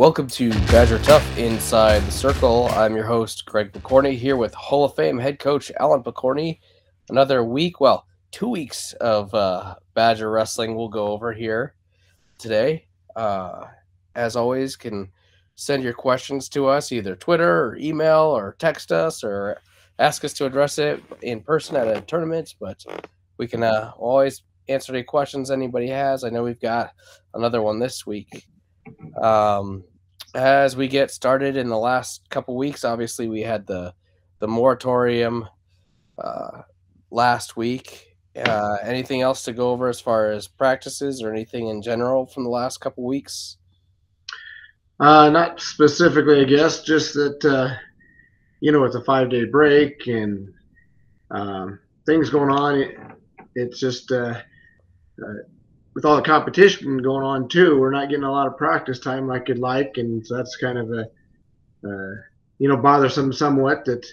welcome 0.00 0.26
to 0.26 0.48
Badger 0.68 0.98
Tough 1.00 1.36
Inside 1.36 2.00
the 2.00 2.10
Circle. 2.10 2.68
I'm 2.70 2.96
your 2.96 3.04
host, 3.04 3.44
Greg 3.44 3.70
Picorni, 3.70 4.16
here 4.16 4.38
with 4.38 4.54
Hall 4.54 4.82
of 4.82 4.96
Fame 4.96 5.18
head 5.18 5.38
coach 5.38 5.70
Alan 5.78 6.02
Picorni. 6.02 6.58
Another 7.10 7.44
week, 7.44 7.82
well, 7.82 8.06
two 8.30 8.48
weeks 8.48 8.94
of 8.94 9.34
uh, 9.34 9.74
Badger 9.92 10.30
wrestling 10.30 10.74
we'll 10.74 10.88
go 10.88 11.08
over 11.08 11.34
here 11.34 11.74
today. 12.38 12.86
Uh, 13.14 13.66
as 14.14 14.36
always, 14.36 14.74
can 14.74 15.06
send 15.56 15.82
your 15.82 15.92
questions 15.92 16.48
to 16.48 16.66
us 16.66 16.92
either 16.92 17.14
Twitter 17.14 17.66
or 17.66 17.76
email 17.76 18.22
or 18.22 18.56
text 18.58 18.92
us 18.92 19.22
or 19.22 19.60
ask 19.98 20.24
us 20.24 20.32
to 20.32 20.46
address 20.46 20.78
it 20.78 21.04
in 21.20 21.42
person 21.42 21.76
at 21.76 21.94
a 21.94 22.00
tournament. 22.00 22.54
But 22.58 22.82
we 23.36 23.46
can 23.46 23.62
uh, 23.62 23.92
always 23.98 24.44
answer 24.66 24.94
any 24.94 25.02
questions 25.02 25.50
anybody 25.50 25.88
has. 25.88 26.24
I 26.24 26.30
know 26.30 26.42
we've 26.42 26.58
got 26.58 26.94
another 27.34 27.60
one 27.60 27.78
this 27.78 28.06
week. 28.06 28.46
Um, 29.22 29.84
as 30.34 30.76
we 30.76 30.88
get 30.88 31.10
started 31.10 31.56
in 31.56 31.68
the 31.68 31.78
last 31.78 32.28
couple 32.30 32.56
weeks, 32.56 32.84
obviously 32.84 33.28
we 33.28 33.42
had 33.42 33.66
the 33.66 33.94
the 34.38 34.48
moratorium 34.48 35.48
uh, 36.18 36.62
last 37.10 37.56
week. 37.56 38.16
Uh, 38.36 38.76
anything 38.82 39.22
else 39.22 39.42
to 39.44 39.52
go 39.52 39.70
over 39.70 39.88
as 39.88 40.00
far 40.00 40.30
as 40.30 40.46
practices 40.46 41.22
or 41.22 41.32
anything 41.32 41.68
in 41.68 41.82
general 41.82 42.26
from 42.26 42.44
the 42.44 42.50
last 42.50 42.78
couple 42.78 43.04
weeks? 43.04 43.58
Uh, 45.00 45.28
not 45.30 45.60
specifically, 45.60 46.40
I 46.40 46.44
guess. 46.44 46.82
Just 46.82 47.14
that 47.14 47.44
uh, 47.44 47.74
you 48.60 48.70
know 48.70 48.84
it's 48.84 48.94
a 48.94 49.02
five 49.02 49.30
day 49.30 49.44
break 49.44 50.06
and 50.06 50.52
um, 51.30 51.80
things 52.06 52.30
going 52.30 52.50
on. 52.50 52.80
It, 52.80 52.96
it's 53.56 53.80
just 53.80 54.12
uh, 54.12 54.34
uh, 55.22 55.34
with 55.94 56.04
all 56.04 56.16
the 56.16 56.22
competition 56.22 56.98
going 56.98 57.24
on 57.24 57.48
too, 57.48 57.78
we're 57.78 57.90
not 57.90 58.08
getting 58.08 58.24
a 58.24 58.30
lot 58.30 58.46
of 58.46 58.56
practice 58.56 58.98
time 58.98 59.26
like 59.26 59.48
you'd 59.48 59.58
like, 59.58 59.94
and 59.96 60.24
so 60.26 60.36
that's 60.36 60.56
kind 60.56 60.78
of 60.78 60.90
a 60.90 61.02
uh, 61.84 62.14
you 62.58 62.68
know 62.68 62.76
bothersome 62.76 63.32
somewhat 63.32 63.84
that 63.84 64.06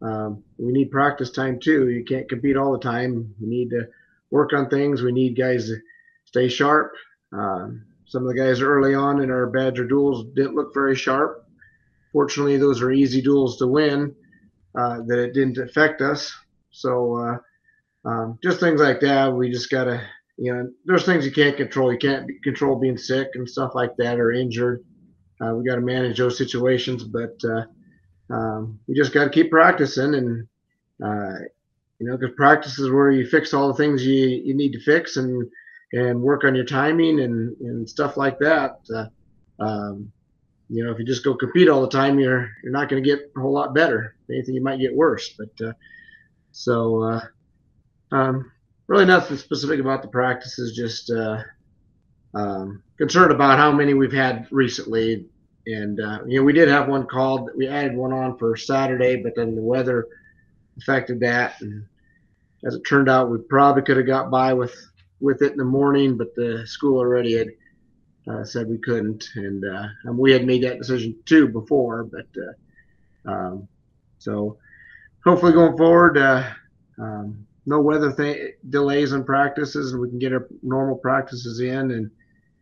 um, 0.00 0.42
we 0.58 0.72
need 0.72 0.90
practice 0.90 1.30
time 1.30 1.58
too. 1.58 1.88
You 1.88 2.04
can't 2.04 2.28
compete 2.28 2.56
all 2.56 2.72
the 2.72 2.78
time. 2.78 3.34
We 3.40 3.48
need 3.48 3.70
to 3.70 3.88
work 4.30 4.52
on 4.52 4.68
things. 4.68 5.02
We 5.02 5.12
need 5.12 5.36
guys 5.36 5.68
to 5.68 5.78
stay 6.24 6.48
sharp. 6.48 6.92
Um, 7.32 7.84
some 8.06 8.22
of 8.22 8.28
the 8.28 8.40
guys 8.40 8.60
early 8.60 8.94
on 8.94 9.22
in 9.22 9.30
our 9.30 9.46
Badger 9.46 9.86
duels 9.86 10.26
didn't 10.34 10.54
look 10.54 10.72
very 10.72 10.94
sharp. 10.94 11.44
Fortunately, 12.12 12.56
those 12.56 12.80
are 12.80 12.90
easy 12.90 13.20
duels 13.20 13.58
to 13.58 13.66
win. 13.66 14.14
Uh, 14.74 15.00
that 15.06 15.18
it 15.18 15.34
didn't 15.34 15.58
affect 15.58 16.00
us. 16.02 16.32
So 16.70 17.16
uh, 17.16 18.08
um, 18.08 18.38
just 18.42 18.60
things 18.60 18.80
like 18.80 19.00
that. 19.00 19.34
We 19.34 19.50
just 19.50 19.70
gotta 19.70 20.06
you 20.38 20.54
know, 20.54 20.70
there's 20.84 21.04
things 21.04 21.26
you 21.26 21.32
can't 21.32 21.56
control. 21.56 21.92
You 21.92 21.98
can't 21.98 22.30
control 22.44 22.76
being 22.76 22.96
sick 22.96 23.30
and 23.34 23.48
stuff 23.48 23.74
like 23.74 23.96
that 23.96 24.20
or 24.20 24.32
injured. 24.32 24.84
Uh, 25.40 25.54
we 25.54 25.64
got 25.64 25.74
to 25.74 25.80
manage 25.80 26.18
those 26.18 26.38
situations, 26.38 27.04
but 27.04 27.36
uh, 27.44 27.64
um, 28.32 28.78
we 28.86 28.94
just 28.94 29.12
got 29.12 29.24
to 29.24 29.30
keep 29.30 29.50
practicing 29.50 30.14
and 30.14 30.46
uh, 31.04 31.38
you 31.98 32.06
know, 32.06 32.16
because 32.16 32.34
practice 32.36 32.78
is 32.78 32.90
where 32.90 33.10
you 33.10 33.26
fix 33.26 33.52
all 33.52 33.68
the 33.68 33.74
things 33.74 34.06
you, 34.06 34.28
you 34.28 34.54
need 34.54 34.72
to 34.72 34.80
fix 34.80 35.16
and 35.16 35.48
and 35.94 36.20
work 36.20 36.44
on 36.44 36.54
your 36.54 36.66
timing 36.66 37.20
and, 37.20 37.56
and 37.60 37.88
stuff 37.88 38.18
like 38.18 38.38
that. 38.38 38.78
Uh, 38.94 39.06
um, 39.58 40.12
you 40.68 40.84
know, 40.84 40.92
if 40.92 40.98
you 40.98 41.04
just 41.06 41.24
go 41.24 41.34
compete 41.34 41.68
all 41.68 41.80
the 41.80 41.88
time, 41.88 42.18
you're 42.18 42.50
you're 42.62 42.72
not 42.72 42.88
going 42.88 43.02
to 43.02 43.08
get 43.08 43.32
a 43.36 43.40
whole 43.40 43.52
lot 43.52 43.74
better. 43.74 44.14
If 44.28 44.34
anything, 44.34 44.54
you 44.54 44.62
might 44.62 44.80
get 44.80 44.94
worse. 44.94 45.34
But 45.36 45.66
uh, 45.66 45.72
so 46.52 47.02
uh, 47.02 47.20
um, 48.12 48.52
really 48.88 49.04
nothing 49.04 49.36
specific 49.36 49.80
about 49.80 50.02
the 50.02 50.08
practices, 50.08 50.74
just 50.74 51.10
uh, 51.10 51.42
um, 52.34 52.82
concerned 52.96 53.30
about 53.30 53.58
how 53.58 53.70
many 53.70 53.94
we've 53.94 54.12
had 54.12 54.48
recently. 54.50 55.26
And, 55.66 56.00
uh, 56.00 56.20
you 56.26 56.38
know, 56.38 56.44
we 56.44 56.54
did 56.54 56.68
have 56.68 56.88
one 56.88 57.06
called, 57.06 57.50
we 57.54 57.68
added 57.68 57.94
one 57.94 58.12
on 58.12 58.38
for 58.38 58.56
Saturday, 58.56 59.22
but 59.22 59.34
then 59.36 59.54
the 59.54 59.62
weather 59.62 60.08
affected 60.78 61.20
that. 61.20 61.60
And 61.60 61.84
as 62.64 62.74
it 62.74 62.82
turned 62.88 63.10
out, 63.10 63.30
we 63.30 63.38
probably 63.38 63.82
could 63.82 63.98
have 63.98 64.06
got 64.06 64.30
by 64.30 64.54
with, 64.54 64.74
with 65.20 65.42
it 65.42 65.52
in 65.52 65.58
the 65.58 65.64
morning, 65.64 66.16
but 66.16 66.34
the 66.34 66.66
school 66.66 66.98
already 66.98 67.36
had 67.36 67.48
uh, 68.26 68.44
said 68.44 68.68
we 68.68 68.78
couldn't. 68.78 69.28
And, 69.34 69.62
uh, 69.64 69.88
and 70.04 70.16
we 70.16 70.32
had 70.32 70.46
made 70.46 70.62
that 70.62 70.78
decision 70.78 71.14
too 71.26 71.48
before, 71.48 72.04
but 72.04 72.26
uh, 73.26 73.30
um, 73.30 73.68
so 74.18 74.56
hopefully 75.22 75.52
going 75.52 75.76
forward, 75.76 76.16
uh, 76.16 76.48
um, 76.98 77.46
no 77.68 77.80
weather 77.80 78.10
th- 78.12 78.54
delays 78.70 79.12
in 79.12 79.24
practices, 79.24 79.92
and 79.92 80.00
we 80.00 80.08
can 80.08 80.18
get 80.18 80.32
our 80.32 80.48
normal 80.62 80.96
practices 80.96 81.60
in 81.60 81.90
and 81.90 82.10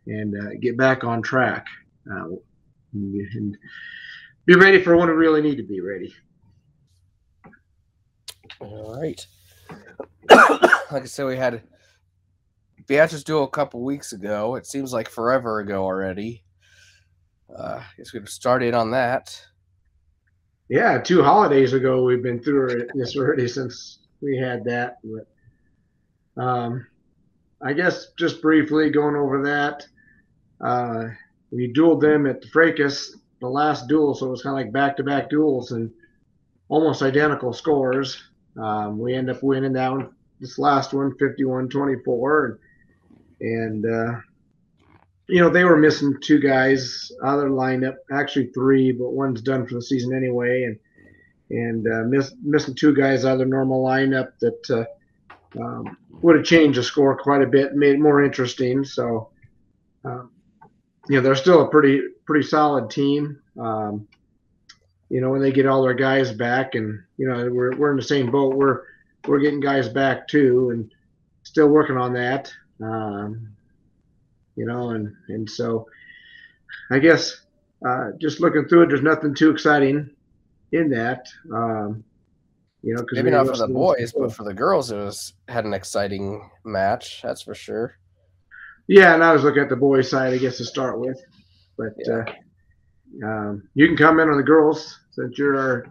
and 0.05 0.35
uh, 0.35 0.49
get 0.61 0.77
back 0.77 1.03
on 1.03 1.21
track 1.21 1.65
uh, 2.11 2.27
and 2.93 3.57
be 4.45 4.55
ready 4.55 4.81
for 4.81 4.97
when 4.97 5.07
we 5.07 5.13
really 5.13 5.41
need 5.41 5.55
to 5.55 5.63
be 5.63 5.79
ready. 5.79 6.13
All 8.59 8.99
right. 8.99 9.25
like 10.29 11.03
I 11.03 11.05
said, 11.05 11.25
we 11.25 11.37
had 11.37 11.63
Beatrice 12.85 13.23
Duel 13.23 13.43
a 13.43 13.49
couple 13.49 13.83
weeks 13.83 14.11
ago. 14.11 14.55
It 14.55 14.65
seems 14.65 14.91
like 14.91 15.09
forever 15.09 15.59
ago 15.59 15.83
already. 15.83 16.43
Uh, 17.53 17.79
I 17.79 17.85
guess 17.97 18.13
we've 18.13 18.27
started 18.27 18.73
on 18.73 18.91
that. 18.91 19.41
Yeah, 20.69 20.97
two 20.97 21.23
holidays 21.23 21.71
ago 21.71 22.03
we've 22.03 22.23
been 22.23 22.43
through 22.43 22.87
this 22.93 23.15
already 23.15 23.47
since 23.47 23.99
we 24.21 24.37
had 24.37 24.63
that. 24.65 24.97
But 25.03 26.41
um, 26.41 26.87
I 27.61 27.73
guess 27.73 28.07
just 28.17 28.41
briefly 28.41 28.89
going 28.89 29.15
over 29.15 29.43
that, 29.43 29.85
uh, 30.61 31.09
we 31.51 31.71
dueled 31.71 32.01
them 32.01 32.25
at 32.25 32.41
the 32.41 32.47
Fracas, 32.47 33.15
the 33.39 33.47
last 33.47 33.87
duel, 33.87 34.13
so 34.13 34.27
it 34.27 34.31
was 34.31 34.41
kind 34.41 34.59
of 34.59 34.65
like 34.65 34.73
back-to-back 34.73 35.29
duels 35.29 35.71
and 35.71 35.91
almost 36.69 37.01
identical 37.01 37.53
scores. 37.53 38.21
Um, 38.57 38.99
we 38.99 39.13
end 39.13 39.29
up 39.29 39.43
winning 39.43 39.73
that 39.73 39.91
one, 39.91 40.09
this 40.39 40.57
last 40.57 40.93
one, 40.93 41.13
51-24, 41.13 42.45
and, 42.45 42.57
and 43.39 43.85
uh, 43.85 44.19
you 45.27 45.41
know 45.41 45.49
they 45.49 45.63
were 45.63 45.77
missing 45.77 46.15
two 46.21 46.39
guys 46.39 47.11
other 47.23 47.49
lineup, 47.49 47.95
actually 48.11 48.47
three, 48.47 48.91
but 48.91 49.11
one's 49.11 49.41
done 49.41 49.67
for 49.67 49.75
the 49.75 49.81
season 49.81 50.15
anyway, 50.15 50.63
and 50.63 50.79
and 51.49 51.87
uh, 51.87 52.03
miss, 52.03 52.33
missing 52.43 52.75
two 52.75 52.93
guys 52.93 53.25
out 53.25 53.33
of 53.33 53.39
the 53.39 53.45
normal 53.45 53.83
lineup 53.83 54.31
that 54.39 54.69
uh, 54.69 55.61
um, 55.61 55.97
would 56.21 56.35
have 56.35 56.45
changed 56.45 56.77
the 56.77 56.83
score 56.83 57.17
quite 57.17 57.41
a 57.41 57.47
bit, 57.47 57.75
made 57.75 57.95
it 57.95 57.99
more 57.99 58.23
interesting. 58.23 58.83
So, 58.83 59.29
um, 60.03 60.31
you 61.09 61.15
know, 61.15 61.21
they're 61.21 61.35
still 61.35 61.61
a 61.61 61.69
pretty 61.69 62.01
pretty 62.25 62.45
solid 62.45 62.89
team. 62.89 63.39
Um, 63.59 64.07
you 65.09 65.21
know, 65.21 65.29
when 65.29 65.41
they 65.41 65.51
get 65.51 65.65
all 65.65 65.81
their 65.81 65.93
guys 65.93 66.33
back, 66.33 66.75
and 66.75 67.01
you 67.17 67.27
know, 67.27 67.49
we're 67.49 67.75
we're 67.77 67.91
in 67.91 67.97
the 67.97 68.03
same 68.03 68.29
boat. 68.29 68.55
We're 68.55 68.81
we're 69.25 69.39
getting 69.39 69.61
guys 69.61 69.87
back 69.87 70.27
too, 70.27 70.71
and 70.71 70.91
still 71.43 71.69
working 71.69 71.97
on 71.97 72.13
that. 72.13 72.51
Um, 72.81 73.49
you 74.55 74.65
know, 74.65 74.89
and 74.89 75.15
and 75.29 75.49
so 75.49 75.87
I 76.91 76.99
guess 76.99 77.41
uh, 77.87 78.11
just 78.19 78.41
looking 78.41 78.65
through 78.65 78.83
it, 78.83 78.89
there's 78.89 79.01
nothing 79.01 79.33
too 79.33 79.49
exciting 79.49 80.09
in 80.71 80.89
that. 80.89 81.25
Um, 81.53 82.03
you 82.83 82.95
know, 82.95 83.03
maybe 83.11 83.31
not 83.31 83.47
for 83.47 83.57
the 83.57 83.67
boys, 83.67 84.13
but 84.13 84.33
for 84.33 84.43
the 84.43 84.53
girls, 84.53 84.91
it 84.91 84.97
was 84.97 85.33
had 85.47 85.65
an 85.65 85.73
exciting 85.73 86.49
match. 86.63 87.21
That's 87.21 87.41
for 87.41 87.55
sure. 87.55 87.97
Yeah, 88.87 89.13
and 89.13 89.23
I 89.23 89.33
was 89.33 89.43
looking 89.43 89.61
at 89.61 89.69
the 89.69 89.75
boys' 89.75 90.09
side, 90.09 90.33
I 90.33 90.37
guess, 90.37 90.57
to 90.57 90.65
start 90.65 90.99
with. 90.99 91.19
But 91.77 91.93
yeah. 91.97 92.23
uh, 93.23 93.27
um, 93.27 93.69
you 93.73 93.87
can 93.87 93.97
comment 93.97 94.29
on 94.29 94.37
the 94.37 94.43
girls 94.43 94.99
since 95.11 95.37
you're 95.37 95.57
our 95.57 95.87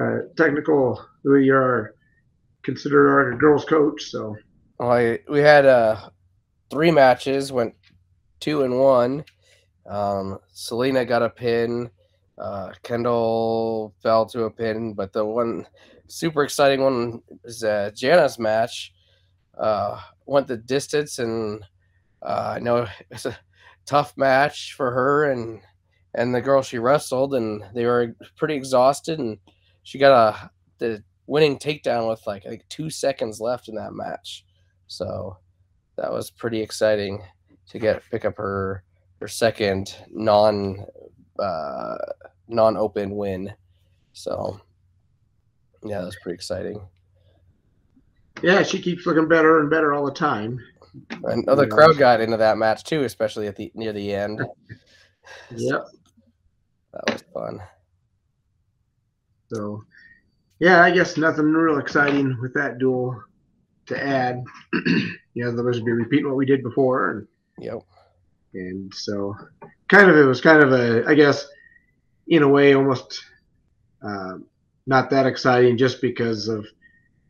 uh, 0.00 0.22
technical, 0.36 1.04
you're 1.24 1.62
our 1.62 1.94
considered 2.62 3.08
our 3.08 3.34
girls' 3.36 3.64
coach. 3.64 4.10
So, 4.10 4.36
well, 4.78 4.92
I, 4.92 5.18
we 5.28 5.40
had 5.40 5.66
uh, 5.66 6.10
three 6.70 6.90
matches, 6.90 7.50
went 7.50 7.74
two 8.40 8.62
and 8.62 8.78
one. 8.78 9.24
Um, 9.88 10.38
Selena 10.52 11.04
got 11.04 11.22
a 11.22 11.30
pin. 11.30 11.90
Uh, 12.38 12.72
Kendall 12.82 13.94
fell 14.02 14.26
to 14.26 14.44
a 14.44 14.50
pin, 14.50 14.94
but 14.94 15.12
the 15.12 15.24
one 15.24 15.66
super 16.08 16.42
exciting 16.42 16.82
one 16.82 17.22
is 17.44 17.64
uh, 17.64 17.90
Jana's 17.94 18.38
match. 18.38 18.92
Uh, 19.56 19.98
went 20.26 20.46
the 20.46 20.56
distance, 20.56 21.18
and 21.18 21.64
uh, 22.22 22.54
I 22.56 22.58
know 22.58 22.86
it's 23.10 23.26
a 23.26 23.38
tough 23.86 24.16
match 24.16 24.74
for 24.74 24.90
her 24.90 25.30
and 25.30 25.60
and 26.14 26.34
the 26.34 26.40
girl 26.40 26.62
she 26.62 26.78
wrestled, 26.78 27.34
and 27.34 27.62
they 27.74 27.84
were 27.84 28.14
pretty 28.36 28.54
exhausted, 28.54 29.18
and 29.18 29.38
she 29.82 29.98
got 29.98 30.12
a 30.12 30.50
the 30.78 31.02
winning 31.26 31.58
takedown 31.58 32.08
with 32.08 32.26
like 32.26 32.44
like 32.44 32.66
two 32.68 32.90
seconds 32.90 33.40
left 33.40 33.68
in 33.68 33.74
that 33.76 33.92
match. 33.92 34.44
So 34.86 35.36
that 35.96 36.12
was 36.12 36.30
pretty 36.30 36.60
exciting 36.60 37.22
to 37.70 37.78
get 37.78 38.02
pick 38.10 38.24
up 38.24 38.36
her 38.36 38.82
her 39.20 39.28
second 39.28 39.94
non 40.10 40.84
uh, 41.38 41.96
non-open 42.48 43.14
win. 43.14 43.52
So 44.12 44.60
yeah, 45.84 46.02
that's 46.02 46.16
pretty 46.22 46.34
exciting. 46.34 46.80
Yeah, 48.42 48.62
she 48.62 48.80
keeps 48.80 49.06
looking 49.06 49.28
better 49.28 49.60
and 49.60 49.70
better 49.70 49.94
all 49.94 50.04
the 50.04 50.12
time. 50.12 50.60
And 51.24 51.46
the 51.46 51.66
crowd 51.66 51.98
got 51.98 52.20
into 52.20 52.36
that 52.36 52.58
match 52.58 52.84
too, 52.84 53.04
especially 53.04 53.46
at 53.46 53.56
the 53.56 53.70
near 53.74 53.92
the 53.92 54.14
end. 54.14 54.40
Yep. 55.50 55.86
That 56.92 57.12
was 57.12 57.24
fun. 57.34 57.60
So, 59.52 59.84
yeah, 60.60 60.82
I 60.82 60.90
guess 60.90 61.16
nothing 61.16 61.52
real 61.52 61.78
exciting 61.78 62.36
with 62.40 62.54
that 62.54 62.78
duel 62.78 63.20
to 63.86 64.00
add. 64.00 64.42
you 64.72 65.14
know, 65.34 65.50
there 65.50 65.64
was 65.64 65.80
be 65.80 65.92
repeating 65.92 66.26
what 66.26 66.36
we 66.36 66.46
did 66.46 66.62
before, 66.62 67.10
and 67.10 67.28
Yep. 67.58 67.82
and 68.54 68.94
so 68.94 69.34
kind 69.88 70.10
of 70.10 70.16
it 70.16 70.24
was 70.24 70.40
kind 70.40 70.62
of 70.62 70.72
a 70.72 71.04
I 71.06 71.14
guess 71.14 71.46
in 72.28 72.42
a 72.42 72.48
way 72.48 72.74
almost 72.74 73.24
um, 74.02 74.44
not 74.86 75.10
that 75.10 75.26
exciting 75.26 75.76
just 75.76 76.00
because 76.00 76.48
of 76.48 76.66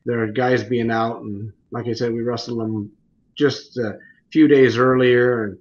their 0.05 0.27
guys 0.33 0.63
being 0.63 0.91
out 0.91 1.23
and 1.23 1.53
like 1.71 1.87
I 1.87 1.93
said 1.93 2.13
we 2.13 2.23
wrestled 2.23 2.61
them 2.61 2.91
just 3.37 3.77
a 3.79 3.99
few 4.33 4.49
days 4.49 4.79
earlier 4.79 5.45
and 5.45 5.59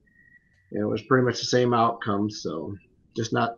it 0.71 0.85
was 0.85 1.01
pretty 1.03 1.25
much 1.25 1.39
the 1.39 1.45
same 1.45 1.73
outcome 1.73 2.29
so 2.29 2.75
just 3.15 3.33
not 3.33 3.57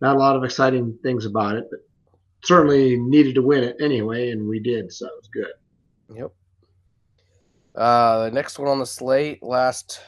not 0.00 0.16
a 0.16 0.18
lot 0.18 0.36
of 0.36 0.44
exciting 0.44 0.98
things 1.02 1.26
about 1.26 1.56
it 1.56 1.66
but 1.70 1.80
certainly 2.44 2.96
needed 2.98 3.34
to 3.36 3.42
win 3.42 3.62
it 3.62 3.76
anyway 3.80 4.30
and 4.30 4.48
we 4.48 4.58
did 4.58 4.92
so 4.92 5.06
it 5.06 5.12
was 5.16 5.28
good 5.32 5.52
Yep. 6.14 6.32
Uh, 7.74 8.24
the 8.24 8.30
next 8.30 8.58
one 8.58 8.68
on 8.68 8.78
the 8.78 8.86
slate 8.86 9.42
last 9.42 10.00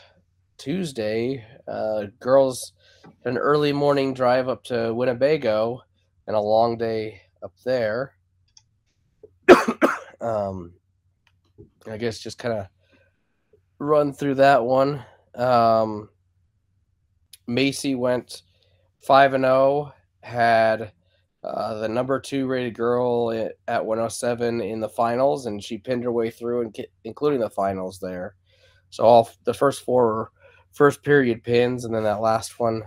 Tuesday, 0.59 1.45
uh, 1.67 2.05
girls 2.21 2.73
an 3.25 3.37
early 3.37 3.73
morning 3.73 4.15
drive 4.15 4.49
up 4.49 4.65
to 4.65 4.93
Winnebago 4.95 5.81
and 6.27 6.37
a 6.37 6.41
long 6.41 6.77
day 6.77 7.21
up 7.43 7.53
there. 7.65 8.15
um, 10.21 10.73
I 11.87 11.97
guess 11.97 12.19
just 12.19 12.39
kind 12.39 12.55
of 12.55 12.67
run 13.79 14.13
through 14.13 14.37
that 14.37 14.65
one. 14.65 15.05
Um, 15.35 16.09
Macy 17.47 17.95
went 17.95 18.43
five 19.03 19.35
and 19.35 19.45
zero, 19.45 19.93
had 20.23 20.93
uh, 21.43 21.75
the 21.81 21.89
number 21.89 22.19
two 22.19 22.47
rated 22.47 22.75
girl 22.75 23.31
at, 23.31 23.53
at 23.69 23.85
107 23.85 24.63
in 24.63 24.81
the 24.81 24.89
finals, 24.89 25.47
and 25.47 25.63
she 25.63 25.77
pinned 25.77 26.05
her 26.05 26.13
way 26.13 26.31
through, 26.31 26.63
and 26.63 26.87
including 27.05 27.41
the 27.41 27.51
finals 27.51 27.99
there. 28.01 28.35
So 28.89 29.05
all 29.05 29.31
the 29.45 29.53
first 29.53 29.85
four 29.85 30.07
were 30.07 30.33
first 30.75 31.03
period 31.03 31.43
pins, 31.43 31.85
and 31.85 31.95
then 31.95 32.03
that 32.05 32.21
last 32.21 32.61
one, 32.61 32.83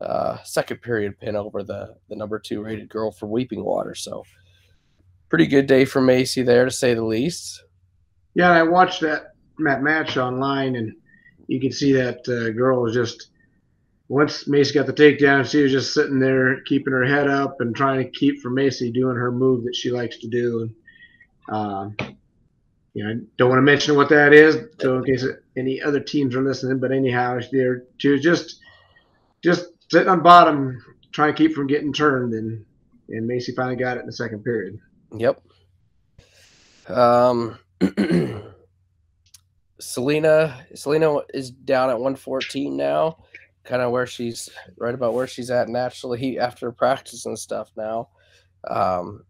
uh, 0.00 0.38
second 0.44 0.78
period 0.82 1.18
pin 1.18 1.34
over 1.36 1.62
the 1.62 1.96
the 2.08 2.16
number 2.16 2.38
two 2.38 2.62
rated 2.62 2.88
girl 2.88 3.10
for 3.10 3.26
Weeping 3.26 3.64
Water. 3.64 3.94
So 3.94 4.24
pretty 5.28 5.46
good 5.46 5.66
day 5.66 5.84
for 5.84 6.00
Macy 6.00 6.42
there, 6.42 6.64
to 6.64 6.70
say 6.70 6.94
the 6.94 7.04
least. 7.04 7.64
Yeah, 8.34 8.50
I 8.50 8.62
watched 8.62 9.00
that 9.00 9.34
match 9.58 10.16
online, 10.16 10.76
and 10.76 10.92
you 11.48 11.60
can 11.60 11.72
see 11.72 11.92
that 11.92 12.20
uh, 12.28 12.50
girl 12.50 12.82
was 12.82 12.94
just 12.94 13.30
once 14.08 14.46
Macy 14.46 14.74
got 14.74 14.86
the 14.86 14.92
takedown, 14.92 15.48
she 15.50 15.62
was 15.62 15.72
just 15.72 15.94
sitting 15.94 16.20
there 16.20 16.60
keeping 16.62 16.92
her 16.92 17.04
head 17.04 17.28
up 17.28 17.60
and 17.60 17.74
trying 17.74 18.04
to 18.04 18.10
keep 18.10 18.40
from 18.40 18.54
Macy 18.54 18.90
doing 18.90 19.16
her 19.16 19.32
move 19.32 19.64
that 19.64 19.74
she 19.74 19.90
likes 19.90 20.18
to 20.18 20.28
do. 20.28 20.70
And 21.48 22.00
um, 22.00 22.16
you 22.94 23.04
know, 23.04 23.10
I 23.10 23.14
don't 23.36 23.48
want 23.48 23.58
to 23.58 23.62
mention 23.62 23.96
what 23.96 24.08
that 24.08 24.32
is, 24.32 24.56
so 24.80 24.98
in 24.98 25.04
case 25.04 25.26
any 25.56 25.82
other 25.82 26.00
teams 26.00 26.34
are 26.34 26.42
listening. 26.42 26.78
But 26.78 26.92
anyhow, 26.92 27.40
they're 27.50 27.84
just 27.98 28.60
just 29.42 29.66
sitting 29.90 30.08
on 30.08 30.22
bottom, 30.22 30.82
trying 31.12 31.34
to 31.34 31.36
keep 31.36 31.54
from 31.54 31.66
getting 31.66 31.92
turned, 31.92 32.32
and 32.32 32.64
and 33.08 33.26
Macy 33.26 33.52
finally 33.54 33.76
got 33.76 33.96
it 33.96 34.00
in 34.00 34.06
the 34.06 34.12
second 34.12 34.44
period. 34.44 34.78
Yep. 35.16 35.42
Um. 36.88 37.58
Selena 39.80 40.64
Selena 40.74 41.18
is 41.34 41.50
down 41.50 41.90
at 41.90 41.94
114 41.94 42.76
now 42.76 43.18
kind 43.64 43.82
of 43.82 43.90
where 43.90 44.06
she's 44.06 44.48
right 44.78 44.94
about 44.94 45.14
where 45.14 45.26
she's 45.26 45.50
at 45.50 45.68
naturally 45.68 46.38
after 46.38 46.70
practice 46.70 47.26
and 47.26 47.38
stuff 47.38 47.70
now. 47.76 48.08
Um, 48.68 49.24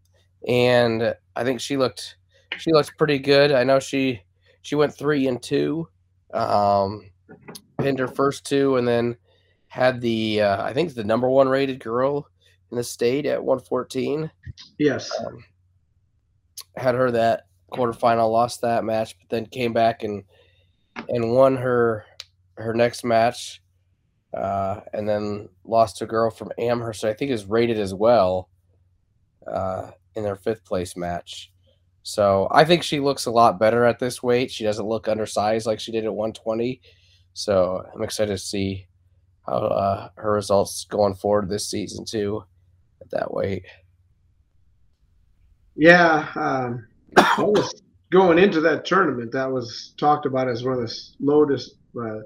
and 0.47 1.15
I 1.35 1.43
think 1.43 1.61
she 1.61 1.77
looked 1.77 2.17
she 2.57 2.71
looks 2.71 2.89
pretty 2.89 3.19
good. 3.19 3.51
I 3.51 3.63
know 3.63 3.79
she 3.79 4.21
she 4.61 4.75
went 4.75 4.95
three 4.95 5.27
and 5.27 5.41
two, 5.41 5.87
um, 6.33 7.09
pinned 7.79 7.99
her 7.99 8.07
first 8.07 8.45
two, 8.45 8.77
and 8.77 8.87
then 8.87 9.15
had 9.67 10.01
the 10.01 10.41
uh, 10.41 10.63
I 10.63 10.73
think 10.73 10.93
the 10.93 11.03
number 11.03 11.29
one 11.29 11.49
rated 11.49 11.79
girl 11.79 12.27
in 12.71 12.77
the 12.77 12.83
state 12.83 13.25
at 13.25 13.43
114. 13.43 14.29
Yes, 14.79 15.11
um, 15.25 15.43
had 16.77 16.95
her 16.95 17.11
that 17.11 17.47
quarterfinal, 17.71 18.31
lost 18.31 18.61
that 18.61 18.83
match, 18.83 19.17
but 19.19 19.29
then 19.29 19.45
came 19.45 19.73
back 19.73 20.03
and 20.03 20.23
and 21.09 21.31
won 21.31 21.55
her 21.57 22.05
her 22.57 22.73
next 22.73 23.03
match 23.03 23.61
uh, 24.35 24.81
and 24.93 25.07
then 25.07 25.49
lost 25.63 25.97
to 25.97 26.03
a 26.03 26.07
girl 26.07 26.29
from 26.29 26.51
Amherst. 26.57 27.03
I 27.03 27.13
think 27.13 27.31
is 27.31 27.45
rated 27.45 27.79
as 27.79 27.93
well 27.93 28.49
uh, 29.47 29.91
in 30.15 30.23
their 30.23 30.35
fifth 30.35 30.65
place 30.65 30.97
match. 30.97 31.51
So 32.07 32.47
I 32.51 32.65
think 32.65 32.83
she 32.83 32.99
looks 32.99 33.25
a 33.25 33.31
lot 33.31 33.57
better 33.57 33.83
at 33.83 33.97
this 33.97 34.21
weight. 34.21 34.51
She 34.51 34.63
doesn't 34.63 34.85
look 34.85 35.07
undersized 35.07 35.65
like 35.65 35.79
she 35.79 35.91
did 35.91 36.05
at 36.05 36.13
120. 36.13 36.79
So 37.33 37.83
I'm 37.95 38.03
excited 38.03 38.31
to 38.31 38.37
see 38.37 38.85
how 39.47 39.53
uh, 39.53 40.09
her 40.13 40.33
results 40.33 40.85
going 40.85 41.15
forward 41.15 41.49
this 41.49 41.67
season 41.67 42.05
too 42.05 42.43
at 43.01 43.09
that 43.09 43.33
weight. 43.33 43.65
Yeah, 45.75 46.29
um, 46.35 46.87
going 48.11 48.37
into 48.37 48.61
that 48.61 48.85
tournament, 48.85 49.31
that 49.31 49.51
was 49.51 49.95
talked 49.97 50.27
about 50.27 50.47
as 50.47 50.63
one 50.63 50.75
of 50.75 50.81
the 50.81 50.95
lowest 51.19 51.71
uh, 51.99 52.19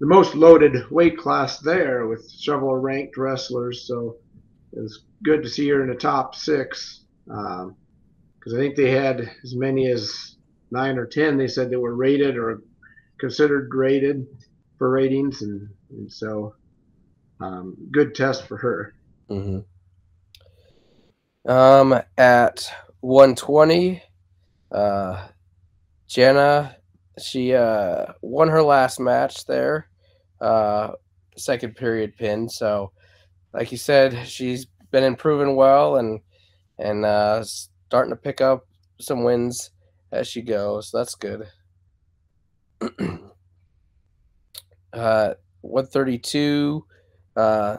the 0.00 0.06
most 0.06 0.34
loaded 0.34 0.90
weight 0.90 1.16
class 1.16 1.60
there 1.60 2.06
with 2.06 2.28
several 2.28 2.76
ranked 2.76 3.16
wrestlers. 3.16 3.86
So 3.88 4.16
it 4.74 4.80
was 4.80 5.04
good 5.24 5.42
to 5.42 5.48
see 5.48 5.66
her 5.70 5.82
in 5.82 5.88
the 5.88 5.94
top 5.94 6.34
six 6.34 7.04
because 8.48 8.58
I 8.58 8.62
think 8.62 8.76
they 8.76 8.90
had 8.90 9.20
as 9.44 9.54
many 9.54 9.88
as 9.88 10.36
nine 10.70 10.96
or 10.96 11.06
ten. 11.06 11.36
They 11.36 11.48
said 11.48 11.70
they 11.70 11.76
were 11.76 11.94
rated 11.94 12.36
or 12.36 12.62
considered 13.18 13.68
rated 13.74 14.26
for 14.78 14.90
ratings, 14.90 15.42
and, 15.42 15.68
and 15.90 16.10
so 16.10 16.54
um, 17.40 17.76
good 17.90 18.14
test 18.14 18.46
for 18.46 18.56
her. 18.56 18.94
Mm-hmm. 19.30 19.58
Um, 21.50 22.00
at 22.16 22.70
120, 23.00 24.02
uh, 24.72 25.28
Jenna 26.08 26.76
she 27.20 27.52
uh, 27.52 28.06
won 28.22 28.48
her 28.48 28.62
last 28.62 29.00
match 29.00 29.44
there, 29.46 29.88
uh, 30.40 30.92
second 31.36 31.74
period 31.74 32.16
pin. 32.16 32.48
So, 32.48 32.92
like 33.52 33.72
you 33.72 33.78
said, 33.78 34.28
she's 34.28 34.66
been 34.92 35.02
improving 35.04 35.56
well 35.56 35.96
and 35.96 36.20
and 36.78 37.04
uh, 37.04 37.42
starting 37.88 38.10
to 38.10 38.16
pick 38.16 38.42
up 38.42 38.66
some 39.00 39.24
wins 39.24 39.70
as 40.12 40.28
she 40.28 40.42
goes. 40.42 40.90
That's 40.92 41.14
good. 41.14 41.46
uh, 44.92 45.34
132. 45.62 46.84
Uh, 47.34 47.76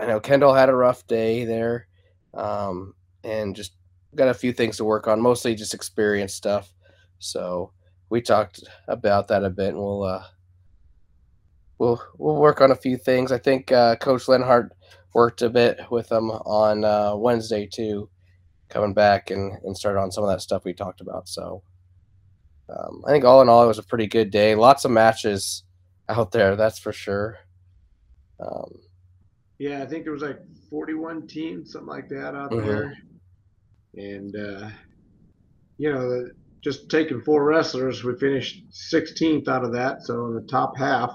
I 0.00 0.06
know 0.06 0.18
Kendall 0.18 0.54
had 0.54 0.68
a 0.68 0.74
rough 0.74 1.06
day 1.06 1.44
there, 1.44 1.86
um, 2.34 2.94
and 3.22 3.54
just 3.54 3.76
got 4.16 4.26
a 4.26 4.34
few 4.34 4.52
things 4.52 4.76
to 4.78 4.84
work 4.84 5.06
on, 5.06 5.20
mostly 5.20 5.54
just 5.54 5.72
experience 5.72 6.34
stuff. 6.34 6.72
So 7.20 7.70
we 8.10 8.20
talked 8.20 8.64
about 8.88 9.28
that 9.28 9.44
a 9.44 9.50
bit, 9.50 9.68
and 9.68 9.78
we'll 9.78 10.02
uh, 10.02 10.24
we'll 11.78 12.02
we'll 12.18 12.36
work 12.36 12.60
on 12.60 12.72
a 12.72 12.76
few 12.76 12.96
things. 12.96 13.30
I 13.30 13.38
think 13.38 13.70
uh, 13.70 13.94
Coach 13.96 14.26
Lenhart 14.26 14.72
worked 15.14 15.42
a 15.42 15.48
bit 15.48 15.78
with 15.92 16.08
them 16.08 16.30
on 16.30 16.84
uh, 16.84 17.14
Wednesday 17.14 17.66
too, 17.66 18.08
coming 18.72 18.94
back 18.94 19.30
and 19.30 19.58
and 19.64 19.76
started 19.76 20.00
on 20.00 20.10
some 20.10 20.24
of 20.24 20.30
that 20.30 20.40
stuff 20.40 20.64
we 20.64 20.72
talked 20.72 21.00
about. 21.00 21.28
So 21.28 21.62
um, 22.68 23.02
I 23.06 23.10
think 23.10 23.24
all 23.24 23.42
in 23.42 23.48
all, 23.48 23.64
it 23.64 23.68
was 23.68 23.78
a 23.78 23.84
pretty 23.84 24.06
good 24.06 24.30
day. 24.30 24.54
Lots 24.54 24.84
of 24.84 24.90
matches 24.90 25.64
out 26.08 26.32
there, 26.32 26.56
that's 26.56 26.78
for 26.78 26.92
sure. 26.92 27.38
Um, 28.40 28.78
yeah, 29.58 29.82
I 29.82 29.86
think 29.86 30.04
there 30.04 30.12
was 30.12 30.22
like 30.22 30.40
41 30.70 31.26
teams, 31.28 31.72
something 31.72 31.88
like 31.88 32.08
that 32.08 32.34
out 32.34 32.50
mm-hmm. 32.50 32.66
there, 32.66 32.98
and 33.94 34.34
uh, 34.34 34.68
you 35.78 35.92
know 35.92 36.28
just 36.62 36.88
taking 36.88 37.20
four 37.20 37.44
wrestlers, 37.44 38.04
we 38.04 38.16
finished 38.18 38.62
16th 38.70 39.48
out 39.48 39.64
of 39.64 39.72
that, 39.72 40.02
so 40.02 40.26
in 40.26 40.34
the 40.34 40.42
top 40.42 40.76
half, 40.78 41.12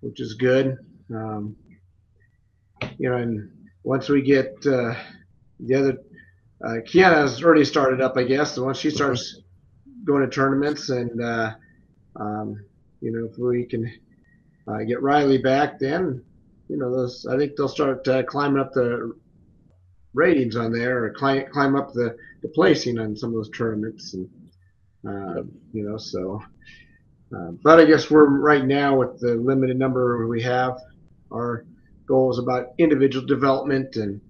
which 0.00 0.20
is 0.20 0.34
good. 0.34 0.76
Um, 1.12 1.56
you 2.98 3.10
know, 3.10 3.16
and 3.16 3.50
once 3.82 4.08
we 4.08 4.22
get 4.22 4.54
uh, 4.64 4.94
the 5.58 5.74
other, 5.74 5.98
uh, 6.62 6.80
Kiana's 6.84 7.42
already 7.42 7.64
started 7.64 8.00
up, 8.00 8.16
I 8.16 8.24
guess. 8.24 8.58
Once 8.58 8.78
she 8.78 8.90
starts 8.90 9.40
going 10.04 10.22
to 10.22 10.28
tournaments, 10.28 10.90
and 10.90 11.22
uh, 11.22 11.54
um, 12.16 12.64
you 13.00 13.12
know, 13.12 13.28
if 13.30 13.38
we 13.38 13.64
can 13.64 13.90
uh, 14.68 14.78
get 14.84 15.02
Riley 15.02 15.38
back, 15.38 15.78
then 15.78 16.22
you 16.68 16.76
know, 16.76 16.90
those 16.90 17.26
I 17.26 17.36
think 17.36 17.56
they'll 17.56 17.68
start 17.68 18.06
uh, 18.08 18.22
climbing 18.22 18.60
up 18.60 18.72
the 18.72 19.12
ratings 20.14 20.56
on 20.56 20.72
there, 20.72 21.04
or 21.04 21.10
climb 21.10 21.44
climb 21.52 21.76
up 21.76 21.92
the, 21.92 22.16
the 22.42 22.48
placing 22.48 22.98
on 22.98 23.16
some 23.16 23.30
of 23.30 23.36
those 23.36 23.50
tournaments 23.50 24.14
and 24.14 24.28
uh, 25.06 25.42
you 25.72 25.84
know, 25.84 25.96
so. 25.96 26.42
Uh, 27.34 27.50
but 27.62 27.80
I 27.80 27.84
guess 27.84 28.10
we're 28.10 28.26
right 28.26 28.64
now 28.64 28.96
with 28.96 29.18
the 29.18 29.34
limited 29.34 29.76
number 29.76 30.28
we 30.28 30.40
have 30.42 30.78
our 31.32 31.64
goal 32.06 32.30
is 32.30 32.38
about 32.38 32.74
individual 32.78 33.26
development, 33.26 33.96
and 33.96 34.20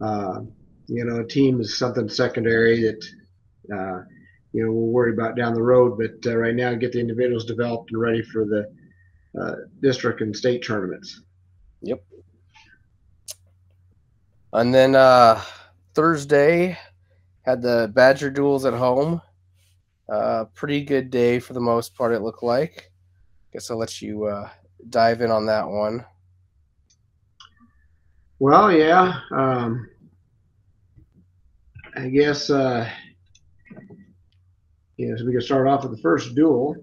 uh, 0.00 0.40
you 0.86 1.04
know, 1.04 1.20
a 1.20 1.26
team 1.26 1.60
is 1.60 1.78
something 1.78 2.08
secondary 2.08 2.82
that 2.82 3.04
uh, 3.72 4.02
you 4.52 4.64
know 4.64 4.72
we'll 4.72 4.92
worry 4.92 5.12
about 5.12 5.36
down 5.36 5.54
the 5.54 5.62
road. 5.62 5.98
But 5.98 6.30
uh, 6.30 6.36
right 6.36 6.54
now, 6.54 6.74
get 6.74 6.92
the 6.92 7.00
individuals 7.00 7.44
developed 7.44 7.90
and 7.90 8.00
ready 8.00 8.22
for 8.22 8.44
the 8.44 8.72
uh, 9.40 9.54
district 9.80 10.20
and 10.20 10.36
state 10.36 10.64
tournaments. 10.64 11.22
Yep. 11.82 12.02
And 14.52 14.72
then 14.72 14.94
uh, 14.94 15.42
Thursday 15.94 16.78
had 17.42 17.60
the 17.60 17.90
Badger 17.92 18.30
duels 18.30 18.64
at 18.64 18.74
home. 18.74 19.20
Uh, 20.08 20.44
pretty 20.54 20.84
good 20.84 21.10
day 21.10 21.38
for 21.38 21.54
the 21.54 21.60
most 21.60 21.94
part. 21.94 22.12
It 22.12 22.20
looked 22.20 22.42
like. 22.42 22.90
Guess 23.52 23.70
I'll 23.70 23.78
let 23.78 24.00
you 24.00 24.26
uh, 24.26 24.48
dive 24.90 25.20
in 25.20 25.30
on 25.30 25.46
that 25.46 25.66
one. 25.66 26.04
Well, 28.38 28.70
yeah. 28.70 29.20
Um, 29.30 29.88
I 31.96 32.08
guess 32.08 32.50
uh, 32.50 32.88
yeah, 34.96 35.14
so 35.16 35.24
we 35.24 35.32
can 35.32 35.40
start 35.40 35.66
off 35.66 35.82
with 35.82 35.92
the 35.92 36.02
first 36.02 36.34
duel. 36.34 36.76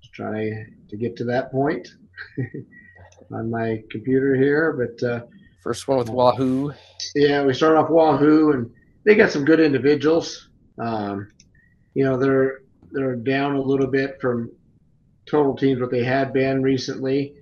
Just 0.00 0.14
try 0.14 0.50
to 0.88 0.96
get 0.96 1.16
to 1.16 1.24
that 1.24 1.50
point 1.50 1.88
on 3.32 3.50
my 3.50 3.82
computer 3.90 4.34
here, 4.34 4.72
but 4.72 5.06
uh, 5.06 5.20
first 5.62 5.86
one 5.88 5.98
with 5.98 6.08
Wahoo. 6.08 6.72
Yeah, 7.14 7.44
we 7.44 7.54
start 7.54 7.76
off 7.76 7.90
Wahoo, 7.90 8.52
and 8.52 8.70
they 9.04 9.14
got 9.14 9.30
some 9.30 9.44
good 9.44 9.60
individuals. 9.60 10.48
Um, 10.78 11.30
you 11.94 12.04
know, 12.04 12.16
they're 12.16 12.60
they're 12.90 13.16
down 13.16 13.56
a 13.56 13.60
little 13.60 13.86
bit 13.86 14.20
from 14.20 14.50
total 15.26 15.56
teams 15.56 15.80
what 15.80 15.90
they 15.90 16.04
had 16.04 16.32
been 16.32 16.62
recently. 16.62 17.34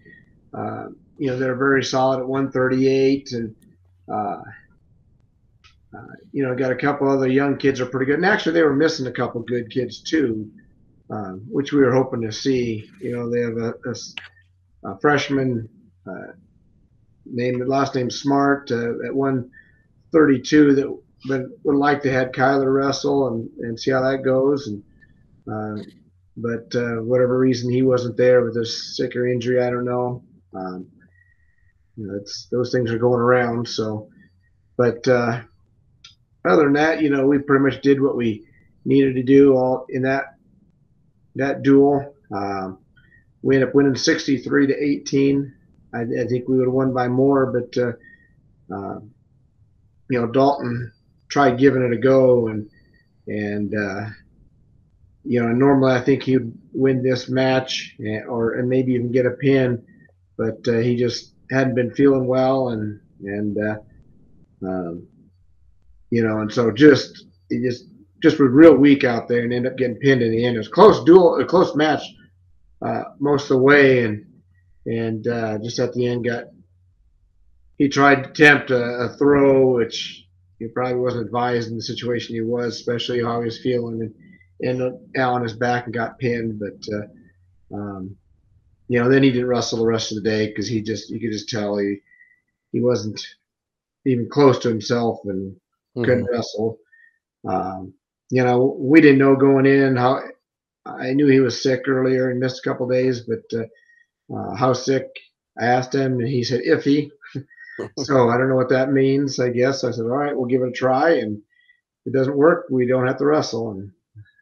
Uh, 0.55 0.89
you 1.19 1.29
know, 1.29 1.39
they're 1.39 1.57
very 1.57 1.85
solid 1.85 2.21
at 2.21 2.29
138, 2.29 3.33
and 3.33 3.55
uh, 4.13 4.43
uh, 5.97 6.15
you 6.33 6.43
know, 6.43 6.55
got 6.55 6.73
a 6.73 6.77
couple 6.77 7.09
other 7.09 7.29
young 7.29 7.57
kids 7.57 7.81
are 7.81 7.87
pretty 7.87 8.07
good. 8.07 8.17
And 8.17 8.27
actually, 8.27 8.53
they 8.53 8.63
were 8.63 8.75
missing 8.75 9.07
a 9.07 9.13
couple 9.13 9.41
good 9.43 9.71
kids 9.71 10.01
too, 10.01 10.51
um, 11.11 11.43
which 11.49 11.73
we 11.73 11.81
were 11.81 11.93
hoping 11.93 12.23
to 12.23 12.33
see. 12.33 12.89
You 13.01 13.17
know, 13.17 13.31
they 13.31 13.41
have 13.41 13.57
a, 13.57 13.75
a, 13.89 14.91
a 14.91 15.01
freshman 15.01 15.69
uh, 16.07 16.33
named 17.27 17.67
last 17.67 17.95
name 17.95 18.11
Smart 18.11 18.71
uh, 18.71 19.05
at 19.07 19.15
132 19.15 20.75
that 20.75 20.99
but 21.29 21.43
would 21.63 21.77
like 21.77 22.03
to 22.03 22.13
have 22.13 22.33
Kyler 22.33 22.75
wrestle 22.75 23.29
and, 23.29 23.49
and 23.61 23.79
see 23.79 23.91
how 23.91 24.03
that 24.03 24.25
goes. 24.25 24.67
And 24.67 24.83
uh, 25.51 25.83
but 26.37 26.75
uh, 26.75 26.97
whatever 27.03 27.39
reason 27.39 27.71
he 27.71 27.83
wasn't 27.83 28.17
there 28.17 28.43
with 28.45 28.57
his 28.57 28.97
sick 28.97 29.15
or 29.15 29.27
injury, 29.27 29.63
I 29.63 29.71
don't 29.71 29.85
know. 29.85 30.25
Um, 30.55 30.87
you 31.97 32.07
know, 32.07 32.17
it's 32.17 32.49
those 32.51 32.73
things 32.73 32.91
are 32.91 32.99
going 32.99 33.21
around. 33.21 33.69
So, 33.69 34.09
but 34.77 35.07
uh, 35.07 35.43
other 36.45 36.65
than 36.65 36.73
that, 36.75 37.03
you 37.03 37.11
know, 37.11 37.27
we 37.27 37.39
pretty 37.39 37.65
much 37.65 37.83
did 37.83 38.01
what 38.01 38.17
we 38.17 38.45
needed 38.85 39.15
to 39.15 39.23
do 39.23 39.57
all 39.57 39.87
in 39.89 40.03
that 40.03 40.37
that 41.37 41.63
duel. 41.63 42.15
Um, 42.31 42.79
we 43.43 43.57
ended 43.57 43.71
up 43.71 43.75
winning 43.75 43.97
63 43.97 44.67
to 44.69 44.85
18. 44.85 45.55
I, 45.95 46.01
I 46.01 46.27
think 46.27 46.49
we 46.49 46.57
would 46.57 46.67
have 46.67 46.73
won 46.73 46.93
by 46.93 47.09
more, 47.09 47.47
but 47.47 47.77
uh, 47.83 47.93
uh, 48.75 49.01
you 50.11 50.21
know, 50.21 50.27
Dalton 50.27 50.93
tried 51.29 51.59
giving 51.59 51.83
it 51.83 51.93
a 51.93 51.97
go, 51.97 52.49
and 52.49 52.69
and 53.27 53.75
uh, 53.75 54.07
you 55.25 55.41
know, 55.41 55.49
normally 55.49 55.93
I 55.93 56.01
think 56.01 56.23
he'd 56.23 56.53
win 56.73 57.03
this 57.03 57.29
match 57.29 57.97
eh, 58.05 58.21
or 58.21 58.55
and 58.55 58.69
maybe 58.69 58.93
even 58.93 59.13
get 59.13 59.27
a 59.27 59.31
pin, 59.31 59.85
but 60.37 60.67
uh, 60.67 60.79
he 60.79 60.97
just 60.97 61.33
hadn't 61.51 61.75
been 61.75 61.95
feeling 61.95 62.27
well, 62.27 62.71
and 62.71 63.01
and 63.25 63.59
uh, 63.59 63.77
um, 64.67 65.07
you 66.13 66.23
know, 66.23 66.41
and 66.41 66.53
so 66.53 66.71
just 66.71 67.25
he 67.49 67.59
just 67.63 67.87
just 68.23 68.39
was 68.39 68.51
real 68.51 68.77
weak 68.77 69.03
out 69.03 69.29
there 69.29 69.45
and 69.45 69.53
ended 69.53 69.73
up 69.73 69.79
getting 69.79 69.97
pinned 69.97 70.21
in 70.21 70.31
the 70.31 70.45
end. 70.45 70.57
It 70.57 70.59
was 70.59 70.69
close 70.69 71.03
duel, 71.05 71.41
a 71.41 71.45
close 71.47 71.75
match 71.75 72.03
uh, 72.83 73.05
most 73.19 73.45
of 73.45 73.57
the 73.57 73.63
way, 73.63 74.05
and 74.05 74.27
and 74.85 75.27
uh, 75.27 75.59
just 75.59 75.79
at 75.79 75.95
the 75.95 76.07
end 76.07 76.27
got 76.27 76.45
he 77.79 77.89
tried 77.89 78.25
to 78.25 78.31
attempt 78.31 78.71
a, 78.71 78.85
a, 78.85 79.17
throw, 79.17 79.69
which 79.69 80.27
he 80.59 80.69
probably 80.69 80.97
wasn't 80.97 81.25
advised 81.25 81.71
in 81.71 81.77
the 81.77 81.83
situation 81.83 82.35
he 82.35 82.43
was, 82.43 82.77
especially 82.77 83.23
how 83.23 83.39
he 83.41 83.47
was 83.47 83.63
feeling, 83.63 84.03
and 84.03 84.15
and 84.81 85.17
out 85.17 85.33
on 85.33 85.43
his 85.43 85.55
back 85.55 85.87
and 85.87 85.95
got 85.95 86.19
pinned. 86.19 86.61
But 86.61 86.95
uh, 86.95 87.75
um, 87.75 88.15
you 88.89 89.01
know, 89.01 89.09
then 89.09 89.23
he 89.23 89.31
didn't 89.31 89.49
wrestle 89.49 89.79
the 89.79 89.87
rest 89.87 90.13
of 90.13 90.17
the 90.17 90.29
day 90.29 90.49
because 90.49 90.69
he 90.69 90.83
just 90.83 91.09
you 91.09 91.19
could 91.19 91.33
just 91.33 91.49
tell 91.49 91.79
he 91.79 92.01
he 92.71 92.83
wasn't 92.83 93.19
even 94.05 94.29
close 94.29 94.59
to 94.59 94.69
himself, 94.69 95.21
and 95.25 95.57
mm-hmm. 95.97 96.05
couldn't 96.05 96.29
wrestle. 96.31 96.79
Um, 97.49 97.95
you 98.31 98.43
know, 98.43 98.77
we 98.79 99.01
didn't 99.01 99.19
know 99.19 99.37
going 99.37 99.67
in 99.67 99.97
how. 99.97 100.21
I 100.85 101.13
knew 101.13 101.29
he 101.29 101.39
was 101.39 101.63
sick 101.63 101.83
earlier 101.87 102.31
and 102.31 102.41
missed 102.41 102.61
a 102.65 102.69
couple 102.69 102.89
days, 102.89 103.21
but 103.21 103.43
uh, 103.57 104.35
uh, 104.35 104.57
how 104.57 104.73
sick? 104.73 105.07
I 105.61 105.67
asked 105.67 105.95
him, 105.95 106.19
and 106.19 106.27
he 106.27 106.43
said 106.43 106.63
iffy. 106.67 107.11
so 107.99 108.31
I 108.31 108.37
don't 108.37 108.49
know 108.49 108.57
what 108.57 108.71
that 108.71 108.91
means. 108.91 109.39
I 109.39 109.51
guess 109.51 109.85
I 109.85 109.91
said, 109.91 110.03
all 110.03 110.17
right, 110.17 110.37
we'll 110.37 110.47
give 110.47 110.63
it 110.63 110.69
a 110.69 110.73
try, 110.73 111.19
and 111.19 111.37
if 111.37 112.13
it 112.13 112.17
doesn't 112.17 112.37
work, 112.37 112.67
we 112.71 112.87
don't 112.87 113.07
have 113.07 113.19
to 113.19 113.27
wrestle. 113.27 113.73
And 113.73 113.93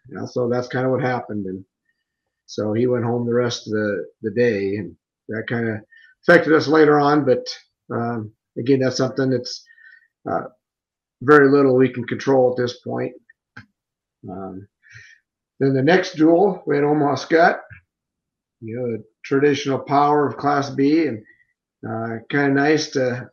you 0.08 0.16
know, 0.16 0.26
so 0.26 0.48
that's 0.48 0.68
kind 0.68 0.86
of 0.86 0.92
what 0.92 1.02
happened. 1.02 1.46
And 1.46 1.64
so 2.46 2.72
he 2.72 2.86
went 2.86 3.04
home 3.04 3.26
the 3.26 3.34
rest 3.34 3.66
of 3.66 3.72
the 3.72 4.06
the 4.22 4.30
day, 4.30 4.76
and 4.76 4.96
that 5.28 5.46
kind 5.48 5.68
of 5.68 5.76
affected 6.22 6.52
us 6.52 6.68
later 6.68 6.98
on. 6.98 7.24
But 7.24 7.46
um, 7.92 8.32
again, 8.58 8.80
that's 8.80 8.96
something 8.96 9.30
that's 9.30 9.64
uh, 10.30 10.44
very 11.22 11.50
little 11.50 11.76
we 11.76 11.92
can 11.92 12.06
control 12.06 12.50
at 12.50 12.56
this 12.56 12.78
point. 12.80 13.12
Um, 14.28 14.66
then 15.58 15.74
the 15.74 15.82
next 15.82 16.16
duel, 16.16 16.62
we 16.66 16.76
had 16.76 16.84
Omaha 16.84 17.16
Skutt, 17.16 17.60
you 18.60 18.76
know, 18.76 18.96
the 18.96 19.04
traditional 19.24 19.78
power 19.78 20.26
of 20.26 20.36
Class 20.36 20.70
B, 20.70 21.06
and 21.06 21.22
uh, 21.86 22.18
kind 22.30 22.48
of 22.48 22.54
nice 22.54 22.90
to 22.90 23.28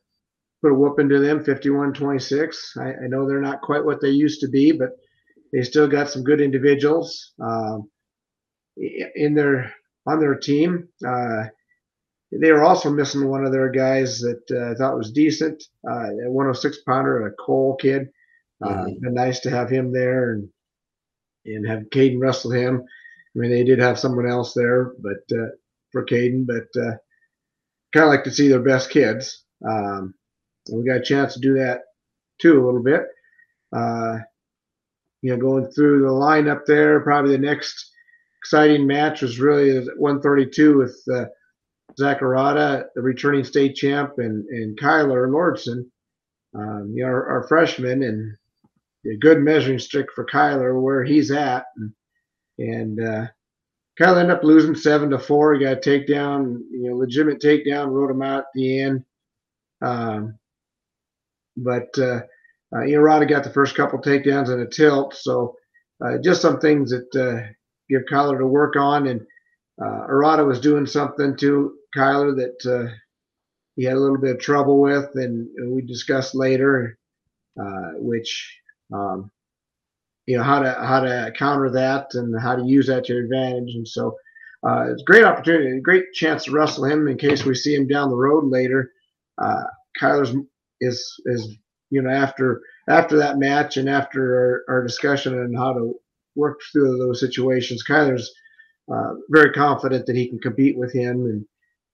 put 0.61 0.71
a 0.71 0.75
whoop 0.75 0.99
into 0.99 1.19
them, 1.19 1.43
51-26. 1.43 2.55
I, 2.77 3.05
I, 3.05 3.07
know 3.07 3.27
they're 3.27 3.41
not 3.41 3.61
quite 3.61 3.83
what 3.83 4.01
they 4.01 4.09
used 4.09 4.41
to 4.41 4.47
be, 4.47 4.71
but 4.71 4.89
they 5.53 5.61
still 5.61 5.87
got 5.87 6.09
some 6.09 6.23
good 6.23 6.41
individuals 6.41 7.33
um, 7.41 7.89
in 8.77 9.33
their 9.33 9.73
on 10.05 10.19
their 10.19 10.35
team. 10.35 10.87
Uh, 11.05 11.43
they 12.31 12.51
were 12.51 12.63
also 12.63 12.89
missing 12.89 13.27
one 13.27 13.45
of 13.45 13.51
their 13.51 13.69
guys 13.69 14.19
that 14.19 14.41
uh, 14.51 14.71
I 14.71 14.75
thought 14.75 14.97
was 14.97 15.11
decent, 15.11 15.63
uh, 15.89 16.09
a 16.25 16.29
106 16.29 16.79
pounder, 16.85 17.25
a 17.25 17.31
Cole 17.33 17.77
kid. 17.79 18.09
Uh, 18.61 18.69
mm-hmm. 18.69 18.99
Been 19.01 19.13
nice 19.13 19.39
to 19.41 19.49
have 19.49 19.69
him 19.69 19.93
there 19.93 20.33
and 20.33 20.49
and 21.45 21.65
have 21.67 21.89
Caden 21.93 22.19
wrestle 22.19 22.51
him. 22.51 22.83
I 23.35 23.39
mean, 23.39 23.51
they 23.51 23.63
did 23.63 23.79
have 23.79 23.99
someone 23.99 24.27
else 24.27 24.53
there, 24.53 24.93
but 24.99 25.37
uh, 25.37 25.49
for 25.91 26.05
Caden, 26.05 26.45
but 26.45 26.67
uh, 26.79 26.97
kind 27.93 28.03
of 28.03 28.09
like 28.09 28.23
to 28.25 28.31
see 28.31 28.49
their 28.49 28.61
best 28.61 28.89
kids. 28.89 29.43
Um, 29.65 30.13
and 30.67 30.79
we 30.79 30.85
got 30.85 30.97
a 30.97 31.03
chance 31.03 31.35
to 31.35 31.39
do 31.39 31.53
that 31.53 31.81
too 32.41 32.61
a 32.61 32.65
little 32.65 32.83
bit. 32.83 33.03
Uh, 33.73 34.19
you 35.21 35.31
know, 35.31 35.37
going 35.37 35.71
through 35.71 36.01
the 36.01 36.07
lineup 36.07 36.65
there, 36.65 36.99
probably 36.99 37.31
the 37.31 37.37
next 37.37 37.91
exciting 38.41 38.85
match 38.85 39.21
was 39.21 39.39
really 39.39 39.87
132 39.97 40.77
with 40.77 41.01
Zach 41.99 42.19
Arata, 42.21 42.85
the 42.95 43.01
returning 43.01 43.43
state 43.43 43.75
champ, 43.75 44.13
and, 44.17 44.45
and 44.49 44.77
Kyler 44.79 45.27
Lordson, 45.29 45.85
um, 46.55 46.93
you 46.95 47.03
know, 47.03 47.09
our, 47.09 47.27
our 47.27 47.47
freshman, 47.47 48.03
and 48.03 48.35
a 49.11 49.17
good 49.17 49.39
measuring 49.39 49.79
stick 49.79 50.07
for 50.13 50.25
Kyler 50.25 50.81
where 50.81 51.03
he's 51.03 51.31
at. 51.31 51.65
And, 51.77 51.93
and 52.59 53.03
uh, 53.03 53.27
Kyler 53.99 54.21
ended 54.21 54.37
up 54.37 54.43
losing 54.43 54.75
seven 54.75 55.09
to 55.09 55.19
four. 55.19 55.53
He 55.53 55.63
got 55.63 55.77
a 55.77 55.79
takedown, 55.79 56.59
you 56.71 56.89
know, 56.89 56.95
legitimate 56.95 57.41
takedown, 57.41 57.89
wrote 57.89 58.11
him 58.11 58.21
out 58.21 58.39
at 58.39 58.45
the 58.53 58.79
end. 58.79 59.03
Um, 59.81 60.37
but 61.55 61.87
uh, 61.97 62.21
uh, 62.75 62.83
you 62.83 62.95
know, 62.95 63.01
Rada 63.01 63.25
got 63.25 63.43
the 63.43 63.49
first 63.49 63.75
couple 63.75 63.99
takedowns 63.99 64.49
and 64.49 64.61
a 64.61 64.67
tilt, 64.67 65.15
so 65.15 65.55
uh, 66.05 66.17
just 66.23 66.41
some 66.41 66.59
things 66.59 66.91
that 66.91 67.15
uh, 67.15 67.47
give 67.89 68.03
Kyler 68.11 68.37
to 68.37 68.45
work 68.45 68.75
on. 68.75 69.07
And 69.07 69.25
uh, 69.81 70.07
Arata 70.09 70.45
was 70.45 70.59
doing 70.59 70.85
something 70.85 71.35
to 71.37 71.75
Kyler 71.95 72.35
that 72.35 72.65
uh, 72.71 72.91
he 73.75 73.83
had 73.83 73.95
a 73.95 73.99
little 73.99 74.17
bit 74.17 74.35
of 74.35 74.41
trouble 74.41 74.81
with, 74.81 75.09
and, 75.15 75.47
we 75.71 75.81
discussed 75.83 76.35
later, 76.35 76.97
uh, 77.59 77.91
which 77.95 78.59
um, 78.93 79.31
you 80.25 80.37
know 80.37 80.43
how 80.43 80.59
to 80.59 80.73
how 80.73 80.99
to 80.99 81.31
counter 81.37 81.69
that 81.71 82.07
and 82.13 82.39
how 82.41 82.55
to 82.55 82.63
use 82.63 82.87
that 82.87 83.05
to 83.05 83.13
your 83.13 83.23
advantage. 83.23 83.75
And 83.75 83.87
so 83.87 84.17
uh, 84.67 84.91
it's 84.91 85.01
a 85.01 85.05
great 85.05 85.23
opportunity, 85.23 85.77
a 85.77 85.81
great 85.81 86.11
chance 86.13 86.45
to 86.45 86.51
wrestle 86.51 86.85
him 86.85 87.07
in 87.07 87.17
case 87.17 87.45
we 87.45 87.53
see 87.53 87.75
him 87.75 87.87
down 87.87 88.09
the 88.09 88.15
road 88.15 88.45
later. 88.45 88.91
Uh, 89.37 89.63
Kyler's 90.01 90.35
is 90.81 91.21
is 91.25 91.55
you 91.91 92.01
know 92.01 92.09
after 92.09 92.61
after 92.89 93.17
that 93.17 93.37
match 93.37 93.77
and 93.77 93.87
after 93.87 94.63
our, 94.67 94.75
our 94.75 94.83
discussion 94.83 95.37
on 95.37 95.53
how 95.53 95.73
to 95.73 95.93
work 96.35 96.59
through 96.71 96.97
those 96.97 97.19
situations, 97.19 97.83
Kyler's 97.87 98.31
uh, 98.91 99.13
very 99.29 99.51
confident 99.51 100.05
that 100.05 100.15
he 100.15 100.27
can 100.27 100.39
compete 100.39 100.77
with 100.77 100.93
him 100.93 101.25
and 101.25 101.45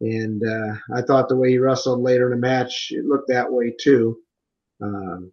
and 0.01 0.43
uh, 0.43 0.75
I 0.93 1.01
thought 1.01 1.29
the 1.29 1.38
way 1.38 1.51
he 1.51 1.59
wrestled 1.59 2.01
later 2.01 2.25
in 2.25 2.31
the 2.31 2.47
match, 2.47 2.89
it 2.91 3.05
looked 3.05 3.29
that 3.29 3.50
way 3.50 3.73
too. 3.79 4.17
Um, 4.81 5.31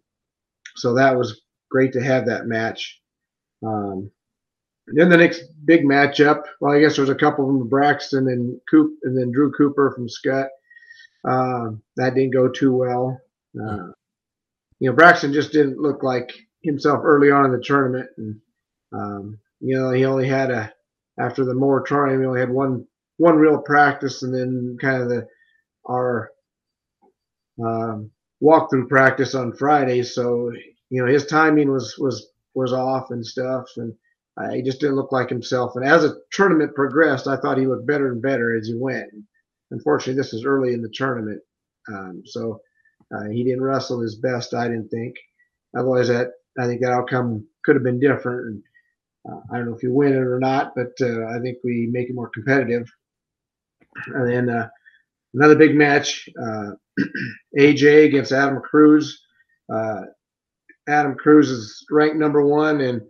so 0.75 0.93
that 0.93 1.17
was 1.17 1.41
great 1.69 1.91
to 1.93 2.01
have 2.03 2.25
that 2.27 2.45
match. 2.45 3.01
Um, 3.65 4.09
then 4.87 5.09
the 5.09 5.17
next 5.17 5.43
big 5.65 5.83
matchup, 5.83 6.43
well, 6.61 6.73
I 6.73 6.79
guess 6.79 6.95
there 6.95 7.03
was 7.03 7.09
a 7.09 7.15
couple 7.15 7.45
of 7.45 7.53
them: 7.53 7.67
Braxton 7.67 8.27
and 8.29 8.59
Coop, 8.69 8.93
and 9.03 9.17
then 9.17 9.31
Drew 9.31 9.51
Cooper 9.51 9.91
from 9.91 10.07
Skutt. 10.07 10.47
Uh, 11.27 11.75
that 11.97 12.15
didn't 12.15 12.33
go 12.33 12.47
too 12.47 12.73
well. 12.73 13.19
Uh, 13.59 13.91
you 14.79 14.89
know, 14.89 14.93
Braxton 14.93 15.33
just 15.33 15.51
didn't 15.51 15.79
look 15.79 16.01
like 16.01 16.31
himself 16.63 17.01
early 17.03 17.29
on 17.29 17.45
in 17.45 17.51
the 17.51 17.61
tournament, 17.61 18.09
and 18.17 18.39
um, 18.93 19.39
you 19.59 19.77
know, 19.77 19.91
he 19.91 20.05
only 20.05 20.27
had 20.27 20.49
a 20.49 20.73
after 21.19 21.45
the 21.45 21.53
moratorium, 21.53 22.19
we 22.19 22.25
only 22.25 22.39
had 22.39 22.49
one 22.49 22.85
one 23.17 23.37
real 23.37 23.59
practice, 23.59 24.23
and 24.23 24.33
then 24.33 24.77
kind 24.81 25.01
of 25.01 25.09
the 25.09 25.27
our 25.87 26.31
um, 27.63 28.11
walkthrough 28.41 28.89
practice 28.89 29.35
on 29.35 29.53
Friday. 29.53 30.03
So 30.03 30.51
you 30.89 31.01
know, 31.01 31.11
his 31.11 31.25
timing 31.25 31.71
was 31.71 31.95
was 31.97 32.27
was 32.53 32.73
off 32.73 33.11
and 33.11 33.25
stuff, 33.25 33.65
and 33.77 33.93
uh, 34.37 34.51
he 34.51 34.61
just 34.61 34.79
didn't 34.79 34.95
look 34.95 35.11
like 35.11 35.29
himself. 35.29 35.75
And 35.75 35.85
as 35.85 36.01
the 36.01 36.21
tournament 36.31 36.75
progressed, 36.75 37.27
I 37.27 37.37
thought 37.37 37.57
he 37.57 37.67
looked 37.67 37.87
better 37.87 38.11
and 38.11 38.21
better 38.21 38.57
as 38.57 38.67
he 38.67 38.75
went. 38.75 39.09
Unfortunately, 39.71 40.19
this 40.19 40.33
is 40.33 40.45
early 40.45 40.73
in 40.73 40.81
the 40.81 40.91
tournament, 40.93 41.41
um, 41.89 42.23
so 42.25 42.61
uh, 43.15 43.29
he 43.29 43.43
didn't 43.43 43.63
wrestle 43.63 44.01
his 44.01 44.15
best. 44.15 44.53
I 44.53 44.67
didn't 44.67 44.89
think. 44.89 45.15
Otherwise, 45.77 46.07
that 46.09 46.31
I 46.59 46.65
think 46.65 46.81
that 46.81 46.91
outcome 46.91 47.47
could 47.63 47.75
have 47.75 47.83
been 47.83 47.99
different. 47.99 48.47
And 48.47 48.63
I 49.27 49.57
don't 49.57 49.67
know 49.69 49.75
if 49.75 49.83
you 49.83 49.93
win 49.93 50.13
it 50.13 50.17
or 50.17 50.39
not, 50.39 50.73
but 50.75 50.91
uh, 51.01 51.25
I 51.27 51.39
think 51.39 51.59
we 51.63 51.87
make 51.91 52.09
it 52.09 52.15
more 52.15 52.29
competitive. 52.29 52.87
And 54.07 54.27
then 54.27 54.49
uh, 54.49 54.69
another 55.33 55.55
big 55.55 55.75
match: 55.75 56.27
AJ 57.57 58.01
uh, 58.03 58.05
against 58.05 58.31
Adam 58.31 58.59
Cruz. 58.61 59.21
Uh, 59.71 60.01
Adam 60.87 61.15
Cruz 61.15 61.49
is 61.49 61.85
ranked 61.91 62.17
number 62.17 62.45
one 62.45 62.81
in 62.81 63.07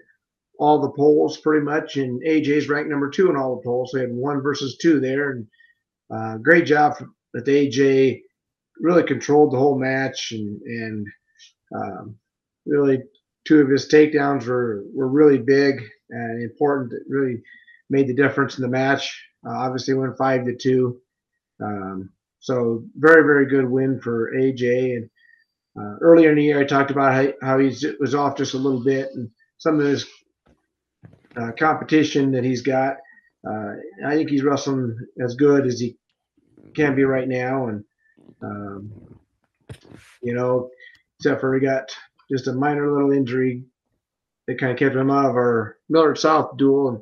all 0.59 0.79
the 0.79 0.91
polls 0.91 1.37
pretty 1.37 1.63
much, 1.63 1.97
and 1.97 2.21
AJ's 2.23 2.69
ranked 2.69 2.89
number 2.89 3.09
two 3.09 3.29
in 3.29 3.37
all 3.37 3.55
the 3.55 3.63
polls. 3.63 3.91
So 3.91 3.97
we 3.97 4.01
had 4.01 4.13
one 4.13 4.41
versus 4.41 4.77
two 4.77 4.99
there, 4.99 5.31
and 5.31 5.47
uh, 6.13 6.37
great 6.37 6.65
job 6.65 6.95
that 7.33 7.45
AJ 7.45 8.21
really 8.79 9.03
controlled 9.03 9.53
the 9.53 9.57
whole 9.57 9.79
match, 9.79 10.33
and 10.33 10.61
and 10.61 11.07
um, 11.75 12.15
really 12.65 13.01
two 13.45 13.61
of 13.61 13.69
his 13.69 13.91
takedowns 13.91 14.45
were 14.45 14.83
were 14.93 15.07
really 15.07 15.37
big 15.37 15.81
and 16.09 16.43
important. 16.43 16.93
It 16.93 17.03
really 17.09 17.41
made 17.89 18.07
the 18.07 18.13
difference 18.13 18.57
in 18.57 18.61
the 18.61 18.67
match. 18.67 19.23
Uh, 19.45 19.51
obviously, 19.51 19.93
went 19.93 20.17
five 20.17 20.45
to 20.45 20.55
two. 20.55 20.99
Um, 21.61 22.11
so 22.39 22.83
very 22.95 23.23
very 23.23 23.45
good 23.45 23.69
win 23.69 23.99
for 24.01 24.31
AJ 24.35 24.95
and 24.97 25.09
uh, 25.79 25.95
earlier 26.01 26.31
in 26.31 26.37
the 26.37 26.43
year, 26.43 26.59
I 26.59 26.65
talked 26.65 26.91
about 26.91 27.13
how, 27.13 27.33
how 27.41 27.59
he 27.59 27.73
was 27.99 28.13
off 28.13 28.37
just 28.37 28.53
a 28.53 28.57
little 28.57 28.83
bit 28.83 29.09
and 29.13 29.29
some 29.57 29.79
of 29.79 29.85
his 29.85 30.05
uh, 31.37 31.51
competition 31.57 32.31
that 32.31 32.43
he's 32.43 32.61
got. 32.61 32.97
Uh, 33.47 33.75
I 34.05 34.15
think 34.15 34.29
he's 34.29 34.43
wrestling 34.43 34.95
as 35.23 35.35
good 35.35 35.65
as 35.65 35.79
he 35.79 35.97
can 36.75 36.95
be 36.95 37.03
right 37.03 37.27
now. 37.27 37.67
And, 37.67 37.83
um, 38.43 38.91
you 40.21 40.33
know, 40.33 40.69
except 41.19 41.39
for 41.39 41.53
he 41.55 41.61
got 41.61 41.89
just 42.31 42.47
a 42.47 42.53
minor 42.53 42.91
little 42.91 43.11
injury 43.11 43.63
that 44.47 44.59
kind 44.59 44.71
of 44.71 44.79
kept 44.79 44.95
him 44.95 45.11
out 45.11 45.29
of 45.29 45.35
our 45.35 45.77
Millard 45.89 46.17
South 46.17 46.57
duel. 46.57 46.89
And 46.89 46.99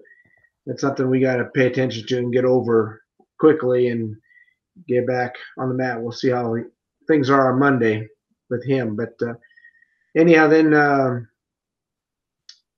that's 0.66 0.82
something 0.82 1.10
we 1.10 1.20
got 1.20 1.38
to 1.38 1.46
pay 1.46 1.68
attention 1.68 2.06
to 2.08 2.18
and 2.18 2.34
get 2.34 2.46
over 2.46 3.04
quickly 3.40 3.88
and 3.88 4.16
get 4.88 5.08
back 5.08 5.36
on 5.58 5.70
the 5.70 5.76
mat. 5.76 6.02
We'll 6.02 6.12
see 6.12 6.30
how 6.30 6.56
things 7.08 7.30
are 7.30 7.54
on 7.54 7.60
Monday 7.60 8.08
with 8.50 8.66
him. 8.66 8.96
But 8.96 9.14
uh, 9.22 9.34
anyhow, 10.18 10.48
then 10.48 10.74
uh, 10.74 11.22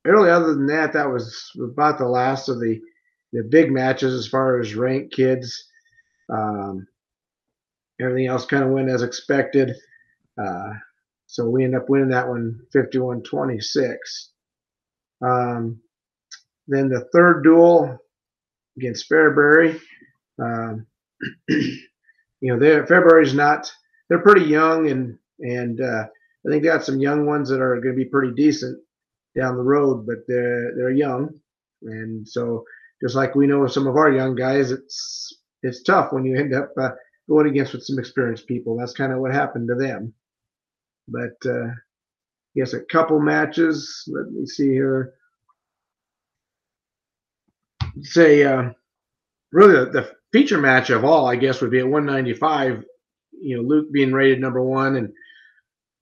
really, 0.05 0.29
other 0.29 0.53
than 0.53 0.67
that, 0.67 0.93
that 0.93 1.09
was 1.09 1.51
about 1.61 1.97
the 1.97 2.07
last 2.07 2.49
of 2.49 2.59
the 2.59 2.79
the 3.33 3.43
big 3.43 3.71
matches 3.71 4.13
as 4.13 4.27
far 4.27 4.59
as 4.59 4.75
ranked 4.75 5.15
kids. 5.15 5.69
Um, 6.29 6.85
everything 8.01 8.27
else 8.27 8.45
kind 8.45 8.63
of 8.63 8.71
went 8.71 8.89
as 8.89 9.03
expected. 9.03 9.73
Uh, 10.37 10.73
so 11.31 11.47
we 11.47 11.63
end 11.63 11.77
up 11.77 11.87
winning 11.87 12.09
that 12.09 12.27
one 12.27 12.59
51 12.73 13.23
26. 13.23 14.31
Um, 15.23 15.79
then 16.67 16.89
the 16.89 17.07
third 17.13 17.43
duel 17.43 17.97
against 18.77 19.09
Fairbury. 19.09 19.79
Um, 20.37 20.85
you 21.47 21.77
know, 22.41 22.57
Fairbury's 22.57 23.33
not, 23.33 23.71
they're 24.09 24.19
pretty 24.19 24.45
young 24.45 24.89
and 24.89 25.17
and 25.39 25.79
uh, 25.79 26.03
I 26.03 26.49
think 26.49 26.63
they 26.63 26.67
got 26.67 26.83
some 26.83 26.99
young 26.99 27.25
ones 27.25 27.49
that 27.49 27.61
are 27.61 27.79
going 27.79 27.95
to 27.95 28.03
be 28.03 28.09
pretty 28.09 28.33
decent 28.33 28.77
down 29.37 29.55
the 29.55 29.63
road, 29.63 30.05
but 30.05 30.17
they're 30.27 30.75
they're 30.75 30.91
young, 30.91 31.29
and 31.83 32.27
so 32.27 32.65
just 33.01 33.15
like 33.15 33.35
we 33.35 33.47
know 33.47 33.65
some 33.67 33.87
of 33.87 33.95
our 33.95 34.11
young 34.11 34.35
guys, 34.35 34.69
it's 34.69 35.39
it's 35.63 35.81
tough 35.81 36.11
when 36.11 36.25
you 36.25 36.37
end 36.37 36.53
up 36.53 36.71
uh, 36.79 36.89
going 37.29 37.47
against 37.47 37.73
with 37.73 37.83
some 37.83 37.97
experienced 37.97 38.47
people. 38.47 38.77
That's 38.77 38.93
kind 38.93 39.13
of 39.13 39.19
what 39.19 39.33
happened 39.33 39.69
to 39.69 39.75
them. 39.75 40.13
But 41.11 41.49
uh, 41.49 41.71
yes, 42.53 42.73
a 42.73 42.81
couple 42.81 43.19
matches. 43.19 44.03
Let 44.07 44.31
me 44.31 44.45
see 44.45 44.69
here. 44.69 45.13
Say, 48.01 48.43
uh, 48.43 48.71
really, 49.51 49.73
the, 49.73 49.91
the 49.91 50.11
feature 50.31 50.57
match 50.57 50.89
of 50.89 51.03
all, 51.03 51.27
I 51.27 51.35
guess, 51.35 51.61
would 51.61 51.71
be 51.71 51.79
at 51.79 51.87
195. 51.87 52.83
You 53.33 53.57
know, 53.57 53.63
Luke 53.63 53.91
being 53.91 54.13
rated 54.13 54.39
number 54.39 54.61
one 54.61 54.95
and 54.95 55.11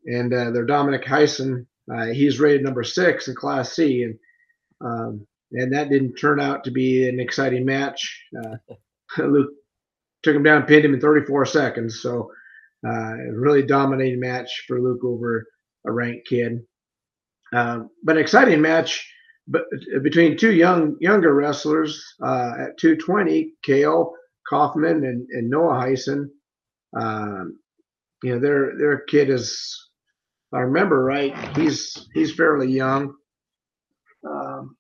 and 0.06 0.34
uh, 0.34 0.52
their 0.52 0.66
Dominic 0.66 1.04
Heisen, 1.04 1.66
uh, 1.94 2.06
he's 2.08 2.40
rated 2.40 2.64
number 2.64 2.84
six 2.84 3.28
in 3.28 3.36
Class 3.36 3.74
C, 3.74 4.04
and 4.04 4.18
um, 4.82 5.28
and 5.52 5.74
that 5.74 5.90
didn't 5.90 6.16
turn 6.16 6.40
out 6.40 6.64
to 6.64 6.72
be 6.72 7.10
an 7.10 7.20
exciting 7.20 7.66
match. 7.66 8.24
Uh, 8.38 8.74
Luke 9.18 9.52
took 10.24 10.36
him 10.36 10.44
down, 10.44 10.66
pinned 10.66 10.86
him 10.86 10.94
in 10.94 11.02
34 11.02 11.46
seconds, 11.46 12.02
so 12.02 12.32
uh, 12.88 13.14
really 13.34 13.64
dominating 13.64 14.20
match 14.20 14.64
for 14.68 14.82
Luke 14.82 15.04
over 15.04 15.46
a 15.86 15.92
ranked 15.92 16.28
kid. 16.28 16.60
Um, 17.54 17.90
but 18.04 18.16
an 18.16 18.22
exciting 18.22 18.62
match, 18.62 19.12
but 19.48 19.64
between 20.04 20.38
two 20.38 20.54
young 20.54 20.96
younger 21.00 21.34
wrestlers 21.34 22.04
uh, 22.24 22.54
at 22.60 22.78
220, 22.78 23.54
Kale 23.64 24.14
Kaufman 24.50 25.06
and, 25.06 25.28
and 25.32 25.50
Noah 25.50 25.76
Heisen. 25.76 26.30
Um, 27.00 27.60
you 28.24 28.34
know, 28.34 28.40
their 28.40 28.78
their 28.78 29.00
kid 29.02 29.30
is 29.30 29.90
I 30.54 30.60
remember 30.60 31.04
right, 31.04 31.38
he's 31.56 32.08
he's 32.14 32.34
fairly 32.34 32.72
young. 32.72 33.14
Um, 34.28 34.76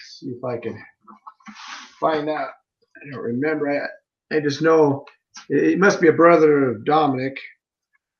see 0.00 0.28
if 0.28 0.44
I 0.44 0.58
can 0.58 0.80
find 1.98 2.28
out. 2.28 2.50
I 2.96 3.10
don't 3.10 3.22
remember. 3.22 3.88
I, 4.32 4.36
I 4.36 4.40
just 4.40 4.62
know 4.62 5.04
it 5.48 5.78
must 5.78 6.00
be 6.00 6.08
a 6.08 6.12
brother 6.12 6.70
of 6.70 6.84
Dominic. 6.84 7.36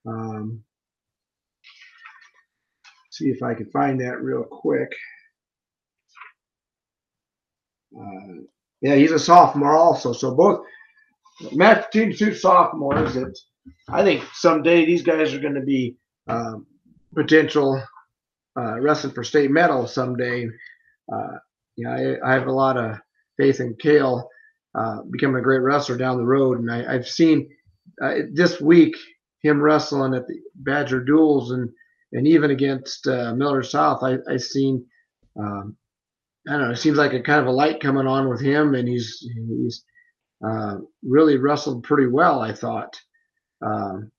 Um, 0.07 0.63
see 3.11 3.29
if 3.29 3.43
I 3.43 3.55
can 3.55 3.71
find 3.71 4.01
that 4.01 4.23
real 4.23 4.45
quick. 4.45 4.91
Uh, 7.97 8.43
yeah, 8.81 8.95
he's 8.95 9.13
a 9.13 9.19
sophomore 9.19 9.77
also. 9.77 10.13
So 10.13 10.35
both 10.35 10.65
match 11.53 11.91
between 11.93 12.17
two 12.17 12.35
sophomores. 12.35 13.15
That 13.15 13.39
I 13.89 14.03
think 14.03 14.25
someday 14.33 14.87
these 14.87 15.03
guys 15.03 15.35
are 15.35 15.41
going 15.41 15.55
to 15.55 15.61
be 15.61 15.97
um, 16.29 16.67
potential 17.15 17.83
uh, 18.59 18.81
wrestling 18.81 19.13
for 19.13 19.25
state 19.25 19.51
medal 19.51 19.87
someday. 19.87 20.49
Uh, 21.13 21.39
I, 21.87 22.17
I, 22.25 22.33
have 22.35 22.47
a 22.47 22.53
lot 22.53 22.77
of 22.77 22.99
faith 23.39 23.61
in 23.61 23.75
Kale 23.81 24.29
uh, 24.75 25.03
becoming 25.11 25.37
a 25.37 25.43
great 25.43 25.61
wrestler 25.61 25.97
down 25.97 26.17
the 26.17 26.25
road, 26.25 26.59
and 26.59 26.71
I, 26.71 26.93
have 26.93 27.09
seen 27.09 27.49
uh, 28.03 28.15
this 28.33 28.61
week 28.61 28.97
him 29.43 29.61
wrestling 29.61 30.15
at 30.15 30.27
the 30.27 30.41
Badger 30.55 31.03
duels 31.03 31.51
and 31.53 31.71
and 32.13 32.27
even 32.27 32.51
against 32.51 33.07
uh, 33.07 33.35
Millard 33.35 33.67
South. 33.67 34.03
I, 34.03 34.19
I've 34.29 34.43
seen. 34.43 34.85
Um, 35.39 35.77
I 36.49 36.53
don't 36.53 36.63
know. 36.63 36.71
It 36.71 36.77
seems 36.77 36.99
like 36.99 37.13
a 37.13 37.21
kind 37.21 37.41
of 37.41 37.47
a 37.47 37.53
light 37.53 37.81
coming 37.81 38.07
on 38.07 38.29
with 38.29 38.41
him, 38.41 38.75
and 38.75 38.89
he's 38.89 39.27
he's 39.49 39.85
uh, 40.45 40.77
really 41.03 41.37
wrestled 41.37 41.85
pretty 41.85 42.07
well. 42.07 42.41
I 42.41 42.53
thought. 42.53 42.99
Um, 43.63 44.11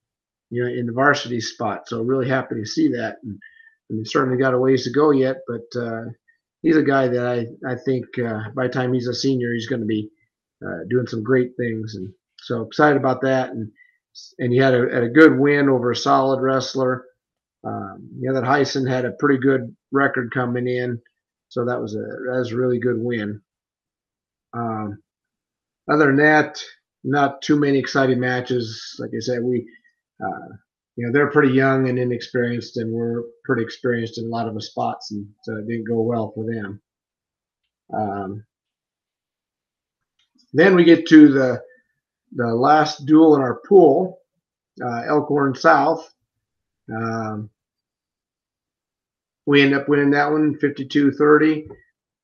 you 0.51 0.63
know, 0.63 0.69
in 0.69 0.85
the 0.85 0.91
varsity 0.91 1.39
spot. 1.39 1.87
So 1.87 2.01
really 2.01 2.27
happy 2.27 2.55
to 2.55 2.65
see 2.65 2.89
that. 2.89 3.17
And, 3.23 3.39
and 3.89 4.07
certainly 4.07 4.37
got 4.37 4.53
a 4.53 4.59
ways 4.59 4.83
to 4.83 4.91
go 4.91 5.11
yet, 5.11 5.37
but 5.47 5.81
uh, 5.81 6.03
he's 6.61 6.77
a 6.77 6.83
guy 6.83 7.07
that 7.07 7.25
I, 7.25 7.69
I 7.69 7.75
think 7.75 8.05
by 8.55 8.67
the 8.67 8.73
time 8.73 8.93
he's 8.93 9.07
a 9.07 9.13
senior, 9.13 9.53
he's 9.53 9.67
going 9.67 9.81
to 9.81 9.87
be 9.87 10.09
uh, 10.65 10.83
doing 10.89 11.07
some 11.07 11.23
great 11.23 11.51
things. 11.57 11.95
And 11.95 12.13
so 12.37 12.61
excited 12.61 12.97
about 12.97 13.21
that. 13.21 13.49
And 13.51 13.71
and 14.39 14.51
he 14.51 14.57
had 14.59 14.73
a, 14.73 14.93
had 14.93 15.03
a 15.03 15.09
good 15.09 15.37
win 15.37 15.69
over 15.69 15.91
a 15.91 15.95
solid 15.95 16.41
wrestler. 16.41 17.05
Um, 17.63 18.09
you 18.19 18.27
know 18.27 18.33
that 18.33 18.47
Heisen 18.47 18.89
had 18.89 19.05
a 19.05 19.11
pretty 19.11 19.39
good 19.39 19.75
record 19.91 20.33
coming 20.33 20.67
in, 20.67 20.99
so 21.49 21.63
that 21.65 21.79
was 21.79 21.95
a 21.95 21.99
that 21.99 22.37
was 22.39 22.51
a 22.51 22.57
really 22.57 22.79
good 22.79 22.97
win. 22.97 23.41
Um, 24.53 25.01
other 25.89 26.07
than 26.07 26.17
that, 26.17 26.61
not 27.03 27.41
too 27.41 27.57
many 27.57 27.77
exciting 27.77 28.19
matches. 28.19 28.95
Like 28.99 29.11
I 29.15 29.19
said, 29.19 29.43
we, 29.43 29.67
uh, 30.23 30.47
you 30.95 31.05
know, 31.05 31.13
they're 31.13 31.31
pretty 31.31 31.53
young 31.53 31.87
and 31.87 31.99
inexperienced, 31.99 32.77
and 32.77 32.91
we're 32.91 33.23
pretty 33.45 33.61
experienced 33.61 34.17
in 34.17 34.25
a 34.25 34.29
lot 34.29 34.47
of 34.47 34.55
the 34.55 34.61
spots, 34.61 35.11
and 35.11 35.27
so 35.43 35.55
it 35.57 35.67
didn't 35.67 35.87
go 35.87 36.01
well 36.01 36.31
for 36.33 36.45
them. 36.45 36.81
Um, 37.93 38.43
then 40.53 40.75
we 40.75 40.83
get 40.83 41.07
to 41.07 41.29
the 41.29 41.61
the 42.33 42.47
last 42.47 43.05
duel 43.05 43.35
in 43.35 43.41
our 43.41 43.59
pool, 43.67 44.19
uh, 44.83 45.03
Elkhorn 45.07 45.55
South. 45.55 46.13
Um, 46.93 47.49
we 49.45 49.61
end 49.61 49.73
up 49.73 49.89
winning 49.89 50.11
that 50.11 50.31
one 50.31 50.55
52-30. 50.55 51.67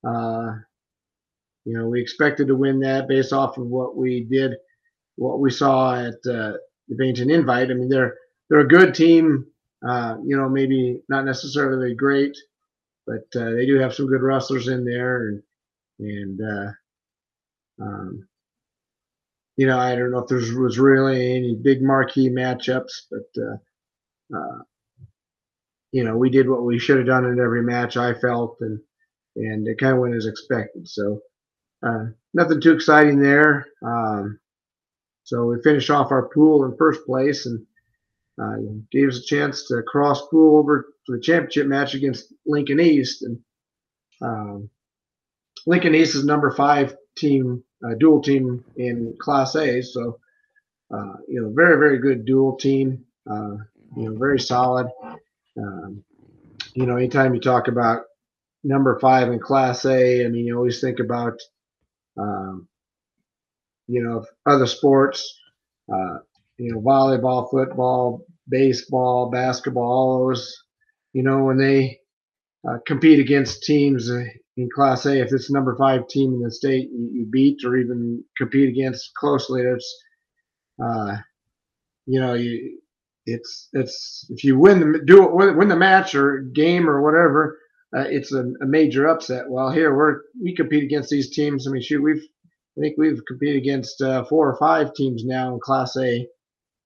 Uh, 0.06 0.54
you 1.64 1.76
know, 1.76 1.88
we 1.88 2.00
expected 2.00 2.46
to 2.48 2.56
win 2.56 2.80
that 2.80 3.08
based 3.08 3.32
off 3.32 3.58
of 3.58 3.66
what 3.66 3.96
we 3.96 4.24
did, 4.24 4.52
what 5.16 5.40
we 5.40 5.50
saw 5.50 5.94
at 5.94 6.14
uh, 6.26 6.56
the 6.88 6.94
Bennington 6.96 7.30
Invite. 7.30 7.70
I 7.70 7.74
mean, 7.74 7.88
they're 7.88 8.14
they're 8.48 8.60
a 8.60 8.68
good 8.68 8.94
team. 8.94 9.46
Uh, 9.86 10.16
you 10.24 10.36
know, 10.36 10.48
maybe 10.48 11.02
not 11.08 11.24
necessarily 11.24 11.94
great, 11.94 12.36
but 13.06 13.26
uh, 13.36 13.50
they 13.50 13.66
do 13.66 13.78
have 13.78 13.94
some 13.94 14.06
good 14.06 14.22
wrestlers 14.22 14.68
in 14.68 14.84
there, 14.84 15.28
and 15.28 15.42
and 16.00 16.40
uh, 16.40 16.72
um, 17.80 18.28
you 19.56 19.66
know, 19.66 19.78
I 19.78 19.96
don't 19.96 20.12
know 20.12 20.18
if 20.18 20.28
there 20.28 20.38
was 20.38 20.78
really 20.78 21.36
any 21.36 21.54
big 21.54 21.82
marquee 21.82 22.30
matchups, 22.30 22.92
but 23.10 23.42
uh, 23.42 24.36
uh, 24.36 24.62
you 25.92 26.04
know, 26.04 26.16
we 26.16 26.30
did 26.30 26.48
what 26.48 26.64
we 26.64 26.78
should 26.78 26.98
have 26.98 27.06
done 27.06 27.24
in 27.24 27.40
every 27.40 27.62
match. 27.62 27.96
I 27.96 28.14
felt, 28.14 28.56
and 28.60 28.78
and 29.36 29.66
it 29.66 29.78
kind 29.78 29.94
of 29.94 30.00
went 30.00 30.14
as 30.14 30.26
expected. 30.26 30.88
So 30.88 31.20
uh, 31.86 32.06
nothing 32.34 32.60
too 32.60 32.72
exciting 32.72 33.20
there. 33.20 33.66
Um, 33.84 34.38
so 35.24 35.46
we 35.46 35.62
finished 35.62 35.90
off 35.90 36.10
our 36.10 36.28
pool 36.28 36.64
in 36.64 36.76
first 36.76 37.04
place 37.04 37.46
and 37.46 37.64
uh, 38.40 38.56
gave 38.90 39.08
us 39.08 39.18
a 39.18 39.26
chance 39.26 39.66
to 39.66 39.82
cross 39.82 40.26
pool 40.28 40.58
over 40.58 40.86
to 41.06 41.12
the 41.12 41.20
championship 41.20 41.66
match 41.66 41.94
against 41.94 42.32
Lincoln 42.46 42.80
East. 42.80 43.22
And 43.22 43.38
um, 44.22 44.70
Lincoln 45.66 45.94
East 45.94 46.14
is 46.14 46.24
number 46.24 46.50
five 46.50 46.96
team, 47.16 47.62
uh, 47.84 47.94
dual 47.94 48.20
team 48.22 48.64
in 48.76 49.16
Class 49.20 49.54
A. 49.54 49.82
So, 49.82 50.18
uh, 50.92 51.14
you 51.28 51.40
know, 51.40 51.52
very, 51.54 51.78
very 51.78 51.98
good 51.98 52.24
dual 52.24 52.56
team. 52.56 53.04
Uh, 53.30 53.56
you 53.96 54.04
know, 54.10 54.16
very 54.18 54.40
solid. 54.40 54.88
Um, 55.56 56.04
you 56.74 56.86
know, 56.86 56.96
anytime 56.96 57.34
you 57.34 57.40
talk 57.40 57.68
about 57.68 58.02
number 58.64 58.98
five 59.00 59.28
in 59.28 59.38
Class 59.38 59.84
A, 59.84 60.24
I 60.24 60.28
mean, 60.28 60.46
you 60.46 60.56
always 60.56 60.80
think 60.80 60.98
about, 60.98 61.38
um, 62.18 62.68
you 63.86 64.02
know, 64.02 64.24
other 64.46 64.66
sports, 64.66 65.38
uh, 65.92 66.18
you 66.58 66.72
know, 66.72 66.80
volleyball, 66.80 67.50
football, 67.50 68.24
baseball, 68.48 69.30
basketball, 69.30 69.84
all 69.84 70.28
those, 70.28 70.56
you 71.12 71.22
know, 71.22 71.44
when 71.44 71.56
they 71.56 72.00
uh, 72.68 72.78
compete 72.86 73.18
against 73.18 73.62
teams 73.62 74.10
in 74.58 74.68
Class 74.74 75.06
A, 75.06 75.20
if 75.20 75.32
it's 75.32 75.50
number 75.50 75.76
five 75.76 76.08
team 76.08 76.34
in 76.34 76.42
the 76.42 76.50
state 76.50 76.90
you, 76.90 77.10
you 77.12 77.26
beat 77.30 77.64
or 77.64 77.76
even 77.76 78.22
compete 78.36 78.68
against 78.68 79.14
closely, 79.14 79.62
it's, 79.62 80.04
uh, 80.82 81.16
you 82.06 82.20
know, 82.20 82.34
you 82.34 82.80
it's 83.24 83.68
it's 83.72 84.26
if 84.30 84.42
you 84.42 84.58
win 84.58 84.80
the 84.80 84.98
do 85.04 85.28
win 85.30 85.68
the 85.68 85.76
match 85.76 86.14
or 86.14 86.40
game 86.40 86.90
or 86.90 87.02
whatever, 87.02 87.58
uh, 87.96 88.06
it's 88.08 88.32
a, 88.32 88.40
a, 88.60 88.66
major 88.66 89.06
upset. 89.06 89.48
Well, 89.48 89.70
here 89.70 89.94
we're 89.94 90.22
we 90.42 90.56
compete 90.56 90.82
against 90.82 91.10
these 91.10 91.30
teams. 91.30 91.66
I 91.66 91.70
mean, 91.70 91.82
shoot, 91.82 92.02
we've 92.02 92.24
I 92.76 92.80
think 92.80 92.96
we've 92.98 93.20
competed 93.28 93.58
against 93.58 94.02
uh, 94.02 94.24
four 94.24 94.48
or 94.48 94.56
five 94.56 94.92
teams 94.94 95.24
now 95.24 95.54
in 95.54 95.60
Class 95.60 95.96
A 95.96 96.26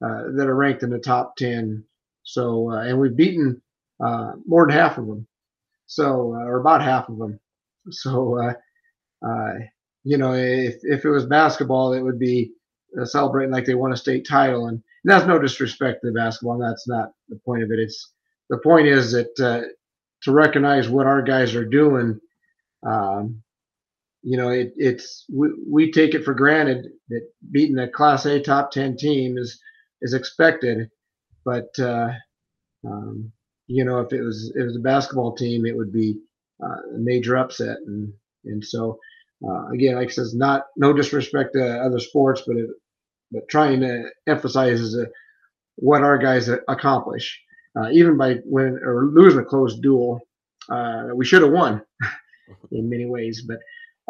uh, 0.04 0.22
that 0.36 0.46
are 0.46 0.54
ranked 0.54 0.82
in 0.82 0.90
the 0.90 0.98
top 0.98 1.36
ten. 1.36 1.84
So 2.24 2.70
uh, 2.70 2.82
and 2.82 3.00
we've 3.00 3.16
beaten 3.16 3.62
uh, 4.04 4.32
more 4.44 4.66
than 4.66 4.76
half 4.76 4.98
of 4.98 5.06
them. 5.06 5.26
So 5.86 6.34
uh, 6.34 6.44
or 6.44 6.60
about 6.60 6.82
half 6.82 7.08
of 7.08 7.16
them. 7.16 7.40
So 7.90 8.52
you 10.04 10.18
know, 10.18 10.34
if 10.34 10.76
if 10.82 11.04
it 11.04 11.10
was 11.10 11.26
basketball, 11.26 11.92
it 11.92 12.02
would 12.02 12.18
be 12.18 12.52
celebrating 13.04 13.52
like 13.52 13.64
they 13.64 13.74
won 13.74 13.92
a 13.92 13.96
state 13.96 14.26
title 14.28 14.66
and 14.66 14.82
that's 15.04 15.26
no 15.26 15.38
disrespect 15.38 16.00
to 16.04 16.12
basketball. 16.12 16.58
That's 16.58 16.86
not 16.86 17.12
the 17.28 17.38
point 17.44 17.62
of 17.62 17.70
it. 17.70 17.78
It's 17.78 18.12
the 18.50 18.58
point 18.58 18.86
is 18.86 19.12
that 19.12 19.40
uh, 19.40 19.66
to 20.22 20.32
recognize 20.32 20.88
what 20.88 21.06
our 21.06 21.22
guys 21.22 21.54
are 21.54 21.64
doing. 21.64 22.20
Um, 22.86 23.42
you 24.22 24.36
know, 24.36 24.50
it, 24.50 24.72
it's 24.76 25.24
we, 25.32 25.48
we 25.68 25.90
take 25.90 26.14
it 26.14 26.24
for 26.24 26.34
granted 26.34 26.86
that 27.08 27.26
beating 27.50 27.78
a 27.78 27.88
Class 27.88 28.26
A 28.26 28.40
top 28.40 28.70
ten 28.70 28.96
team 28.96 29.36
is 29.38 29.60
is 30.02 30.14
expected, 30.14 30.90
but 31.44 31.70
uh, 31.80 32.10
um, 32.86 33.32
you 33.66 33.84
know, 33.84 34.00
if 34.00 34.12
it 34.12 34.22
was 34.22 34.52
it 34.56 34.62
was 34.62 34.76
a 34.76 34.80
basketball 34.80 35.34
team, 35.34 35.66
it 35.66 35.76
would 35.76 35.92
be 35.92 36.18
uh, 36.62 36.96
a 36.96 36.98
major 36.98 37.36
upset, 37.36 37.76
and 37.86 38.12
and 38.44 38.64
so 38.64 38.98
uh, 39.46 39.68
again, 39.68 39.96
like 39.96 40.08
I 40.08 40.12
says, 40.12 40.34
not 40.34 40.66
no 40.76 40.92
disrespect 40.92 41.54
to 41.54 41.80
other 41.80 41.98
sports, 41.98 42.42
but 42.46 42.56
it, 42.56 42.70
but 43.32 43.48
trying 43.48 43.80
to 43.80 44.04
emphasize 44.26 44.94
uh, 44.94 45.04
what 45.76 46.02
our 46.02 46.18
guys 46.18 46.48
accomplish. 46.68 47.40
Uh, 47.74 47.88
even 47.90 48.18
by 48.18 48.36
winning 48.44 48.78
or 48.84 49.06
losing 49.06 49.40
a 49.40 49.44
close 49.44 49.78
duel, 49.78 50.20
uh, 50.68 51.08
we 51.14 51.24
should 51.24 51.42
have 51.42 51.50
won 51.50 51.82
in 52.72 52.88
many 52.88 53.06
ways. 53.06 53.42
But 53.48 53.58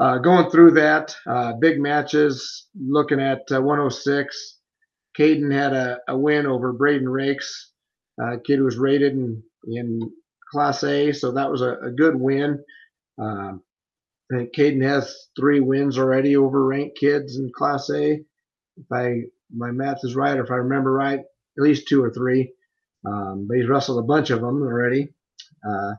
uh, 0.02 0.18
going 0.18 0.50
through 0.50 0.72
that, 0.72 1.14
uh, 1.26 1.52
big 1.54 1.78
matches, 1.78 2.66
looking 2.76 3.20
at 3.20 3.42
uh, 3.52 3.60
106, 3.60 4.58
Caden 5.16 5.52
had 5.52 5.72
a, 5.72 5.98
a, 6.08 6.18
win 6.18 6.46
over 6.46 6.72
Braden 6.72 7.08
Rakes. 7.08 7.70
Kid 8.44 8.60
was 8.60 8.78
rated 8.78 9.12
in, 9.12 9.42
in 9.66 10.10
Class 10.52 10.84
A, 10.84 11.12
so 11.12 11.32
that 11.32 11.50
was 11.50 11.62
a, 11.62 11.78
a 11.78 11.90
good 11.90 12.14
win. 12.14 12.62
Um, 13.18 13.62
I 14.30 14.36
think 14.36 14.54
Caden 14.54 14.82
has 14.82 15.28
three 15.38 15.60
wins 15.60 15.98
already 15.98 16.36
over 16.36 16.64
ranked 16.66 16.98
kids 16.98 17.36
in 17.36 17.50
Class 17.56 17.90
A 17.90 18.20
if 18.76 18.86
I 18.92 19.22
my 19.54 19.70
math 19.70 20.00
is 20.02 20.14
right, 20.14 20.38
or 20.38 20.44
if 20.44 20.50
I 20.50 20.56
remember 20.56 20.92
right, 20.92 21.20
at 21.20 21.62
least 21.62 21.88
two 21.88 22.02
or 22.02 22.10
three. 22.10 22.52
Um, 23.06 23.46
but 23.48 23.56
he's 23.56 23.68
wrestled 23.68 23.98
a 23.98 24.06
bunch 24.06 24.30
of 24.30 24.40
them 24.40 24.62
already. 24.62 25.12
Uh, 25.68 25.94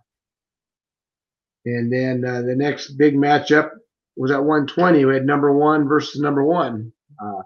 and 1.65 1.91
then 1.91 2.23
uh, 2.25 2.41
the 2.41 2.55
next 2.55 2.91
big 2.91 3.15
matchup 3.15 3.71
was 4.15 4.31
at 4.31 4.43
120. 4.43 5.05
We 5.05 5.13
had 5.13 5.25
number 5.25 5.51
one 5.51 5.87
versus 5.87 6.19
number 6.19 6.43
one. 6.43 6.91
Uh, 7.21 7.41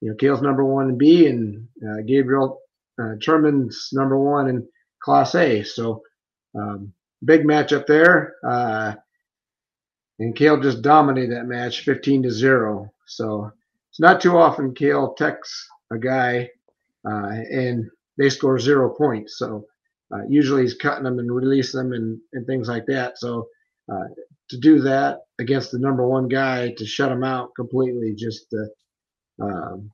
you 0.00 0.10
know, 0.10 0.16
Kale's 0.16 0.42
number 0.42 0.64
one 0.64 0.90
in 0.90 0.98
B, 0.98 1.26
and 1.26 1.68
uh, 1.82 2.02
Gabriel 2.06 2.60
uh, 3.00 3.14
Truman's 3.20 3.88
number 3.92 4.18
one 4.18 4.48
in 4.48 4.66
Class 5.02 5.34
A. 5.34 5.62
So 5.62 6.02
um, 6.54 6.92
big 7.24 7.44
matchup 7.44 7.86
there. 7.86 8.36
Uh, 8.46 8.94
and 10.18 10.36
Kale 10.36 10.60
just 10.60 10.82
dominated 10.82 11.32
that 11.32 11.46
match, 11.46 11.84
15 11.84 12.24
to 12.24 12.30
zero. 12.30 12.92
So 13.06 13.50
it's 13.90 14.00
not 14.00 14.20
too 14.20 14.36
often 14.36 14.74
Kale 14.74 15.14
texts 15.14 15.68
a 15.90 15.98
guy 15.98 16.50
uh, 17.04 17.28
and 17.50 17.90
they 18.18 18.28
score 18.28 18.58
zero 18.58 18.94
points. 18.94 19.38
So 19.38 19.66
uh, 20.12 20.22
usually 20.28 20.62
he's 20.62 20.74
cutting 20.74 21.04
them 21.04 21.18
and 21.18 21.34
releasing 21.34 21.78
them 21.78 21.92
and, 21.92 22.20
and 22.32 22.46
things 22.46 22.68
like 22.68 22.86
that. 22.86 23.18
So 23.18 23.48
uh, 23.90 24.04
to 24.50 24.58
do 24.58 24.80
that 24.80 25.20
against 25.38 25.72
the 25.72 25.78
number 25.78 26.06
one 26.06 26.28
guy 26.28 26.72
to 26.76 26.86
shut 26.86 27.10
him 27.10 27.24
out 27.24 27.54
completely, 27.56 28.14
just 28.14 28.46
uh, 28.54 29.44
um, 29.44 29.90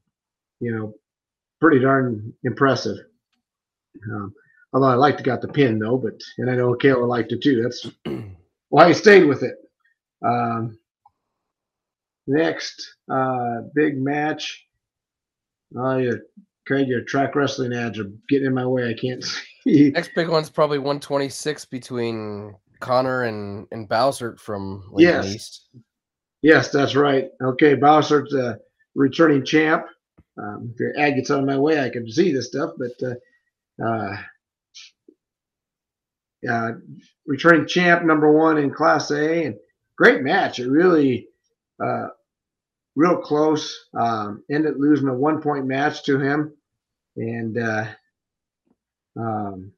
you 0.60 0.74
know, 0.74 0.94
pretty 1.60 1.80
darn 1.80 2.34
impressive. 2.44 2.98
Um, 4.12 4.34
although 4.72 4.88
I 4.88 4.94
liked 4.94 5.22
got 5.22 5.40
the 5.40 5.48
pin 5.48 5.78
though, 5.78 5.96
but 5.96 6.20
and 6.38 6.50
I 6.50 6.56
know 6.56 6.74
Kayla 6.74 7.06
liked 7.06 7.32
it 7.32 7.42
too. 7.42 7.62
That's 7.62 7.86
why 8.68 8.88
he 8.88 8.94
stayed 8.94 9.24
with 9.24 9.42
it. 9.42 9.56
Um, 10.24 10.78
Next, 12.28 12.94
uh, 13.10 13.62
big 13.74 13.96
match. 13.96 14.66
Oh, 15.74 15.96
yeah, 15.96 16.12
Craig, 16.66 16.86
your 16.86 17.00
track 17.00 17.34
wrestling 17.34 17.72
ads 17.72 17.98
are 17.98 18.12
getting 18.28 18.48
in 18.48 18.54
my 18.54 18.66
way. 18.66 18.86
I 18.86 18.92
can't 18.92 19.24
see. 19.64 19.90
Next 19.90 20.10
big 20.14 20.28
one's 20.28 20.50
probably 20.50 20.78
126 20.78 21.64
between 21.64 22.54
Connor 22.80 23.22
and 23.22 23.66
and 23.72 23.88
Bowser 23.88 24.36
from 24.36 24.84
Lincoln 24.92 25.22
yes. 25.22 25.34
East. 25.34 25.68
Yes, 26.42 26.70
that's 26.70 26.94
right. 26.94 27.30
Okay, 27.42 27.74
Bowser's 27.74 28.34
a 28.34 28.58
returning 28.94 29.42
champ. 29.42 29.86
Um, 30.36 30.70
if 30.74 30.78
your 30.78 30.98
ad 30.98 31.16
gets 31.16 31.30
out 31.30 31.40
of 31.40 31.46
my 31.46 31.58
way, 31.58 31.80
I 31.80 31.88
can 31.88 32.08
see 32.10 32.30
this 32.30 32.48
stuff, 32.48 32.72
but 32.76 33.08
uh, 33.08 33.84
uh, 33.84 34.18
uh, 36.48 36.72
returning 37.26 37.66
champ 37.66 38.04
number 38.04 38.30
one 38.30 38.58
in 38.58 38.72
Class 38.72 39.10
A, 39.10 39.46
and 39.46 39.56
great 39.96 40.22
match. 40.22 40.58
It 40.58 40.68
really 40.68 41.28
uh, 41.82 42.08
real 42.96 43.18
close. 43.18 43.86
Um, 43.94 44.44
ended 44.50 44.74
losing 44.78 45.08
a 45.08 45.14
one 45.14 45.40
point 45.40 45.66
match 45.66 46.04
to 46.04 46.18
him, 46.18 46.54
and 47.16 47.58
uh, 47.58 47.86
um, 49.18 49.72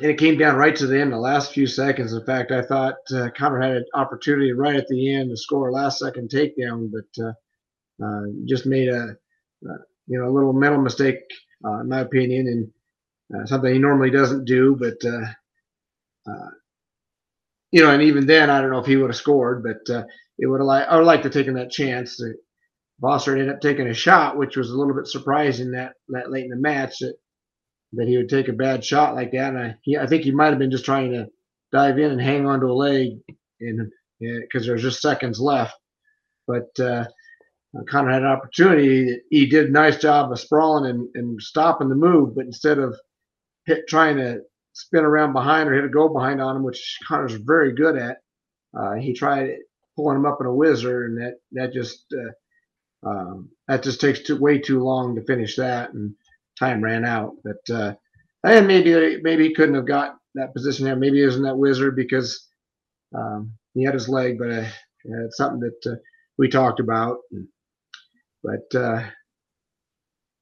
and 0.00 0.10
it 0.12 0.18
came 0.18 0.38
down 0.38 0.56
right 0.56 0.76
to 0.76 0.86
the 0.86 1.00
end, 1.00 1.12
the 1.12 1.18
last 1.18 1.52
few 1.52 1.66
seconds. 1.66 2.12
In 2.12 2.24
fact, 2.24 2.52
I 2.52 2.62
thought 2.62 2.96
uh, 3.12 3.30
Connor 3.36 3.60
had 3.60 3.76
an 3.78 3.84
opportunity 3.94 4.52
right 4.52 4.76
at 4.76 4.86
the 4.86 5.12
end 5.12 5.30
to 5.30 5.36
score 5.36 5.68
a 5.68 5.72
last 5.72 5.98
second 5.98 6.30
takedown, 6.30 6.92
but 6.92 7.24
uh, 7.24 7.32
uh, 8.04 8.26
just 8.44 8.64
made 8.64 8.88
a, 8.88 9.16
uh, 9.68 9.78
you 10.06 10.18
know, 10.18 10.28
a 10.28 10.30
little 10.30 10.52
mental 10.52 10.80
mistake, 10.80 11.18
uh, 11.64 11.80
in 11.80 11.88
my 11.88 12.00
opinion, 12.00 12.46
and 12.46 13.42
uh, 13.42 13.46
something 13.46 13.72
he 13.72 13.78
normally 13.80 14.10
doesn't 14.10 14.44
do. 14.44 14.76
But 14.78 15.04
you 17.72 17.82
know, 17.82 17.90
and 17.90 18.02
even 18.02 18.26
then, 18.26 18.50
I 18.50 18.60
don't 18.60 18.70
know 18.70 18.78
if 18.78 18.86
he 18.86 18.96
would 18.96 19.10
have 19.10 19.16
scored, 19.16 19.62
but 19.62 20.06
it 20.38 20.46
would 20.46 20.60
have 20.60 20.66
like 20.66 20.86
I 20.88 20.96
would 20.96 21.06
like 21.06 21.22
to 21.22 21.30
taken 21.30 21.54
that 21.54 21.70
chance. 21.70 22.20
Bossert 23.00 23.38
ended 23.38 23.50
up 23.50 23.60
taking 23.60 23.86
a 23.86 23.94
shot, 23.94 24.36
which 24.36 24.56
was 24.56 24.70
a 24.70 24.76
little 24.76 24.94
bit 24.94 25.06
surprising 25.06 25.70
that 25.72 25.94
that 26.08 26.30
late 26.30 26.44
in 26.44 26.50
the 26.50 26.56
match 26.56 26.98
that 27.00 27.14
that 27.92 28.08
he 28.08 28.16
would 28.16 28.28
take 28.28 28.48
a 28.48 28.52
bad 28.52 28.84
shot 28.84 29.14
like 29.14 29.32
that. 29.32 29.54
And 29.54 29.58
I, 29.58 29.74
he, 29.82 29.96
I 29.96 30.06
think 30.06 30.22
he 30.24 30.30
might 30.30 30.50
have 30.50 30.58
been 30.58 30.70
just 30.70 30.84
trying 30.84 31.12
to 31.12 31.26
dive 31.72 31.98
in 31.98 32.10
and 32.10 32.20
hang 32.20 32.46
onto 32.46 32.70
a 32.70 32.72
leg, 32.72 33.18
and 33.60 33.90
because 34.20 34.66
there's 34.66 34.82
just 34.82 35.00
seconds 35.00 35.40
left. 35.40 35.74
But 36.46 36.68
uh, 36.80 37.04
Connor 37.88 38.10
had 38.10 38.22
an 38.22 38.28
opportunity. 38.28 39.20
He 39.30 39.46
did 39.46 39.68
a 39.68 39.72
nice 39.72 39.98
job 39.98 40.32
of 40.32 40.40
sprawling 40.40 40.90
and, 40.90 41.08
and 41.14 41.40
stopping 41.40 41.88
the 41.88 41.94
move, 41.94 42.34
but 42.34 42.46
instead 42.46 42.78
of 42.78 42.96
hit, 43.66 43.86
trying 43.88 44.16
to 44.16 44.40
spin 44.78 45.04
around 45.04 45.32
behind 45.32 45.68
or 45.68 45.74
hit 45.74 45.84
a 45.84 45.88
go 45.88 46.08
behind 46.08 46.40
on 46.40 46.56
him, 46.56 46.62
which 46.62 46.98
Connor's 47.06 47.34
very 47.34 47.72
good 47.72 47.96
at, 47.96 48.18
uh, 48.78 48.94
he 48.94 49.12
tried 49.12 49.56
pulling 49.96 50.16
him 50.16 50.26
up 50.26 50.38
in 50.40 50.46
a 50.46 50.54
whizzer, 50.54 51.06
and 51.06 51.18
that 51.18 51.34
that 51.52 51.72
just 51.72 52.04
uh, 52.14 53.08
um, 53.08 53.50
that 53.66 53.82
just 53.82 54.00
takes 54.00 54.20
too, 54.20 54.36
way 54.36 54.58
too 54.58 54.80
long 54.82 55.16
to 55.16 55.24
finish 55.24 55.56
that, 55.56 55.92
and 55.92 56.14
time 56.58 56.82
ran 56.82 57.04
out. 57.04 57.32
But 57.42 57.74
uh, 57.74 57.94
and 58.44 58.68
maybe 58.68 59.20
maybe 59.20 59.48
he 59.48 59.54
couldn't 59.54 59.74
have 59.74 59.86
got 59.86 60.16
that 60.36 60.54
position 60.54 60.84
there. 60.84 60.96
Maybe 60.96 61.18
he 61.18 61.26
was 61.26 61.36
in 61.36 61.42
that 61.42 61.56
whizzer 61.56 61.90
because 61.90 62.48
um, 63.14 63.52
he 63.74 63.84
had 63.84 63.94
his 63.94 64.08
leg, 64.08 64.38
but 64.38 64.50
uh, 64.50 64.66
it's 65.04 65.36
something 65.36 65.60
that 65.60 65.92
uh, 65.92 65.96
we 66.38 66.48
talked 66.48 66.78
about. 66.78 67.18
But 68.44 68.78
uh, 68.78 69.02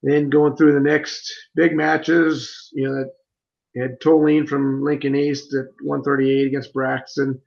then 0.03 0.29
going 0.29 0.57
through 0.57 0.75
the 0.75 0.81
next 0.81 1.33
big 1.55 1.75
matches, 1.75 2.69
you 2.75 2.87
know, 2.87 2.95
that 2.97 3.11
had 3.81 4.01
Tolene 4.01 4.49
from 4.49 4.83
Lincoln 4.83 5.15
East 5.15 5.55
at 5.55 5.67
138 5.83 6.47
against 6.47 6.73
Braxton. 6.73 7.41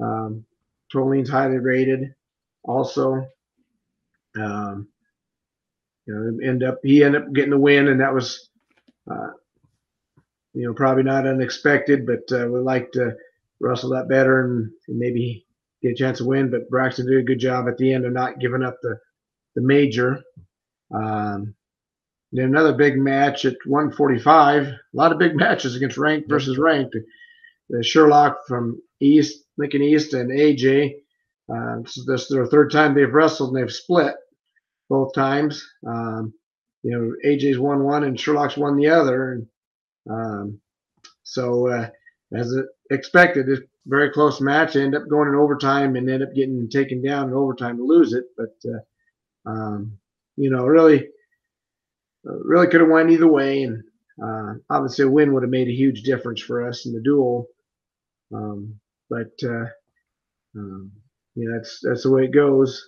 Um, 0.00 0.44
Tolene's 0.92 1.30
highly 1.30 1.58
rated. 1.58 2.14
Also, 2.64 3.26
um, 4.36 4.88
you 6.06 6.14
know, 6.14 6.46
end 6.46 6.62
up 6.62 6.78
he 6.82 7.02
ended 7.02 7.22
up 7.22 7.32
getting 7.32 7.50
the 7.50 7.58
win, 7.58 7.88
and 7.88 8.00
that 8.00 8.14
was, 8.14 8.48
uh, 9.10 9.30
you 10.52 10.66
know, 10.66 10.74
probably 10.74 11.02
not 11.02 11.26
unexpected, 11.26 12.06
but 12.06 12.30
uh, 12.32 12.46
we 12.46 12.60
like 12.60 12.92
to 12.92 13.16
wrestle 13.60 13.90
that 13.90 14.08
better 14.08 14.44
and, 14.44 14.70
and, 14.88 14.98
maybe 14.98 15.46
get 15.80 15.92
a 15.92 15.94
chance 15.94 16.18
to 16.18 16.24
win. 16.24 16.50
But 16.50 16.68
Braxton 16.68 17.06
did 17.06 17.18
a 17.18 17.22
good 17.22 17.38
job 17.38 17.68
at 17.68 17.78
the 17.78 17.92
end 17.92 18.04
of 18.04 18.12
not 18.12 18.40
giving 18.40 18.62
up 18.62 18.78
the 18.82 18.98
the 19.54 19.62
major. 19.62 20.22
Um, 20.94 21.54
then 22.32 22.46
another 22.46 22.72
big 22.72 22.96
match 22.96 23.44
at 23.44 23.56
145. 23.66 24.66
A 24.66 24.78
lot 24.94 25.12
of 25.12 25.18
big 25.18 25.36
matches 25.36 25.76
against 25.76 25.98
ranked 25.98 26.28
versus 26.28 26.58
ranked. 26.58 26.96
The 27.68 27.82
Sherlock 27.82 28.38
from 28.48 28.80
East, 29.00 29.44
Lincoln 29.58 29.82
East, 29.82 30.14
and 30.14 30.30
AJ. 30.30 30.94
Uh, 31.52 31.78
this 31.82 32.22
is 32.22 32.28
their 32.28 32.46
third 32.46 32.70
time 32.70 32.94
they've 32.94 33.12
wrestled 33.12 33.54
and 33.54 33.62
they've 33.62 33.74
split 33.74 34.14
both 34.88 35.14
times. 35.14 35.66
Um, 35.86 36.32
you 36.82 36.90
know, 36.90 37.14
AJ's 37.24 37.58
won 37.58 37.84
one 37.84 38.04
and 38.04 38.18
Sherlock's 38.18 38.56
won 38.56 38.76
the 38.76 38.88
other. 38.88 39.32
And 39.32 39.46
um, 40.10 40.60
so, 41.22 41.68
uh, 41.68 41.88
as 42.34 42.54
expected, 42.90 43.48
it's 43.48 43.62
very 43.86 44.10
close 44.10 44.40
match. 44.40 44.76
End 44.76 44.94
up 44.94 45.08
going 45.08 45.28
in 45.28 45.34
overtime 45.34 45.96
and 45.96 46.08
end 46.08 46.22
up 46.22 46.34
getting 46.34 46.68
taken 46.68 47.02
down 47.02 47.28
in 47.28 47.34
overtime 47.34 47.76
to 47.76 47.84
lose 47.84 48.12
it. 48.14 48.24
But, 48.36 48.54
uh, 48.66 49.50
um, 49.50 49.98
you 50.36 50.50
know, 50.50 50.64
really, 50.64 51.08
really 52.24 52.66
could 52.66 52.80
have 52.80 52.90
won 52.90 53.10
either 53.10 53.28
way. 53.28 53.64
And 53.64 53.82
uh, 54.22 54.54
obviously, 54.70 55.04
a 55.04 55.08
win 55.08 55.32
would 55.32 55.42
have 55.42 55.50
made 55.50 55.68
a 55.68 55.74
huge 55.74 56.02
difference 56.02 56.40
for 56.40 56.66
us 56.66 56.86
in 56.86 56.92
the 56.92 57.00
duel. 57.00 57.46
Um, 58.34 58.78
but, 59.10 59.32
uh, 59.44 59.66
um, 60.56 60.92
that's, 61.36 61.80
that's 61.82 62.02
the 62.02 62.10
way 62.10 62.24
it 62.24 62.32
goes. 62.32 62.82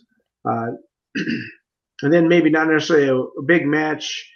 Uh, 0.48 0.72
and 2.02 2.12
then 2.12 2.28
maybe 2.28 2.50
not 2.50 2.68
necessarily 2.68 3.08
a, 3.08 3.16
a 3.16 3.42
big 3.42 3.66
match 3.66 4.30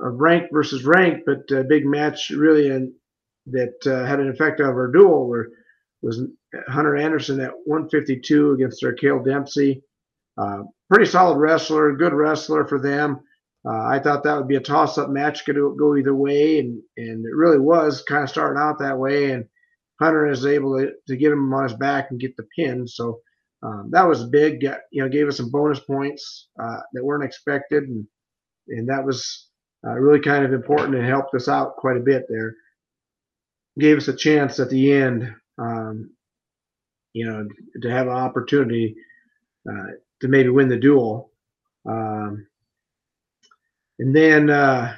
of 0.00 0.14
rank 0.14 0.50
versus 0.52 0.84
rank, 0.84 1.24
but 1.26 1.50
a 1.50 1.64
big 1.64 1.84
match 1.84 2.30
really 2.30 2.68
in, 2.68 2.94
that 3.46 3.74
uh, 3.86 4.04
had 4.06 4.20
an 4.20 4.28
effect 4.28 4.60
on 4.60 4.68
our 4.68 4.90
duel 4.90 5.26
were, 5.26 5.50
was 6.02 6.22
Hunter 6.68 6.96
Anderson 6.96 7.40
at 7.40 7.52
152 7.64 8.52
against 8.52 8.84
Cale 9.00 9.22
Dempsey. 9.22 9.82
Uh, 10.38 10.62
pretty 10.88 11.06
solid 11.06 11.38
wrestler, 11.38 11.94
good 11.96 12.12
wrestler 12.12 12.66
for 12.66 12.78
them. 12.78 13.20
Uh, 13.66 13.84
I 13.84 13.98
thought 13.98 14.24
that 14.24 14.36
would 14.36 14.48
be 14.48 14.56
a 14.56 14.60
toss-up 14.60 15.10
match, 15.10 15.44
could 15.44 15.56
go 15.56 15.96
either 15.96 16.14
way, 16.14 16.60
and 16.60 16.80
and 16.96 17.24
it 17.24 17.34
really 17.34 17.58
was 17.58 18.02
kind 18.02 18.22
of 18.22 18.30
starting 18.30 18.60
out 18.60 18.78
that 18.78 18.98
way. 18.98 19.32
And 19.32 19.44
Hunter 20.00 20.26
is 20.26 20.46
able 20.46 20.78
to, 20.78 20.92
to 21.08 21.16
get 21.16 21.32
him 21.32 21.52
on 21.52 21.64
his 21.64 21.74
back 21.74 22.10
and 22.10 22.20
get 22.20 22.36
the 22.36 22.46
pin. 22.56 22.88
So 22.88 23.20
um, 23.62 23.90
that 23.92 24.08
was 24.08 24.24
big. 24.24 24.62
You 24.62 25.02
know, 25.02 25.08
gave 25.08 25.28
us 25.28 25.36
some 25.36 25.50
bonus 25.50 25.80
points 25.80 26.48
uh, 26.60 26.80
that 26.92 27.04
weren't 27.04 27.24
expected, 27.24 27.84
and 27.84 28.06
and 28.68 28.88
that 28.88 29.04
was 29.04 29.48
uh, 29.86 29.92
really 29.92 30.20
kind 30.20 30.44
of 30.44 30.52
important 30.52 30.94
and 30.94 31.06
helped 31.06 31.34
us 31.34 31.48
out 31.48 31.76
quite 31.76 31.98
a 31.98 32.00
bit 32.00 32.24
there. 32.28 32.54
Gave 33.78 33.98
us 33.98 34.08
a 34.08 34.16
chance 34.16 34.58
at 34.58 34.70
the 34.70 34.92
end, 34.92 35.32
um, 35.58 36.10
you 37.12 37.26
know, 37.26 37.46
to 37.82 37.90
have 37.90 38.06
an 38.06 38.14
opportunity 38.14 38.96
uh, 39.68 39.92
to 40.20 40.28
maybe 40.28 40.48
win 40.48 40.68
the 40.68 40.76
duel. 40.78 41.30
Um, 41.86 42.46
and 44.00 44.16
then, 44.16 44.50
uh, 44.50 44.96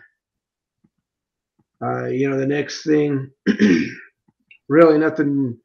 uh, 1.84 2.06
you 2.06 2.30
know, 2.30 2.38
the 2.38 2.46
next 2.46 2.84
thing, 2.84 3.30
really 4.68 4.98
nothing 4.98 5.58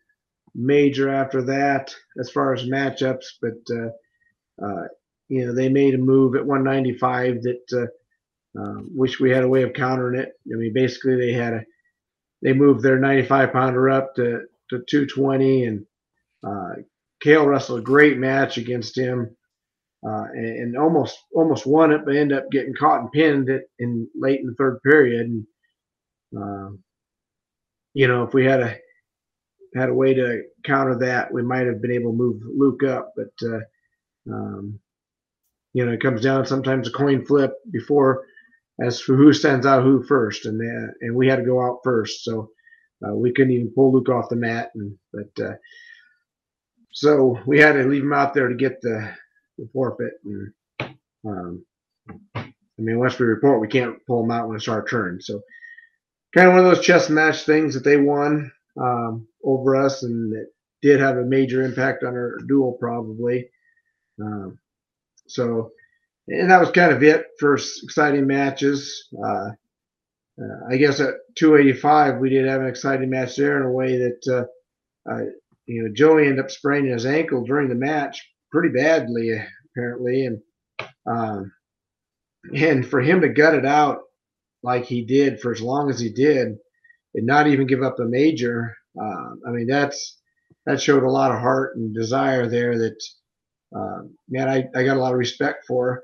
major 0.55 1.07
after 1.07 1.43
that 1.43 1.95
as 2.19 2.31
far 2.31 2.53
as 2.53 2.63
matchups, 2.63 3.25
but 3.41 3.53
uh, 3.71 4.65
uh, 4.65 4.87
you 5.29 5.45
know 5.45 5.53
they 5.53 5.69
made 5.69 5.93
a 5.93 5.99
move 5.99 6.35
at 6.35 6.45
195 6.45 7.43
that 7.43 7.61
uh, 7.73 8.59
uh, 8.59 8.81
wish 8.95 9.19
we 9.19 9.29
had 9.29 9.43
a 9.43 9.47
way 9.47 9.61
of 9.61 9.73
countering 9.73 10.19
it. 10.19 10.33
I 10.51 10.57
mean, 10.57 10.73
basically 10.73 11.15
they 11.15 11.31
had 11.31 11.53
a 11.53 11.63
they 12.41 12.53
moved 12.53 12.81
their 12.81 12.99
95 12.99 13.53
pounder 13.53 13.89
up 13.89 14.15
to 14.15 14.41
to 14.71 14.83
220, 14.89 15.65
and 15.65 15.85
uh, 16.45 16.81
Kale 17.21 17.45
wrestled 17.45 17.79
a 17.79 17.83
great 17.83 18.17
match 18.17 18.57
against 18.57 18.97
him. 18.97 19.37
Uh, 20.05 20.25
and, 20.33 20.59
and, 20.59 20.77
almost 20.77 21.17
almost 21.33 21.65
won 21.65 21.91
it, 21.91 22.01
but 22.05 22.15
ended 22.15 22.37
up 22.37 22.51
getting 22.51 22.73
caught 22.75 23.01
and 23.01 23.11
pinned 23.11 23.49
it 23.49 23.63
in 23.79 24.07
late 24.15 24.39
in 24.39 24.45
the 24.45 24.53
third 24.53 24.79
period. 24.83 25.25
And 25.25 25.47
uh, 26.37 26.69
you 27.93 28.07
know, 28.07 28.23
if 28.23 28.33
we 28.33 28.45
had 28.45 28.61
a 28.61 28.77
had 29.75 29.89
a 29.89 29.93
way 29.93 30.13
to 30.13 30.43
counter 30.63 30.97
that, 30.99 31.33
we 31.33 31.41
might 31.41 31.65
have 31.65 31.81
been 31.81 31.91
able 31.91 32.11
to 32.11 32.17
move 32.17 32.41
Luke 32.55 32.83
up. 32.83 33.13
But 33.15 33.47
uh, 33.47 33.59
um, 34.31 34.79
you 35.73 35.83
know, 35.83 35.93
it 35.93 36.01
comes 36.01 36.21
down 36.21 36.45
sometimes 36.45 36.87
a 36.87 36.91
coin 36.91 37.25
flip 37.25 37.53
before 37.71 38.23
as 38.79 39.01
for 39.01 39.15
who 39.15 39.33
sends 39.33 39.65
out 39.65 39.83
who 39.83 40.03
first, 40.03 40.45
and 40.45 40.61
uh, 40.61 40.91
and 41.01 41.15
we 41.15 41.27
had 41.27 41.37
to 41.37 41.45
go 41.45 41.61
out 41.61 41.79
first, 41.83 42.23
so 42.23 42.51
uh, 43.05 43.13
we 43.13 43.33
couldn't 43.33 43.53
even 43.53 43.71
pull 43.73 43.91
Luke 43.91 44.09
off 44.09 44.29
the 44.29 44.35
mat. 44.35 44.71
And 44.75 44.97
but 45.11 45.43
uh, 45.43 45.53
so 46.91 47.39
we 47.45 47.59
had 47.59 47.73
to 47.73 47.83
leave 47.83 48.03
him 48.03 48.13
out 48.13 48.33
there 48.33 48.47
to 48.47 48.55
get 48.55 48.81
the, 48.81 49.11
the 49.57 49.69
forfeit. 49.73 50.13
And 50.25 50.53
um, 51.25 51.65
I 52.35 52.81
mean, 52.81 52.99
once 52.99 53.17
we 53.17 53.25
report, 53.25 53.61
we 53.61 53.67
can't 53.67 54.05
pull 54.05 54.21
them 54.21 54.31
out 54.31 54.47
when 54.47 54.57
it's 54.57 54.67
our 54.67 54.85
turn. 54.85 55.19
So 55.21 55.41
kind 56.33 56.47
of 56.47 56.53
one 56.53 56.65
of 56.65 56.75
those 56.75 56.85
chess 56.85 57.09
match 57.09 57.43
things 57.43 57.73
that 57.73 57.83
they 57.83 57.97
won 57.97 58.51
um, 58.79 59.27
over 59.43 59.75
us, 59.75 60.03
and 60.03 60.33
it 60.33 60.47
did 60.81 60.99
have 60.99 61.17
a 61.17 61.25
major 61.25 61.63
impact 61.63 62.03
on 62.03 62.13
our 62.13 62.37
duel, 62.47 62.77
probably. 62.79 63.49
Um, 64.21 64.59
so, 65.27 65.71
and 66.27 66.51
that 66.51 66.59
was 66.59 66.71
kind 66.71 66.91
of 66.91 67.03
it 67.03 67.25
for 67.39 67.55
exciting 67.55 68.27
matches. 68.27 69.07
Uh, 69.17 69.49
uh, 70.39 70.59
I 70.69 70.77
guess 70.77 70.99
at 70.99 71.15
285 71.35 72.19
we 72.19 72.29
did 72.29 72.45
have 72.45 72.61
an 72.61 72.67
exciting 72.67 73.09
match 73.09 73.35
there 73.35 73.57
in 73.57 73.63
a 73.63 73.71
way 73.71 73.97
that 73.97 74.47
uh, 75.09 75.19
you 75.65 75.83
know 75.83 75.89
Joey 75.93 76.27
ended 76.27 76.45
up 76.45 76.51
spraining 76.51 76.91
his 76.91 77.07
ankle 77.07 77.43
during 77.43 77.69
the 77.69 77.75
match 77.75 78.23
pretty 78.51 78.69
badly 78.69 79.41
apparently, 79.71 80.25
and 80.25 80.41
um, 81.05 81.51
and 82.53 82.87
for 82.87 83.01
him 83.01 83.21
to 83.21 83.29
gut 83.29 83.55
it 83.55 83.65
out 83.65 83.99
like 84.63 84.85
he 84.85 85.03
did 85.05 85.39
for 85.39 85.51
as 85.51 85.61
long 85.61 85.89
as 85.89 85.99
he 85.99 86.09
did 86.09 86.57
and 87.15 87.25
not 87.25 87.47
even 87.47 87.67
give 87.67 87.83
up 87.83 87.99
a 87.99 88.05
major. 88.05 88.75
Uh, 88.99 89.31
I 89.47 89.51
mean, 89.51 89.67
that's 89.67 90.19
that 90.65 90.81
showed 90.81 91.03
a 91.03 91.11
lot 91.11 91.31
of 91.31 91.39
heart 91.39 91.75
and 91.75 91.93
desire 91.93 92.47
there. 92.47 92.77
That 92.77 93.03
uh, 93.75 94.01
man, 94.29 94.49
I, 94.49 94.65
I 94.75 94.83
got 94.83 94.97
a 94.97 94.99
lot 94.99 95.13
of 95.13 95.19
respect 95.19 95.65
for. 95.67 96.01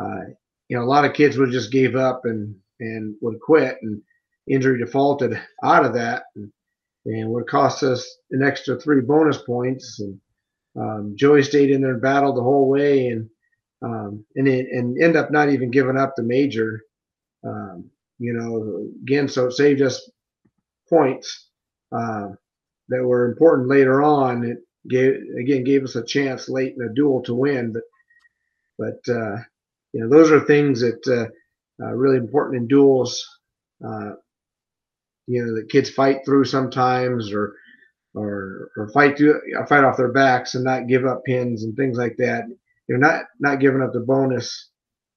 Uh, 0.00 0.20
you 0.68 0.76
know, 0.76 0.82
a 0.82 0.86
lot 0.86 1.04
of 1.04 1.14
kids 1.14 1.38
would 1.38 1.50
just 1.50 1.72
gave 1.72 1.96
up 1.96 2.22
and 2.24 2.54
and 2.80 3.14
would 3.22 3.40
quit, 3.40 3.78
and 3.82 4.02
injury 4.48 4.78
defaulted 4.78 5.40
out 5.62 5.84
of 5.84 5.94
that, 5.94 6.24
and, 6.34 6.50
and 7.06 7.30
would 7.30 7.46
cost 7.46 7.82
us 7.82 8.18
an 8.30 8.42
extra 8.42 8.78
three 8.78 9.00
bonus 9.00 9.38
points. 9.38 10.00
And 10.00 10.20
um, 10.78 11.14
Joey 11.16 11.42
stayed 11.42 11.70
in 11.70 11.80
there 11.80 11.92
and 11.92 12.02
battled 12.02 12.36
the 12.36 12.42
whole 12.42 12.68
way, 12.68 13.08
and 13.08 13.28
um, 13.82 14.24
and 14.36 14.48
it, 14.48 14.66
and 14.70 15.00
end 15.02 15.16
up 15.16 15.30
not 15.30 15.50
even 15.50 15.70
giving 15.70 15.96
up 15.96 16.14
the 16.16 16.22
major. 16.22 16.82
Um, 17.44 17.90
you 18.18 18.32
know, 18.32 18.88
again, 19.02 19.28
so 19.28 19.46
it 19.46 19.52
saved 19.52 19.82
us 19.82 20.10
points 20.88 21.48
uh, 21.92 22.28
that 22.88 23.04
were 23.04 23.26
important 23.26 23.68
later 23.68 24.02
on. 24.02 24.44
It 24.44 24.58
gave 24.88 25.14
again 25.38 25.64
gave 25.64 25.84
us 25.84 25.96
a 25.96 26.04
chance 26.04 26.48
late 26.48 26.74
in 26.78 26.86
the 26.86 26.92
duel 26.94 27.22
to 27.22 27.34
win, 27.34 27.72
but 27.72 27.82
but 28.78 29.12
uh, 29.12 29.36
you 29.92 30.00
know 30.00 30.08
those 30.08 30.30
are 30.30 30.40
things 30.40 30.80
that 30.80 31.06
uh, 31.08 31.84
uh 31.84 31.92
really 31.92 32.16
important 32.16 32.56
in 32.56 32.68
duels. 32.68 33.26
Uh, 33.86 34.12
you 35.26 35.44
know, 35.44 35.54
the 35.54 35.66
kids 35.66 35.90
fight 35.90 36.18
through 36.24 36.44
sometimes, 36.44 37.32
or 37.32 37.56
or 38.16 38.70
or 38.76 38.88
fight 38.90 39.16
to 39.18 39.40
fight 39.68 39.84
off 39.84 39.98
their 39.98 40.12
backs 40.12 40.54
and 40.54 40.64
not 40.64 40.88
give 40.88 41.04
up 41.06 41.24
pins 41.24 41.64
and 41.64 41.76
things 41.76 41.98
like 41.98 42.16
that. 42.18 42.44
You're 42.88 42.98
not 42.98 43.24
not 43.40 43.60
giving 43.60 43.82
up 43.82 43.92
the 43.92 44.00
bonus. 44.00 44.70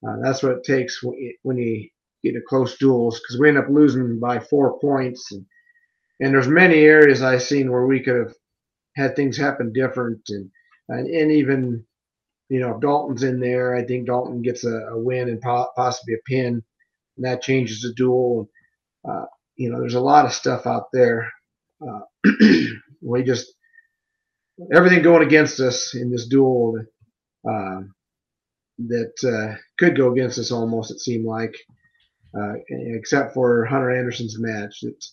Uh, 0.08 0.18
that's 0.22 0.44
what 0.44 0.54
it 0.54 0.64
takes 0.64 1.04
when 1.04 1.18
you, 1.18 1.36
when 1.44 1.58
you 1.58 1.90
get 2.24 2.34
to 2.34 2.42
close 2.48 2.78
duels 2.78 3.20
because 3.20 3.40
we 3.40 3.50
end 3.50 3.58
up 3.58 3.70
losing 3.70 4.20
by 4.20 4.40
four 4.40 4.80
points. 4.80 5.32
And, 5.32 5.46
and 6.22 6.34
there's 6.34 6.48
many 6.48 6.80
areas 6.80 7.22
I've 7.22 7.44
seen 7.44 7.72
where 7.72 7.86
we 7.86 8.02
could 8.02 8.18
have 8.18 8.34
had 8.96 9.16
things 9.16 9.38
happen 9.38 9.74
different 9.74 10.22
and 10.30 10.52
and, 10.90 11.08
and 11.08 11.32
even 11.32 11.86
you 12.50 12.60
know 12.60 12.76
if 12.76 12.82
Dalton's 12.82 13.24
in 13.24 13.40
there, 13.40 13.76
I 13.76 13.86
think 13.86 14.08
Dalton 14.08 14.42
gets 14.42 14.66
a, 14.66 14.78
a 14.92 15.00
win 15.00 15.30
and 15.30 15.42
po- 15.42 15.70
possibly 15.76 16.16
a 16.16 16.18
pin, 16.28 16.64
and 17.18 17.26
that 17.26 17.42
changes 17.42 17.82
the 17.82 17.94
duel. 17.94 18.50
Uh, 19.10 19.26
you 19.56 19.70
know, 19.72 19.80
there's 19.80 19.96
a 19.96 20.02
lot 20.02 20.26
of 20.26 20.34
stuff 20.34 20.68
out 20.68 20.88
there. 20.94 21.32
Uh, 21.82 22.02
we 23.02 23.24
just 23.24 23.54
everything 24.74 25.04
going 25.04 25.26
against 25.26 25.60
us 25.60 25.96
in 25.96 26.12
this 26.12 26.28
duel 26.28 26.80
uh, 27.50 27.82
that 28.80 29.14
uh, 29.24 29.58
could 29.78 29.98
go 29.98 30.12
against 30.12 30.40
us 30.40 30.52
almost. 30.52 30.92
It 30.92 31.00
seemed 31.00 31.26
like, 31.26 31.56
uh, 32.40 32.54
except 32.70 33.34
for 33.34 33.66
Hunter 33.66 33.92
Anderson's 33.92 34.38
match, 34.40 34.82
that 34.82 35.06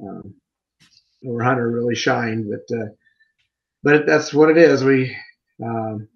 um, 0.00 0.34
where 1.22 1.44
Hunter 1.44 1.70
really 1.70 1.94
shined. 1.94 2.50
But 2.50 2.76
uh, 2.76 2.86
but 3.82 4.06
that's 4.06 4.32
what 4.34 4.50
it 4.50 4.58
is. 4.58 4.84
We 4.84 5.16
um, 5.62 6.08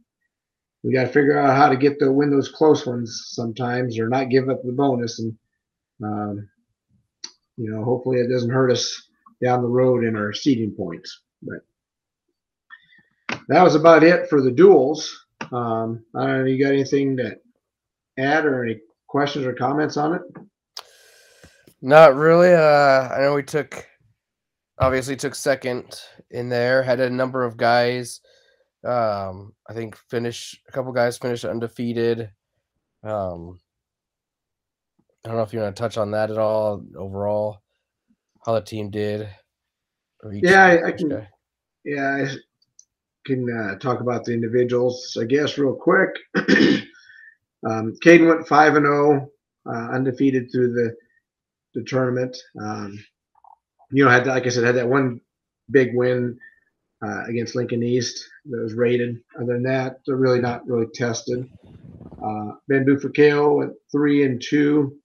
we 0.83 0.93
got 0.93 1.03
to 1.05 1.09
figure 1.13 1.39
out 1.39 1.57
how 1.57 1.69
to 1.69 1.77
get 1.77 1.99
to 2.01 2.13
win 2.13 2.31
those 2.31 2.51
close 2.51 2.87
ones 2.87 3.27
sometimes, 3.31 3.99
or 3.99 4.09
not 4.09 4.31
give 4.31 4.49
up 4.49 4.63
the 4.65 4.73
bonus. 4.73 5.19
And 5.21 5.37
um, 6.05 6.49
you 7.57 7.71
know, 7.71 7.85
hopefully, 7.85 8.19
it 8.19 8.31
doesn't 8.31 8.51
hurt 8.51 8.73
us 8.73 9.08
down 9.43 9.63
the 9.63 9.69
road 9.69 10.05
in 10.05 10.17
our 10.17 10.33
seeding 10.33 10.73
points. 10.73 11.23
But 11.43 11.61
that 13.49 13.63
was 13.63 13.75
about 13.75 14.03
it 14.03 14.29
for 14.29 14.43
the 14.43 14.51
duels. 14.51 15.27
Um, 15.53 16.05
I 16.15 16.27
don't 16.27 16.41
know. 16.41 16.45
You 16.45 16.63
got 16.63 16.73
anything 16.73 17.17
to 17.19 17.37
add 18.19 18.45
or 18.45 18.65
any 18.65 18.81
questions 19.07 19.47
or 19.47 19.55
comments 19.55 19.97
on 19.97 20.15
it? 20.15 20.23
Not 21.81 22.17
really. 22.17 22.53
Uh, 22.53 23.09
I 23.09 23.21
know 23.21 23.35
we 23.35 23.43
took 23.43 23.87
obviously 24.81 25.17
took 25.17 25.35
second 25.35 26.01
in 26.31 26.49
there. 26.49 26.83
Had 26.83 27.01
a 27.01 27.11
number 27.11 27.45
of 27.45 27.57
guys. 27.57 28.21
Um, 28.85 29.55
I 29.69 29.75
think 29.75 29.97
finish 29.97 30.61
a 30.69 30.73
couple 30.73 30.93
guys 30.93 31.19
finished 31.19 31.45
undefeated. 31.45 32.31
Um, 33.03 33.61
I 35.25 35.29
don't 35.29 35.37
know 35.37 35.43
if 35.43 35.53
you 35.53 35.61
want 35.61 35.75
to 35.75 35.81
touch 35.81 35.97
on 35.97 36.13
that 36.13 36.31
at 36.31 36.39
all 36.39 36.85
overall, 36.97 37.63
how 38.49 38.55
the 38.55 38.63
team 38.63 38.89
did. 38.89 39.29
Yeah, 40.33 40.65
I, 40.65 40.87
I 40.87 40.93
can. 40.93 41.11
Guy. 41.11 41.29
Yeah, 41.85 42.27
I 42.27 42.35
can 43.27 43.47
uh, 43.51 43.79
talk 43.79 44.01
about 44.01 44.25
the 44.25 44.33
individuals, 44.33 45.17
I 45.21 45.25
guess, 45.25 45.59
real 45.59 45.75
quick. 45.75 46.09
um, 47.69 47.95
Caden 48.03 48.27
went 48.27 48.49
five 48.49 48.75
and 48.75 48.87
zero, 48.87 49.29
oh, 49.67 49.71
uh, 49.71 49.91
undefeated 49.91 50.51
through 50.51 50.73
the 50.73 50.97
the 51.75 51.85
tournament. 51.85 52.37
Um, 52.59 52.99
you 53.91 54.03
know, 54.03 54.11
had 54.11 54.27
like 54.27 54.47
I 54.47 54.49
said, 54.49 54.65
had 54.65 54.77
that 54.77 54.89
one 54.89 55.21
big 55.71 55.91
win 55.95 56.39
uh, 57.05 57.25
against 57.27 57.55
Lincoln 57.55 57.83
East 57.83 58.27
that 58.47 58.63
was 58.63 58.73
rated. 58.73 59.19
Other 59.37 59.53
than 59.53 59.63
that, 59.65 60.01
they're 60.07 60.17
really 60.17 60.41
not 60.41 60.67
really 60.67 60.89
tested. 60.95 61.47
Uh, 62.25 62.53
ben 62.67 62.87
Bufakeo 62.87 63.59
went 63.59 63.75
three 63.93 64.25
and 64.25 64.43
two. 64.43 64.97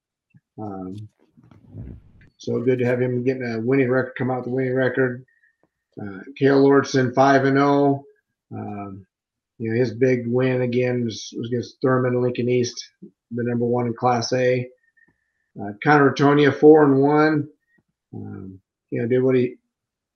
Um, 0.57 1.09
so 2.45 2.61
good 2.61 2.79
to 2.79 2.85
have 2.85 3.01
him 3.01 3.23
getting 3.23 3.43
a 3.43 3.59
winning 3.59 3.89
record, 3.89 4.13
come 4.17 4.31
out 4.31 4.39
with 4.39 4.47
a 4.47 4.51
winning 4.51 4.75
record. 4.75 5.25
Uh, 6.01 6.19
Kale 6.37 6.63
Lordson 6.63 7.13
five 7.13 7.45
and 7.45 7.57
zero. 7.57 8.03
Oh. 8.53 8.57
Um, 8.57 9.05
you 9.59 9.71
know 9.71 9.79
his 9.79 9.93
big 9.93 10.27
win 10.27 10.61
again 10.61 11.05
was, 11.05 11.33
was 11.37 11.47
against 11.47 11.77
Thurman 11.81 12.21
Lincoln 12.21 12.49
East, 12.49 12.89
the 13.01 13.43
number 13.43 13.65
one 13.65 13.87
in 13.87 13.93
Class 13.93 14.33
A. 14.33 14.67
Uh, 15.59 15.73
Connor 15.83 16.13
Tonia 16.13 16.53
four 16.53 16.83
and 16.83 17.01
one. 17.01 17.49
Um, 18.13 18.59
you 18.89 19.01
know, 19.01 19.07
did 19.07 19.23
what 19.23 19.35
he 19.35 19.55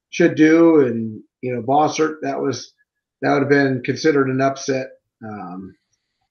should 0.10 0.36
do. 0.36 0.82
And, 0.82 1.22
you 1.42 1.54
know, 1.54 1.62
Bossert, 1.62 2.18
that 2.22 2.40
was, 2.40 2.74
that 3.22 3.34
would 3.34 3.42
have 3.42 3.50
been 3.50 3.82
considered 3.84 4.30
an 4.30 4.40
upset. 4.40 4.90
Um, 5.24 5.76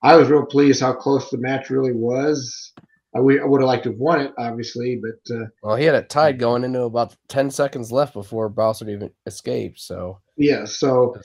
I 0.02 0.16
was 0.16 0.28
real 0.28 0.46
pleased 0.46 0.80
how 0.80 0.92
close 0.92 1.28
the 1.28 1.38
match 1.38 1.70
really 1.70 1.92
was. 1.92 2.72
I, 3.16 3.18
w- 3.18 3.42
I 3.42 3.46
would 3.46 3.62
have 3.62 3.68
liked 3.68 3.84
to 3.84 3.90
have 3.90 3.98
won 3.98 4.20
it, 4.20 4.32
obviously, 4.38 5.00
but 5.00 5.34
uh, 5.34 5.46
well, 5.62 5.76
he 5.76 5.84
had 5.84 5.94
it 5.94 6.10
tied 6.10 6.38
going 6.38 6.64
into 6.64 6.82
about 6.82 7.16
ten 7.28 7.50
seconds 7.50 7.90
left 7.90 8.12
before 8.12 8.50
Bossert 8.50 8.90
even 8.90 9.10
escaped. 9.24 9.80
So 9.80 10.20
yeah, 10.36 10.66
so 10.66 11.16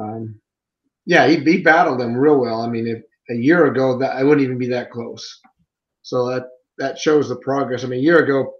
um, 0.00 0.40
yeah, 1.04 1.26
he, 1.26 1.36
he 1.36 1.62
battled 1.62 2.00
them 2.00 2.16
real 2.16 2.38
well. 2.38 2.62
I 2.62 2.68
mean, 2.68 2.86
if, 2.86 3.02
a 3.30 3.38
year 3.38 3.66
ago 3.66 3.98
that 3.98 4.16
I 4.16 4.24
wouldn't 4.24 4.44
even 4.44 4.58
be 4.58 4.68
that 4.68 4.90
close. 4.90 5.40
So 6.02 6.28
that 6.30 6.44
that 6.78 6.98
shows 6.98 7.28
the 7.28 7.36
progress. 7.36 7.84
I 7.84 7.88
mean, 7.88 8.00
a 8.00 8.02
year 8.02 8.24
ago, 8.24 8.54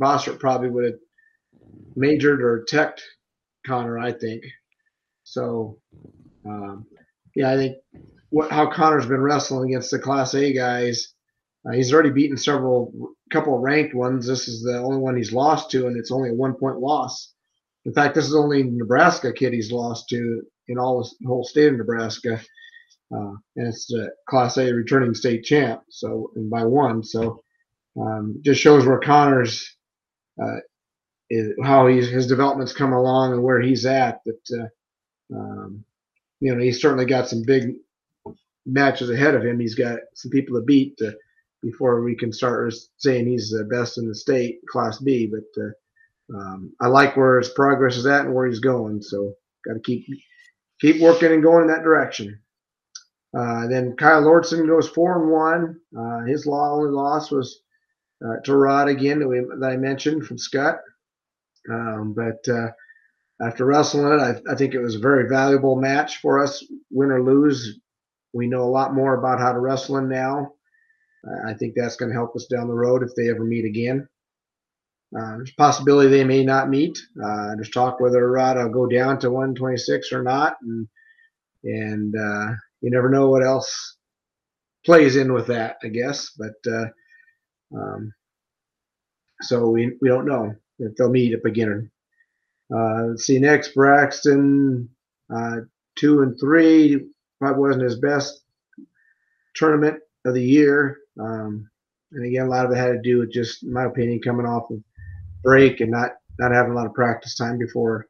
Bossert 0.00 0.40
probably 0.40 0.70
would 0.70 0.84
have 0.84 0.98
majored 1.96 2.42
or 2.42 2.64
teched 2.68 3.02
Connor, 3.66 3.98
I 3.98 4.12
think. 4.12 4.42
So, 5.24 5.78
um, 6.46 6.86
yeah, 7.34 7.52
I 7.52 7.56
think 7.56 7.76
what 8.30 8.50
how 8.50 8.70
Connor's 8.70 9.06
been 9.06 9.20
wrestling 9.20 9.70
against 9.70 9.90
the 9.90 9.98
Class 9.98 10.34
A 10.34 10.52
guys. 10.52 11.14
Uh, 11.68 11.74
he's 11.74 11.92
already 11.92 12.10
beaten 12.10 12.36
several, 12.36 13.12
couple 13.30 13.54
of 13.54 13.60
ranked 13.60 13.94
ones. 13.94 14.26
This 14.26 14.48
is 14.48 14.62
the 14.62 14.78
only 14.78 14.98
one 14.98 15.16
he's 15.16 15.32
lost 15.32 15.70
to, 15.72 15.86
and 15.86 15.96
it's 15.96 16.10
only 16.10 16.30
a 16.30 16.34
one 16.34 16.54
point 16.54 16.78
loss. 16.78 17.34
In 17.84 17.92
fact, 17.92 18.14
this 18.14 18.26
is 18.26 18.34
only 18.34 18.62
Nebraska 18.62 19.32
kid 19.32 19.52
he's 19.52 19.72
lost 19.72 20.08
to 20.10 20.42
in 20.68 20.78
all 20.78 21.02
the 21.02 21.26
whole 21.26 21.44
state 21.44 21.72
of 21.72 21.78
Nebraska. 21.78 22.40
Uh, 23.14 23.32
and 23.56 23.68
it's 23.68 23.86
the 23.86 24.10
Class 24.28 24.58
A 24.58 24.72
returning 24.72 25.14
state 25.14 25.44
champ. 25.44 25.82
So, 25.88 26.30
and 26.36 26.50
by 26.50 26.64
one. 26.64 27.02
So, 27.02 27.42
um, 27.98 28.40
just 28.44 28.60
shows 28.60 28.86
where 28.86 29.00
Connor's 29.00 29.76
uh, 30.40 30.60
is, 31.30 31.54
how 31.64 31.86
he's, 31.86 32.08
his 32.08 32.26
development's 32.26 32.72
come 32.72 32.92
along 32.92 33.32
and 33.32 33.42
where 33.42 33.60
he's 33.60 33.86
at. 33.86 34.20
That 34.24 34.70
uh, 35.32 35.36
um, 35.36 35.84
you 36.40 36.54
know 36.54 36.62
he's 36.62 36.80
certainly 36.80 37.06
got 37.06 37.28
some 37.28 37.42
big 37.46 37.76
matches 38.66 39.10
ahead 39.10 39.34
of 39.34 39.44
him. 39.44 39.58
He's 39.58 39.74
got 39.74 39.98
some 40.14 40.30
people 40.30 40.58
to 40.58 40.64
beat 40.64 40.98
to, 40.98 41.16
before 41.62 42.02
we 42.02 42.16
can 42.16 42.32
start 42.32 42.72
saying 42.98 43.26
he's 43.26 43.50
the 43.50 43.64
best 43.64 43.98
in 43.98 44.08
the 44.08 44.14
state, 44.14 44.60
Class 44.70 44.98
B. 44.98 45.26
But 45.26 45.62
uh, 45.62 46.38
um, 46.38 46.72
I 46.80 46.88
like 46.88 47.16
where 47.16 47.38
his 47.38 47.50
progress 47.50 47.96
is 47.96 48.06
at 48.06 48.26
and 48.26 48.34
where 48.34 48.46
he's 48.46 48.60
going. 48.60 49.02
So 49.02 49.34
got 49.66 49.74
to 49.74 49.80
keep 49.80 50.06
keep 50.80 51.00
working 51.00 51.32
and 51.32 51.42
going 51.42 51.62
in 51.62 51.68
that 51.68 51.82
direction. 51.82 52.40
Uh, 53.36 53.66
then 53.66 53.94
Kyle 53.96 54.22
Lordson 54.22 54.66
goes 54.66 54.88
four 54.88 55.20
and 55.20 55.30
one. 55.30 55.80
Uh, 55.96 56.24
his 56.24 56.46
only 56.46 56.90
loss 56.90 57.30
was 57.30 57.60
uh, 58.24 58.40
to 58.44 58.56
Rod 58.56 58.88
again 58.88 59.18
that, 59.20 59.28
we, 59.28 59.40
that 59.60 59.70
I 59.70 59.76
mentioned 59.76 60.26
from 60.26 60.38
Skutt. 60.38 60.78
Um, 61.70 62.14
but 62.16 62.48
uh, 62.50 62.68
after 63.40 63.66
wrestling 63.66 64.12
it, 64.12 64.20
I, 64.20 64.52
I, 64.52 64.54
think 64.54 64.74
it 64.74 64.80
was 64.80 64.94
a 64.94 65.00
very 65.00 65.28
valuable 65.28 65.76
match 65.76 66.18
for 66.18 66.42
us, 66.42 66.64
win 66.90 67.10
or 67.10 67.22
lose. 67.22 67.78
We 68.32 68.46
know 68.46 68.62
a 68.62 68.70
lot 68.70 68.94
more 68.94 69.18
about 69.18 69.38
how 69.38 69.52
to 69.52 69.58
wrestle 69.58 69.98
him 69.98 70.08
now. 70.08 70.54
I 71.46 71.54
think 71.54 71.74
that's 71.74 71.96
going 71.96 72.10
to 72.10 72.16
help 72.16 72.34
us 72.36 72.46
down 72.46 72.68
the 72.68 72.74
road 72.74 73.02
if 73.02 73.10
they 73.16 73.28
ever 73.30 73.44
meet 73.44 73.64
again. 73.64 74.08
Uh, 75.16 75.36
there's 75.36 75.50
a 75.50 75.54
possibility 75.62 76.08
they 76.08 76.24
may 76.24 76.44
not 76.44 76.68
meet. 76.68 76.98
Uh, 77.22 77.54
there's 77.54 77.70
talk 77.70 77.98
whether 77.98 78.30
Rod 78.30 78.56
will 78.56 78.68
go 78.68 78.86
down 78.86 79.18
to 79.20 79.30
126 79.30 80.12
or 80.12 80.22
not, 80.22 80.56
and 80.62 80.86
and 81.64 82.14
uh, 82.14 82.52
you 82.82 82.90
never 82.90 83.08
know 83.08 83.28
what 83.28 83.44
else 83.44 83.96
plays 84.84 85.16
in 85.16 85.32
with 85.32 85.46
that, 85.46 85.78
I 85.82 85.88
guess. 85.88 86.30
But 86.38 86.70
uh, 86.70 86.86
um, 87.74 88.12
so 89.42 89.68
we 89.70 89.96
we 90.02 90.08
don't 90.08 90.26
know 90.26 90.54
if 90.78 90.94
they'll 90.96 91.10
meet 91.10 91.34
up 91.34 91.44
again. 91.44 91.90
Uh, 92.74 93.04
let's 93.10 93.24
see, 93.24 93.38
next 93.38 93.74
Braxton, 93.74 94.88
uh, 95.34 95.56
two 95.96 96.20
and 96.20 96.38
three, 96.38 97.06
probably 97.40 97.60
wasn't 97.62 97.84
his 97.84 97.98
best 97.98 98.42
tournament 99.54 99.98
of 100.26 100.34
the 100.34 100.42
year. 100.42 100.98
Um, 101.18 101.68
and 102.12 102.24
again, 102.24 102.46
a 102.46 102.50
lot 102.50 102.64
of 102.64 102.72
it 102.72 102.76
had 102.76 102.92
to 102.92 103.00
do 103.02 103.18
with 103.18 103.32
just, 103.32 103.64
my 103.64 103.84
opinion, 103.84 104.20
coming 104.20 104.46
off 104.46 104.70
of 104.70 104.82
break 105.42 105.80
and 105.80 105.90
not 105.90 106.12
not 106.38 106.52
having 106.52 106.72
a 106.72 106.74
lot 106.74 106.86
of 106.86 106.94
practice 106.94 107.34
time 107.34 107.58
before 107.58 108.06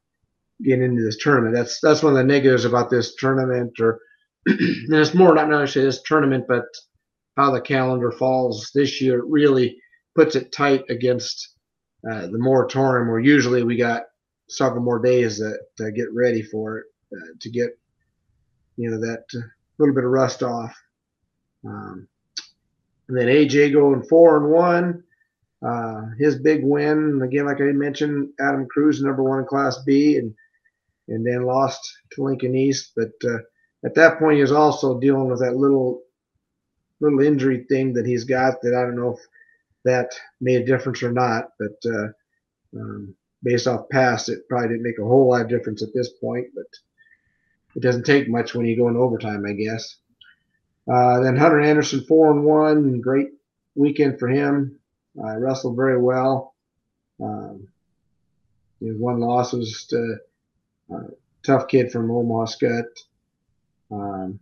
getting 0.63 0.85
into 0.85 1.03
this 1.03 1.19
tournament. 1.19 1.55
That's 1.55 1.81
that's 1.81 2.03
one 2.03 2.13
of 2.13 2.19
the 2.19 2.25
negatives 2.25 2.65
about 2.65 2.91
this 2.91 3.15
tournament 3.17 3.79
or 3.81 4.01
and 4.47 4.95
it's 4.95 5.15
more 5.15 5.35
not 5.35 5.49
necessarily 5.49 5.89
this 5.89 6.03
tournament, 6.03 6.45
but 6.49 6.65
how 7.37 7.51
the 7.51 7.61
calendar 7.61 8.11
falls 8.13 8.71
this 8.75 9.01
year 9.01 9.25
really 9.25 9.79
puts 10.15 10.37
it 10.37 10.53
tight 10.53 10.85
against 10.89 11.55
uh, 12.11 12.23
the 12.23 12.39
moratorium, 12.39 13.09
where 13.09 13.21
usually 13.21 13.63
we 13.63 13.77
got 13.77 14.05
several 14.49 14.83
more 14.83 14.99
days 14.99 15.39
to, 15.39 15.57
to 15.77 15.93
get 15.93 16.13
ready 16.13 16.43
for 16.43 16.79
it, 16.79 16.85
uh, 17.17 17.33
to 17.41 17.51
get 17.51 17.71
you 18.77 18.91
know 18.91 18.99
that 18.99 19.25
uh, 19.35 19.47
little 19.79 19.95
bit 19.95 20.05
of 20.05 20.11
rust 20.11 20.43
off. 20.43 20.75
Um, 21.65 22.09
and 23.09 23.17
then 23.17 23.27
AJ 23.27 23.73
going 23.73 24.03
four 24.03 24.37
and 24.37 24.51
one. 24.53 25.03
Uh, 25.61 26.03
his 26.19 26.39
big 26.39 26.61
win 26.63 27.21
again, 27.23 27.47
like 27.47 27.61
I 27.61 27.65
mentioned, 27.73 28.31
Adam 28.41 28.67
Cruz 28.69 29.03
number 29.03 29.23
one 29.23 29.41
in 29.41 29.47
Class 29.47 29.79
B, 29.85 30.17
and 30.17 30.35
and 31.09 31.27
then 31.27 31.45
lost 31.45 31.81
to 32.13 32.23
Lincoln 32.23 32.55
East. 32.55 32.93
But 32.95 33.13
uh, 33.25 33.39
at 33.85 33.95
that 33.95 34.19
point, 34.19 34.37
he 34.37 34.43
was 34.43 34.53
also 34.53 35.01
dealing 35.01 35.29
with 35.29 35.41
that 35.41 35.57
little 35.57 36.03
little 37.01 37.21
injury 37.21 37.65
thing 37.69 37.93
that 37.95 38.07
he's 38.07 38.25
got. 38.25 38.61
That 38.63 38.75
I 38.75 38.83
don't 38.83 38.97
know 38.97 39.15
if 39.15 39.21
that 39.85 40.11
made 40.41 40.63
a 40.63 40.67
difference 40.67 41.03
or 41.03 41.13
not. 41.13 41.51
But 41.59 41.91
uh, 41.91 42.09
um, 42.77 43.15
based 43.43 43.67
off 43.67 43.89
past, 43.91 44.29
it 44.29 44.49
probably 44.49 44.69
didn't 44.69 44.83
make 44.83 44.99
a 44.99 45.05
whole 45.05 45.31
lot 45.31 45.43
of 45.43 45.49
difference 45.49 45.83
at 45.83 45.95
this 45.95 46.11
point. 46.21 46.47
But 46.55 46.67
it 47.75 47.83
doesn't 47.83 48.05
take 48.05 48.29
much 48.29 48.55
when 48.55 48.67
you 48.67 48.77
go 48.77 48.89
in 48.89 48.97
overtime, 48.97 49.45
I 49.47 49.53
guess. 49.53 49.97
Uh, 50.91 51.21
then 51.21 51.37
Hunter 51.37 51.61
Anderson, 51.61 52.05
four 52.05 52.31
and 52.31 52.45
one, 52.45 53.01
great 53.01 53.29
weekend 53.75 54.19
for 54.19 54.29
him. 54.29 54.79
Uh, 55.23 55.37
wrestled 55.37 55.77
very 55.77 56.01
well. 56.01 56.55
Um, 57.21 57.69
his 58.81 58.97
one 58.97 59.21
loss 59.21 59.53
was 59.53 59.85
to 59.87 60.19
tough 61.43 61.69
kid 61.69 61.91
from 61.91 62.11
Omaha 62.11 62.45
Skutt. 62.45 62.85
Um, 63.91 64.39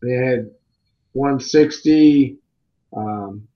they 0.00 0.12
had 0.12 0.50
160. 1.12 2.38
Um, 2.96 3.48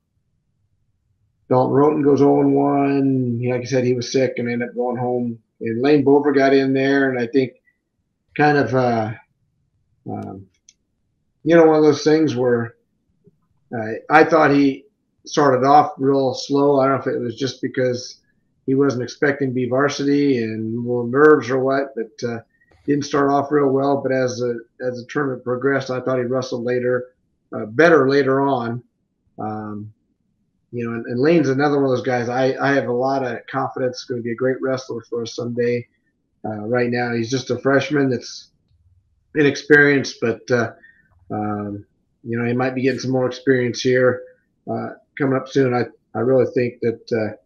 Dalton 1.48 1.74
Roten 1.74 2.04
goes 2.04 2.18
0 2.18 2.48
1. 2.48 3.40
Like 3.48 3.60
I 3.60 3.64
said, 3.64 3.84
he 3.84 3.94
was 3.94 4.10
sick 4.10 4.34
and 4.36 4.50
ended 4.50 4.68
up 4.68 4.74
going 4.74 4.96
home. 4.96 5.38
And 5.60 5.80
Lane 5.80 6.04
Bover 6.04 6.34
got 6.34 6.52
in 6.52 6.72
there, 6.72 7.08
and 7.08 7.18
I 7.18 7.26
think 7.26 7.52
kind 8.36 8.58
of, 8.58 8.74
uh, 8.74 9.12
um, 10.10 10.46
you 11.47 11.55
know, 11.55 11.64
one 11.64 11.76
of 11.76 11.84
those 11.84 12.03
things 12.03 12.34
where 12.34 12.74
uh, 13.72 13.92
I 14.11 14.24
thought 14.24 14.51
he 14.51 14.84
started 15.26 15.64
off 15.64 15.92
real 15.97 16.34
slow. 16.34 16.80
I 16.80 16.88
don't 16.88 16.94
know 16.94 17.12
if 17.12 17.16
it 17.16 17.20
was 17.20 17.36
just 17.36 17.62
because 17.62 18.18
he 18.66 18.74
wasn't 18.74 19.05
expecting 19.05 19.51
to 19.51 19.55
be 19.55 19.68
varsity 19.68 20.42
and 20.42 20.76
little 20.76 21.07
nerves 21.07 21.49
or 21.49 21.61
what, 21.61 21.94
but 21.94 22.28
uh, 22.28 22.40
didn't 22.84 23.05
start 23.05 23.30
off 23.30 23.53
real 23.53 23.68
well. 23.68 24.03
But 24.03 24.11
as 24.11 24.38
the 24.38 24.59
as 24.84 24.97
the 24.99 25.07
tournament 25.09 25.44
progressed, 25.44 25.88
I 25.88 26.01
thought 26.01 26.18
he 26.18 26.24
wrestled 26.24 26.64
later, 26.64 27.14
uh, 27.53 27.66
better 27.66 28.09
later 28.09 28.40
on. 28.40 28.82
Um, 29.38 29.92
you 30.72 30.84
know, 30.84 30.97
and, 30.97 31.07
and, 31.07 31.20
Lane's 31.20 31.49
another 31.49 31.76
one 31.76 31.84
of 31.84 31.90
those 31.90 32.05
guys. 32.05 32.28
I, 32.28 32.57
I 32.61 32.74
have 32.74 32.88
a 32.88 32.92
lot 32.92 33.22
of 33.22 33.38
confidence. 33.49 34.03
Going 34.03 34.18
to 34.20 34.24
be 34.24 34.32
a 34.32 34.36
great 34.36 34.61
wrestler 34.61 35.01
for 35.09 35.22
us 35.22 35.36
someday. 35.36 35.86
Uh, 36.44 36.66
right 36.66 36.90
now, 36.90 37.14
he's 37.14 37.30
just 37.30 37.51
a 37.51 37.59
freshman 37.61 38.11
that's 38.11 38.51
inexperienced, 39.36 40.16
but 40.20 40.51
uh, 40.51 40.72
um, 41.30 41.84
you 42.22 42.38
know 42.38 42.44
he 42.44 42.52
might 42.52 42.74
be 42.74 42.82
getting 42.82 43.00
some 43.00 43.12
more 43.12 43.26
experience 43.26 43.80
here 43.80 44.22
uh, 44.70 44.90
coming 45.18 45.36
up 45.36 45.48
soon. 45.48 45.74
I 45.74 45.84
I 46.16 46.20
really 46.20 46.46
think 46.54 46.80
that 46.80 47.12
uh, 47.12 47.36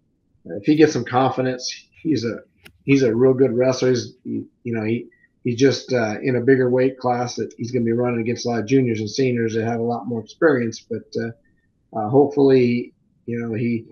if 0.56 0.64
he 0.64 0.76
gets 0.76 0.92
some 0.92 1.04
confidence, 1.04 1.86
he's 2.02 2.24
a 2.24 2.40
he's 2.84 3.02
a 3.02 3.14
real 3.14 3.34
good 3.34 3.52
wrestler. 3.52 3.90
He's 3.90 4.14
he, 4.24 4.44
you 4.64 4.74
know 4.74 4.84
he 4.84 5.08
he's 5.44 5.58
just 5.58 5.92
uh, 5.92 6.20
in 6.22 6.36
a 6.36 6.40
bigger 6.40 6.70
weight 6.70 6.98
class 6.98 7.36
that 7.36 7.52
he's 7.56 7.70
going 7.70 7.84
to 7.84 7.88
be 7.88 7.92
running 7.92 8.20
against 8.20 8.46
a 8.46 8.48
lot 8.48 8.60
of 8.60 8.66
juniors 8.66 9.00
and 9.00 9.10
seniors 9.10 9.54
that 9.54 9.64
have 9.64 9.80
a 9.80 9.84
lot 9.84 10.06
more 10.06 10.20
experience. 10.20 10.80
But 10.80 11.14
uh, 11.16 11.98
uh, 11.98 12.08
hopefully, 12.08 12.92
you 13.26 13.38
know, 13.38 13.54
he 13.54 13.86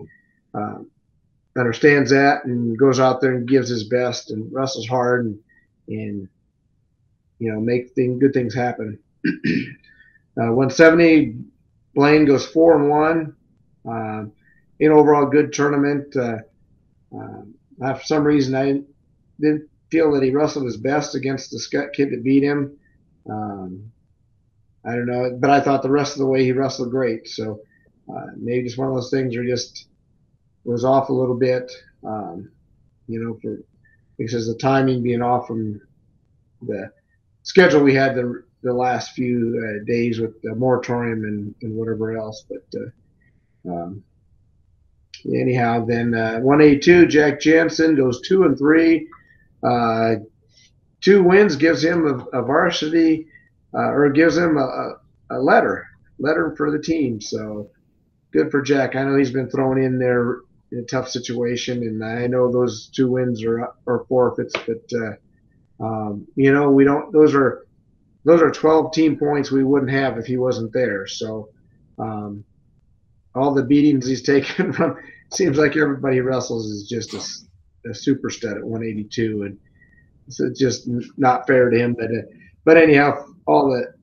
uh, 0.53 0.79
understands 1.57 2.11
that 2.11 2.45
and 2.45 2.77
goes 2.77 2.99
out 2.99 3.21
there 3.21 3.33
and 3.33 3.47
gives 3.47 3.69
his 3.69 3.83
best 3.85 4.31
and 4.31 4.51
wrestles 4.53 4.87
hard 4.87 5.25
and 5.25 5.39
and 5.87 6.27
you 7.39 7.51
know 7.51 7.59
make 7.59 7.91
thing, 7.91 8.19
good 8.19 8.33
things 8.33 8.53
happen. 8.53 8.99
Uh, 10.37 10.53
170, 10.53 11.35
Blaine 11.95 12.23
goes 12.23 12.45
four 12.45 12.79
and 12.79 12.89
one. 12.89 13.35
Uh, 13.85 14.23
in 14.79 14.91
overall 14.91 15.25
good 15.25 15.51
tournament. 15.51 16.15
Uh, 16.15 16.37
for 17.11 18.01
some 18.03 18.23
reason, 18.23 18.55
I 18.55 18.81
didn't 19.39 19.69
feel 19.91 20.11
that 20.13 20.23
he 20.23 20.31
wrestled 20.31 20.65
his 20.65 20.77
best 20.77 21.15
against 21.15 21.51
the 21.51 21.57
Skutt 21.57 21.93
kid 21.93 22.11
that 22.11 22.23
beat 22.23 22.43
him. 22.43 22.77
Um, 23.29 23.91
I 24.85 24.91
don't 24.91 25.07
know, 25.07 25.37
but 25.39 25.49
I 25.49 25.59
thought 25.59 25.81
the 25.81 25.91
rest 25.91 26.13
of 26.13 26.19
the 26.19 26.27
way 26.27 26.43
he 26.43 26.51
wrestled 26.51 26.91
great. 26.91 27.27
So 27.27 27.59
uh, 28.09 28.27
maybe 28.37 28.63
just 28.63 28.77
one 28.77 28.87
of 28.87 28.95
those 28.95 29.11
things 29.11 29.35
where 29.35 29.45
just 29.45 29.87
was 30.63 30.85
off 30.85 31.09
a 31.09 31.13
little 31.13 31.35
bit. 31.35 31.71
Um, 32.03 32.51
you 33.07 33.19
know, 33.21 33.37
for 33.41 33.57
because 34.17 34.47
the 34.47 34.55
timing 34.55 35.01
being 35.01 35.21
off 35.21 35.47
from 35.47 35.81
the 36.61 36.91
schedule 37.43 37.81
we 37.81 37.95
had 37.95 38.15
the 38.15 38.43
the 38.61 38.73
last 38.73 39.11
few 39.11 39.57
uh, 39.63 39.85
days 39.85 40.19
with 40.19 40.41
the 40.41 40.53
moratorium 40.55 41.23
and, 41.23 41.55
and 41.61 41.75
whatever 41.75 42.17
else. 42.17 42.45
But 42.49 42.79
uh, 42.79 43.71
um, 43.71 44.03
anyhow, 45.25 45.85
then 45.85 46.13
uh, 46.13 46.39
182 46.39 47.07
Jack 47.07 47.39
Jensen 47.39 47.95
goes 47.95 48.21
two 48.21 48.43
and 48.43 48.57
three. 48.57 49.07
Uh, 49.63 50.15
two 51.01 51.23
wins 51.23 51.55
gives 51.55 51.83
him 51.83 52.05
a, 52.05 52.39
a 52.39 52.41
varsity 52.41 53.27
uh, 53.73 53.91
or 53.91 54.09
gives 54.09 54.37
him 54.37 54.57
a, 54.57 54.93
a, 55.31 55.39
letter, 55.39 55.87
letter 56.17 56.53
for 56.55 56.71
the 56.71 56.79
team. 56.79 57.21
So 57.21 57.69
good 58.31 58.51
for 58.51 58.61
Jack. 58.61 58.95
I 58.95 59.03
know 59.03 59.17
he's 59.17 59.31
been 59.31 59.49
thrown 59.49 59.81
in 59.81 59.99
there 59.99 60.39
in 60.71 60.79
a 60.79 60.83
tough 60.83 61.09
situation, 61.09 61.83
and 61.83 62.03
I 62.03 62.27
know 62.27 62.51
those 62.51 62.87
two 62.87 63.09
wins 63.09 63.43
are 63.43 63.73
are 63.87 64.05
forfeits, 64.07 64.53
but 64.67 64.83
uh, 64.93 65.83
um, 65.83 66.27
you 66.35 66.53
know 66.53 66.69
we 66.69 66.83
don't. 66.83 67.11
Those 67.11 67.33
are 67.33 67.65
those 68.25 68.41
are 68.41 68.51
12 68.51 68.91
team 68.93 69.17
points 69.17 69.51
we 69.51 69.63
wouldn't 69.63 69.91
have 69.91 70.17
if 70.17 70.25
he 70.25 70.37
wasn't 70.37 70.73
there. 70.73 71.07
So 71.07 71.49
um, 71.97 72.43
all 73.35 73.53
the 73.53 73.63
beatings 73.63 74.07
he's 74.07 74.23
taken 74.23 74.73
from 74.73 74.97
seems 75.31 75.57
like 75.57 75.77
everybody 75.77 76.19
wrestles 76.21 76.65
is 76.65 76.87
just 76.87 77.13
a 77.13 77.21
a 77.89 77.93
super 77.93 78.29
stud 78.29 78.57
at 78.57 78.63
182, 78.63 79.43
and 79.43 79.57
it's 80.27 80.59
just 80.59 80.89
not 81.17 81.47
fair 81.47 81.69
to 81.69 81.77
him. 81.77 81.95
But 81.97 82.05
uh, 82.07 82.23
but 82.65 82.77
anyhow, 82.77 83.25
all 83.47 83.69
the, 83.69 83.93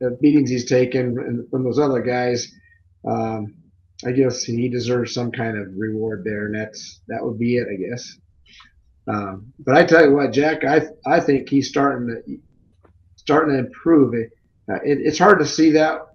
the 0.00 0.16
beatings 0.20 0.50
he's 0.50 0.68
taken 0.68 1.46
from 1.50 1.64
those 1.64 1.78
other 1.78 2.02
guys, 2.02 2.50
um, 3.06 3.54
I 4.04 4.12
guess 4.12 4.42
he 4.42 4.68
deserves 4.68 5.14
some 5.14 5.30
kind 5.30 5.58
of 5.58 5.68
reward 5.76 6.24
there, 6.24 6.46
and 6.46 6.54
that's 6.54 7.00
that 7.08 7.24
would 7.24 7.38
be 7.38 7.56
it, 7.56 7.68
I 7.70 7.76
guess. 7.76 8.16
Um, 9.08 9.52
but 9.60 9.76
I 9.76 9.84
tell 9.84 10.04
you 10.04 10.14
what, 10.14 10.32
Jack, 10.32 10.64
I 10.64 10.88
I 11.06 11.20
think 11.20 11.48
he's 11.48 11.68
starting 11.68 12.08
to 12.08 12.38
starting 13.26 13.54
to 13.54 13.58
improve. 13.66 14.14
It, 14.14 14.30
uh, 14.70 14.80
it 14.84 14.98
it's 15.02 15.18
hard 15.18 15.38
to 15.40 15.46
see 15.46 15.70
that, 15.72 16.14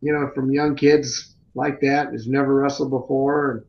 you 0.00 0.12
know, 0.12 0.30
from 0.34 0.52
young 0.52 0.76
kids 0.76 1.34
like 1.54 1.80
that 1.80 2.08
who's 2.08 2.26
never 2.26 2.54
wrestled 2.54 2.90
before. 2.90 3.66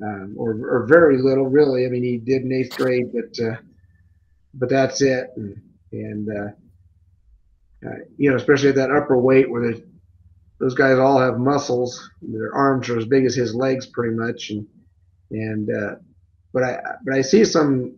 Um, 0.00 0.36
or, 0.38 0.50
or 0.50 0.86
very 0.86 1.20
little, 1.20 1.46
really. 1.46 1.84
I 1.84 1.88
mean, 1.88 2.04
he 2.04 2.18
did 2.18 2.42
in 2.42 2.52
eighth 2.52 2.76
grade, 2.76 3.06
but 3.12 3.44
uh, 3.44 3.56
but 4.54 4.68
that's 4.68 5.02
it. 5.02 5.30
And, 5.34 5.60
and 5.90 6.28
uh, 6.28 6.50
uh, 7.84 7.98
you 8.16 8.30
know, 8.30 8.36
especially 8.36 8.68
at 8.68 8.76
that 8.76 8.92
upper 8.92 9.18
weight 9.18 9.50
where 9.50 9.74
those 10.60 10.74
guys 10.74 10.98
all 10.98 11.18
have 11.18 11.40
muscles. 11.40 12.10
Their 12.22 12.54
arms 12.54 12.88
are 12.88 12.98
as 12.98 13.06
big 13.06 13.24
as 13.24 13.34
his 13.34 13.56
legs, 13.56 13.86
pretty 13.86 14.14
much. 14.14 14.50
And 14.50 14.68
and 15.32 15.68
uh, 15.68 15.94
but 16.52 16.62
I 16.62 16.78
but 17.04 17.14
I 17.14 17.22
see 17.22 17.44
some, 17.44 17.96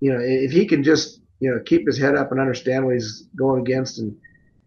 you 0.00 0.14
know, 0.14 0.20
if 0.22 0.52
he 0.52 0.64
can 0.64 0.82
just 0.82 1.20
you 1.40 1.50
know 1.50 1.60
keep 1.64 1.86
his 1.86 1.98
head 1.98 2.14
up 2.14 2.30
and 2.30 2.40
understand 2.40 2.84
what 2.84 2.94
he's 2.94 3.24
going 3.36 3.60
against, 3.60 3.98
and 3.98 4.16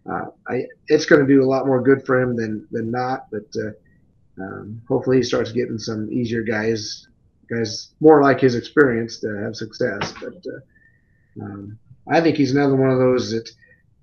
uh, 0.09 0.25
I 0.47 0.63
it's 0.87 1.05
going 1.05 1.21
to 1.21 1.27
do 1.27 1.43
a 1.43 1.49
lot 1.49 1.65
more 1.65 1.81
good 1.81 2.05
for 2.05 2.21
him 2.21 2.35
than 2.35 2.67
than 2.71 2.91
not. 2.91 3.27
But 3.31 3.47
uh, 3.55 4.43
um, 4.43 4.81
hopefully 4.87 5.17
he 5.17 5.23
starts 5.23 5.51
getting 5.51 5.77
some 5.77 6.11
easier 6.11 6.41
guys, 6.41 7.07
guys 7.49 7.93
more 7.99 8.21
like 8.21 8.39
his 8.39 8.55
experience 8.55 9.19
to 9.19 9.41
have 9.43 9.55
success. 9.55 10.13
But 10.19 10.43
uh, 10.45 11.43
um, 11.43 11.77
I 12.09 12.21
think 12.21 12.37
he's 12.37 12.51
another 12.51 12.75
one 12.75 12.89
of 12.89 12.99
those 12.99 13.31
that 13.31 13.49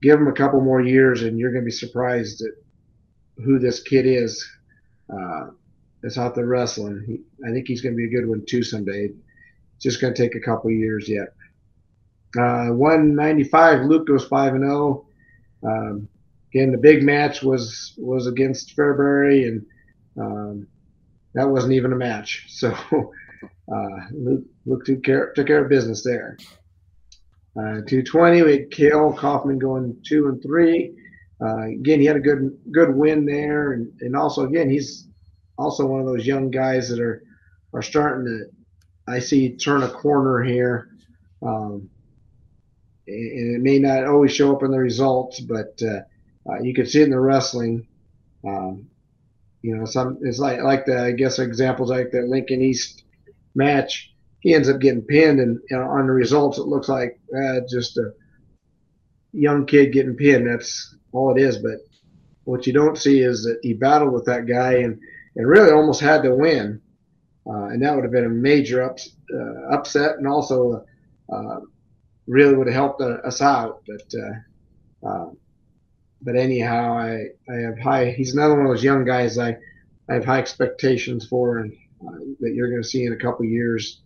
give 0.02 0.18
him 0.18 0.28
a 0.28 0.32
couple 0.32 0.60
more 0.60 0.80
years 0.80 1.22
and 1.22 1.38
you're 1.38 1.52
going 1.52 1.64
to 1.64 1.66
be 1.66 1.70
surprised 1.70 2.42
at 2.42 2.52
who 3.44 3.58
this 3.58 3.82
kid 3.82 4.06
is 4.06 4.48
uh, 5.12 5.48
that's 6.02 6.18
out 6.18 6.34
there 6.34 6.46
wrestling. 6.46 7.02
He, 7.06 7.48
I 7.48 7.52
think 7.52 7.66
he's 7.66 7.80
going 7.80 7.94
to 7.94 7.96
be 7.96 8.06
a 8.06 8.20
good 8.20 8.28
one 8.28 8.44
too 8.46 8.62
someday. 8.62 9.10
Just 9.78 10.00
going 10.00 10.14
to 10.14 10.22
take 10.22 10.34
a 10.34 10.40
couple 10.40 10.70
years 10.70 11.08
yet. 11.08 11.34
Uh, 12.38 12.68
195, 12.68 13.86
Luke 13.86 14.06
goes 14.06 14.24
5 14.26 14.54
and 14.54 14.64
0. 14.64 15.06
Um, 15.62 16.08
again, 16.52 16.70
the 16.70 16.78
big 16.78 17.02
match 17.02 17.42
was 17.42 17.94
was 17.98 18.26
against 18.26 18.76
Fairbury, 18.76 19.48
and 19.48 19.66
um, 20.18 20.66
that 21.34 21.48
wasn't 21.48 21.72
even 21.72 21.92
a 21.92 21.96
match. 21.96 22.46
So 22.60 22.72
uh, 23.72 23.96
Luke, 24.12 24.44
Luke 24.66 24.84
took, 24.84 25.02
care, 25.02 25.32
took 25.34 25.46
care 25.46 25.64
of 25.64 25.70
business 25.70 26.04
there. 26.04 26.36
Uh, 27.56 27.80
220, 27.86 28.42
we 28.42 28.52
had 28.52 28.70
Kale 28.70 29.12
Kaufman 29.12 29.58
going 29.58 29.96
two 30.06 30.28
and 30.28 30.42
three. 30.42 30.94
Uh, 31.42 31.68
again, 31.68 32.00
he 32.00 32.06
had 32.06 32.16
a 32.16 32.20
good 32.20 32.58
good 32.70 32.94
win 32.94 33.24
there, 33.24 33.72
and, 33.72 33.90
and 34.00 34.14
also 34.14 34.44
again, 34.44 34.68
he's 34.68 35.08
also 35.56 35.86
one 35.86 36.00
of 36.00 36.06
those 36.06 36.26
young 36.26 36.50
guys 36.50 36.88
that 36.88 37.00
are 37.00 37.22
are 37.72 37.82
starting 37.82 38.26
to, 38.26 39.12
I 39.12 39.20
see, 39.20 39.56
turn 39.56 39.82
a 39.82 39.88
corner 39.88 40.42
here. 40.42 40.90
Um, 41.42 41.88
and 43.10 43.56
it 43.56 43.60
may 43.60 43.78
not 43.78 44.04
always 44.04 44.32
show 44.32 44.54
up 44.54 44.62
in 44.62 44.70
the 44.70 44.78
results, 44.78 45.40
but 45.40 45.80
uh, 45.82 46.00
uh, 46.50 46.60
you 46.62 46.74
can 46.74 46.86
see 46.86 47.00
it 47.00 47.04
in 47.04 47.10
the 47.10 47.20
wrestling. 47.20 47.86
Um, 48.46 48.86
you 49.62 49.76
know, 49.76 49.84
some 49.84 50.18
it's 50.22 50.38
like 50.38 50.60
like 50.62 50.86
the 50.86 51.02
I 51.02 51.12
guess 51.12 51.38
examples 51.38 51.90
like 51.90 52.10
the 52.10 52.22
Lincoln 52.22 52.62
East 52.62 53.04
match. 53.54 54.12
He 54.40 54.54
ends 54.54 54.70
up 54.70 54.80
getting 54.80 55.02
pinned, 55.02 55.38
and 55.40 55.60
you 55.68 55.76
know, 55.76 55.82
on 55.82 56.06
the 56.06 56.12
results, 56.12 56.58
it 56.58 56.66
looks 56.66 56.88
like 56.88 57.20
uh, 57.36 57.60
just 57.68 57.98
a 57.98 58.12
young 59.32 59.66
kid 59.66 59.92
getting 59.92 60.16
pinned. 60.16 60.46
That's 60.46 60.96
all 61.12 61.36
it 61.36 61.40
is. 61.40 61.58
But 61.58 61.80
what 62.44 62.66
you 62.66 62.72
don't 62.72 62.98
see 62.98 63.20
is 63.20 63.44
that 63.44 63.58
he 63.62 63.74
battled 63.74 64.12
with 64.12 64.24
that 64.24 64.46
guy 64.46 64.74
and, 64.74 64.98
and 65.36 65.46
really 65.46 65.70
almost 65.70 66.00
had 66.00 66.22
to 66.22 66.34
win. 66.34 66.80
Uh, 67.46 67.64
and 67.66 67.82
that 67.82 67.94
would 67.94 68.04
have 68.04 68.12
been 68.12 68.26
a 68.26 68.28
major 68.28 68.82
ups, 68.82 69.10
uh, 69.34 69.74
upset 69.74 70.16
and 70.16 70.26
also 70.26 70.84
uh, 71.32 71.60
really 72.30 72.54
would 72.54 72.68
have 72.68 72.74
helped 72.74 73.02
us 73.02 73.42
out. 73.42 73.82
But 73.86 74.14
uh, 74.18 75.08
uh, 75.08 75.30
but 76.22 76.36
anyhow, 76.36 76.96
I, 76.96 77.26
I 77.50 77.56
have 77.62 77.78
high. 77.78 78.10
He's 78.10 78.34
another 78.34 78.54
one 78.54 78.66
of 78.66 78.72
those 78.72 78.84
young 78.84 79.04
guys 79.04 79.38
I, 79.38 79.56
I 80.08 80.14
have 80.14 80.24
high 80.24 80.38
expectations 80.38 81.26
for, 81.26 81.58
and 81.58 81.72
uh, 82.06 82.18
that 82.40 82.52
you're 82.54 82.70
going 82.70 82.82
to 82.82 82.88
see 82.88 83.04
in 83.04 83.12
a 83.12 83.16
couple 83.16 83.44
years 83.44 84.00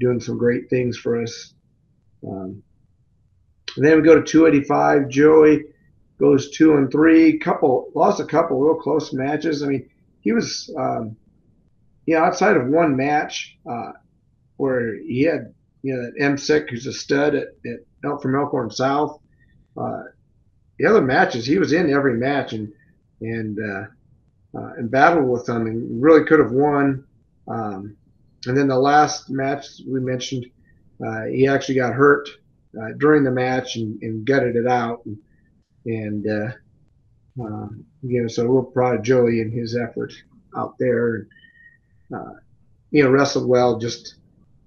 doing 0.00 0.20
some 0.20 0.38
great 0.38 0.70
things 0.70 0.96
for 0.96 1.22
us. 1.22 1.54
Um, 2.26 2.62
and 3.76 3.84
then 3.84 3.96
we 3.96 4.02
go 4.02 4.14
to 4.14 4.24
285. 4.24 5.08
Joey 5.08 5.64
goes 6.18 6.50
two 6.50 6.74
and 6.74 6.90
three. 6.90 7.38
Couple 7.38 7.90
lost 7.94 8.20
a 8.20 8.24
couple 8.24 8.60
real 8.60 8.74
close 8.74 9.12
matches. 9.12 9.62
I 9.62 9.66
mean, 9.66 9.88
he 10.20 10.32
was, 10.32 10.74
um, 10.78 11.16
outside 12.14 12.56
of 12.56 12.68
one 12.68 12.96
match 12.96 13.56
uh, 13.70 13.92
where 14.56 14.96
he 14.96 15.22
had, 15.22 15.54
you 15.82 15.94
know, 15.94 16.02
that 16.02 16.24
M 16.24 16.38
Sick 16.38 16.70
who's 16.70 16.86
a 16.86 16.92
stud 16.92 17.34
at, 17.34 17.48
at 17.66 17.80
out 18.04 18.22
from 18.22 18.34
Elkhorn 18.34 18.70
South. 18.70 19.20
Uh, 19.76 20.02
the 20.78 20.86
other 20.86 21.02
matches, 21.02 21.46
he 21.46 21.58
was 21.58 21.72
in 21.72 21.92
every 21.92 22.14
match 22.14 22.52
and 22.52 22.72
and 23.20 23.58
uh, 23.58 24.58
uh, 24.58 24.72
and 24.76 24.90
battled 24.90 25.28
with 25.28 25.46
them 25.46 25.66
and 25.66 26.02
really 26.02 26.24
could 26.24 26.40
have 26.40 26.52
won. 26.52 27.04
Um, 27.48 27.96
and 28.46 28.56
then 28.56 28.68
the 28.68 28.78
last 28.78 29.30
match 29.30 29.66
we 29.86 30.00
mentioned, 30.00 30.46
uh, 31.04 31.24
he 31.24 31.46
actually 31.46 31.76
got 31.76 31.94
hurt 31.94 32.28
uh, 32.80 32.92
during 32.98 33.24
the 33.24 33.30
match 33.30 33.76
and, 33.76 34.02
and 34.02 34.24
gutted 34.24 34.56
it 34.56 34.66
out. 34.66 35.04
And, 35.06 35.18
and 35.86 36.26
uh, 36.26 36.52
you 38.02 38.22
know, 38.22 38.28
so 38.28 38.44
real 38.44 38.62
proud 38.64 38.96
of 38.96 39.02
Joey 39.02 39.40
and 39.40 39.52
his 39.52 39.76
effort 39.76 40.12
out 40.56 40.74
there. 40.78 41.28
Uh, 42.14 42.34
you 42.90 43.02
know, 43.02 43.10
wrestled 43.10 43.48
well, 43.48 43.78
just 43.78 44.16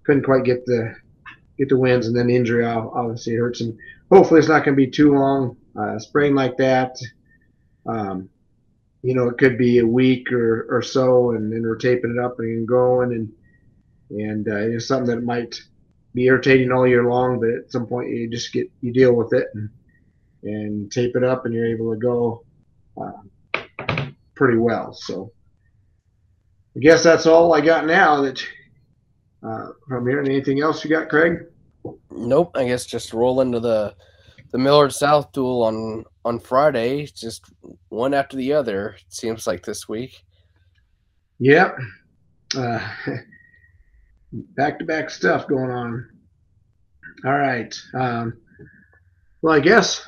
couldn't 0.04 0.24
quite 0.24 0.46
get 0.46 0.66
the 0.66 0.96
get 1.58 1.70
the 1.70 1.78
wins, 1.78 2.08
and 2.08 2.16
then 2.16 2.30
injury 2.30 2.66
obviously 2.66 3.36
hurts 3.36 3.62
him. 3.62 3.78
Hopefully, 4.12 4.40
it's 4.40 4.50
not 4.50 4.64
going 4.64 4.78
to 4.78 4.86
be 4.86 4.90
too 4.90 5.14
long. 5.14 5.58
Uh, 5.78 6.00
sprain 6.00 6.36
like 6.36 6.56
that, 6.58 6.96
um, 7.86 8.30
you 9.02 9.14
know, 9.14 9.28
it 9.28 9.38
could 9.38 9.58
be 9.58 9.80
a 9.80 9.86
week 9.86 10.32
or, 10.32 10.68
or 10.70 10.82
so, 10.82 11.32
and 11.32 11.52
then 11.52 11.62
we're 11.62 11.76
taping 11.76 12.16
it 12.18 12.24
up 12.24 12.40
and 12.40 12.68
going, 12.68 13.12
and 13.14 13.32
and 14.10 14.48
uh, 14.48 14.56
it's 14.56 14.88
something 14.88 15.14
that 15.14 15.24
might 15.24 15.60
be 16.14 16.26
irritating 16.26 16.72
all 16.72 16.88
year 16.88 17.04
long, 17.04 17.40
but 17.40 17.50
at 17.50 17.72
some 17.72 17.86
point 17.86 18.10
you 18.10 18.30
just 18.30 18.54
get 18.54 18.72
you 18.82 18.94
deal 18.94 19.14
with 19.14 19.34
it 19.34 19.48
and 19.54 19.70
and 20.44 20.92
tape 20.92 21.16
it 21.16 21.24
up, 21.24 21.46
and 21.46 21.54
you're 21.54 21.68
able 21.68 21.94
to 21.94 22.00
go 22.00 22.44
uh, 23.00 24.08
pretty 24.36 24.58
well. 24.58 24.94
So 24.94 25.32
I 26.76 26.80
guess 26.80 27.04
that's 27.04 27.26
all 27.26 27.54
I 27.54 27.62
got 27.62 27.86
now. 27.86 28.22
That 28.22 28.44
uh, 29.46 29.68
from 29.88 30.08
here, 30.08 30.20
And 30.20 30.28
anything 30.28 30.62
else 30.62 30.84
you 30.84 30.90
got, 30.90 31.10
Craig? 31.10 31.46
Nope. 32.12 32.52
I 32.56 32.66
guess 32.66 32.86
just 32.86 33.14
roll 33.14 33.42
into 33.42 33.60
the 33.60 33.96
the 34.52 34.58
Millard 34.58 34.94
South 34.94 35.32
duel 35.34 35.64
on 35.64 36.06
on 36.24 36.40
Friday, 36.40 37.06
just 37.06 37.46
one 37.90 38.14
after 38.14 38.38
the 38.38 38.54
other. 38.54 38.96
It 38.98 39.14
seems 39.14 39.46
like 39.46 39.64
this 39.64 39.88
week. 39.88 40.24
Yep. 41.40 41.78
back 44.34 44.80
to 44.80 44.86
back 44.86 45.10
stuff 45.10 45.48
going 45.48 45.70
on. 45.70 46.10
All 47.26 47.38
right. 47.38 47.76
Um, 47.94 48.38
well, 49.42 49.54
I 49.54 49.60
guess 49.60 50.04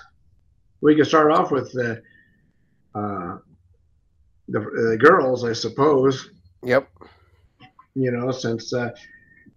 we 0.81 0.95
can 0.95 1.05
start 1.05 1.31
off 1.31 1.51
with 1.51 1.71
the 1.73 2.01
uh, 2.95 3.37
the, 4.47 4.59
the 4.59 4.97
girls, 4.99 5.43
I 5.43 5.53
suppose. 5.53 6.29
Yep. 6.63 6.89
You 7.95 8.11
know, 8.11 8.31
since 8.31 8.73
uh, 8.73 8.91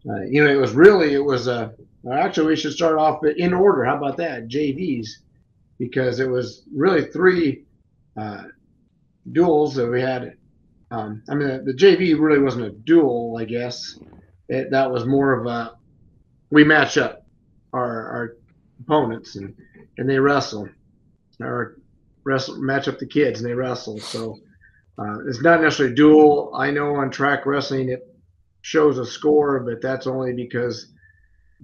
uh, 0.09 0.22
you 0.22 0.42
know 0.42 0.51
it 0.51 0.57
was 0.57 0.72
really 0.72 1.14
it 1.14 1.24
was 1.24 1.46
a 1.46 1.74
uh, 2.07 2.12
actually 2.12 2.46
we 2.46 2.57
should 2.57 2.72
start 2.72 2.96
off 2.98 3.24
in 3.24 3.53
order. 3.53 3.84
How 3.84 3.96
about 3.96 4.16
that 4.18 4.48
JVs? 4.48 5.09
Because 5.78 6.20
it 6.20 6.28
was 6.28 6.62
really 6.74 7.07
three 7.07 7.64
uh, 8.16 8.44
duels 9.32 9.74
that 9.74 9.90
we 9.90 10.01
had. 10.01 10.34
Um, 10.90 11.22
I 11.28 11.34
mean, 11.34 11.48
the, 11.48 11.72
the 11.72 11.74
JV 11.74 12.18
really 12.18 12.40
wasn't 12.40 12.66
a 12.66 12.70
duel, 12.70 13.36
I 13.38 13.44
guess. 13.44 13.98
It, 14.48 14.70
that 14.70 14.90
was 14.90 15.05
more 15.05 15.32
of 15.32 15.46
a 15.46 15.76
we 16.51 16.64
match 16.64 16.98
up 16.98 17.24
our, 17.72 18.09
our 18.09 18.36
opponents 18.80 19.36
and 19.36 19.55
and 19.98 20.09
they 20.09 20.18
wrestle 20.18 20.68
or 21.40 21.76
wrestle 22.24 22.57
match 22.57 22.88
up 22.88 22.98
the 22.98 23.07
kids 23.07 23.40
and 23.40 23.48
they 23.48 23.55
wrestle. 23.55 23.98
So 23.98 24.38
uh, 24.98 25.18
it's 25.26 25.42
not 25.42 25.61
necessarily 25.61 25.92
a 25.92 25.96
duel. 25.96 26.53
I 26.55 26.70
know 26.70 26.96
on 26.96 27.11
track 27.11 27.46
wrestling 27.46 27.90
it 27.90 28.10
shows 28.63 28.99
a 28.99 29.07
score, 29.07 29.61
but 29.61 29.81
that's 29.81 30.07
only 30.07 30.33
because 30.33 30.93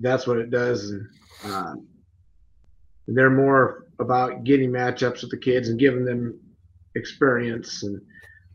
that's 0.01 0.27
what 0.27 0.39
it 0.39 0.51
does. 0.51 0.91
And 0.91 1.09
um, 1.45 1.87
they're 3.09 3.31
more 3.31 3.87
about 3.99 4.45
getting 4.45 4.71
matchups 4.71 5.23
with 5.23 5.31
the 5.31 5.39
kids 5.39 5.69
and 5.69 5.79
giving 5.79 6.05
them 6.05 6.39
experience. 6.95 7.83
And 7.83 8.01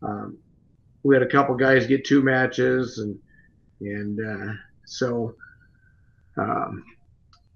um, 0.02 0.38
we 1.04 1.16
had 1.16 1.24
a 1.24 1.30
couple 1.30 1.56
guys 1.56 1.88
get 1.88 2.06
two 2.06 2.22
matches, 2.22 3.00
and 3.00 3.18
and 3.82 4.20
uh, 4.20 4.54
so 4.86 5.36
um, 6.38 6.84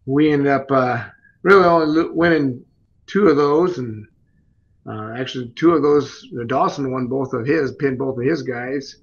we 0.06 0.32
ended 0.32 0.48
up 0.48 0.72
uh, 0.72 1.04
really 1.44 1.66
only 1.66 2.10
winning 2.10 2.64
two 3.08 3.28
of 3.28 3.38
those, 3.38 3.78
and 3.78 4.08
uh, 4.88 5.14
actually 5.18 5.50
two 5.56 5.72
of 5.72 5.82
those. 5.82 6.28
Dawson 6.48 6.92
won 6.92 7.08
both 7.08 7.34
of 7.34 7.46
his, 7.46 7.74
pinned 7.74 8.00
both 8.00 8.18
of 8.18 8.24
his 8.24 8.42
guys. 8.42 8.98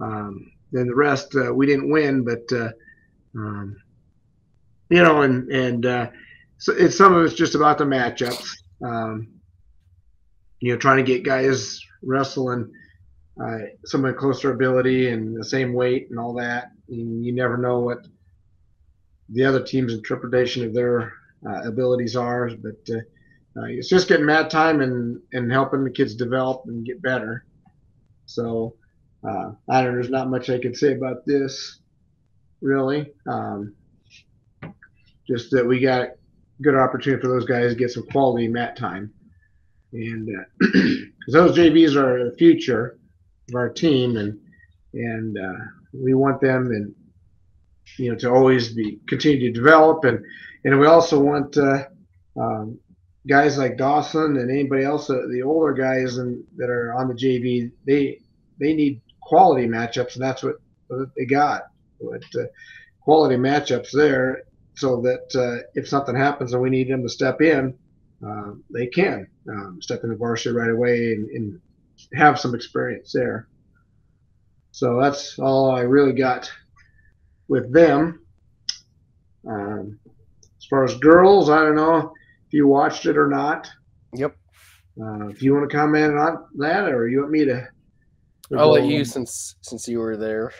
Um, 0.00 0.52
then 0.72 0.86
the 0.86 0.94
rest 0.94 1.34
uh, 1.34 1.52
we 1.52 1.66
didn't 1.66 1.90
win, 1.90 2.24
but 2.24 2.44
uh, 2.52 2.70
um, 3.34 3.76
you 4.90 5.02
know, 5.02 5.22
and 5.22 5.50
and 5.50 5.86
uh, 5.86 6.10
so 6.58 6.72
it's 6.72 6.96
some 6.96 7.14
of 7.14 7.24
it's 7.24 7.34
just 7.34 7.54
about 7.54 7.78
the 7.78 7.84
matchups. 7.84 8.50
Um, 8.84 9.28
you 10.60 10.72
know, 10.72 10.78
trying 10.78 10.96
to 10.96 11.02
get 11.04 11.24
guys 11.24 11.80
wrestling 12.02 12.70
uh, 13.40 13.58
of 13.94 14.02
the 14.02 14.12
closer 14.12 14.52
ability 14.52 15.10
and 15.10 15.36
the 15.36 15.44
same 15.44 15.72
weight 15.72 16.10
and 16.10 16.18
all 16.18 16.34
that. 16.34 16.72
And 16.88 17.24
you 17.24 17.32
never 17.32 17.56
know 17.56 17.80
what 17.80 18.06
the 19.28 19.44
other 19.44 19.62
team's 19.62 19.92
interpretation 19.92 20.64
of 20.64 20.74
their 20.74 21.12
uh, 21.46 21.62
abilities 21.64 22.16
are, 22.16 22.50
but 22.50 22.90
uh, 22.90 23.60
uh, 23.60 23.66
it's 23.66 23.88
just 23.88 24.08
getting 24.08 24.26
mat 24.26 24.50
time 24.50 24.80
and, 24.80 25.20
and 25.32 25.50
helping 25.52 25.84
the 25.84 25.90
kids 25.90 26.14
develop 26.14 26.62
and 26.66 26.86
get 26.86 27.02
better. 27.02 27.44
So 28.26 28.74
uh, 29.26 29.52
I 29.68 29.82
don't. 29.82 29.94
There's 29.94 30.10
not 30.10 30.30
much 30.30 30.50
I 30.50 30.58
can 30.58 30.74
say 30.74 30.94
about 30.94 31.26
this, 31.26 31.80
really. 32.60 33.12
Um, 33.26 33.74
just 35.26 35.50
that 35.50 35.66
we 35.66 35.80
got 35.80 36.10
good 36.62 36.74
opportunity 36.74 37.20
for 37.20 37.28
those 37.28 37.44
guys 37.44 37.72
to 37.72 37.78
get 37.78 37.90
some 37.90 38.06
quality 38.06 38.48
mat 38.48 38.76
time, 38.76 39.12
and 39.92 40.28
because 40.58 41.34
uh, 41.34 41.46
those 41.46 41.56
JVs 41.56 41.96
are 41.96 42.30
the 42.30 42.36
future 42.36 42.98
of 43.48 43.54
our 43.56 43.68
team, 43.68 44.16
and 44.16 44.38
and 44.94 45.36
uh, 45.36 45.64
we 45.92 46.14
want 46.14 46.40
them 46.40 46.66
and 46.66 46.94
you 47.98 48.12
know 48.12 48.18
to 48.18 48.30
always 48.30 48.72
be 48.72 49.00
continue 49.08 49.52
to 49.52 49.52
develop, 49.52 50.04
and 50.04 50.24
and 50.64 50.78
we 50.78 50.86
also 50.86 51.18
want 51.18 51.56
uh, 51.56 51.84
um, 52.40 52.78
guys 53.28 53.58
like 53.58 53.76
Dawson 53.76 54.36
and 54.36 54.50
anybody 54.50 54.84
else, 54.84 55.10
uh, 55.10 55.22
the 55.30 55.42
older 55.42 55.72
guys 55.72 56.18
and 56.18 56.42
that 56.56 56.70
are 56.70 56.94
on 56.94 57.08
the 57.08 57.14
JV, 57.14 57.70
they 57.86 58.20
they 58.60 58.74
need 58.74 59.00
quality 59.28 59.66
matchups, 59.68 60.14
and 60.14 60.22
that's 60.22 60.42
what, 60.42 60.56
what 60.86 61.10
they 61.16 61.26
got. 61.26 61.64
But 62.00 62.24
uh, 62.34 62.46
quality 63.02 63.36
matchups 63.36 63.90
there, 63.92 64.44
so 64.74 65.02
that 65.02 65.34
uh, 65.38 65.68
if 65.74 65.86
something 65.86 66.16
happens 66.16 66.54
and 66.54 66.62
we 66.62 66.70
need 66.70 66.88
them 66.88 67.02
to 67.02 67.08
step 67.10 67.42
in, 67.42 67.76
uh, 68.26 68.52
they 68.72 68.86
can 68.86 69.28
um, 69.50 69.82
step 69.82 70.02
in 70.02 70.10
the 70.10 70.16
varsity 70.16 70.54
right 70.54 70.70
away 70.70 71.12
and, 71.12 71.28
and, 71.30 71.60
have 72.14 72.38
some 72.38 72.54
experience 72.54 73.10
there. 73.12 73.48
So 74.70 75.00
that's 75.02 75.36
all 75.40 75.72
I 75.72 75.80
really 75.80 76.12
got 76.12 76.48
with 77.48 77.72
them. 77.72 78.24
Um, 79.44 79.98
as 80.56 80.64
far 80.70 80.84
as 80.84 80.94
girls, 80.98 81.50
I 81.50 81.58
don't 81.58 81.74
know 81.74 82.14
if 82.46 82.52
you 82.52 82.68
watched 82.68 83.04
it 83.06 83.18
or 83.18 83.26
not. 83.26 83.68
Yep. 84.14 84.36
Uh, 85.02 85.26
if 85.26 85.42
you 85.42 85.54
want 85.54 85.68
to 85.68 85.76
comment 85.76 86.16
on 86.16 86.46
that, 86.58 86.88
or 86.88 87.08
you 87.08 87.18
want 87.18 87.32
me 87.32 87.44
to? 87.46 87.66
I'll 88.56 88.72
let 88.72 88.86
you 88.86 89.04
since 89.04 89.56
since 89.60 89.86
you 89.88 89.98
were 89.98 90.16
there. 90.16 90.52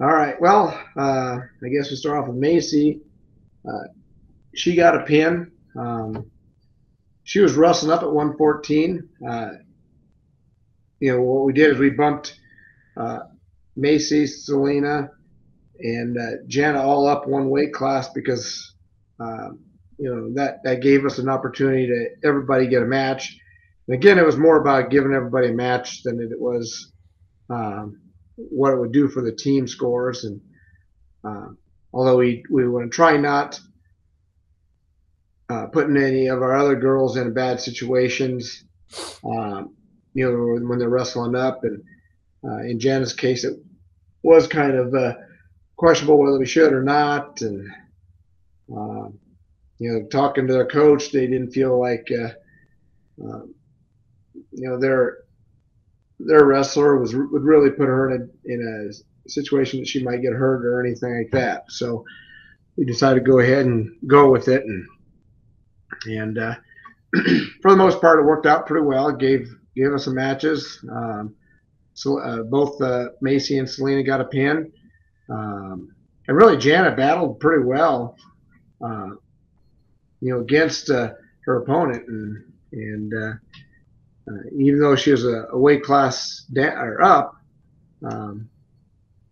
All 0.00 0.08
right. 0.08 0.40
Well, 0.40 0.68
uh, 0.96 1.38
I 1.62 1.68
guess 1.68 1.90
we 1.90 1.96
start 1.96 2.18
off 2.18 2.28
with 2.28 2.36
Macy. 2.36 3.00
Uh, 3.68 3.88
she 4.54 4.74
got 4.74 4.96
a 4.96 5.04
pin. 5.04 5.52
Um, 5.78 6.30
she 7.22 7.40
was 7.40 7.54
wrestling 7.54 7.92
up 7.92 8.02
at 8.02 8.10
114. 8.10 9.08
Uh, 9.28 9.48
you 11.00 11.12
know 11.12 11.20
what 11.22 11.44
we 11.44 11.52
did 11.52 11.70
is 11.72 11.78
we 11.78 11.90
bumped 11.90 12.38
uh, 12.96 13.20
Macy, 13.76 14.26
Selena, 14.26 15.10
and 15.78 16.18
uh, 16.18 16.42
Jana 16.46 16.82
all 16.82 17.06
up 17.06 17.26
one 17.26 17.48
weight 17.48 17.72
class 17.72 18.08
because 18.08 18.74
um, 19.20 19.60
you 19.98 20.14
know 20.14 20.32
that 20.34 20.62
that 20.64 20.82
gave 20.82 21.04
us 21.04 21.18
an 21.18 21.28
opportunity 21.28 21.86
to 21.86 22.08
everybody 22.26 22.66
get 22.66 22.82
a 22.82 22.86
match. 22.86 23.38
And 23.90 23.96
again, 23.96 24.20
it 24.20 24.24
was 24.24 24.36
more 24.36 24.60
about 24.60 24.90
giving 24.90 25.12
everybody 25.12 25.48
a 25.48 25.52
match 25.52 26.04
than 26.04 26.20
it 26.20 26.40
was 26.40 26.92
um, 27.48 28.00
what 28.36 28.72
it 28.72 28.78
would 28.78 28.92
do 28.92 29.08
for 29.08 29.20
the 29.20 29.32
team 29.32 29.66
scores. 29.66 30.22
And 30.22 30.40
uh, 31.24 31.48
although 31.92 32.18
we 32.18 32.44
we 32.48 32.68
want 32.68 32.88
to 32.88 32.94
try 32.94 33.16
not 33.16 33.58
uh, 35.48 35.66
putting 35.66 35.96
any 35.96 36.28
of 36.28 36.40
our 36.40 36.56
other 36.56 36.76
girls 36.76 37.16
in 37.16 37.34
bad 37.34 37.60
situations, 37.60 38.62
um, 39.24 39.74
you 40.14 40.24
know, 40.24 40.68
when 40.68 40.78
they're 40.78 40.88
wrestling 40.88 41.34
up, 41.34 41.64
and 41.64 41.82
uh, 42.44 42.58
in 42.58 42.78
Jana's 42.78 43.12
case, 43.12 43.42
it 43.42 43.58
was 44.22 44.46
kind 44.46 44.76
of 44.76 44.94
uh, 44.94 45.14
questionable 45.74 46.16
whether 46.16 46.38
we 46.38 46.46
should 46.46 46.72
or 46.72 46.84
not, 46.84 47.40
and 47.40 47.68
um, 48.72 49.18
you 49.80 49.90
know, 49.90 50.06
talking 50.06 50.46
to 50.46 50.52
their 50.52 50.66
coach, 50.68 51.10
they 51.10 51.26
didn't 51.26 51.50
feel 51.50 51.80
like, 51.80 52.06
uh, 52.12 52.30
um, 53.24 53.52
you 54.52 54.68
know, 54.68 54.78
their 54.78 55.18
their 56.18 56.44
wrestler 56.44 56.98
was 56.98 57.14
would 57.14 57.42
really 57.42 57.70
put 57.70 57.86
her 57.86 58.10
in 58.10 58.22
a 58.22 58.52
in 58.52 58.92
a 58.92 59.28
situation 59.28 59.80
that 59.80 59.88
she 59.88 60.02
might 60.02 60.22
get 60.22 60.32
hurt 60.32 60.64
or 60.64 60.84
anything 60.84 61.16
like 61.16 61.30
that. 61.32 61.70
So 61.70 62.04
we 62.76 62.84
decided 62.84 63.24
to 63.24 63.30
go 63.30 63.38
ahead 63.38 63.66
and 63.66 63.94
go 64.06 64.30
with 64.30 64.48
it, 64.48 64.64
and 64.64 64.86
and 66.06 66.38
uh, 66.38 66.54
for 67.62 67.70
the 67.70 67.76
most 67.76 68.00
part, 68.00 68.18
it 68.18 68.24
worked 68.24 68.46
out 68.46 68.66
pretty 68.66 68.84
well. 68.84 69.08
It 69.08 69.18
gave 69.18 69.48
gave 69.76 69.92
us 69.92 70.04
some 70.04 70.14
matches. 70.14 70.84
Um, 70.90 71.34
so 71.94 72.18
uh, 72.20 72.42
both 72.42 72.80
uh, 72.80 73.10
Macy 73.20 73.58
and 73.58 73.68
Selena 73.68 74.02
got 74.02 74.20
a 74.20 74.24
pin, 74.24 74.72
um, 75.28 75.94
and 76.28 76.36
really 76.36 76.56
Jana 76.56 76.94
battled 76.94 77.40
pretty 77.40 77.64
well. 77.64 78.16
Uh, 78.82 79.10
you 80.20 80.32
know, 80.32 80.40
against 80.40 80.90
uh, 80.90 81.12
her 81.44 81.62
opponent, 81.62 82.06
and 82.08 82.44
and 82.72 83.38
uh, 84.28 84.48
even 84.56 84.80
though 84.80 84.96
she 84.96 85.10
was 85.10 85.24
a, 85.24 85.46
a 85.52 85.58
weight 85.58 85.82
class 85.82 86.44
da- 86.52 86.80
or 86.80 87.02
up, 87.02 87.34
um, 88.04 88.48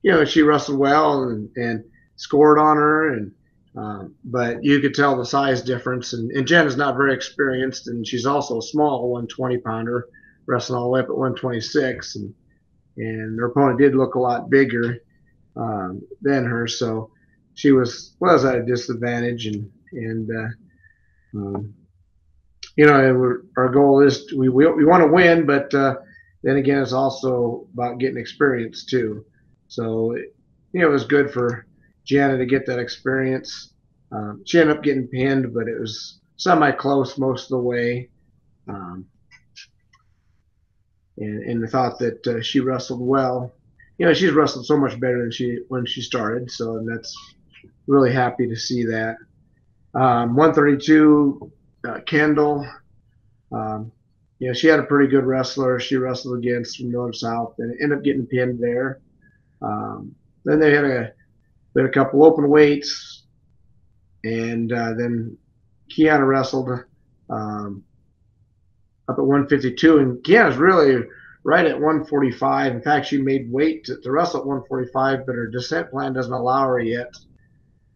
you 0.02 0.10
know, 0.10 0.24
she 0.24 0.42
wrestled 0.42 0.78
well 0.78 1.24
and, 1.24 1.50
and 1.56 1.84
scored 2.16 2.58
on 2.58 2.76
her, 2.76 3.14
and 3.14 3.32
um, 3.76 4.14
but 4.24 4.62
you 4.64 4.80
could 4.80 4.94
tell 4.94 5.16
the 5.16 5.24
size 5.24 5.62
difference. 5.62 6.12
And, 6.12 6.30
and 6.32 6.46
Jen 6.46 6.66
is 6.66 6.76
not 6.76 6.96
very 6.96 7.14
experienced, 7.14 7.88
and 7.88 8.06
she's 8.06 8.26
also 8.26 8.58
a 8.58 8.62
small 8.62 9.08
120 9.10 9.58
pounder, 9.58 10.08
wrestling 10.46 10.78
all 10.78 10.84
the 10.84 10.90
way 10.90 11.00
up 11.00 11.06
at 11.06 11.16
126, 11.16 12.16
and 12.16 12.34
and 12.96 13.38
her 13.38 13.46
opponent 13.46 13.78
did 13.78 13.94
look 13.94 14.16
a 14.16 14.20
lot 14.20 14.50
bigger 14.50 14.98
um, 15.56 16.02
than 16.20 16.44
her, 16.44 16.66
so 16.66 17.10
she 17.54 17.72
was 17.72 18.16
was 18.20 18.44
at 18.44 18.56
a 18.56 18.64
disadvantage, 18.64 19.46
and 19.46 19.70
and 19.92 20.30
uh, 20.30 21.38
um, 21.38 21.74
you 22.78 22.86
know, 22.86 23.42
our 23.56 23.68
goal 23.68 24.00
is 24.02 24.32
we 24.32 24.48
we, 24.48 24.64
we 24.70 24.84
want 24.84 25.02
to 25.02 25.12
win, 25.12 25.44
but 25.44 25.74
uh, 25.74 25.96
then 26.44 26.58
again, 26.58 26.80
it's 26.80 26.92
also 26.92 27.66
about 27.74 27.98
getting 27.98 28.18
experience 28.18 28.84
too. 28.84 29.26
So, 29.66 30.14
you 30.14 30.80
know, 30.80 30.86
it 30.86 30.92
was 30.92 31.04
good 31.04 31.32
for 31.32 31.66
Jana 32.04 32.38
to 32.38 32.46
get 32.46 32.66
that 32.66 32.78
experience. 32.78 33.72
Um, 34.12 34.42
she 34.46 34.60
ended 34.60 34.76
up 34.76 34.84
getting 34.84 35.08
pinned, 35.08 35.52
but 35.52 35.66
it 35.66 35.78
was 35.78 36.20
semi-close 36.36 37.18
most 37.18 37.46
of 37.46 37.48
the 37.48 37.58
way. 37.58 38.10
Um, 38.68 39.04
and, 41.16 41.42
and 41.42 41.60
the 41.60 41.66
thought 41.66 41.98
that 41.98 42.24
uh, 42.28 42.40
she 42.40 42.60
wrestled 42.60 43.00
well. 43.00 43.52
You 43.98 44.06
know, 44.06 44.14
she's 44.14 44.30
wrestled 44.30 44.66
so 44.66 44.76
much 44.76 45.00
better 45.00 45.20
than 45.20 45.32
she 45.32 45.58
when 45.66 45.84
she 45.84 46.00
started, 46.00 46.48
so 46.48 46.80
that's 46.88 47.12
really 47.88 48.12
happy 48.12 48.46
to 48.46 48.54
see 48.54 48.84
that. 48.84 49.16
Um, 49.96 50.36
132, 50.36 51.50
uh, 51.86 52.00
Kendall. 52.06 52.66
Um, 53.52 53.92
you 54.38 54.48
know, 54.48 54.54
she 54.54 54.68
had 54.68 54.78
a 54.78 54.84
pretty 54.84 55.08
good 55.10 55.24
wrestler. 55.24 55.80
She 55.80 55.96
wrestled 55.96 56.38
against 56.38 56.78
from 56.78 56.92
North 56.92 57.16
South 57.16 57.54
and 57.58 57.74
ended 57.80 57.98
up 57.98 58.04
getting 58.04 58.26
pinned 58.26 58.60
there. 58.60 59.00
Um, 59.60 60.14
then 60.44 60.60
they 60.60 60.72
had 60.72 60.84
a 60.84 61.12
they 61.74 61.82
had 61.82 61.90
a 61.90 61.92
couple 61.92 62.24
open 62.24 62.48
weights, 62.48 63.24
and 64.24 64.72
uh, 64.72 64.94
then 64.94 65.36
Kiana 65.90 66.26
wrestled 66.26 66.70
um, 67.30 67.84
up 69.08 69.18
at 69.18 69.24
152, 69.24 69.98
and 69.98 70.18
Kiana's 70.22 70.56
really 70.56 71.04
right 71.44 71.66
at 71.66 71.74
145. 71.74 72.72
In 72.74 72.82
fact, 72.82 73.06
she 73.06 73.20
made 73.20 73.50
weight 73.50 73.84
to, 73.84 74.00
to 74.00 74.10
wrestle 74.10 74.40
at 74.40 74.46
145, 74.46 75.26
but 75.26 75.34
her 75.34 75.46
descent 75.46 75.90
plan 75.90 76.12
doesn't 76.12 76.32
allow 76.32 76.66
her 76.66 76.80
yet. 76.80 77.14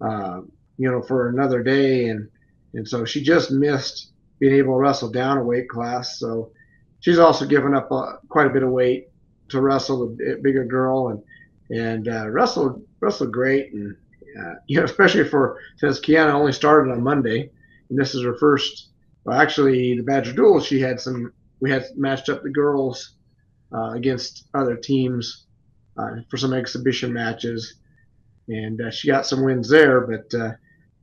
Uh, 0.00 0.40
you 0.78 0.90
know, 0.90 1.00
for 1.02 1.28
another 1.28 1.62
day, 1.62 2.08
and 2.08 2.28
and 2.74 2.88
so 2.88 3.04
she 3.04 3.22
just 3.22 3.50
missed 3.50 4.12
being 4.38 4.54
able 4.54 4.74
to 4.74 4.80
wrestle 4.80 5.10
down 5.10 5.38
a 5.38 5.44
weight 5.44 5.68
class. 5.68 6.18
So 6.18 6.50
she's 7.00 7.18
also 7.18 7.46
given 7.46 7.74
up 7.74 7.92
uh, 7.92 8.16
quite 8.28 8.46
a 8.46 8.50
bit 8.50 8.62
of 8.62 8.70
weight 8.70 9.08
to 9.50 9.60
wrestle 9.60 10.02
a 10.04 10.36
bigger 10.42 10.64
girl, 10.64 11.08
and 11.08 11.22
and 11.78 12.08
uh, 12.08 12.28
wrestled 12.28 12.84
wrestled 13.00 13.32
great, 13.32 13.72
and 13.72 13.96
uh, 14.38 14.54
you 14.66 14.78
know, 14.78 14.84
especially 14.84 15.24
for 15.24 15.58
since 15.76 16.00
Kiana 16.00 16.32
only 16.32 16.52
started 16.52 16.90
on 16.90 17.02
Monday, 17.02 17.50
and 17.88 17.98
this 17.98 18.14
is 18.14 18.24
her 18.24 18.36
first. 18.36 18.88
Well, 19.24 19.40
actually, 19.40 19.96
the 19.96 20.02
Badger 20.02 20.32
Duel, 20.32 20.60
she 20.60 20.80
had 20.80 21.00
some. 21.00 21.32
We 21.60 21.70
had 21.70 21.84
matched 21.96 22.28
up 22.28 22.42
the 22.42 22.50
girls 22.50 23.14
uh, 23.72 23.92
against 23.92 24.48
other 24.52 24.74
teams 24.74 25.46
uh, 25.96 26.16
for 26.28 26.36
some 26.36 26.52
exhibition 26.52 27.12
matches, 27.12 27.74
and 28.48 28.80
uh, 28.80 28.90
she 28.90 29.06
got 29.06 29.26
some 29.26 29.44
wins 29.44 29.68
there. 29.68 30.00
But 30.00 30.34
uh, 30.36 30.52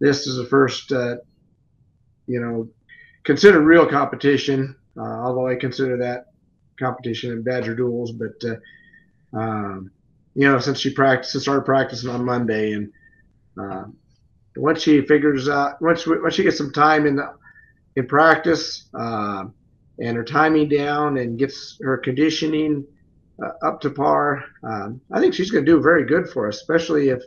this 0.02 0.28
is 0.28 0.36
the 0.36 0.46
first, 0.46 0.92
you 2.30 2.40
know, 2.40 2.70
considered 3.24 3.62
real 3.62 3.86
competition. 3.86 4.76
Uh, 4.98 5.02
although 5.02 5.48
I 5.48 5.56
consider 5.56 5.98
that 5.98 6.28
competition 6.78 7.32
in 7.32 7.42
Badger 7.44 7.76
duels, 7.76 8.12
but 8.12 8.42
uh, 8.44 9.38
um, 9.38 9.92
you 10.36 10.50
know, 10.50 10.60
since 10.60 10.80
she 10.80 10.94
practiced, 10.94 11.42
started 11.42 11.66
practicing 11.66 12.10
on 12.10 12.24
Monday, 12.24 12.74
and 12.74 12.92
uh, 13.60 13.86
once 14.56 14.82
she 14.82 15.02
figures 15.02 15.50
out, 15.50 15.82
once 15.82 16.06
once 16.06 16.36
she 16.36 16.44
gets 16.44 16.58
some 16.58 16.72
time 16.72 17.06
in 17.06 17.16
the 17.18 17.34
in 17.96 18.08
practice 18.08 18.88
uh, 18.98 19.46
and 20.00 20.16
her 20.16 20.24
timing 20.24 20.70
down 20.70 21.18
and 21.18 21.40
gets 21.40 21.78
her 21.82 21.98
conditioning 21.98 22.86
uh, 23.44 23.68
up 23.68 23.82
to 23.82 23.90
par, 23.90 24.46
um, 24.64 25.02
I 25.12 25.20
think 25.20 25.34
she's 25.34 25.52
going 25.52 25.66
to 25.66 25.72
do 25.72 25.82
very 25.82 26.06
good 26.06 26.30
for 26.30 26.48
us, 26.48 26.58
especially 26.58 27.10
if 27.10 27.22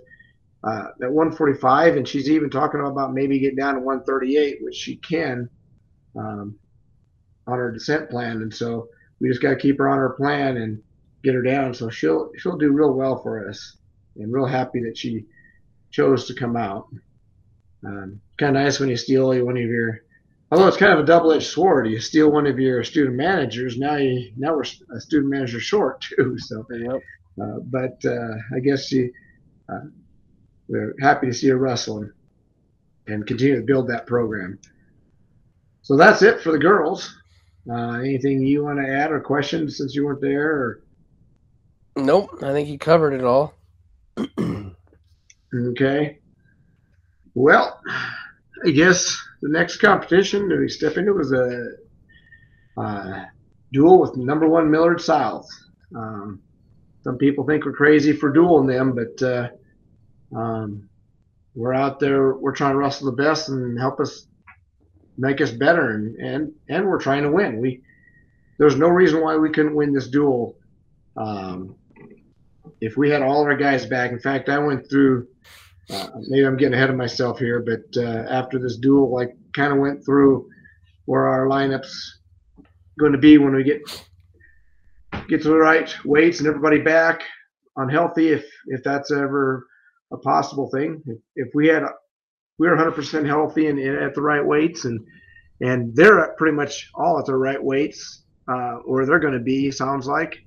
uh, 0.64 0.88
at 1.02 1.12
145, 1.12 1.96
and 1.96 2.06
she's 2.08 2.30
even 2.30 2.50
talking 2.50 2.80
about 2.80 3.12
maybe 3.14 3.38
getting 3.40 3.56
down 3.56 3.74
to 3.74 3.80
138, 3.80 4.58
which 4.62 4.76
she 4.76 4.96
can 4.96 5.48
um, 6.16 6.56
on 7.46 7.58
her 7.58 7.72
descent 7.72 8.10
plan. 8.10 8.42
And 8.42 8.54
so 8.54 8.88
we 9.20 9.28
just 9.28 9.42
got 9.42 9.50
to 9.50 9.56
keep 9.56 9.78
her 9.78 9.88
on 9.88 9.98
her 9.98 10.10
plan 10.10 10.56
and 10.58 10.82
get 11.24 11.34
her 11.34 11.42
down. 11.42 11.74
So 11.74 11.90
she'll 11.90 12.30
she'll 12.38 12.58
do 12.58 12.72
real 12.72 12.92
well 12.92 13.22
for 13.22 13.48
us, 13.48 13.76
and 14.16 14.32
real 14.32 14.46
happy 14.46 14.82
that 14.84 14.96
she 14.98 15.26
chose 15.90 16.26
to 16.26 16.34
come 16.34 16.56
out. 16.56 16.88
Um, 17.86 18.20
kind 18.38 18.56
of 18.56 18.62
nice 18.62 18.78
when 18.80 18.88
you 18.88 18.96
steal 18.96 19.28
one 19.44 19.56
of 19.56 19.62
your, 19.64 20.00
although 20.52 20.68
it's 20.68 20.76
kind 20.76 20.92
of 20.92 21.00
a 21.00 21.06
double-edged 21.06 21.46
sword. 21.46 21.88
You 21.88 22.00
steal 22.00 22.30
one 22.30 22.46
of 22.46 22.58
your 22.60 22.84
student 22.84 23.16
managers. 23.16 23.78
Now 23.78 23.96
you 23.96 24.32
now 24.36 24.54
we're 24.54 24.64
a 24.94 25.00
student 25.00 25.30
manager 25.32 25.60
short 25.60 26.00
too. 26.16 26.36
So, 26.38 26.64
yep. 26.70 27.02
uh, 27.42 27.58
but 27.64 27.98
uh, 28.04 28.36
I 28.54 28.60
guess 28.60 28.92
you 28.92 29.12
Uh, 29.68 29.80
we're 30.68 30.94
happy 31.00 31.26
to 31.26 31.34
see 31.34 31.48
her 31.48 31.56
wrestling 31.56 32.10
and 33.06 33.26
continue 33.26 33.56
to 33.56 33.62
build 33.66 33.88
that 33.88 34.06
program. 34.06 34.58
So 35.82 35.96
that's 35.96 36.22
it 36.22 36.40
for 36.40 36.52
the 36.52 36.58
girls. 36.58 37.14
Uh, 37.70 37.98
anything 38.00 38.42
you 38.42 38.64
want 38.64 38.78
to 38.78 38.88
add 38.88 39.12
or 39.12 39.20
questions 39.20 39.76
since 39.76 39.94
you 39.94 40.04
weren't 40.04 40.20
there? 40.20 40.50
Or? 40.50 40.82
Nope, 41.96 42.42
I 42.42 42.52
think 42.52 42.68
you 42.68 42.78
covered 42.78 43.14
it 43.14 43.24
all. 43.24 43.54
okay. 45.54 46.18
Well, 47.34 47.80
I 48.64 48.70
guess 48.70 49.18
the 49.40 49.48
next 49.48 49.78
competition 49.78 50.48
that 50.48 50.58
we 50.58 50.68
step 50.68 50.96
into 50.96 51.12
was 51.12 51.32
a 51.32 51.72
uh, 52.76 53.24
duel 53.72 54.00
with 54.00 54.16
number 54.16 54.48
one 54.48 54.70
Millard 54.70 55.00
South. 55.00 55.48
Um, 55.94 56.40
some 57.02 57.18
people 57.18 57.44
think 57.44 57.64
we're 57.64 57.72
crazy 57.72 58.12
for 58.12 58.32
dueling 58.32 58.66
them, 58.66 58.94
but 58.94 59.22
uh, 59.26 59.48
um, 60.34 60.88
we're 61.54 61.74
out 61.74 62.00
there. 62.00 62.34
We're 62.34 62.54
trying 62.54 62.72
to 62.72 62.78
wrestle 62.78 63.06
the 63.06 63.22
best 63.22 63.48
and 63.48 63.78
help 63.78 64.00
us 64.00 64.26
make 65.18 65.40
us 65.40 65.50
better, 65.50 65.90
and 65.90 66.16
and 66.16 66.52
and 66.68 66.86
we're 66.86 67.00
trying 67.00 67.22
to 67.22 67.30
win. 67.30 67.60
We 67.60 67.82
there's 68.58 68.76
no 68.76 68.88
reason 68.88 69.20
why 69.20 69.36
we 69.36 69.50
couldn't 69.50 69.74
win 69.74 69.92
this 69.92 70.08
duel. 70.08 70.56
Um, 71.16 71.76
if 72.80 72.96
we 72.96 73.10
had 73.10 73.22
all 73.22 73.42
our 73.42 73.56
guys 73.56 73.86
back, 73.86 74.12
in 74.12 74.18
fact, 74.18 74.48
I 74.48 74.58
went 74.58 74.88
through. 74.88 75.28
Uh, 75.90 76.08
maybe 76.28 76.46
I'm 76.46 76.56
getting 76.56 76.74
ahead 76.74 76.90
of 76.90 76.96
myself 76.96 77.38
here, 77.38 77.60
but 77.60 77.82
uh, 78.02 78.24
after 78.30 78.58
this 78.58 78.76
duel, 78.76 79.18
I 79.18 79.26
kind 79.54 79.72
of 79.72 79.78
went 79.78 80.04
through 80.04 80.48
where 81.06 81.26
our 81.28 81.48
lineups 81.48 81.92
going 82.98 83.12
to 83.12 83.18
be 83.18 83.36
when 83.36 83.54
we 83.54 83.64
get 83.64 83.82
get 85.28 85.42
to 85.42 85.48
the 85.48 85.58
right 85.58 85.94
weights 86.04 86.38
and 86.38 86.48
everybody 86.48 86.78
back 86.78 87.22
on 87.76 87.88
healthy, 87.88 88.28
if 88.28 88.46
if 88.68 88.82
that's 88.82 89.10
ever 89.10 89.66
a 90.12 90.18
possible 90.18 90.68
thing. 90.70 91.02
If, 91.06 91.18
if 91.34 91.54
we 91.54 91.68
had 91.68 91.84
we 92.58 92.68
were 92.68 92.76
100% 92.76 93.26
healthy 93.26 93.66
and, 93.68 93.78
and, 93.78 93.96
at 93.98 94.14
the 94.14 94.22
right 94.22 94.44
weights, 94.44 94.84
and 94.84 95.04
and 95.60 95.94
they're 95.94 96.34
pretty 96.38 96.54
much 96.54 96.90
all 96.94 97.18
at 97.18 97.26
the 97.26 97.34
right 97.34 97.62
weights, 97.62 98.24
uh, 98.48 98.76
or 98.84 99.06
they're 99.06 99.18
going 99.18 99.32
to 99.34 99.40
be. 99.40 99.70
Sounds 99.70 100.06
like 100.06 100.38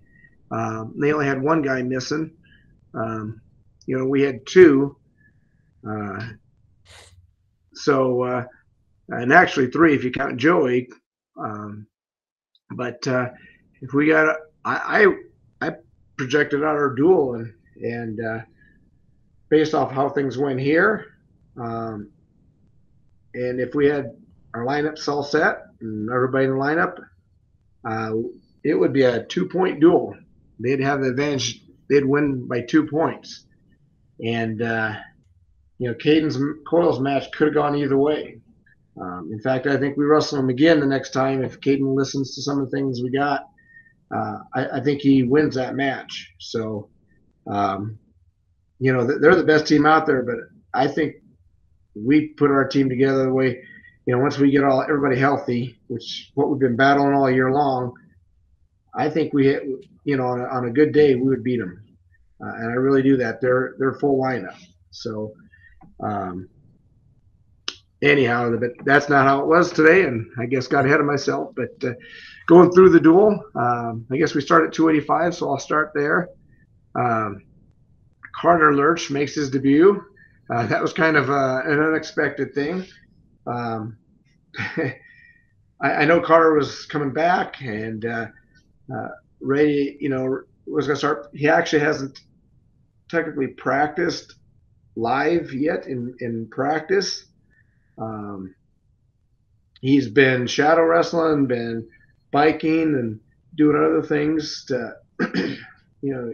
um, 0.52 0.94
they 1.00 1.14
only 1.14 1.26
had 1.26 1.42
one 1.42 1.62
guy 1.62 1.82
missing. 1.82 2.32
Um, 2.94 3.42
you 3.86 3.98
know, 3.98 4.06
we 4.06 4.22
had 4.22 4.46
two. 4.46 4.98
Uh, 5.88 6.28
so, 7.74 8.24
uh, 8.24 8.46
and 9.10 9.32
actually 9.32 9.68
three 9.68 9.96
if 9.96 10.04
you 10.04 10.12
count 10.12 10.38
Joey. 10.38 10.90
Um, 11.38 11.88
but 12.72 13.06
uh, 13.08 13.30
if 13.82 13.94
we 13.94 14.08
got, 14.08 14.38
I, 14.64 15.06
I, 15.62 15.68
I 15.68 15.76
projected 16.18 16.62
out 16.62 16.76
our 16.76 16.96
duel 16.96 17.36
and 17.36 17.54
and 17.82 18.20
uh, 18.26 18.40
based 19.56 19.74
off 19.74 19.90
how 19.90 20.10
things 20.10 20.38
went 20.38 20.60
here, 20.60 21.14
um, 21.56 22.10
and 23.34 23.62
if 23.62 23.74
we 23.74 23.86
had 23.86 24.12
our 24.54 24.66
lineups 24.66 25.08
all 25.08 25.24
set 25.24 25.60
and 25.80 26.10
everybody 26.12 26.44
in 26.44 26.52
the 26.52 26.58
lineup, 26.58 26.98
uh, 27.90 28.12
it 28.66 28.74
would 28.74 28.92
be 28.92 29.04
a 29.04 29.24
two-point 29.24 29.80
duel. 29.80 30.14
They'd 30.60 30.82
have 30.82 31.00
the 31.00 31.08
advantage. 31.08 31.62
They'd 31.90 32.04
win 32.04 32.50
by 32.50 32.64
two 32.68 32.86
points, 32.86 33.46
and 34.22 34.62
uh, 34.62 34.96
you 35.78 35.88
know, 35.88 35.94
Caden's 35.94 36.38
Coils 36.68 37.00
match 37.00 37.32
could 37.32 37.48
have 37.48 37.56
gone 37.56 37.78
either 37.78 37.98
way. 37.98 38.42
Um, 39.00 39.30
in 39.32 39.40
fact, 39.40 39.68
I 39.68 39.78
think 39.78 39.96
we 39.96 40.04
wrestle 40.04 40.38
him 40.38 40.50
again 40.50 40.82
the 40.82 40.86
next 40.86 41.12
time 41.12 41.46
if 41.46 41.62
Caden 41.62 41.96
listens 41.96 42.36
to 42.36 42.42
some 42.42 42.60
of 42.60 42.70
the 42.70 42.76
things 42.76 43.02
we 43.02 43.10
got. 43.10 43.48
Uh, 44.14 44.40
I, 44.54 44.68
I, 44.80 44.84
think 44.84 45.02
he 45.02 45.24
wins 45.24 45.56
that 45.56 45.76
match. 45.76 46.34
So, 46.40 46.90
um, 47.48 47.98
you 48.80 48.92
know, 48.94 49.06
they're 49.06 49.36
the 49.36 49.44
best 49.44 49.68
team 49.68 49.86
out 49.86 50.06
there, 50.06 50.24
but 50.24 50.36
I 50.74 50.88
think 50.88 51.16
we 51.96 52.30
put 52.30 52.52
our 52.52 52.68
team 52.68 52.90
together 52.90 53.24
the 53.24 53.34
way, 53.34 53.64
you 54.06 54.16
know, 54.16 54.22
once 54.22 54.38
we 54.38 54.52
get 54.52 54.64
all 54.64 54.82
everybody 54.82 55.18
healthy, 55.18 55.78
which 55.88 56.32
what 56.36 56.50
we've 56.50 56.60
been 56.60 56.76
battling 56.76 57.14
all 57.14 57.32
year 57.32 57.52
long, 57.52 57.94
I 58.94 59.10
think 59.10 59.34
we, 59.34 59.46
hit, 59.46 59.64
you 60.04 60.18
know, 60.18 60.26
on 60.26 60.42
a, 60.42 60.46
on 60.46 60.66
a 60.66 60.72
good 60.72 60.94
day 60.94 61.16
we 61.16 61.24
would 61.24 61.44
beat 61.44 61.60
them, 61.60 61.82
uh, 62.44 62.54
and 62.56 62.70
I 62.70 62.74
really 62.74 63.02
do 63.02 63.18
that. 63.18 63.42
They're 63.42 63.76
they're 63.78 63.94
full 63.96 64.22
lineup. 64.22 64.56
So, 64.92 65.34
um, 66.02 66.48
anyhow, 68.02 68.56
but 68.58 68.72
that's 68.86 69.10
not 69.10 69.26
how 69.26 69.42
it 69.42 69.48
was 69.48 69.72
today, 69.72 70.04
and 70.04 70.28
I 70.40 70.46
guess 70.46 70.68
got 70.68 70.86
ahead 70.86 71.00
of 71.00 71.06
myself. 71.06 71.54
But 71.56 71.72
uh, 71.84 71.94
going 72.48 72.72
through 72.72 72.90
the 72.90 73.00
duel, 73.00 73.44
um, 73.56 74.06
I 74.12 74.18
guess 74.18 74.36
we 74.36 74.42
start 74.42 74.66
at 74.66 74.74
285, 74.74 75.36
so 75.36 75.50
I'll 75.50 75.60
start 75.60 75.92
there. 75.94 76.30
Um, 76.98 77.42
Carter 78.40 78.76
Lurch 78.76 79.10
makes 79.10 79.36
his 79.36 79.50
debut. 79.50 80.04
Uh, 80.50 80.68
that 80.68 80.82
was 80.82 80.94
kind 80.94 81.18
of 81.18 81.30
uh, 81.30 81.62
an 81.66 81.80
unexpected 81.80 82.54
thing. 82.54 82.86
Um, 83.48 83.98
I, 84.58 84.94
I, 85.82 86.06
know 86.06 86.22
Carter 86.22 86.54
was 86.54 86.86
coming 86.86 87.12
back 87.12 87.62
and 87.62 88.06
uh, 88.06 88.28
uh 88.94 89.08
Ray, 89.42 89.98
you 90.00 90.10
know, 90.10 90.42
was 90.66 90.88
going 90.88 90.96
to 90.96 91.00
start. 91.00 91.28
He 91.34 91.50
actually 91.50 91.82
hasn't 91.82 92.20
technically 93.10 93.48
practiced 93.48 94.36
live 94.96 95.54
yet 95.54 95.88
in, 95.88 96.16
in 96.20 96.48
practice. 96.48 97.26
Um, 97.98 98.56
he's 99.82 100.08
been 100.08 100.48
shadow 100.48 100.84
wrestling, 100.84 101.48
been 101.48 101.88
biking, 102.32 102.96
and 102.96 103.20
doing 103.56 103.78
other 103.78 104.02
things 104.02 104.66
to, 104.66 104.96
you 106.02 106.14
know, 106.14 106.34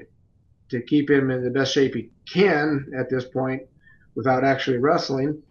to 0.71 0.81
keep 0.81 1.09
him 1.09 1.29
in 1.31 1.43
the 1.43 1.49
best 1.49 1.73
shape 1.73 1.93
he 1.93 2.09
can 2.31 2.91
at 2.97 3.09
this 3.09 3.25
point 3.25 3.61
without 4.15 4.43
actually 4.43 4.77
wrestling. 4.77 5.41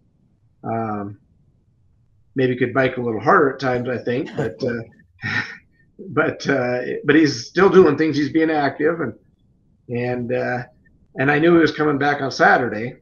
Um, 0.64 1.18
maybe 2.34 2.56
could 2.56 2.74
bike 2.74 2.96
a 2.96 3.00
little 3.00 3.20
harder 3.20 3.54
at 3.54 3.60
times, 3.60 3.88
I 3.88 3.98
think, 3.98 4.30
but 4.36 4.62
uh, 4.62 5.42
but 6.08 6.46
uh, 6.48 6.80
but 7.04 7.14
he's 7.14 7.46
still 7.46 7.68
doing 7.70 7.96
things. 7.96 8.16
He's 8.16 8.32
being 8.32 8.50
active, 8.50 9.00
and 9.00 9.14
and 9.88 10.32
uh, 10.32 10.64
and 11.16 11.30
I 11.30 11.38
knew 11.38 11.54
he 11.54 11.60
was 11.60 11.72
coming 11.72 11.98
back 11.98 12.20
on 12.20 12.30
Saturday. 12.30 12.96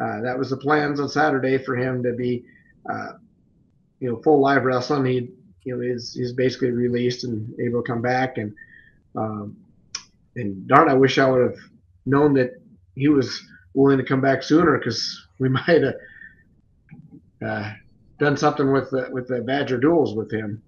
Uh, 0.00 0.20
that 0.20 0.38
was 0.38 0.50
the 0.50 0.56
plans 0.56 1.00
on 1.00 1.08
Saturday 1.08 1.56
for 1.56 1.74
him 1.74 2.02
to 2.02 2.12
be, 2.12 2.44
uh, 2.90 3.12
you 3.98 4.10
know, 4.10 4.20
full 4.22 4.40
live 4.40 4.64
wrestling. 4.64 5.06
He, 5.06 5.30
you 5.64 5.74
know, 5.74 5.80
he's 5.80 6.12
he's 6.12 6.32
basically 6.32 6.70
released 6.70 7.24
and 7.24 7.58
able 7.58 7.82
to 7.82 7.86
come 7.86 8.02
back. 8.02 8.36
And 8.36 8.54
um, 9.16 9.56
and 10.36 10.68
darn, 10.68 10.88
I 10.88 10.94
wish 10.94 11.18
I 11.18 11.28
would 11.28 11.42
have 11.42 11.58
known 12.04 12.34
that 12.34 12.50
he 12.94 13.08
was 13.08 13.42
willing 13.74 13.98
to 13.98 14.04
come 14.04 14.20
back 14.20 14.42
sooner 14.42 14.78
because 14.78 15.26
we 15.38 15.48
might 15.48 15.82
have 15.82 15.94
uh, 17.44 17.72
done 18.18 18.36
something 18.36 18.72
with 18.72 18.90
the 18.90 19.08
with 19.10 19.28
the 19.28 19.40
Badger 19.40 19.78
duels 19.78 20.14
with 20.14 20.32
him. 20.32 20.62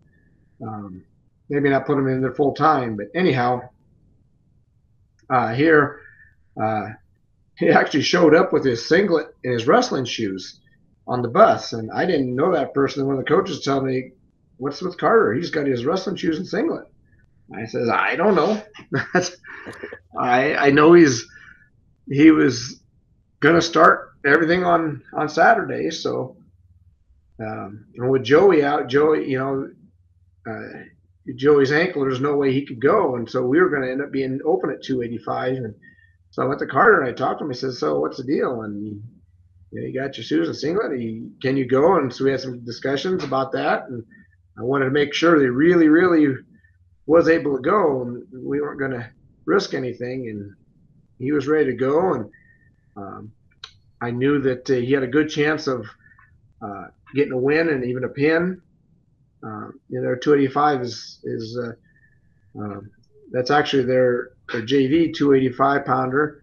Um, 0.67 1.05
maybe 1.49 1.71
not 1.71 1.87
put 1.87 1.99
him 1.99 2.09
in 2.09 2.21
there 2.21 2.35
full 2.35 2.53
time, 2.53 2.97
but 2.97 3.07
anyhow, 3.15 3.61
uh, 5.31 5.55
here. 5.55 6.01
Uh, 6.61 6.91
he 7.57 7.69
actually 7.71 8.03
showed 8.03 8.35
up 8.35 8.53
with 8.53 8.65
his 8.65 8.89
singlet 8.89 9.29
and 9.45 9.53
his 9.53 9.67
wrestling 9.67 10.05
shoes 10.05 10.61
on 11.07 11.23
the 11.23 11.29
bus, 11.29 11.73
and 11.73 11.91
I 11.93 12.05
didn't 12.05 12.35
know 12.35 12.53
that 12.53 12.75
person. 12.75 13.07
One 13.07 13.19
of 13.19 13.25
the 13.25 13.31
coaches 13.31 13.63
told 13.63 13.85
me, 13.85 14.13
"What's 14.59 14.83
with 14.83 14.99
Carter? 14.99 15.35
He's 15.35 15.51
got 15.51 15.67
his 15.67 15.85
wrestling 15.85 16.17
shoes 16.17 16.39
and 16.39 16.47
singlet." 16.47 16.87
I 17.55 17.65
says, 17.67 17.89
"I 17.89 18.17
don't 18.17 18.35
know. 18.35 18.63
I 20.19 20.55
I 20.55 20.71
know 20.71 20.93
he's 20.93 21.27
he 22.09 22.31
was 22.31 22.81
gonna 23.41 23.63
start 23.63 24.13
everything 24.27 24.65
on 24.65 25.03
on 25.15 25.29
Saturday, 25.29 25.91
so." 25.91 26.37
Um, 27.41 27.85
and 27.95 28.11
with 28.11 28.25
Joey 28.25 28.65
out, 28.65 28.89
Joey, 28.89 29.31
you 29.31 29.39
know, 29.39 29.71
uh, 30.45 30.83
Joey's 31.37 31.71
ankle, 31.71 32.03
there's 32.03 32.21
no 32.21 32.35
way 32.35 32.53
he 32.53 32.67
could 32.67 32.81
go, 32.81 33.15
and 33.15 33.31
so 33.31 33.47
we 33.47 33.61
were 33.61 33.69
going 33.69 33.83
to 33.83 33.93
end 33.93 34.03
up 34.03 34.11
being 34.11 34.41
open 34.45 34.71
at 34.71 34.83
285, 34.83 35.53
and 35.59 35.75
so 36.31 36.43
I 36.43 36.47
went 36.47 36.61
to 36.61 36.67
Carter 36.67 37.01
and 37.01 37.09
I 37.09 37.13
talked 37.13 37.39
to 37.41 37.45
him. 37.45 37.51
He 37.51 37.57
says, 37.57 37.79
"So 37.79 38.01
what's 38.01 38.17
the 38.17 38.25
deal?" 38.25 38.63
And 38.63 39.03
you, 39.71 39.81
know, 39.81 39.87
you 39.87 39.95
got 39.99 40.17
your 40.17 40.25
shoes 40.25 40.49
and 40.49 40.57
singlet. 40.57 40.99
He, 40.99 41.31
can 41.43 41.57
you 41.57 41.67
go? 41.67 41.97
And 41.97 42.13
so 42.13 42.25
we 42.25 42.31
had 42.31 42.41
some 42.41 42.65
discussions 42.65 43.25
about 43.25 43.53
that. 43.53 43.89
And 43.89 44.05
I 44.59 44.63
wanted 44.63 44.87
to 44.87 44.91
make 44.91 45.15
sure 45.15 45.39
that 45.39 45.53
really, 45.53 45.89
really 45.89 46.35
was 47.07 47.29
able 47.29 47.57
to 47.57 47.63
go, 47.63 48.03
and 48.03 48.23
we 48.33 48.61
weren't 48.61 48.79
going 48.79 48.93
to 48.93 49.11
risk 49.49 49.75
anything. 49.75 50.29
And 50.29 50.55
he 51.19 51.33
was 51.33 51.49
ready 51.49 51.67
to 51.67 51.77
go. 51.77 52.15
And 52.15 52.31
um, 52.97 53.33
I 54.01 54.11
knew 54.11 54.41
that 54.43 54.71
uh, 54.71 54.75
he 54.75 54.93
had 54.93 55.03
a 55.03 55.09
good 55.09 55.29
chance 55.29 55.67
of 55.67 55.87
uh, 56.63 56.87
getting 57.15 57.33
a 57.33 57.39
win 57.39 57.69
and 57.69 57.85
even 57.85 58.05
a 58.05 58.09
pin. 58.09 58.61
Uh, 59.45 59.69
you 59.89 60.01
know, 60.01 60.15
285 60.17 60.81
is 60.83 61.21
is 61.25 61.59
uh, 61.59 61.73
um, 62.61 62.91
that's 63.31 63.51
actually 63.51 63.85
their 63.85 64.31
a 64.51 64.57
JV 64.57 65.15
285 65.15 65.85
pounder. 65.85 66.43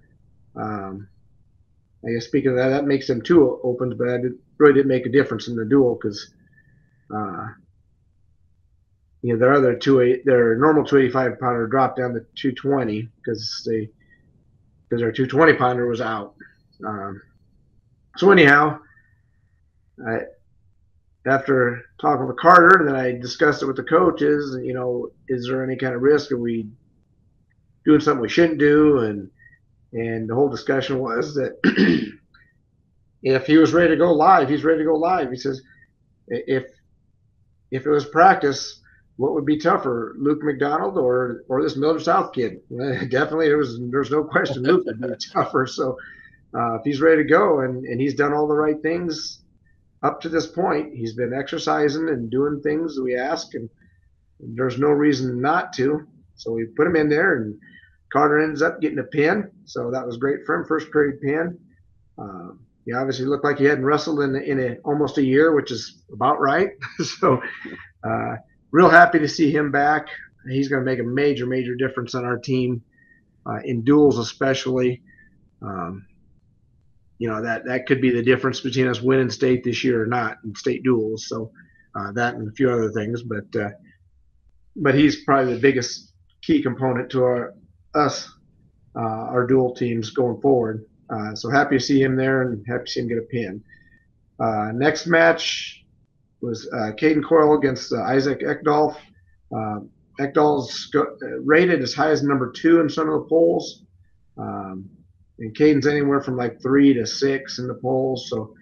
Um, 0.55 1.07
I 2.05 2.11
guess 2.11 2.25
speaking 2.25 2.51
of 2.51 2.57
that, 2.57 2.69
that 2.69 2.85
makes 2.85 3.07
them 3.07 3.21
two 3.21 3.59
opens, 3.63 3.95
but 3.95 4.07
I 4.07 4.17
really 4.57 4.73
didn't 4.73 4.87
make 4.87 5.05
a 5.05 5.11
difference 5.11 5.47
in 5.47 5.55
the 5.55 5.65
duel 5.65 5.95
because, 5.95 6.33
uh, 7.13 7.47
you 9.25 9.33
know, 9.33 9.39
their 9.39 9.55
other 9.55 9.75
two 9.75 10.21
their 10.23 10.55
normal 10.55 10.85
285 10.85 11.39
pounder 11.39 11.65
dropped 11.65 11.97
down 11.97 12.13
to 12.13 12.19
220 12.35 13.09
because 13.17 13.63
they 13.65 13.89
because 14.87 15.01
their 15.01 15.11
220 15.11 15.53
pounder 15.53 15.87
was 15.87 15.99
out. 15.99 16.35
Um, 16.85 17.19
so 18.17 18.29
anyhow, 18.29 18.77
I 20.07 20.19
after 21.25 21.85
talking 21.99 22.27
with 22.27 22.37
Carter, 22.37 22.77
and 22.77 22.87
then 22.87 22.95
I 22.95 23.13
discussed 23.13 23.63
it 23.63 23.65
with 23.65 23.77
the 23.77 23.83
coaches. 23.83 24.59
You 24.63 24.75
know, 24.75 25.09
is 25.27 25.47
there 25.47 25.63
any 25.63 25.75
kind 25.75 25.95
of 25.95 26.03
risk? 26.03 26.31
Are 26.31 26.37
we 26.37 26.69
doing 27.83 28.01
something 28.01 28.21
we 28.21 28.29
shouldn't 28.29 28.59
do, 28.59 28.99
and 28.99 29.31
and 29.93 30.29
the 30.29 30.35
whole 30.35 30.49
discussion 30.49 30.99
was 30.99 31.33
that 31.33 31.57
if 33.23 33.47
he 33.47 33.57
was 33.57 33.73
ready 33.73 33.89
to 33.89 33.97
go 33.97 34.13
live, 34.13 34.49
he's 34.49 34.63
ready 34.63 34.81
to 34.81 34.85
go 34.85 34.95
live. 34.95 35.31
He 35.31 35.37
says, 35.37 35.63
if 36.27 36.65
if 37.71 37.87
it 37.87 37.89
was 37.89 38.05
practice, 38.05 38.81
what 39.17 39.33
would 39.33 39.45
be 39.45 39.57
tougher, 39.57 40.13
Luke 40.17 40.43
McDonald 40.43 40.97
or 40.97 41.43
or 41.47 41.61
this 41.61 41.77
Millard 41.77 42.01
South 42.01 42.33
kid? 42.33 42.59
Definitely, 42.69 43.47
there 43.47 43.57
was 43.57 43.79
there's 43.89 44.11
no 44.11 44.23
question 44.23 44.63
Luke 44.63 44.85
would 44.85 45.01
be 45.01 45.07
tougher. 45.33 45.65
So 45.67 45.97
uh, 46.55 46.75
if 46.75 46.81
he's 46.83 47.01
ready 47.01 47.23
to 47.23 47.29
go 47.29 47.61
and, 47.61 47.85
and 47.85 47.99
he's 47.99 48.15
done 48.15 48.33
all 48.33 48.47
the 48.47 48.55
right 48.55 48.81
things 48.81 49.43
up 50.03 50.21
to 50.21 50.29
this 50.29 50.47
point, 50.47 50.93
he's 50.93 51.13
been 51.13 51.33
exercising 51.33 52.09
and 52.09 52.29
doing 52.29 52.61
things 52.61 52.99
we 52.99 53.17
ask, 53.17 53.53
and, 53.55 53.69
and 54.39 54.57
there's 54.57 54.77
no 54.77 54.89
reason 54.89 55.41
not 55.41 55.73
to. 55.73 56.05
So 56.35 56.51
we 56.51 56.65
put 56.65 56.87
him 56.87 56.95
in 56.95 57.09
there, 57.09 57.37
and 57.37 57.57
Carter 58.11 58.39
ends 58.39 58.61
up 58.61 58.81
getting 58.81 58.99
a 58.99 59.03
pin. 59.03 59.49
So 59.65 59.91
that 59.91 60.05
was 60.05 60.17
great 60.17 60.45
for 60.45 60.55
him, 60.55 60.65
first 60.65 60.91
period 60.91 61.21
pin. 61.21 61.57
Uh, 62.17 62.51
he 62.85 62.93
obviously 62.93 63.25
looked 63.25 63.43
like 63.43 63.57
he 63.57 63.65
hadn't 63.65 63.85
wrestled 63.85 64.21
in 64.21 64.35
in 64.35 64.59
a, 64.59 64.75
almost 64.85 65.17
a 65.17 65.23
year, 65.23 65.55
which 65.55 65.71
is 65.71 66.03
about 66.13 66.39
right. 66.39 66.69
so, 67.19 67.41
uh, 68.03 68.35
real 68.75 68.89
happy 68.89 69.19
to 69.19 69.27
see 69.27 69.49
him 69.49 69.71
back. 69.71 70.07
He's 70.49 70.67
going 70.67 70.83
to 70.83 70.85
make 70.85 70.99
a 70.99 71.03
major, 71.03 71.45
major 71.45 71.75
difference 71.75 72.13
on 72.13 72.25
our 72.25 72.37
team 72.37 72.83
uh, 73.45 73.59
in 73.63 73.85
duels, 73.85 74.19
especially. 74.19 75.01
Um, 75.61 76.05
you 77.17 77.29
know 77.29 77.41
that 77.41 77.63
that 77.63 77.85
could 77.85 78.01
be 78.01 78.09
the 78.09 78.21
difference 78.21 78.59
between 78.59 78.89
us 78.89 79.01
winning 79.01 79.29
state 79.29 79.63
this 79.63 79.85
year 79.85 80.03
or 80.03 80.05
not 80.05 80.39
in 80.43 80.53
state 80.55 80.83
duels. 80.83 81.27
So 81.29 81.49
uh, 81.97 82.11
that 82.11 82.35
and 82.35 82.49
a 82.49 82.51
few 82.51 82.69
other 82.69 82.91
things, 82.91 83.23
but 83.23 83.45
uh, 83.55 83.69
but 84.75 84.93
he's 84.93 85.23
probably 85.23 85.53
the 85.53 85.61
biggest 85.61 86.11
key 86.41 86.61
component 86.61 87.09
to 87.11 87.23
our 87.23 87.53
us 87.93 88.29
uh, 88.97 89.31
our 89.31 89.47
dual 89.47 89.73
teams 89.73 90.09
going 90.09 90.41
forward. 90.41 90.85
Uh, 91.09 91.33
so 91.33 91.49
happy 91.49 91.77
to 91.77 91.83
see 91.83 92.01
him 92.01 92.17
there 92.17 92.41
and 92.41 92.65
happy 92.67 92.83
to 92.83 92.91
see 92.91 92.99
him 92.99 93.07
get 93.07 93.19
a 93.19 93.21
pin. 93.21 93.63
Uh, 94.37 94.71
next 94.73 95.07
match 95.07 95.84
was 96.45 96.69
uh, 96.73 96.91
Caden 96.93 97.23
Coyle 97.23 97.57
against 97.57 97.91
uh, 97.91 98.01
Isaac 98.03 98.41
Ekdolf. 98.41 98.95
Uh, 99.55 99.79
Ekdolf's 100.19 100.85
go- 100.87 101.17
rated 101.43 101.81
as 101.81 101.93
high 101.93 102.11
as 102.11 102.23
number 102.23 102.51
two 102.51 102.79
in 102.79 102.89
some 102.89 103.09
of 103.09 103.21
the 103.21 103.27
polls. 103.27 103.83
Um, 104.37 104.89
and 105.39 105.55
Caden's 105.55 105.87
anywhere 105.87 106.21
from 106.21 106.37
like 106.37 106.61
three 106.61 106.93
to 106.93 107.05
six 107.05 107.59
in 107.59 107.67
the 107.67 107.73
polls. 107.73 108.29
So, 108.29 108.53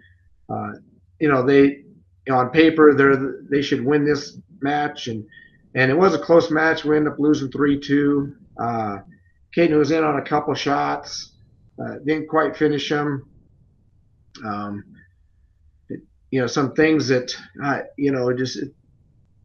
uh, 0.50 0.72
you 1.20 1.30
know, 1.30 1.46
they, 1.46 1.62
you 1.62 2.30
know, 2.30 2.38
on 2.38 2.50
paper, 2.50 2.94
they're, 2.96 3.44
they 3.50 3.62
should 3.62 3.84
win 3.86 4.06
this 4.06 4.38
match. 4.62 5.08
And, 5.08 5.24
and 5.76 5.92
it 5.92 5.98
was 5.98 6.16
a 6.16 6.20
close 6.20 6.50
match. 6.50 6.84
We 6.84 6.96
ended 6.96 7.14
up 7.14 7.20
losing 7.20 7.52
3 7.52 7.80
2. 7.80 8.36
Uh, 8.60 8.98
Caden 9.56 9.78
was 9.78 9.92
in 9.92 10.04
on 10.04 10.18
a 10.18 10.24
couple 10.24 10.54
shots. 10.56 11.34
Uh, 11.80 11.96
didn't 12.06 12.28
quite 12.28 12.56
finish 12.56 12.90
them. 12.90 13.28
Um, 14.44 14.84
you 16.34 16.42
know, 16.42 16.48
some 16.48 16.74
things 16.74 17.08
that 17.10 17.32
uh, 17.64 17.82
you 17.96 18.12
know 18.12 18.34
just 18.34 18.58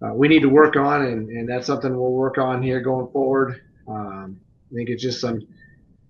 uh, 0.03 0.14
we 0.14 0.26
need 0.26 0.41
to 0.41 0.49
work 0.49 0.74
on, 0.74 1.03
and, 1.03 1.28
and 1.28 1.47
that's 1.47 1.66
something 1.66 1.95
we'll 1.95 2.12
work 2.12 2.39
on 2.39 2.62
here 2.62 2.80
going 2.80 3.12
forward. 3.12 3.61
Um, 3.86 4.41
I 4.72 4.74
think 4.74 4.89
it's 4.89 5.03
just 5.03 5.20
some 5.20 5.47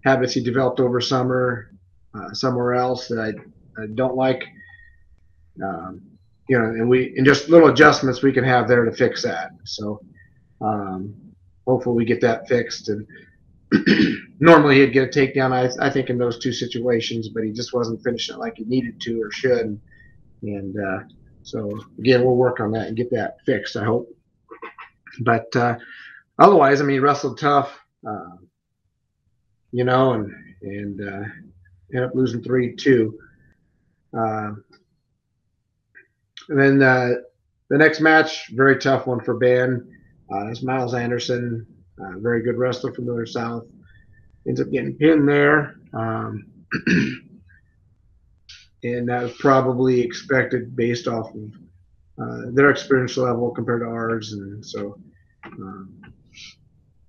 habits 0.04 0.34
he 0.34 0.40
developed 0.40 0.78
over 0.78 1.00
summer 1.00 1.72
uh, 2.14 2.32
somewhere 2.32 2.74
else 2.74 3.08
that 3.08 3.18
I, 3.18 3.82
I 3.82 3.86
don't 3.96 4.14
like. 4.14 4.44
Um, 5.60 6.00
you 6.48 6.56
know, 6.56 6.66
and 6.66 6.88
we 6.88 7.12
and 7.16 7.26
just 7.26 7.48
little 7.48 7.70
adjustments 7.70 8.22
we 8.22 8.32
can 8.32 8.44
have 8.44 8.68
there 8.68 8.84
to 8.84 8.92
fix 8.92 9.24
that. 9.24 9.50
So 9.64 10.00
um, 10.60 11.12
hopefully 11.66 11.96
we 11.96 12.04
get 12.04 12.20
that 12.20 12.46
fixed 12.46 12.88
and 12.88 13.04
normally 14.38 14.76
he'd 14.78 14.92
get 14.92 15.08
a 15.08 15.18
takedown. 15.20 15.50
I, 15.50 15.84
I 15.84 15.90
think 15.90 16.08
in 16.08 16.18
those 16.18 16.38
two 16.38 16.52
situations, 16.52 17.30
but 17.30 17.42
he 17.42 17.50
just 17.50 17.74
wasn't 17.74 18.04
finishing 18.04 18.36
it 18.36 18.38
like 18.38 18.58
he 18.58 18.64
needed 18.64 19.00
to 19.00 19.20
or 19.20 19.32
should. 19.32 19.66
And 19.66 19.80
uh, 20.76 21.04
so 21.42 21.80
again, 21.98 22.24
we'll 22.24 22.36
work 22.36 22.60
on 22.60 22.72
that 22.72 22.88
and 22.88 22.96
get 22.96 23.10
that 23.10 23.38
fixed. 23.44 23.76
I 23.76 23.84
hope. 23.84 24.14
But 25.20 25.54
uh, 25.56 25.78
otherwise, 26.38 26.80
I 26.80 26.84
mean, 26.84 27.00
wrestled 27.00 27.38
tough, 27.38 27.78
uh, 28.06 28.36
you 29.72 29.84
know, 29.84 30.12
and 30.12 30.32
and 30.62 31.00
uh, 31.00 31.24
ended 31.92 32.08
up 32.08 32.14
losing 32.14 32.42
three 32.42 32.74
two. 32.74 33.18
Uh, 34.16 34.52
and 36.48 36.58
then 36.58 36.82
uh, 36.82 37.14
the 37.68 37.78
next 37.78 38.00
match, 38.00 38.50
very 38.50 38.78
tough 38.78 39.06
one 39.06 39.20
for 39.20 39.34
Ben. 39.34 39.90
Uh, 40.32 40.54
Miles 40.62 40.94
Anderson, 40.94 41.66
very 42.18 42.42
good 42.42 42.56
wrestler 42.56 42.92
from 42.92 43.06
Millard 43.06 43.28
South. 43.28 43.64
Ends 44.46 44.60
up 44.60 44.70
getting 44.70 44.94
pinned 44.94 45.28
there. 45.28 45.76
Um, 45.92 46.46
and 48.82 49.08
that 49.08 49.22
was 49.22 49.36
probably 49.38 50.00
expected 50.00 50.76
based 50.76 51.08
off 51.08 51.34
of 51.34 51.52
uh, 52.20 52.50
their 52.52 52.70
experience 52.70 53.16
level 53.16 53.50
compared 53.50 53.80
to 53.82 53.86
ours. 53.86 54.32
And 54.32 54.64
so, 54.64 54.98
um, 55.44 56.02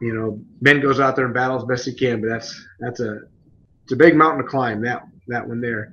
you 0.01 0.13
know, 0.13 0.39
Ben 0.61 0.81
goes 0.81 0.99
out 0.99 1.15
there 1.15 1.25
and 1.25 1.33
battles 1.33 1.65
best 1.65 1.85
he 1.85 1.93
can, 1.93 2.21
but 2.21 2.29
that's 2.29 2.65
that's 2.79 2.99
a 2.99 3.21
it's 3.83 3.91
a 3.91 3.95
big 3.95 4.15
mountain 4.15 4.43
to 4.43 4.49
climb. 4.49 4.81
That 4.81 5.03
that 5.27 5.47
one 5.47 5.61
there. 5.61 5.91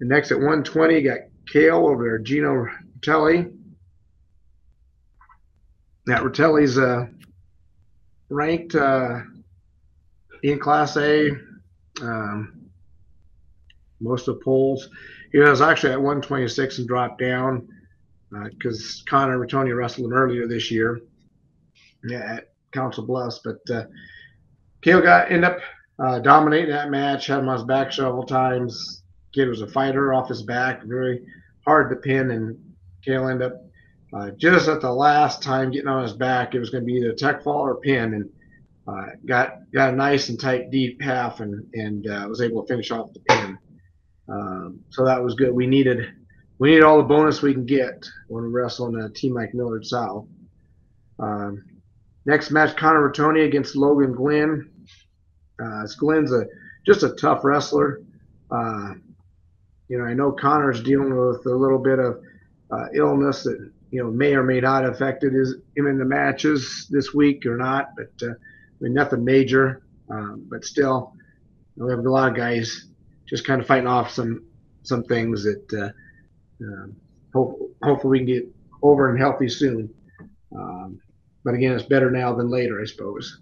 And 0.00 0.08
next 0.08 0.30
at 0.30 0.38
120, 0.38 1.02
got 1.02 1.18
Kale 1.50 1.86
over 1.86 2.04
there, 2.04 2.18
Gino 2.18 2.66
Ratelli. 3.00 3.52
That 6.06 6.22
Ratelli's 6.22 6.78
uh, 6.78 7.06
ranked 8.28 8.74
uh, 8.74 9.20
in 10.42 10.58
Class 10.58 10.96
A. 10.96 11.30
Um, 12.00 12.57
most 14.00 14.28
of 14.28 14.38
the 14.38 14.44
polls. 14.44 14.88
He 15.32 15.38
was 15.38 15.60
actually 15.60 15.92
at 15.92 16.00
126 16.00 16.78
and 16.78 16.88
dropped 16.88 17.20
down 17.20 17.68
because 18.50 19.02
uh, 19.06 19.10
Connor 19.10 19.38
Ratoni 19.38 19.76
wrestled 19.76 20.06
him 20.06 20.12
earlier 20.12 20.46
this 20.46 20.70
year 20.70 21.00
at 22.12 22.52
Council 22.72 23.06
Bluffs. 23.06 23.40
But 23.44 23.58
uh, 23.70 23.84
Kale 24.82 25.00
got 25.00 25.30
end 25.30 25.44
up 25.44 25.58
uh, 25.98 26.18
dominating 26.20 26.70
that 26.70 26.90
match. 26.90 27.26
Had 27.26 27.40
him 27.40 27.48
on 27.48 27.56
his 27.56 27.66
back 27.66 27.92
several 27.92 28.24
times. 28.24 29.02
Kid 29.34 29.48
was 29.48 29.62
a 29.62 29.66
fighter 29.66 30.14
off 30.14 30.28
his 30.28 30.42
back, 30.42 30.82
very 30.84 31.22
hard 31.66 31.90
to 31.90 31.96
pin, 31.96 32.30
and 32.30 32.58
Kale 33.04 33.28
ended 33.28 33.52
up 33.52 33.64
uh, 34.14 34.30
just 34.30 34.68
at 34.68 34.80
the 34.80 34.90
last 34.90 35.42
time 35.42 35.70
getting 35.70 35.88
on 35.88 36.02
his 36.02 36.14
back. 36.14 36.54
It 36.54 36.60
was 36.60 36.70
going 36.70 36.82
to 36.82 36.86
be 36.86 36.94
either 36.94 37.12
tech 37.12 37.42
fall 37.42 37.60
or 37.60 37.76
pin, 37.76 38.14
and 38.14 38.30
uh, 38.86 39.12
got 39.26 39.58
got 39.72 39.92
a 39.92 39.96
nice 39.96 40.30
and 40.30 40.40
tight 40.40 40.70
deep 40.70 41.02
half, 41.02 41.40
and 41.40 41.66
and 41.74 42.06
uh, 42.06 42.26
was 42.28 42.40
able 42.40 42.62
to 42.62 42.68
finish 42.72 42.90
off 42.90 43.12
the 43.12 43.20
pin. 43.20 43.58
Um, 44.28 44.80
so 44.90 45.04
that 45.04 45.22
was 45.22 45.34
good. 45.34 45.52
We 45.52 45.66
needed 45.66 46.14
we 46.58 46.70
needed 46.70 46.84
all 46.84 46.98
the 46.98 47.04
bonus 47.04 47.40
we 47.40 47.52
can 47.52 47.66
get 47.66 48.06
when 48.26 48.44
we 48.44 48.50
wrestle 48.50 48.88
in 48.88 49.00
a 49.00 49.08
team 49.08 49.34
like 49.34 49.54
Millard 49.54 49.86
South. 49.86 50.26
Um, 51.18 51.64
next 52.26 52.50
match, 52.50 52.76
Connor 52.76 53.10
Ratoni 53.10 53.46
against 53.46 53.76
Logan 53.76 54.12
Glenn. 54.12 54.70
Uh, 55.62 55.86
Glenn's 55.98 56.32
a 56.32 56.46
just 56.86 57.02
a 57.02 57.10
tough 57.10 57.44
wrestler. 57.44 58.02
Uh, 58.50 58.94
you 59.88 59.98
know, 59.98 60.04
I 60.04 60.14
know 60.14 60.32
Connor's 60.32 60.82
dealing 60.82 61.16
with 61.16 61.46
a 61.46 61.54
little 61.54 61.78
bit 61.78 61.98
of 61.98 62.20
uh, 62.70 62.86
illness 62.94 63.44
that 63.44 63.70
you 63.90 64.02
know 64.02 64.10
may 64.10 64.34
or 64.34 64.42
may 64.42 64.60
not 64.60 64.84
affected 64.84 65.32
his, 65.32 65.54
him 65.76 65.86
in 65.86 65.98
the 65.98 66.04
matches 66.04 66.86
this 66.90 67.14
week 67.14 67.46
or 67.46 67.56
not, 67.56 67.90
but 67.96 68.26
uh, 68.26 68.32
I 68.32 68.34
mean 68.80 68.94
nothing 68.94 69.24
major. 69.24 69.82
Um, 70.10 70.46
but 70.48 70.64
still, 70.64 71.12
you 71.76 71.82
know, 71.82 71.86
we 71.86 71.92
have 71.92 72.04
a 72.04 72.10
lot 72.10 72.30
of 72.30 72.36
guys 72.36 72.87
just 73.28 73.46
kind 73.46 73.60
of 73.60 73.66
fighting 73.66 73.86
off 73.86 74.10
some 74.10 74.44
some 74.82 75.04
things 75.04 75.44
that 75.44 75.72
uh, 75.72 76.64
um, 76.64 76.96
hope, 77.32 77.76
hopefully 77.82 78.10
we 78.10 78.18
can 78.18 78.26
get 78.26 78.54
over 78.82 79.10
and 79.10 79.18
healthy 79.18 79.48
soon. 79.48 79.92
Um, 80.54 81.00
but 81.44 81.54
again, 81.54 81.72
it's 81.72 81.84
better 81.84 82.10
now 82.10 82.34
than 82.34 82.50
later, 82.50 82.80
I 82.80 82.84
suppose. 82.84 83.40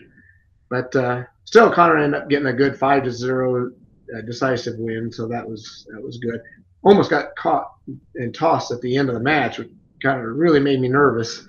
but 0.70 0.94
uh, 0.96 1.24
still, 1.44 1.70
Connor 1.70 1.98
ended 1.98 2.22
up 2.22 2.28
getting 2.28 2.46
a 2.46 2.52
good 2.52 2.78
five 2.78 3.04
to 3.04 3.10
zero 3.10 3.70
uh, 4.16 4.20
decisive 4.22 4.78
win, 4.78 5.12
so 5.12 5.28
that 5.28 5.48
was 5.48 5.86
that 5.92 6.02
was 6.02 6.18
good. 6.18 6.40
Almost 6.82 7.10
got 7.10 7.36
caught 7.36 7.72
and 8.14 8.34
tossed 8.34 8.70
at 8.70 8.80
the 8.80 8.96
end 8.96 9.08
of 9.08 9.14
the 9.14 9.20
match, 9.20 9.58
which 9.58 9.70
kind 10.02 10.20
of 10.20 10.26
really 10.36 10.60
made 10.60 10.80
me 10.80 10.88
nervous. 10.88 11.46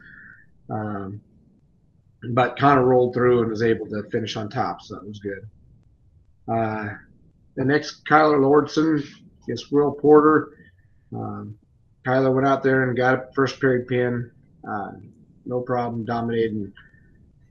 Um, 0.69 1.21
but 2.33 2.59
Connor 2.59 2.83
rolled 2.83 3.13
through 3.13 3.41
and 3.41 3.49
was 3.49 3.61
able 3.61 3.87
to 3.87 4.03
finish 4.09 4.35
on 4.35 4.49
top, 4.49 4.81
so 4.81 4.95
that 4.95 5.07
was 5.07 5.19
good. 5.19 5.47
Uh, 6.51 6.95
the 7.59 7.65
next 7.65 8.05
Kyler 8.05 8.39
Lordson 8.39 9.05
against 9.43 9.69
Will 9.69 9.91
Porter. 9.91 10.53
Um, 11.13 11.57
Kyler 12.07 12.33
went 12.33 12.47
out 12.47 12.63
there 12.63 12.83
and 12.83 12.95
got 12.95 13.15
a 13.15 13.27
first 13.35 13.59
period 13.59 13.85
pin. 13.85 14.31
Uh, 14.67 14.91
no 15.45 15.59
problem, 15.59 16.05
dominated 16.05 16.53
and 16.53 16.73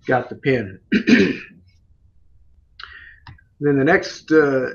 got 0.07 0.31
the 0.31 0.37
pin. 0.37 0.81
then 0.93 1.43
the 3.61 3.85
next 3.85 4.33
uh, 4.33 4.71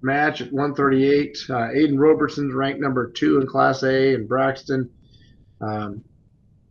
match 0.00 0.40
at 0.40 0.50
138, 0.50 1.36
uh, 1.50 1.52
Aiden 1.52 1.98
Robertson's 1.98 2.54
ranked 2.54 2.80
number 2.80 3.10
two 3.10 3.42
in 3.42 3.46
Class 3.46 3.82
A 3.82 4.14
in 4.14 4.26
Braxton. 4.26 4.88
Um, 5.60 6.02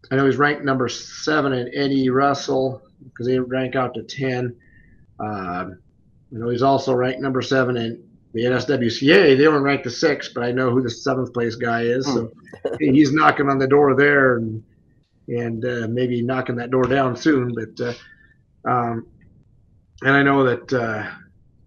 I 0.10 0.16
know 0.16 0.26
he's 0.26 0.38
ranked 0.38 0.64
number 0.64 0.90
seven 0.90 1.54
in 1.54 1.70
Eddie 1.76 2.10
Russell 2.10 2.82
because 3.04 3.28
they 3.28 3.38
rank 3.38 3.76
out 3.76 3.94
to 3.94 4.02
10. 4.02 4.56
Um, 5.20 5.80
I 6.34 6.40
know 6.40 6.50
he's 6.50 6.64
also 6.64 6.94
ranked 6.94 7.22
number 7.22 7.42
seven 7.42 7.78
in 7.78 8.07
the 8.38 8.44
NSWCA. 8.44 9.36
They 9.36 9.48
only 9.48 9.62
rank 9.62 9.84
the 9.84 9.90
sixth, 9.90 10.32
but 10.36 10.44
I 10.44 10.52
know 10.52 10.70
who 10.70 10.82
the 10.82 10.90
seventh 10.92 11.34
place 11.34 11.56
guy 11.56 11.82
is. 11.82 12.06
So 12.06 12.32
hmm. 12.66 12.76
he's 12.80 13.12
knocking 13.12 13.50
on 13.50 13.58
the 13.58 13.68
door 13.68 13.96
there 13.96 14.38
and 14.38 14.64
and 15.28 15.66
uh, 15.66 15.88
maybe 15.90 16.22
knocking 16.22 16.56
that 16.56 16.72
door 16.72 16.84
down 16.84 17.16
soon. 17.16 17.54
But 17.54 17.84
uh, 17.84 18.70
um, 18.70 19.08
and 20.04 20.16
I 20.16 20.22
know 20.22 20.44
that 20.44 20.72
uh, 20.72 21.10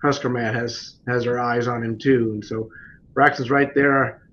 Husker 0.03 0.29
Matt 0.29 0.55
has 0.55 1.01
has 1.09 1.25
her 1.25 1.41
eyes 1.41 1.66
on 1.66 1.83
him 1.83 1.99
too, 1.99 2.31
and 2.35 2.45
so 2.45 2.71
Braxton's 3.14 3.51
right 3.51 3.75
there. 3.75 4.29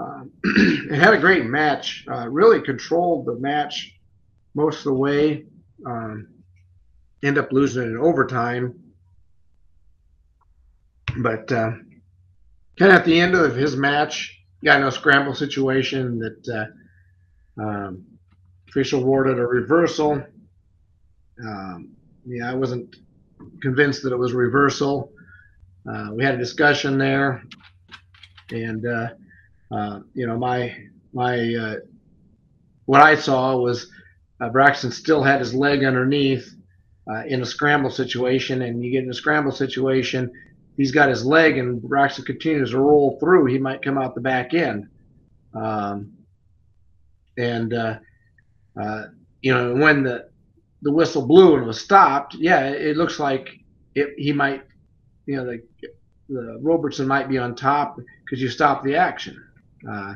Um, 0.00 0.30
and 0.44 0.94
had 0.94 1.14
a 1.14 1.18
great 1.18 1.46
match. 1.46 2.06
Uh, 2.10 2.28
really 2.28 2.62
controlled 2.62 3.26
the 3.26 3.34
match 3.34 3.98
most 4.54 4.78
of 4.78 4.84
the 4.84 4.94
way. 4.94 5.46
Um, 5.84 6.28
end 7.24 7.38
up 7.38 7.52
losing 7.52 7.82
it 7.82 7.86
in 7.86 7.98
overtime, 7.98 8.81
but 11.18 11.50
uh, 11.52 11.72
kind 12.78 12.92
of 12.92 12.98
at 12.98 13.04
the 13.04 13.20
end 13.20 13.34
of 13.34 13.54
his 13.54 13.76
match, 13.76 14.38
got 14.64 14.80
in 14.80 14.86
a 14.86 14.92
scramble 14.92 15.34
situation 15.34 16.18
that 16.18 16.70
uh, 17.58 17.62
um, 17.62 18.04
awarded 18.92 19.38
a 19.38 19.46
reversal. 19.46 20.24
Um, 21.44 21.90
yeah, 22.24 22.50
I 22.50 22.54
wasn't 22.54 22.96
convinced 23.60 24.02
that 24.04 24.12
it 24.12 24.18
was 24.18 24.32
reversal. 24.32 25.10
Uh, 25.88 26.10
we 26.12 26.24
had 26.24 26.34
a 26.34 26.38
discussion 26.38 26.96
there, 26.96 27.42
and 28.50 28.86
uh, 28.86 29.08
uh, 29.72 30.00
you 30.14 30.26
know, 30.26 30.38
my 30.38 30.74
my 31.12 31.54
uh, 31.54 31.76
what 32.86 33.02
I 33.02 33.14
saw 33.14 33.56
was 33.56 33.90
uh, 34.40 34.48
Braxton 34.48 34.92
still 34.92 35.22
had 35.22 35.40
his 35.40 35.54
leg 35.54 35.84
underneath 35.84 36.54
uh, 37.10 37.24
in 37.26 37.42
a 37.42 37.46
scramble 37.46 37.90
situation, 37.90 38.62
and 38.62 38.84
you 38.84 38.90
get 38.90 39.04
in 39.04 39.10
a 39.10 39.14
scramble 39.14 39.52
situation, 39.52 40.30
he's 40.76 40.92
got 40.92 41.08
his 41.08 41.24
leg, 41.24 41.58
and 41.58 41.82
Braxton 41.82 42.24
continues 42.24 42.70
to 42.70 42.78
roll 42.78 43.18
through. 43.18 43.46
He 43.46 43.58
might 43.58 43.82
come 43.82 43.98
out 43.98 44.14
the 44.14 44.20
back 44.20 44.54
end, 44.54 44.88
um, 45.54 46.12
and 47.36 47.72
you 49.42 49.52
know, 49.52 49.74
when 49.74 50.02
the 50.04 50.30
the 50.82 50.92
whistle 50.92 51.26
blew 51.26 51.56
and 51.56 51.66
was 51.66 51.80
stopped, 51.80 52.34
yeah, 52.34 52.68
it 52.68 52.96
looks 52.96 53.18
like 53.18 53.50
it, 53.94 54.14
he 54.16 54.32
might, 54.32 54.64
you 55.26 55.36
know, 55.36 55.44
the, 55.44 55.62
the 56.28 56.58
Robertson 56.60 57.06
might 57.06 57.28
be 57.28 57.38
on 57.38 57.54
top 57.54 57.98
because 58.24 58.42
you 58.42 58.48
stopped 58.48 58.84
the 58.84 58.96
action 58.96 59.40
uh, 59.88 60.14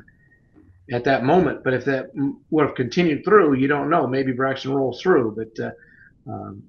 at 0.90 1.04
that 1.04 1.24
moment. 1.24 1.62
But 1.62 1.74
if 1.74 1.84
that 1.84 2.10
would 2.50 2.66
have 2.66 2.74
continued 2.74 3.24
through, 3.24 3.54
you 3.54 3.68
don't 3.68 3.90
know. 3.90 4.06
Maybe 4.06 4.32
Braxton 4.32 4.74
rolls 4.74 5.00
through, 5.00 5.36
but 5.36 5.64
uh, 5.64 6.32
um, 6.32 6.62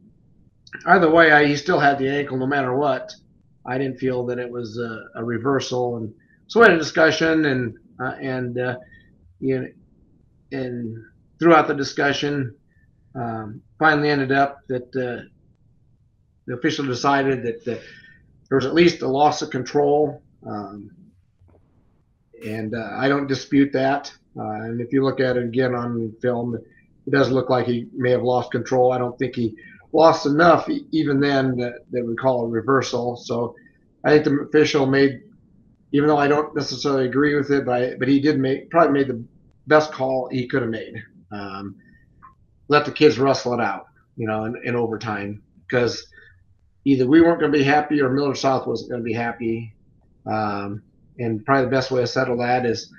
either 0.86 1.10
way, 1.10 1.32
I, 1.32 1.46
he 1.46 1.56
still 1.56 1.80
had 1.80 1.98
the 1.98 2.10
ankle 2.10 2.38
no 2.38 2.48
matter 2.48 2.76
what. 2.76 3.14
I 3.68 3.78
didn't 3.78 4.00
feel 4.00 4.26
that 4.28 4.40
it 4.40 4.50
was 4.50 4.78
a, 4.78 5.06
a 5.16 5.24
reversal, 5.24 5.98
and 5.98 6.14
so 6.48 6.60
we 6.60 6.66
had 6.66 6.76
a 6.76 6.80
discussion, 6.80 7.46
and 7.46 7.78
uh, 8.00 8.16
and 8.22 8.58
uh, 8.60 8.76
you 9.40 9.60
know, 9.60 9.68
and 10.52 10.98
throughout 11.40 11.68
the 11.68 11.74
discussion, 11.74 12.56
um, 13.16 13.62
finally 13.78 14.10
ended 14.10 14.32
up 14.32 14.60
that 14.70 14.88
uh, 14.96 15.28
the 16.46 16.54
official 16.54 16.86
decided 16.86 17.44
that 17.44 17.64
the, 17.66 17.80
there 18.50 18.58
was 18.58 18.66
at 18.66 18.74
least 18.74 19.02
a 19.02 19.08
loss 19.08 19.42
of 19.42 19.50
control. 19.50 20.22
Um, 20.46 20.90
and 22.46 22.74
uh, 22.76 22.92
I 22.94 23.08
don't 23.08 23.28
dispute 23.28 23.74
that. 23.74 24.14
Uh, 24.40 24.62
and 24.62 24.82
if 24.82 24.94
you 24.94 25.04
look 25.04 25.20
at 25.20 25.38
it 25.38 25.44
again 25.44 25.76
on 25.76 26.14
film, 26.22 26.56
it 26.56 27.12
does 27.12 27.30
look 27.32 27.50
like 27.50 27.66
he 27.66 27.88
may 27.94 28.12
have 28.12 28.24
lost 28.24 28.52
control. 28.52 28.92
I 28.92 28.98
don't 28.98 29.18
think 29.18 29.36
he 29.36 29.56
lost 29.94 30.26
enough 30.26 30.70
even 30.92 31.20
then 31.20 31.58
that, 31.58 31.80
that 31.92 32.06
we 32.06 32.16
call 32.16 32.46
a 32.46 32.50
reversal. 32.50 33.16
So 33.18 33.56
I 34.04 34.10
think 34.12 34.26
the 34.26 34.32
official 34.42 34.86
made, 34.86 35.22
even 35.92 36.08
though 36.08 36.18
I 36.18 36.28
don't 36.28 36.56
necessarily 36.56 37.06
agree 37.06 37.36
with 37.36 37.52
it, 37.52 37.66
but 37.66 37.82
I, 37.82 37.96
but 37.98 38.08
he 38.08 38.20
did 38.20 38.40
make 38.40 38.70
probably 38.70 38.94
made 38.94 39.08
the 39.08 39.24
best 39.68 39.92
call 39.92 40.30
he 40.32 40.48
could 40.48 40.62
have 40.62 40.72
made. 40.72 40.96
Um, 41.32 41.76
let 42.68 42.86
the 42.86 42.92
kids 42.92 43.18
wrestle 43.18 43.54
it 43.54 43.62
out, 43.62 43.88
you 44.18 44.28
know, 44.28 44.46
in, 44.46 44.56
in 44.64 44.76
overtime 44.76 45.42
because 45.68 46.06
either 46.86 47.08
we 47.08 47.22
weren't 47.22 47.40
going 47.40 47.52
to 47.52 47.58
be 47.58 47.64
happy 47.64 48.02
or 48.02 48.10
Millard 48.10 48.38
South 48.38 48.68
wasn't 48.68 48.90
going 48.90 49.02
to 49.02 49.06
be 49.06 49.14
happy. 49.14 49.74
Um, 50.26 50.84
and 51.20 51.44
probably 51.46 51.66
the 51.66 51.72
best 51.72 51.92
way 51.92 52.02
to 52.02 52.08
settle 52.08 52.38
that 52.38 52.66
is 52.66 52.94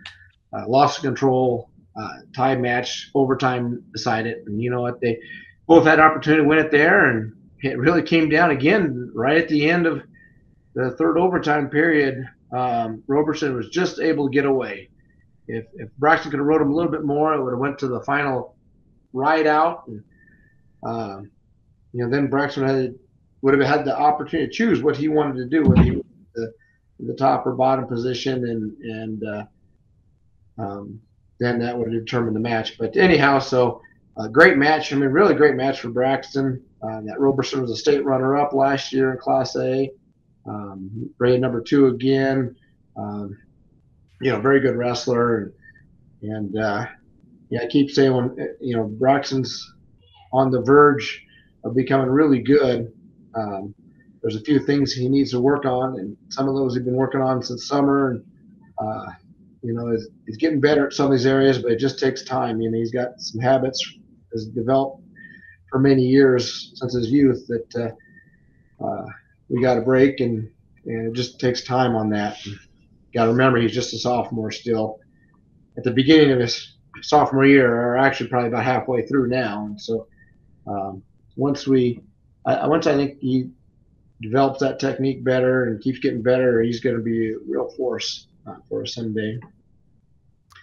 uh, 0.53 0.67
loss 0.69 0.97
of 0.99 1.05
control, 1.05 1.71
uh, 2.01 2.09
tie 2.35 2.57
match, 2.57 3.11
overtime 3.15 3.85
decided. 3.93 4.47
And 4.47 4.61
you 4.61 4.71
know 4.71 4.83
what? 4.83 5.01
They 5.01 5.19
both 5.69 5.85
had 5.85 6.01
opportunity 6.01 6.43
to 6.43 6.49
win 6.49 6.59
it 6.59 6.71
there, 6.71 7.07
and 7.07 7.33
it 7.63 7.79
really 7.79 8.03
came 8.03 8.29
down 8.29 8.51
again 8.51 9.13
right 9.15 9.37
at 9.37 9.49
the 9.49 9.69
end 9.71 9.87
of 9.87 10.03
the 10.75 10.93
third 10.93 11.19
overtime 11.19 11.69
period. 11.69 12.27
Um, 12.53 13.03
Robertson 13.07 13.55
was 13.55 13.69
just 13.69 14.01
able 14.01 14.29
to 14.29 14.33
get 14.33 14.47
away. 14.47 14.89
If, 15.47 15.67
if 15.75 15.91
Braxton 15.99 16.31
could 16.31 16.41
have 16.41 16.47
rode 16.47 16.63
him 16.63 16.73
a 16.73 16.75
little 16.75 16.91
bit 16.91 17.05
more, 17.05 17.35
it 17.35 17.43
would 17.43 17.53
have 17.53 17.61
went 17.61 17.79
to 17.81 17.89
the 17.89 18.01
final 18.01 18.57
ride 19.13 19.47
out. 19.47 19.87
And, 19.87 20.03
uh, 20.87 21.21
you 21.93 22.05
know, 22.05 22.11
then 22.11 22.29
Braxton 22.29 22.67
had 22.67 22.95
would 23.43 23.59
have 23.59 23.69
had 23.69 23.85
the 23.85 23.97
opportunity 23.97 24.49
to 24.49 24.53
choose 24.53 24.83
what 24.83 24.97
he 24.97 25.09
wanted 25.09 25.37
to 25.37 25.47
do, 25.47 25.69
whether 25.69 25.83
he 25.83 26.03
the, 26.35 26.53
the 27.01 27.15
top 27.15 27.47
or 27.47 27.53
bottom 27.53 27.87
position, 27.87 28.45
and 28.49 28.73
and 28.79 29.23
uh, 29.25 29.45
um, 30.59 31.01
then 31.39 31.59
that 31.61 31.77
would 31.77 31.93
have 31.93 32.05
determined 32.05 32.35
the 32.35 32.41
match. 32.41 32.79
But 32.79 32.97
anyhow, 32.97 33.39
so 33.39 33.81
a 34.19 34.29
great 34.29 34.57
match. 34.57 34.93
I 34.93 34.97
mean, 34.97 35.11
really 35.11 35.35
great 35.35 35.55
match 35.55 35.81
for 35.81 35.91
Braxton. 35.91 36.63
Uh, 36.83 37.01
that 37.03 37.21
Roberson 37.21 37.61
was 37.61 37.71
a 37.71 37.77
state 37.77 38.05
runner-up 38.05 38.53
last 38.53 38.93
year 38.93 39.13
in 39.13 39.19
Class 39.19 39.57
A. 39.57 39.91
Um, 40.47 41.11
rated 41.19 41.41
number 41.41 41.61
two 41.61 41.87
again. 41.87 42.57
Um, 42.97 43.37
you 44.21 44.33
know, 44.33 44.41
very 44.41 44.61
good 44.61 44.77
wrestler, 44.77 45.53
and, 46.23 46.33
and 46.33 46.59
uh, 46.59 46.87
yeah, 47.51 47.63
I 47.63 47.67
keep 47.67 47.91
saying 47.91 48.15
when 48.15 48.57
you 48.61 48.77
know 48.77 48.85
Braxton's 48.85 49.73
on 50.33 50.51
the 50.51 50.63
verge 50.63 51.25
of 51.65 51.77
becoming 51.77 52.09
really 52.09 52.41
good. 52.41 52.93
Um, 53.35 53.75
there's 54.21 54.37
a 54.37 54.41
few 54.41 54.59
things 54.59 54.93
he 54.93 55.09
needs 55.09 55.31
to 55.31 55.41
work 55.41 55.65
on, 55.65 55.99
and 55.99 56.17
some 56.29 56.49
of 56.49 56.57
those 56.57 56.75
he's 56.75 56.85
been 56.85 56.95
working 56.97 57.21
on 57.21 57.43
since 57.43 57.69
summer. 57.69 58.11
And 58.11 58.25
uh, 58.79 59.13
you 59.63 59.75
know, 59.75 59.91
he's, 59.93 60.09
he's, 60.27 60.37
getting 60.37 60.61
better 60.61 60.87
at 60.87 60.93
some 60.93 61.07
of 61.07 61.13
these 61.13 61.27
areas, 61.27 61.59
but 61.59 61.73
it 61.73 61.79
just 61.79 61.99
takes 61.99 62.23
time. 62.23 62.61
You 62.61 62.71
know, 62.71 62.79
he's 62.79 62.93
got 62.93 63.21
some 63.21 63.41
habits 63.41 63.98
has 64.33 64.47
developed 64.47 65.03
for 65.71 65.79
many 65.79 66.03
years 66.03 66.73
since 66.75 66.95
his 66.95 67.11
youth 67.11 67.47
that 67.49 67.97
uh, 68.81 68.85
uh, 68.85 69.07
we 69.49 69.61
got 69.61 69.75
to 69.75 69.81
break, 69.83 70.21
and 70.21 70.51
and 70.87 71.09
it 71.09 71.13
just 71.13 71.39
takes 71.39 71.63
time 71.63 71.95
on 71.95 72.11
that. 72.11 72.39
Got 73.15 73.25
to 73.25 73.31
remember, 73.31 73.59
he's 73.59 73.73
just 73.73 73.95
a 73.95 73.99
sophomore 73.99 74.51
still. 74.51 75.01
At 75.77 75.85
the 75.85 75.91
beginning 75.91 76.33
of 76.33 76.41
his 76.41 76.77
sophomore 77.03 77.47
year, 77.47 77.75
or 77.75 77.97
actually 77.97 78.29
probably 78.29 78.49
about 78.49 78.65
halfway 78.65 79.07
through 79.07 79.29
now. 79.29 79.67
And 79.67 79.81
so 79.81 80.07
um, 80.67 81.03
once 81.37 81.67
we, 81.67 82.01
I, 82.45 82.67
once 82.67 82.87
I 82.87 82.95
think 82.95 83.19
he 83.21 83.51
develops 84.21 84.61
that 84.61 84.81
technique 84.81 85.23
better 85.25 85.65
and 85.65 85.81
keeps 85.81 86.01
getting 86.01 86.23
better, 86.23 86.63
he's 86.63 86.81
going 86.81 86.97
to 86.97 87.03
be 87.03 87.33
a 87.33 87.39
real 87.47 87.71
force 87.77 88.27
uh, 88.47 88.57
for 88.69 88.83
us 88.83 88.95
someday. 88.95 89.39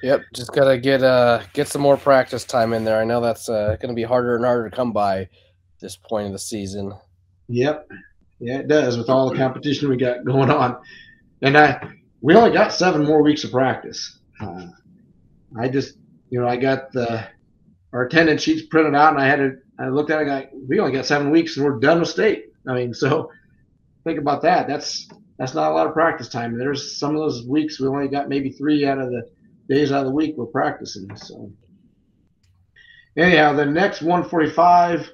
Yep, 0.04 0.24
just 0.34 0.54
gotta 0.54 0.78
get 0.78 1.04
uh 1.04 1.42
get 1.54 1.68
some 1.68 1.82
more 1.82 1.98
practice 1.98 2.44
time 2.44 2.74
in 2.74 2.84
there. 2.84 3.00
I 3.00 3.06
know 3.06 3.22
that's 3.22 3.50
uh, 3.50 3.78
to 3.78 3.94
be 3.94 4.04
harder 4.04 4.36
and 4.36 4.46
harder 4.46 4.70
to 4.70 4.76
come 4.76 4.92
by 4.92 5.30
this 5.80 5.96
point 5.96 6.28
of 6.28 6.34
the 6.34 6.40
season. 6.40 6.94
Yep, 7.48 7.90
yeah, 8.40 8.60
it 8.60 8.68
does 8.68 8.98
with 8.98 9.10
all 9.10 9.30
the 9.30 9.38
competition 9.38 9.90
we 9.90 9.98
got 9.98 10.26
going 10.26 10.50
on, 10.50 10.78
and 11.42 11.58
I 11.58 11.90
we 12.22 12.36
only 12.36 12.52
got 12.52 12.74
seven 12.74 13.04
more 13.04 13.22
weeks 13.22 13.44
of 13.44 13.52
practice. 13.52 14.20
Uh, 14.40 14.68
I 15.58 15.70
just 15.70 15.98
you 16.30 16.40
know, 16.40 16.48
I 16.48 16.58
got 16.58 16.92
the 16.92 17.28
our 17.94 18.04
attendance 18.04 18.44
sheets 18.44 18.68
printed 18.68 18.96
out, 18.96 19.14
and 19.14 19.22
I 19.22 19.28
had 19.28 19.38
to. 19.38 19.58
I 19.80 19.88
looked 19.90 20.12
at 20.12 20.22
it. 20.22 20.26
Got, 20.26 20.48
we 20.68 20.80
only 20.80 20.92
got 20.92 21.06
seven 21.06 21.32
weeks, 21.32 21.56
and 21.56 21.66
we're 21.66 21.80
done 21.80 22.00
with 22.00 22.10
state. 22.10 22.46
I 22.68 22.74
mean, 22.74 22.94
so 22.94 23.32
think 24.04 24.20
about 24.20 24.42
that. 24.42 24.68
That's 24.68 25.08
that's 25.38 25.54
not 25.54 25.72
a 25.72 25.74
lot 25.74 25.88
of 25.88 25.94
practice 25.94 26.30
time. 26.30 26.58
There's 26.58 26.98
some 26.98 27.16
of 27.16 27.22
those 27.22 27.46
weeks 27.48 27.80
we 27.80 27.88
only 27.88 28.08
got 28.08 28.30
maybe 28.30 28.52
three 28.52 28.86
out 28.86 29.00
of 29.00 29.10
the 29.10 29.30
days 29.68 29.92
out 29.92 30.02
of 30.02 30.06
the 30.06 30.12
week 30.12 30.36
we're 30.38 30.46
practicing. 30.46 31.16
So 31.16 31.52
anyhow, 33.18 33.54
the 33.54 33.66
next 33.66 34.02
145. 34.02 35.12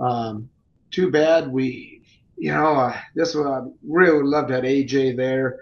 Um, 0.00 0.50
too 0.94 1.10
bad 1.10 1.50
we, 1.50 2.02
you 2.36 2.52
know, 2.52 2.74
uh, 2.74 2.96
this 3.14 3.34
one 3.34 3.46
I 3.46 3.60
really 3.86 4.16
would 4.16 4.26
love 4.26 4.48
to 4.48 4.54
have 4.54 4.64
AJ 4.64 5.16
there 5.16 5.60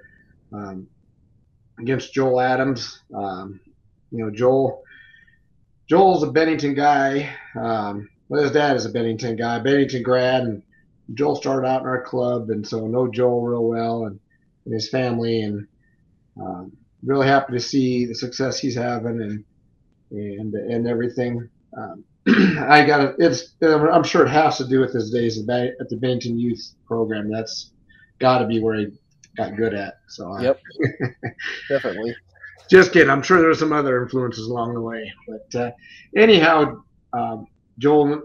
um, 0.52 0.86
against 1.78 2.12
Joel 2.12 2.40
Adams. 2.40 3.00
Um, 3.14 3.60
you 4.10 4.18
know, 4.18 4.30
Joel 4.30 4.84
Joel's 5.88 6.22
a 6.22 6.30
Bennington 6.30 6.74
guy. 6.74 7.34
Um, 7.58 8.08
well, 8.28 8.42
his 8.42 8.52
dad 8.52 8.76
is 8.76 8.84
a 8.84 8.90
Bennington 8.90 9.36
guy, 9.36 9.58
Bennington 9.58 10.02
grad, 10.02 10.42
and 10.42 10.62
Joel 11.14 11.36
started 11.36 11.66
out 11.66 11.82
in 11.82 11.88
our 11.88 12.02
club, 12.02 12.50
and 12.50 12.66
so 12.66 12.86
know 12.86 13.08
Joel 13.08 13.42
real 13.42 13.64
well 13.64 14.04
and, 14.04 14.20
and 14.64 14.74
his 14.74 14.88
family, 14.88 15.42
and 15.42 15.66
um, 16.40 16.72
really 17.04 17.26
happy 17.26 17.52
to 17.52 17.60
see 17.60 18.06
the 18.06 18.14
success 18.14 18.58
he's 18.58 18.74
having 18.74 19.20
and 19.20 19.44
and 20.10 20.54
and 20.54 20.86
everything. 20.86 21.48
Um, 21.76 22.04
I 22.28 22.84
got 22.86 23.00
it. 23.00 23.16
It's 23.18 23.54
I'm 23.62 24.04
sure 24.04 24.24
it 24.24 24.30
has 24.30 24.58
to 24.58 24.66
do 24.66 24.80
with 24.80 24.92
his 24.92 25.10
days 25.10 25.38
at 25.38 25.46
the 25.88 25.96
Bennington 25.96 26.38
Youth 26.38 26.74
Program. 26.86 27.30
That's 27.30 27.72
got 28.18 28.38
to 28.38 28.46
be 28.46 28.60
where 28.60 28.76
he 28.76 28.86
got 29.36 29.56
good 29.56 29.74
at. 29.74 29.94
So 30.08 30.38
yep, 30.40 30.60
definitely. 31.68 32.14
Just 32.70 32.92
kidding. 32.92 33.10
I'm 33.10 33.22
sure 33.22 33.40
there's 33.40 33.58
some 33.58 33.72
other 33.72 34.02
influences 34.02 34.46
along 34.46 34.74
the 34.74 34.80
way. 34.80 35.12
But 35.28 35.60
uh, 35.60 35.70
anyhow, 36.16 36.82
um, 37.12 37.46
Joel, 37.78 38.22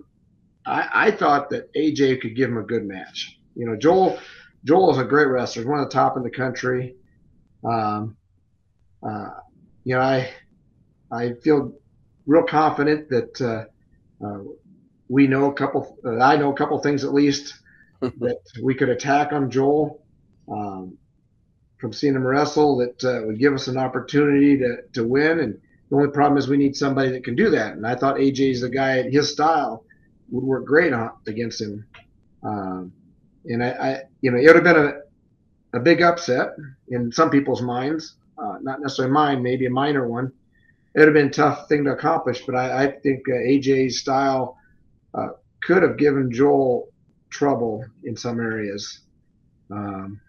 I, 0.65 0.89
I, 0.93 1.11
thought 1.11 1.49
that 1.49 1.73
AJ 1.73 2.21
could 2.21 2.35
give 2.35 2.49
him 2.49 2.57
a 2.57 2.63
good 2.63 2.85
match. 2.85 3.39
You 3.55 3.65
know, 3.65 3.75
Joel 3.75 4.19
Joel 4.63 4.91
is 4.91 4.99
a 4.99 5.03
great 5.03 5.27
wrestler. 5.27 5.63
He's 5.63 5.69
one 5.69 5.79
of 5.79 5.89
the 5.89 5.93
top 5.93 6.17
in 6.17 6.23
the 6.23 6.29
country. 6.29 6.95
Um, 7.65 8.15
uh, 9.07 9.29
you 9.83 9.95
know, 9.95 10.01
I 10.01 10.29
I 11.11 11.33
feel 11.33 11.73
real 12.25 12.43
confident 12.43 13.09
that 13.09 13.41
uh, 13.41 14.25
uh, 14.25 14.39
we 15.07 15.27
know 15.27 15.49
a 15.51 15.53
couple. 15.53 15.97
Uh, 16.05 16.19
I 16.19 16.35
know 16.35 16.51
a 16.51 16.55
couple 16.55 16.77
things 16.79 17.03
at 17.03 17.13
least 17.13 17.53
that 18.01 18.41
we 18.61 18.75
could 18.75 18.89
attack 18.89 19.31
on 19.31 19.49
Joel 19.49 20.03
um, 20.51 20.97
from 21.77 21.93
seeing 21.93 22.15
him 22.15 22.25
wrestle 22.25 22.77
that 22.77 23.03
uh, 23.03 23.25
would 23.25 23.39
give 23.39 23.53
us 23.53 23.67
an 23.67 23.77
opportunity 23.77 24.57
to 24.57 24.81
to 24.93 25.07
win. 25.07 25.39
And 25.39 25.59
the 25.89 25.95
only 25.95 26.09
problem 26.09 26.37
is 26.37 26.47
we 26.47 26.57
need 26.57 26.75
somebody 26.75 27.11
that 27.11 27.23
can 27.23 27.35
do 27.35 27.49
that. 27.51 27.73
And 27.73 27.87
I 27.87 27.95
thought 27.95 28.17
AJ 28.17 28.51
is 28.51 28.61
the 28.61 28.69
guy. 28.69 29.09
His 29.09 29.31
style 29.31 29.85
would 30.29 30.43
work 30.43 30.65
great 30.65 30.91
on, 30.93 31.11
against 31.27 31.61
him. 31.61 31.85
Um, 32.43 32.91
and 33.45 33.63
I, 33.63 33.69
I, 33.69 34.01
you 34.21 34.31
know, 34.31 34.37
it 34.37 34.47
would 34.47 34.55
have 34.55 34.63
been 34.63 34.85
a, 34.85 35.77
a 35.77 35.79
big 35.79 36.01
upset 36.01 36.49
in 36.89 37.11
some 37.11 37.29
people's 37.29 37.61
minds, 37.61 38.15
uh, 38.37 38.57
not 38.61 38.81
necessarily 38.81 39.13
mine, 39.13 39.41
maybe 39.43 39.65
a 39.65 39.69
minor 39.69 40.07
one. 40.07 40.31
It 40.93 40.99
would 40.99 41.07
have 41.07 41.13
been 41.13 41.27
a 41.27 41.31
tough 41.31 41.67
thing 41.67 41.83
to 41.85 41.91
accomplish, 41.91 42.45
but 42.45 42.55
I, 42.55 42.85
I 42.85 42.91
think 42.91 43.27
uh, 43.29 43.33
AJ's 43.33 43.99
style 43.99 44.57
uh, 45.13 45.29
could 45.63 45.83
have 45.83 45.97
given 45.97 46.31
Joel 46.31 46.89
trouble 47.29 47.85
in 48.03 48.15
some 48.15 48.39
areas. 48.39 49.01
Um, 49.71 50.19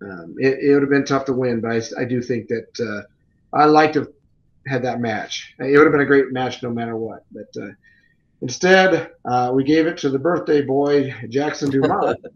um, 0.00 0.36
it, 0.38 0.58
it, 0.60 0.72
would 0.72 0.82
have 0.82 0.90
been 0.90 1.04
tough 1.04 1.24
to 1.24 1.32
win, 1.32 1.60
but 1.60 1.72
I, 1.72 2.02
I 2.02 2.04
do 2.04 2.22
think 2.22 2.48
that 2.48 2.80
uh, 2.80 3.56
I 3.56 3.64
like 3.64 3.94
to 3.94 4.00
have 4.00 4.08
had 4.66 4.82
that 4.84 5.00
match. 5.00 5.54
It 5.58 5.76
would 5.76 5.86
have 5.86 5.92
been 5.92 6.02
a 6.02 6.06
great 6.06 6.30
match 6.30 6.62
no 6.62 6.70
matter 6.70 6.96
what. 6.96 7.24
But 7.32 7.48
uh, 7.60 7.70
Instead, 8.40 9.10
uh, 9.24 9.50
we 9.52 9.64
gave 9.64 9.86
it 9.86 9.98
to 9.98 10.10
the 10.10 10.18
birthday 10.18 10.62
boy, 10.62 11.12
Jackson 11.28 11.70
Dumont. 11.70 12.24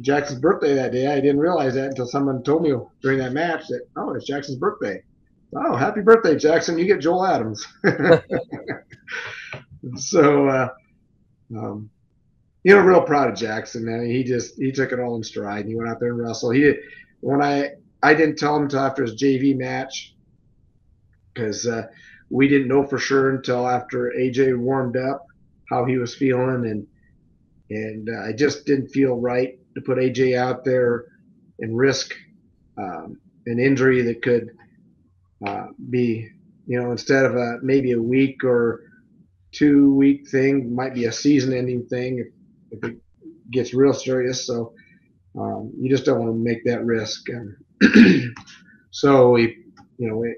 Jackson's 0.00 0.40
birthday 0.40 0.74
that 0.74 0.92
day. 0.92 1.06
I 1.06 1.20
didn't 1.20 1.40
realize 1.40 1.74
that 1.74 1.88
until 1.88 2.06
someone 2.06 2.42
told 2.42 2.62
me 2.62 2.72
during 3.02 3.18
that 3.18 3.32
match 3.32 3.66
that, 3.68 3.82
oh, 3.96 4.14
it's 4.14 4.26
Jackson's 4.26 4.58
birthday. 4.58 5.02
Oh, 5.54 5.74
happy 5.74 6.00
birthday, 6.00 6.36
Jackson. 6.36 6.78
You 6.78 6.86
get 6.86 7.00
Joel 7.00 7.26
Adams. 7.26 7.66
so, 9.96 10.48
uh, 10.48 10.68
um, 11.56 11.90
you 12.62 12.74
know, 12.74 12.82
real 12.82 13.02
proud 13.02 13.30
of 13.30 13.36
Jackson. 13.36 14.06
He 14.08 14.22
just, 14.22 14.54
he 14.56 14.70
took 14.70 14.92
it 14.92 15.00
all 15.00 15.16
in 15.16 15.24
stride. 15.24 15.60
and 15.60 15.68
He 15.68 15.74
went 15.74 15.90
out 15.90 15.98
there 15.98 16.10
and 16.10 16.18
wrestled. 16.18 16.54
He, 16.54 16.72
when 17.20 17.42
I, 17.42 17.70
I 18.02 18.14
didn't 18.14 18.38
tell 18.38 18.56
him 18.56 18.64
until 18.64 18.80
after 18.80 19.02
his 19.02 19.20
JV 19.20 19.56
match 19.56 20.14
because, 21.34 21.66
uh, 21.66 21.86
we 22.30 22.48
didn't 22.48 22.68
know 22.68 22.86
for 22.86 22.98
sure 22.98 23.30
until 23.30 23.68
after 23.68 24.12
AJ 24.16 24.56
warmed 24.56 24.96
up 24.96 25.26
how 25.68 25.84
he 25.84 25.98
was 25.98 26.14
feeling, 26.14 26.66
and 26.66 26.86
and 27.70 28.08
uh, 28.08 28.28
I 28.28 28.32
just 28.32 28.66
didn't 28.66 28.88
feel 28.88 29.16
right 29.16 29.58
to 29.74 29.80
put 29.80 29.98
AJ 29.98 30.36
out 30.36 30.64
there 30.64 31.06
and 31.58 31.76
risk 31.76 32.14
um, 32.78 33.18
an 33.46 33.58
injury 33.58 34.02
that 34.02 34.22
could 34.22 34.50
uh, 35.46 35.66
be, 35.90 36.28
you 36.66 36.80
know, 36.80 36.90
instead 36.90 37.24
of 37.24 37.36
a 37.36 37.58
maybe 37.62 37.92
a 37.92 38.00
week 38.00 38.44
or 38.44 38.82
two 39.52 39.94
week 39.94 40.28
thing, 40.28 40.74
might 40.74 40.94
be 40.94 41.06
a 41.06 41.12
season 41.12 41.52
ending 41.52 41.84
thing 41.86 42.18
if, 42.18 42.78
if 42.78 42.90
it 42.90 42.96
gets 43.50 43.74
real 43.74 43.92
serious. 43.92 44.46
So 44.46 44.74
um, 45.38 45.72
you 45.78 45.90
just 45.90 46.04
don't 46.04 46.20
want 46.20 46.32
to 46.32 46.38
make 46.38 46.64
that 46.64 46.84
risk. 46.84 47.28
And 47.28 48.34
so 48.90 49.30
we, 49.30 49.64
you 49.98 50.08
know, 50.08 50.16
we, 50.16 50.36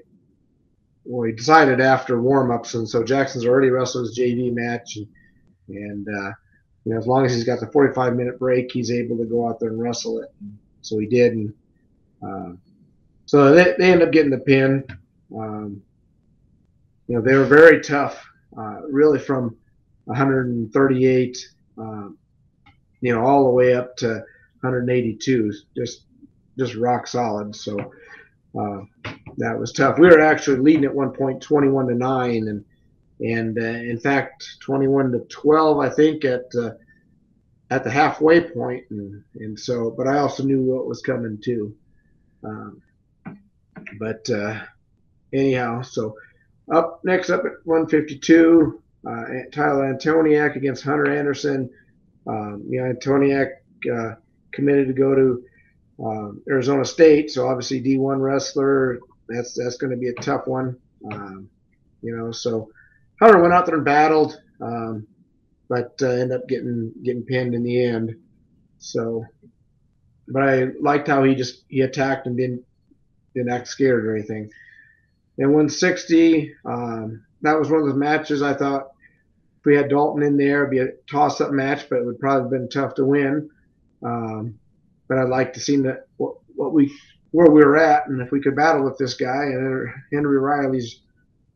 well, 1.05 1.27
he 1.27 1.33
decided 1.33 1.81
after 1.81 2.21
warm-ups, 2.21 2.75
and 2.75 2.87
so 2.87 3.03
Jackson's 3.03 3.45
already 3.45 3.69
wrestled 3.69 4.07
his 4.07 4.17
JV 4.17 4.53
match, 4.53 4.95
and, 4.95 5.07
and 5.67 6.07
uh, 6.07 6.31
you 6.85 6.93
know 6.93 6.97
as 6.97 7.07
long 7.07 7.25
as 7.25 7.33
he's 7.33 7.43
got 7.43 7.59
the 7.59 7.67
45-minute 7.67 8.39
break, 8.39 8.71
he's 8.71 8.91
able 8.91 9.17
to 9.17 9.25
go 9.25 9.47
out 9.47 9.59
there 9.59 9.69
and 9.69 9.81
wrestle 9.81 10.19
it. 10.19 10.33
So 10.81 10.99
he 10.99 11.07
did, 11.07 11.33
and 11.33 11.53
uh, 12.25 12.51
so 13.25 13.53
they, 13.53 13.75
they 13.77 13.91
end 13.91 14.03
up 14.03 14.11
getting 14.11 14.31
the 14.31 14.39
pin. 14.39 14.85
Um, 15.35 15.81
you 17.07 17.15
know 17.15 17.21
they 17.21 17.35
were 17.35 17.45
very 17.45 17.81
tough, 17.81 18.25
uh, 18.57 18.81
really 18.89 19.19
from 19.19 19.55
138, 20.05 21.37
um, 21.77 22.17
you 23.01 23.13
know, 23.13 23.25
all 23.25 23.43
the 23.45 23.49
way 23.49 23.73
up 23.73 23.95
to 23.97 24.07
182, 24.61 25.53
just 25.75 26.03
just 26.57 26.75
rock 26.75 27.07
solid. 27.07 27.55
So. 27.55 27.77
Uh, 28.57 28.81
that 29.37 29.57
was 29.57 29.71
tough. 29.71 29.97
We 29.97 30.07
were 30.07 30.19
actually 30.19 30.57
leading 30.57 30.85
at 30.85 30.93
one 30.93 31.11
point, 31.11 31.41
21 31.41 31.87
to 31.87 31.95
nine, 31.95 32.47
and 32.47 32.63
and 33.23 33.57
uh, 33.57 33.61
in 33.61 33.99
fact, 33.99 34.45
21 34.59 35.13
to 35.13 35.19
12, 35.19 35.79
I 35.79 35.89
think 35.89 36.25
at 36.25 36.45
uh, 36.55 36.71
at 37.71 37.83
the 37.83 37.89
halfway 37.89 38.41
point, 38.41 38.83
and 38.89 39.23
and 39.35 39.57
so, 39.59 39.91
but 39.97 40.07
I 40.07 40.19
also 40.19 40.43
knew 40.43 40.61
what 40.61 40.87
was 40.87 41.01
coming 41.01 41.39
too. 41.41 41.73
Um, 42.43 42.81
but 43.97 44.29
uh, 44.29 44.61
anyhow, 45.33 45.81
so 45.81 46.15
up 46.71 46.99
next 47.05 47.29
up 47.29 47.45
at 47.45 47.53
152, 47.63 48.81
uh, 49.07 49.23
Tyler 49.51 49.93
Antoniak 49.93 50.57
against 50.57 50.83
Hunter 50.83 51.09
Anderson. 51.09 51.69
Um, 52.27 52.65
you 52.69 52.81
know, 52.81 52.93
Antoniak 52.93 53.51
uh, 53.91 54.15
committed 54.51 54.87
to 54.87 54.93
go 54.93 55.15
to 55.15 55.43
um, 56.05 56.41
Arizona 56.49 56.83
State, 56.83 57.31
so 57.31 57.47
obviously 57.47 57.81
D1 57.81 58.19
wrestler, 58.19 58.99
that's 59.29 59.53
that's 59.53 59.77
going 59.77 59.91
to 59.91 59.97
be 59.97 60.09
a 60.09 60.13
tough 60.15 60.45
one. 60.45 60.77
Um, 61.11 61.49
you 62.01 62.15
know, 62.15 62.31
so 62.31 62.69
Hunter 63.21 63.41
went 63.41 63.53
out 63.53 63.65
there 63.65 63.75
and 63.75 63.85
battled, 63.85 64.39
um, 64.61 65.07
but 65.69 65.93
uh, 66.01 66.07
ended 66.09 66.33
up 66.33 66.47
getting 66.47 66.91
getting 67.03 67.23
pinned 67.23 67.53
in 67.53 67.63
the 67.63 67.83
end. 67.83 68.15
So, 68.79 69.25
but 70.27 70.43
I 70.43 70.67
liked 70.81 71.07
how 71.07 71.23
he 71.23 71.35
just 71.35 71.63
he 71.67 71.81
attacked 71.81 72.27
and 72.27 72.37
didn't 72.37 72.63
didn't 73.33 73.51
act 73.51 73.67
scared 73.67 74.05
or 74.05 74.15
anything. 74.15 74.49
And 75.37 75.49
160, 75.49 76.53
um, 76.65 77.25
that 77.41 77.57
was 77.57 77.69
one 77.69 77.79
of 77.79 77.87
those 77.87 77.95
matches 77.95 78.43
I 78.43 78.53
thought 78.53 78.93
if 79.63 79.67
we 79.67 79.77
had 79.77 79.87
Dalton 79.87 80.23
in 80.23 80.35
there, 80.35 80.63
it'd 80.63 80.71
be 80.71 80.79
a 80.79 80.91
toss-up 81.09 81.51
match, 81.51 81.87
but 81.89 81.99
it 81.99 82.05
would 82.05 82.19
probably 82.19 82.41
have 82.41 82.49
been 82.49 82.69
tough 82.69 82.95
to 82.95 83.05
win. 83.05 83.49
Um, 84.03 84.59
but 85.07 85.17
I'd 85.17 85.29
like 85.29 85.53
to 85.53 85.61
see 85.61 85.77
that 85.77 86.07
what, 86.17 86.35
what 86.53 86.73
we 86.73 86.93
where 87.31 87.49
we 87.49 87.63
were 87.63 87.77
at, 87.77 88.07
and 88.07 88.21
if 88.21 88.29
we 88.29 88.41
could 88.41 88.57
battle 88.57 88.83
with 88.83 88.97
this 88.97 89.13
guy. 89.13 89.45
And 89.45 89.89
Henry 90.11 90.37
Riley's 90.37 91.02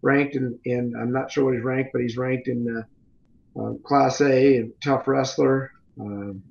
ranked 0.01 0.35
in, 0.35 0.59
in 0.65 0.95
I'm 0.95 1.11
not 1.11 1.31
sure 1.31 1.45
what 1.45 1.55
he's 1.55 1.63
ranked, 1.63 1.91
but 1.93 2.01
he's 2.01 2.17
ranked 2.17 2.47
in 2.47 2.85
uh, 3.57 3.61
uh, 3.61 3.73
Class 3.83 4.21
A, 4.21 4.57
and 4.57 4.73
tough 4.83 5.07
wrestler. 5.07 5.71
Um, 5.99 6.43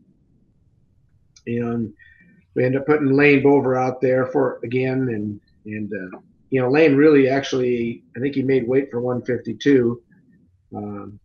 and 1.46 1.92
we 2.54 2.64
end 2.64 2.76
up 2.76 2.86
putting 2.86 3.12
Lane 3.12 3.42
Bover 3.42 3.80
out 3.80 4.00
there 4.00 4.26
for 4.26 4.60
again, 4.64 5.08
and 5.08 5.40
and 5.64 5.92
uh, 5.92 6.18
you 6.50 6.60
know 6.60 6.70
Lane 6.70 6.96
really 6.96 7.28
actually 7.28 8.02
I 8.16 8.20
think 8.20 8.34
he 8.34 8.42
made 8.42 8.66
weight 8.66 8.90
for 8.90 9.00
152. 9.00 10.02
Um, 10.74 11.20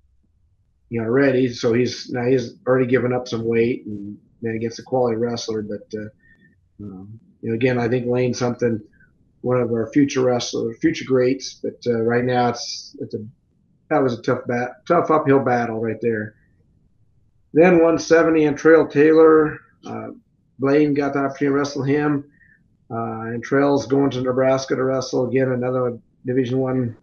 you 0.90 1.00
know 1.02 1.08
already, 1.08 1.48
so 1.48 1.74
he's 1.74 2.10
now 2.10 2.26
he's 2.26 2.56
already 2.68 2.86
given 2.86 3.14
up 3.14 3.28
some 3.28 3.46
weight 3.46 3.86
and 3.86 4.18
then 4.42 4.56
against 4.56 4.80
a 4.80 4.84
quality 4.84 5.18
wrestler, 5.18 5.62
but. 5.62 5.88
Uh, 5.98 6.10
um, 6.82 7.20
you 7.42 7.50
know, 7.50 7.56
again, 7.56 7.78
I 7.78 7.88
think 7.88 8.08
Lane's 8.08 8.40
something 8.40 8.82
one 9.42 9.60
of 9.60 9.72
our 9.72 9.92
future 9.92 10.22
wrestlers, 10.22 10.78
future 10.80 11.06
greats. 11.06 11.56
But 11.56 11.82
uh, 11.88 12.02
right 12.02 12.24
now, 12.24 12.50
it's 12.50 12.96
it's 13.00 13.14
a 13.14 13.26
that 13.90 14.02
was 14.02 14.18
a 14.18 14.22
tough 14.22 14.42
bat, 14.48 14.86
tough 14.88 15.12
uphill 15.12 15.40
battle 15.40 15.80
right 15.80 16.00
there. 16.02 16.36
Then 17.54 17.74
170 17.74 18.46
and 18.46 18.58
Trail 18.58 18.88
Taylor, 18.88 19.60
uh, 19.86 20.10
Blaine 20.60 20.94
got 20.94 21.14
the 21.14 21.20
opportunity 21.20 21.48
to 21.48 21.52
wrestle 21.52 21.84
him, 21.84 22.32
uh, 22.90 23.22
and 23.32 23.44
Trail's 23.44 23.88
going 23.88 24.10
to 24.12 24.22
Nebraska 24.22 24.76
to 24.76 24.84
wrestle 24.84 25.28
again, 25.28 25.52
another 25.52 26.00
Division 26.26 26.60
One 26.60 26.96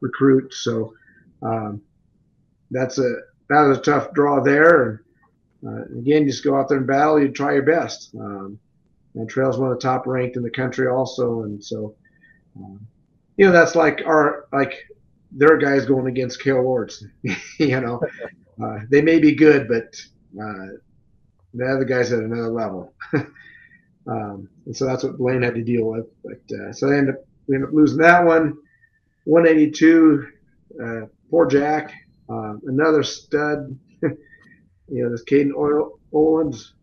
recruit. 0.00 0.52
So 0.52 0.94
um, 1.42 1.80
that's 2.70 2.98
a 2.98 3.10
that 3.48 3.62
was 3.62 3.78
a 3.78 3.82
tough 3.82 4.12
draw 4.12 4.42
there. 4.42 5.02
And 5.62 5.96
uh, 5.96 5.98
again, 5.98 6.26
just 6.26 6.44
go 6.44 6.58
out 6.58 6.68
there 6.68 6.78
and 6.78 6.86
battle. 6.86 7.20
You 7.20 7.28
try 7.28 7.54
your 7.54 7.62
best. 7.62 8.14
Um, 8.18 8.58
and 9.14 9.28
Trail's 9.28 9.58
one 9.58 9.70
of 9.70 9.78
the 9.78 9.82
top 9.82 10.06
ranked 10.06 10.36
in 10.36 10.42
the 10.42 10.50
country 10.50 10.88
also, 10.88 11.42
and 11.42 11.62
so 11.62 11.94
um, 12.56 12.86
you 13.36 13.46
know 13.46 13.52
that's 13.52 13.74
like 13.74 14.02
our 14.06 14.46
like 14.52 14.74
their 15.32 15.56
guys 15.58 15.86
going 15.86 16.06
against 16.06 16.42
Kale 16.42 16.62
Ward's. 16.62 17.04
you 17.58 17.80
know, 17.80 18.00
uh, 18.64 18.78
they 18.90 19.02
may 19.02 19.18
be 19.18 19.34
good, 19.34 19.68
but 19.68 19.94
uh, 20.40 20.66
the 21.54 21.66
other 21.66 21.84
guys 21.84 22.12
at 22.12 22.20
another 22.20 22.48
level. 22.48 22.94
um, 24.06 24.48
and 24.66 24.76
so 24.76 24.86
that's 24.86 25.04
what 25.04 25.18
Blaine 25.18 25.42
had 25.42 25.54
to 25.54 25.62
deal 25.62 25.84
with. 25.86 26.06
But 26.22 26.56
uh, 26.56 26.72
so 26.72 26.88
they 26.88 26.98
end 26.98 27.10
up 27.10 27.16
we 27.46 27.56
end 27.56 27.64
up 27.64 27.72
losing 27.72 27.98
that 27.98 28.24
one. 28.24 28.56
182. 29.24 30.26
Uh, 30.82 31.00
poor 31.30 31.46
Jack, 31.46 31.92
uh, 32.28 32.54
another 32.66 33.02
stud. 33.02 33.78
you 34.02 34.16
know, 34.88 35.10
this 35.10 35.24
Caden 35.24 35.52
Owens. 36.12 36.74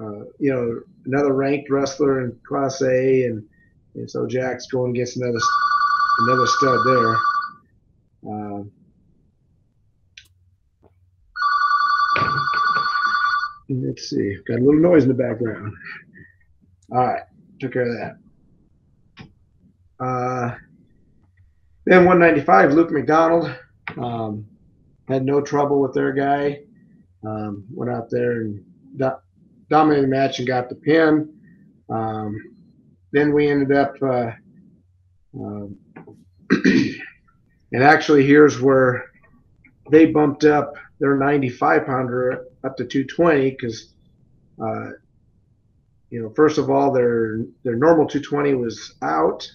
Uh, 0.00 0.24
you 0.38 0.52
know, 0.52 0.80
another 1.06 1.32
ranked 1.32 1.70
wrestler 1.70 2.24
in 2.24 2.38
Class 2.46 2.82
A, 2.82 3.24
and, 3.24 3.44
and 3.94 4.10
so 4.10 4.26
Jack's 4.26 4.66
going 4.66 4.90
against 4.90 5.16
another 5.16 5.40
another 6.20 6.46
stud 6.46 6.80
there. 6.86 7.16
Uh, 8.30 8.62
Let's 13.68 14.10
see. 14.10 14.36
Got 14.46 14.58
a 14.58 14.62
little 14.64 14.80
noise 14.80 15.04
in 15.04 15.08
the 15.08 15.14
background. 15.14 15.72
All 16.92 16.98
right, 16.98 17.22
took 17.60 17.72
care 17.72 17.82
of 17.82 18.16
that. 19.98 20.04
Uh, 20.04 20.54
then 21.86 22.04
195, 22.04 22.72
Luke 22.72 22.90
McDonald 22.90 23.54
um, 23.96 24.46
had 25.08 25.24
no 25.24 25.40
trouble 25.40 25.80
with 25.80 25.94
their 25.94 26.12
guy. 26.12 26.60
Um, 27.26 27.64
went 27.70 27.90
out 27.90 28.10
there 28.10 28.32
and 28.42 28.62
do- 28.96 29.12
dominated 29.68 30.04
the 30.04 30.08
match 30.08 30.38
and 30.38 30.48
got 30.48 30.68
the 30.68 30.74
pin. 30.74 31.32
Um, 31.88 32.36
then 33.12 33.32
we 33.32 33.48
ended 33.48 33.76
up, 33.76 33.94
uh, 34.02 34.30
um, 35.38 35.76
and 36.50 37.82
actually, 37.82 38.26
here's 38.26 38.60
where 38.60 39.10
they 39.90 40.06
bumped 40.06 40.44
up 40.44 40.74
their 41.00 41.16
95 41.16 41.86
pounder 41.86 42.46
up 42.64 42.76
to 42.76 42.84
220 42.84 43.50
because, 43.50 43.92
uh, 44.62 44.90
you 46.10 46.22
know, 46.22 46.30
first 46.34 46.58
of 46.58 46.70
all, 46.70 46.92
their 46.92 47.40
their 47.64 47.76
normal 47.76 48.06
220 48.06 48.54
was 48.54 48.94
out. 49.02 49.48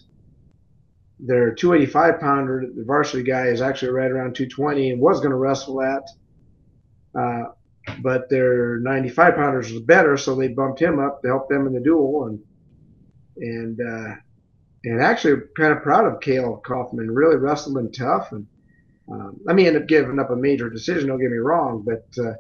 Their 1.20 1.54
285 1.54 2.20
pounder, 2.20 2.66
the 2.74 2.84
varsity 2.86 3.24
guy, 3.24 3.48
is 3.48 3.62
actually 3.62 3.92
right 3.92 4.12
around 4.12 4.36
220 4.36 4.92
and 4.92 5.02
was 5.02 5.20
going 5.20 5.32
to 5.32 5.38
wrestle 5.38 5.82
at. 5.82 6.04
Uh, 7.14 7.44
but 8.02 8.30
their 8.30 8.80
95 8.80 9.36
pounders 9.36 9.72
was 9.72 9.82
better, 9.82 10.18
so 10.18 10.36
they 10.36 10.50
bumped 10.50 10.82
him 10.82 11.00
up 11.00 11.22
to 11.22 11.28
help 11.28 11.50
them 11.50 11.68
in 11.68 11.74
the 11.74 11.80
duel. 11.80 12.26
And 12.26 12.40
and 13.42 13.80
uh, 13.80 14.16
and 14.84 15.02
actually 15.02 15.42
kind 15.58 15.74
of 15.74 15.84
proud 15.84 16.06
of 16.06 16.22
Cale 16.22 16.62
Kaufman. 16.66 17.12
Really 17.12 17.38
wrestled 17.38 17.94
tough, 17.94 18.32
and 18.32 18.48
um, 19.12 19.40
I 19.48 19.54
mean, 19.54 19.68
ended 19.68 19.84
up 19.84 19.88
giving 19.88 20.20
up 20.20 20.30
a 20.30 20.36
major 20.36 20.70
decision. 20.70 21.08
Don't 21.08 21.20
get 21.20 21.32
me 21.32 21.38
wrong, 21.38 21.84
but 21.86 22.06
uh, 22.24 22.34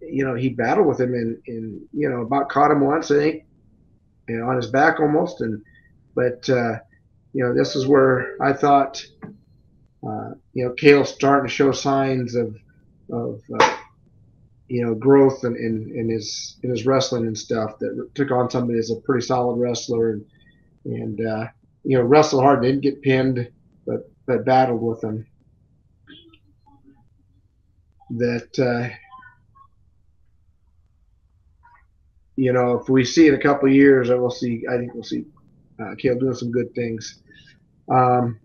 you 0.00 0.24
know 0.24 0.34
he 0.34 0.50
battled 0.50 0.86
with 0.86 1.00
him 1.00 1.14
and 1.14 1.38
in 1.46 1.88
you 1.92 2.08
know 2.08 2.22
about 2.22 2.48
caught 2.48 2.70
him 2.70 2.80
once, 2.80 3.10
I 3.10 3.16
think, 3.16 3.44
you 4.28 4.38
know, 4.38 4.48
on 4.48 4.56
his 4.56 4.68
back 4.70 5.00
almost. 5.00 5.40
And 5.40 5.62
but 6.14 6.48
uh, 6.48 6.78
you 7.32 7.44
know 7.44 7.54
this 7.54 7.76
is 7.76 7.86
where 7.86 8.36
I 8.42 8.52
thought 8.52 9.04
uh, 10.06 10.30
you 10.52 10.64
know 10.64 10.72
Cale's 10.72 11.10
starting 11.10 11.48
to 11.48 11.54
show 11.54 11.72
signs 11.72 12.34
of 12.34 12.56
of 13.10 13.40
uh, 13.58 13.76
you 14.70 14.86
know 14.86 14.94
growth 14.94 15.42
in, 15.42 15.56
in, 15.56 15.92
in 15.96 16.08
his 16.08 16.56
in 16.62 16.70
his 16.70 16.86
wrestling 16.86 17.26
and 17.26 17.36
stuff 17.36 17.76
that 17.80 18.08
took 18.14 18.30
on 18.30 18.48
somebody 18.48 18.78
as 18.78 18.92
a 18.92 19.00
pretty 19.00 19.26
solid 19.26 19.56
wrestler 19.56 20.12
and 20.12 20.24
and 20.84 21.26
uh, 21.26 21.46
you 21.82 21.98
know 21.98 22.04
wrestled 22.04 22.44
hard 22.44 22.62
didn't 22.62 22.80
get 22.80 23.02
pinned 23.02 23.50
but 23.84 24.08
but 24.26 24.44
battled 24.44 24.80
with 24.80 25.02
him. 25.02 25.26
That 28.10 28.58
uh, 28.58 28.94
you 32.36 32.52
know 32.52 32.78
if 32.78 32.88
we 32.88 33.04
see 33.04 33.26
in 33.26 33.34
a 33.34 33.42
couple 33.42 33.68
years 33.68 34.08
I 34.08 34.14
will 34.14 34.30
see 34.30 34.62
I 34.70 34.76
think 34.76 34.94
we'll 34.94 35.02
see 35.02 35.24
uh, 35.80 35.94
doing 36.00 36.34
some 36.34 36.52
good 36.52 36.72
things. 36.76 37.22
Um, 37.88 38.38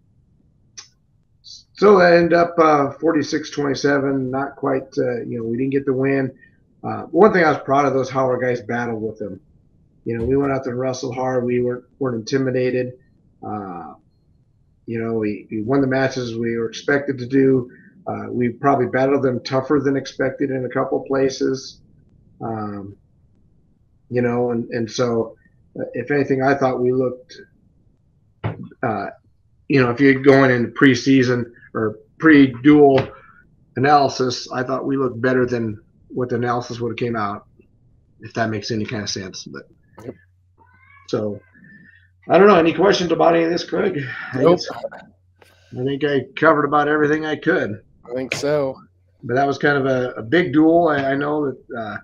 so 1.77 1.99
I 1.99 2.15
end 2.17 2.33
up 2.33 2.55
uh, 2.57 2.93
46-27, 3.01 4.29
not 4.29 4.55
quite, 4.55 4.87
uh, 4.97 5.21
you 5.23 5.37
know, 5.37 5.43
we 5.43 5.57
didn't 5.57 5.71
get 5.71 5.85
the 5.85 5.93
win. 5.93 6.31
Uh, 6.81 7.01
one 7.03 7.33
thing 7.33 7.43
I 7.43 7.49
was 7.49 7.59
proud 7.65 7.85
of 7.85 7.93
those 7.93 8.09
Howard 8.09 8.41
guys 8.41 8.61
battled 8.61 9.01
with 9.01 9.19
them. 9.19 9.41
You 10.05 10.17
know, 10.17 10.23
we 10.23 10.37
went 10.37 10.53
out 10.53 10.63
there 10.63 10.71
and 10.71 10.79
wrestled 10.79 11.15
hard. 11.15 11.43
We 11.43 11.59
weren't, 11.59 11.83
weren't 11.99 12.15
intimidated. 12.15 12.93
Uh, 13.45 13.95
you 14.85 15.03
know, 15.03 15.15
we, 15.15 15.47
we 15.51 15.63
won 15.63 15.81
the 15.81 15.87
matches 15.87 16.37
we 16.37 16.55
were 16.55 16.69
expected 16.69 17.17
to 17.17 17.25
do. 17.25 17.69
Uh, 18.07 18.27
we 18.29 18.49
probably 18.49 18.85
battled 18.85 19.23
them 19.23 19.43
tougher 19.43 19.81
than 19.83 19.97
expected 19.97 20.51
in 20.51 20.63
a 20.63 20.69
couple 20.69 21.01
places. 21.01 21.81
Um, 22.39 22.95
you 24.09 24.21
know, 24.21 24.51
and, 24.51 24.69
and 24.69 24.89
so 24.89 25.35
uh, 25.77 25.83
if 25.93 26.09
anything, 26.09 26.41
I 26.41 26.55
thought 26.55 26.79
we 26.79 26.93
looked, 26.93 27.35
you 29.67 29.81
know, 29.81 29.89
if 29.89 29.99
you're 29.99 30.21
going 30.21 30.51
into 30.51 30.69
preseason, 30.69 31.51
or 31.75 31.99
pre-dual 32.17 33.07
analysis, 33.75 34.49
I 34.51 34.63
thought 34.63 34.85
we 34.85 34.97
looked 34.97 35.21
better 35.21 35.45
than 35.45 35.79
what 36.07 36.29
the 36.29 36.35
analysis 36.35 36.79
would 36.79 36.91
have 36.91 36.97
came 36.97 37.15
out, 37.15 37.45
if 38.21 38.33
that 38.33 38.49
makes 38.49 38.71
any 38.71 38.85
kind 38.85 39.03
of 39.03 39.09
sense. 39.09 39.43
But 39.43 39.63
yep. 40.03 40.15
so 41.09 41.39
I 42.29 42.37
don't 42.37 42.47
know. 42.47 42.55
Any 42.55 42.73
questions 42.73 43.11
about 43.11 43.35
any 43.35 43.43
of 43.43 43.51
this, 43.51 43.63
Craig? 43.63 44.03
Nope. 44.35 44.59
I 45.77 45.83
think 45.83 46.03
I 46.03 46.21
covered 46.35 46.65
about 46.65 46.87
everything 46.87 47.25
I 47.25 47.35
could. 47.35 47.81
I 48.09 48.13
think 48.15 48.33
so. 48.33 48.75
But 49.23 49.35
that 49.35 49.47
was 49.47 49.57
kind 49.57 49.77
of 49.77 49.85
a, 49.85 50.11
a 50.11 50.23
big 50.23 50.53
duel. 50.53 50.87
I, 50.87 51.11
I 51.11 51.15
know 51.15 51.45
that 51.51 51.77
uh, 51.77 51.97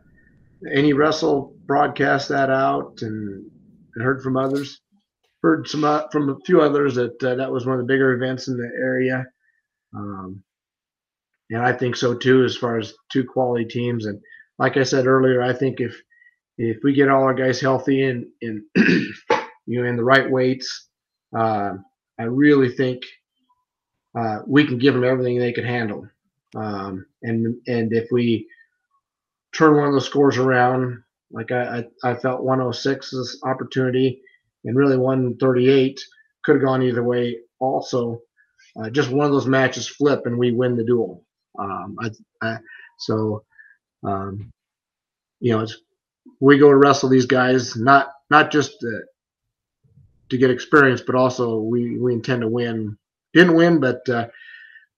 any 0.71 0.93
wrestle 0.93 1.55
broadcast 1.65 2.29
that 2.29 2.49
out 2.49 3.01
and, 3.01 3.49
and 3.95 4.03
heard 4.03 4.21
from 4.21 4.37
others. 4.37 4.81
Heard 5.41 5.67
some 5.67 5.83
uh, 5.83 6.07
from 6.11 6.29
a 6.29 6.37
few 6.45 6.61
others 6.61 6.95
that 6.95 7.23
uh, 7.23 7.35
that 7.35 7.51
was 7.51 7.65
one 7.65 7.79
of 7.79 7.79
the 7.79 7.91
bigger 7.91 8.13
events 8.13 8.47
in 8.47 8.57
the 8.57 8.69
area. 8.79 9.25
Um, 9.95 10.43
and 11.49 11.61
I 11.61 11.73
think 11.73 11.95
so 11.95 12.15
too, 12.15 12.43
as 12.43 12.55
far 12.55 12.79
as 12.79 12.93
two 13.11 13.25
quality 13.25 13.65
teams. 13.65 14.05
And 14.05 14.19
like 14.57 14.77
I 14.77 14.83
said 14.83 15.05
earlier, 15.05 15.41
I 15.41 15.53
think 15.53 15.79
if 15.79 16.01
if 16.57 16.77
we 16.83 16.93
get 16.93 17.09
all 17.09 17.23
our 17.23 17.33
guys 17.33 17.59
healthy 17.59 18.03
and 18.03 18.25
in 18.41 18.63
you 19.65 19.81
know 19.81 19.89
in 19.89 19.97
the 19.97 20.03
right 20.03 20.29
weights, 20.29 20.87
uh, 21.37 21.73
I 22.19 22.23
really 22.23 22.69
think 22.69 23.03
uh, 24.17 24.39
we 24.47 24.65
can 24.65 24.77
give 24.77 24.93
them 24.93 25.03
everything 25.03 25.39
they 25.39 25.53
can 25.53 25.65
handle. 25.65 26.07
Um, 26.55 27.05
and 27.23 27.55
and 27.67 27.93
if 27.93 28.09
we 28.11 28.47
turn 29.53 29.75
one 29.75 29.87
of 29.87 29.93
those 29.93 30.05
scores 30.05 30.37
around, 30.37 31.03
like 31.31 31.51
I 31.51 31.85
I, 32.03 32.11
I 32.11 32.15
felt 32.15 32.45
106's 32.45 33.39
opportunity, 33.43 34.21
and 34.63 34.77
really 34.77 34.97
138 34.97 35.99
could 36.43 36.55
have 36.55 36.63
gone 36.63 36.81
either 36.81 37.03
way 37.03 37.37
also 37.59 38.21
uh, 38.79 38.89
just 38.89 39.11
one 39.11 39.25
of 39.25 39.31
those 39.31 39.47
matches 39.47 39.87
flip 39.87 40.25
and 40.25 40.37
we 40.37 40.51
win 40.51 40.75
the 40.75 40.83
duel. 40.83 41.23
Um, 41.57 41.97
I, 41.99 42.09
I, 42.41 42.57
so, 42.97 43.43
um, 44.03 44.51
you 45.39 45.57
know, 45.57 45.65
we 46.39 46.57
go 46.57 46.69
to 46.69 46.75
wrestle 46.75 47.09
these 47.09 47.25
guys 47.25 47.75
not 47.75 48.11
not 48.29 48.51
just 48.51 48.79
to, 48.79 49.01
to 50.29 50.37
get 50.37 50.49
experience, 50.49 51.01
but 51.01 51.15
also 51.15 51.57
we 51.57 51.97
we 51.97 52.13
intend 52.13 52.41
to 52.41 52.47
win. 52.47 52.97
Didn't 53.33 53.55
win, 53.55 53.79
but 53.79 54.07
uh, 54.09 54.27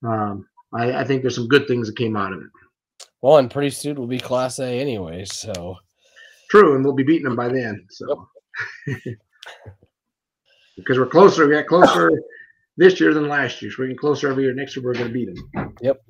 um, 0.04 0.48
I, 0.74 0.94
I 0.94 1.04
think 1.04 1.22
there's 1.22 1.36
some 1.36 1.48
good 1.48 1.68
things 1.68 1.88
that 1.88 1.98
came 1.98 2.16
out 2.16 2.34
of 2.34 2.40
it. 2.40 3.08
Well, 3.22 3.38
and 3.38 3.50
pretty 3.50 3.70
soon 3.70 3.96
we'll 3.96 4.08
be 4.08 4.20
Class 4.20 4.60
A 4.60 4.68
anyway, 4.68 5.26
so 5.26 5.78
true, 6.50 6.76
and 6.76 6.84
we'll 6.84 6.94
be 6.94 7.04
beating 7.04 7.24
them 7.24 7.36
by 7.36 7.48
then. 7.48 7.86
So 7.90 8.28
yep. 8.88 8.98
because 10.78 11.00
we're 11.00 11.06
closer, 11.06 11.48
we 11.48 11.54
got 11.54 11.68
closer 11.68 12.12
this 12.78 13.00
year 13.00 13.14
than 13.14 13.28
last 13.28 13.62
year. 13.62 13.72
So 13.72 13.78
we're 13.80 13.86
getting 13.86 13.98
closer 13.98 14.30
every 14.30 14.44
year. 14.44 14.54
Next 14.54 14.76
year 14.76 14.84
we're 14.84 14.94
going 14.94 15.08
to 15.08 15.14
beat 15.14 15.34
them. 15.34 15.76
Yep. 15.82 16.02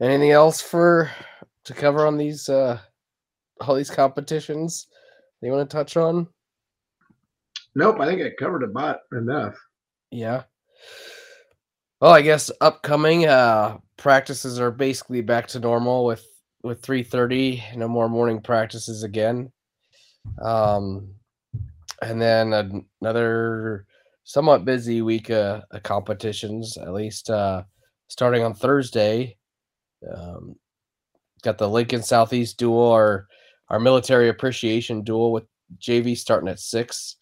Anything 0.00 0.32
else 0.32 0.60
for 0.60 1.10
to 1.64 1.74
cover 1.74 2.06
on 2.06 2.18
these 2.18 2.48
uh 2.48 2.78
all 3.60 3.74
these 3.74 3.90
competitions 3.90 4.86
you 5.40 5.52
want 5.52 5.68
to 5.68 5.76
touch 5.76 5.96
on? 5.96 6.26
Nope, 7.74 8.00
I 8.00 8.06
think 8.06 8.22
I 8.22 8.30
covered 8.38 8.62
about 8.62 8.98
enough. 9.12 9.56
Yeah. 10.10 10.44
Well, 12.00 12.12
I 12.12 12.22
guess 12.22 12.50
upcoming 12.60 13.26
uh 13.26 13.78
practices 13.96 14.58
are 14.58 14.70
basically 14.70 15.20
back 15.20 15.46
to 15.48 15.60
normal 15.60 16.04
with 16.04 16.24
with 16.62 16.82
3:30, 16.82 17.76
no 17.76 17.88
more 17.88 18.08
morning 18.08 18.40
practices 18.40 19.02
again. 19.02 19.52
Um 20.42 21.14
and 22.02 22.20
then 22.20 22.86
another 23.00 23.86
somewhat 24.24 24.64
busy 24.64 25.02
week 25.02 25.30
uh, 25.30 25.60
of 25.70 25.82
competitions, 25.82 26.76
at 26.76 26.92
least 26.92 27.30
uh, 27.30 27.62
starting 28.08 28.42
on 28.42 28.54
Thursday. 28.54 29.36
Um, 30.14 30.56
got 31.42 31.58
the 31.58 31.68
Lincoln 31.68 32.02
Southeast 32.02 32.58
duel, 32.58 32.90
our 32.90 33.26
our 33.68 33.78
military 33.78 34.28
appreciation 34.28 35.02
duel 35.02 35.32
with 35.32 35.44
JV 35.78 36.16
starting 36.16 36.48
at 36.48 36.58
six. 36.58 37.16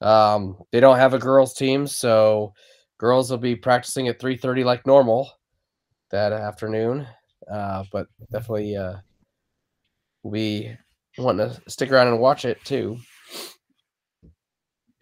Um, 0.00 0.56
they 0.72 0.80
don't 0.80 0.98
have 0.98 1.14
a 1.14 1.18
girls 1.18 1.54
team, 1.54 1.86
so 1.86 2.52
girls 2.98 3.30
will 3.30 3.38
be 3.38 3.56
practicing 3.56 4.08
at 4.08 4.18
three 4.18 4.36
thirty 4.36 4.64
like 4.64 4.86
normal 4.86 5.30
that 6.10 6.32
afternoon. 6.32 7.06
Uh, 7.50 7.84
but 7.92 8.06
definitely, 8.32 8.76
uh, 8.76 8.96
we 10.22 10.74
want 11.18 11.38
to 11.38 11.60
stick 11.68 11.90
around 11.90 12.08
and 12.08 12.20
watch 12.20 12.44
it 12.44 12.62
too. 12.64 12.98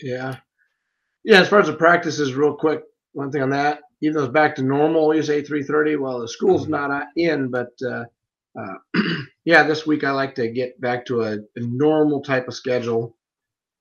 Yeah, 0.00 0.36
yeah, 1.24 1.40
as 1.40 1.48
far 1.48 1.60
as 1.60 1.66
the 1.66 1.74
practices, 1.74 2.34
real 2.34 2.54
quick, 2.54 2.82
one 3.12 3.30
thing 3.30 3.42
on 3.42 3.50
that, 3.50 3.80
even 4.00 4.16
though 4.16 4.24
it's 4.24 4.32
back 4.32 4.54
to 4.56 4.62
normal, 4.62 5.14
you 5.14 5.22
say 5.22 5.42
3:30. 5.42 5.98
Well, 5.98 6.20
the 6.20 6.28
school's 6.28 6.62
mm-hmm. 6.62 6.72
not 6.72 7.06
in, 7.16 7.50
but 7.50 7.70
uh, 7.84 8.04
uh, 8.58 9.02
yeah, 9.44 9.64
this 9.64 9.86
week 9.86 10.04
I 10.04 10.12
like 10.12 10.34
to 10.36 10.48
get 10.48 10.80
back 10.80 11.06
to 11.06 11.22
a, 11.22 11.34
a 11.34 11.60
normal 11.60 12.22
type 12.22 12.48
of 12.48 12.54
schedule 12.54 13.16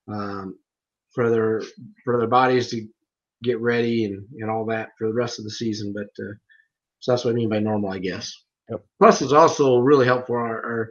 um, 0.08 0.58
for 1.12 1.30
their 1.30 1.62
for 2.04 2.18
their 2.18 2.28
bodies 2.28 2.70
to 2.70 2.86
get 3.42 3.60
ready 3.60 4.04
and, 4.04 4.26
and 4.40 4.50
all 4.50 4.66
that 4.66 4.90
for 4.98 5.06
the 5.06 5.14
rest 5.14 5.38
of 5.38 5.44
the 5.44 5.50
season. 5.50 5.94
But 5.94 6.08
uh, 6.22 6.34
so 7.00 7.12
that's 7.12 7.24
what 7.24 7.30
I 7.30 7.34
mean 7.34 7.48
by 7.48 7.60
normal, 7.60 7.90
I 7.90 7.98
guess. 7.98 8.32
Yep. 8.70 8.84
Plus, 8.98 9.22
it's 9.22 9.32
also 9.32 9.78
really 9.78 10.06
helpful 10.06 10.36
our, 10.36 10.64
our 10.64 10.90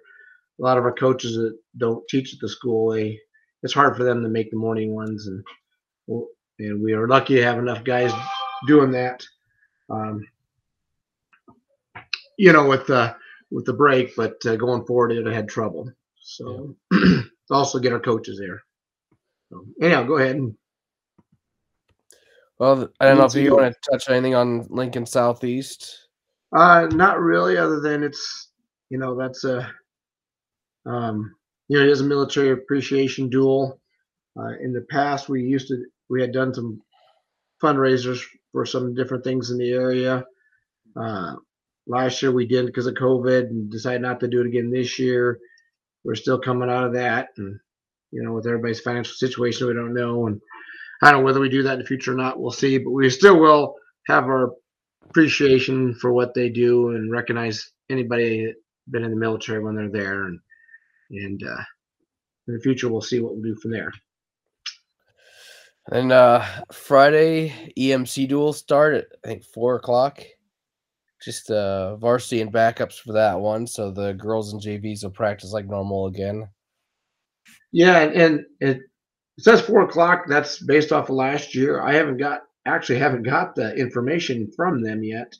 a 0.60 0.64
lot 0.64 0.78
of 0.78 0.86
our 0.86 0.94
coaches 0.94 1.36
that 1.36 1.56
don't 1.78 2.04
teach 2.10 2.34
at 2.34 2.40
the 2.40 2.50
school. 2.50 2.92
They 2.92 3.20
it's 3.64 3.74
hard 3.74 3.98
for 3.98 4.04
them 4.04 4.24
to 4.24 4.30
make 4.30 4.50
the 4.52 4.58
morning 4.58 4.96
ones, 4.96 5.28
and 5.28 5.44
and 6.60 6.82
we 6.82 6.94
are 6.94 7.08
lucky 7.08 7.36
to 7.36 7.44
have 7.44 7.60
enough 7.60 7.84
guys 7.84 8.12
doing 8.66 8.92
that. 8.92 9.24
Um, 9.90 10.26
you 12.38 12.54
know, 12.54 12.68
with 12.68 12.88
the 12.88 13.16
with 13.52 13.66
the 13.66 13.74
break, 13.74 14.16
but 14.16 14.36
uh, 14.46 14.56
going 14.56 14.86
forward, 14.86 15.12
it 15.12 15.26
had 15.26 15.48
trouble. 15.48 15.92
So 16.22 16.76
also 17.52 17.80
get 17.80 17.94
our 17.94 18.00
coaches 18.00 18.38
there. 18.38 18.64
So, 19.50 19.66
anyhow, 19.82 20.04
go 20.04 20.18
ahead. 20.18 20.54
Well, 22.60 22.90
I 23.00 23.06
don't 23.06 23.18
know 23.18 23.26
if 23.26 23.36
you 23.36 23.56
want 23.56 23.74
to 23.74 23.92
touch 23.92 24.10
anything 24.10 24.36
on 24.36 24.66
Lincoln 24.70 25.06
Southeast. 25.06 26.08
Uh, 26.56 26.88
not 26.92 27.20
really, 27.20 27.58
other 27.58 27.80
than 27.80 28.04
it's 28.04 28.50
you 28.90 28.98
know 28.98 29.16
that's 29.16 29.44
a 29.44 29.70
um, 30.86 31.36
you 31.68 31.78
know 31.78 31.84
it 31.84 31.90
is 31.90 32.02
a 32.02 32.06
military 32.06 32.52
appreciation 32.52 33.30
duel. 33.30 33.80
Uh, 34.40 34.54
in 34.62 34.72
the 34.74 34.86
past, 34.90 35.30
we 35.30 35.42
used 35.42 35.68
to 35.68 35.84
we 36.10 36.22
had 36.22 36.32
done 36.32 36.54
some 36.54 36.82
fundraisers 37.62 38.22
for 38.52 38.66
some 38.66 38.94
different 38.94 39.24
things 39.24 39.52
in 39.52 39.58
the 39.58 39.72
area. 39.72 40.26
Uh, 40.96 41.36
last 41.88 42.22
year 42.22 42.32
we 42.32 42.48
didn't 42.48 42.68
because 42.68 42.88
of 42.88 42.96
COVID 42.96 43.44
and 43.44 43.72
decided 43.72 44.02
not 44.02 44.20
to 44.20 44.28
do 44.28 44.42
it 44.42 44.48
again 44.48 44.72
this 44.72 45.00
year. 45.00 45.40
We're 46.04 46.16
still 46.16 46.40
coming 46.40 46.70
out 46.70 46.86
of 46.86 46.94
that, 46.94 47.30
and 47.38 47.60
you 48.12 48.24
know, 48.24 48.34
with 48.34 48.48
everybody's 48.48 48.80
financial 48.80 49.14
situation, 49.14 49.68
we 49.68 49.74
don't 49.74 49.94
know, 49.94 50.28
and 50.28 50.40
I 51.02 51.12
don't 51.12 51.22
know 51.22 51.26
whether 51.26 51.40
we 51.40 51.50
do 51.50 51.64
that 51.64 51.74
in 51.74 51.80
the 51.80 51.86
future 51.86 52.14
or 52.14 52.18
not. 52.18 52.40
We'll 52.40 52.52
see, 52.52 52.78
but 52.78 52.92
we 52.92 53.10
still 53.10 53.40
will 53.40 53.76
have 54.08 54.24
our 54.26 54.52
appreciation 55.04 55.94
for 55.96 56.14
what 56.14 56.34
they 56.34 56.50
do 56.50 56.90
and 56.90 57.12
recognize 57.12 57.72
anybody 57.90 58.46
that's 58.46 58.58
been 58.90 59.04
in 59.04 59.12
the 59.12 59.18
military 59.18 59.62
when 59.62 59.76
they're 59.76 59.90
there, 59.90 60.26
and 60.26 60.40
and 61.12 61.44
uh, 61.44 61.64
in 62.48 62.54
the 62.54 62.62
future 62.62 62.90
we'll 62.90 63.02
see 63.02 63.20
what 63.20 63.34
we'll 63.34 63.44
do 63.44 63.56
from 63.56 63.72
there. 63.72 63.92
And 65.92 66.12
uh, 66.12 66.44
Friday 66.72 67.74
EMC 67.78 68.28
duel 68.28 68.54
start 68.54 68.96
at 68.96 69.06
I 69.24 69.28
think 69.28 69.44
four 69.44 69.76
o'clock. 69.76 70.22
Just 71.24 71.50
uh, 71.50 71.96
varsity 71.96 72.42
and 72.42 72.54
backups 72.54 73.00
for 73.00 73.14
that 73.14 73.40
one, 73.40 73.66
so 73.66 73.90
the 73.90 74.14
girls 74.14 74.54
and 74.54 74.62
JVs 74.62 75.04
will 75.04 75.10
practice 75.10 75.52
like 75.52 75.66
normal 75.66 76.06
again. 76.08 76.48
Yeah, 77.72 78.00
and, 78.00 78.16
and 78.16 78.46
it 78.60 78.82
says 79.40 79.62
four 79.62 79.82
o'clock. 79.82 80.26
That's 80.28 80.62
based 80.62 80.92
off 80.92 81.10
of 81.10 81.16
last 81.16 81.56
year. 81.56 81.82
I 81.82 81.94
haven't 81.94 82.18
got 82.18 82.42
actually 82.68 83.00
haven't 83.00 83.24
got 83.24 83.56
the 83.56 83.74
information 83.76 84.52
from 84.56 84.84
them 84.84 85.04
yet. 85.04 85.36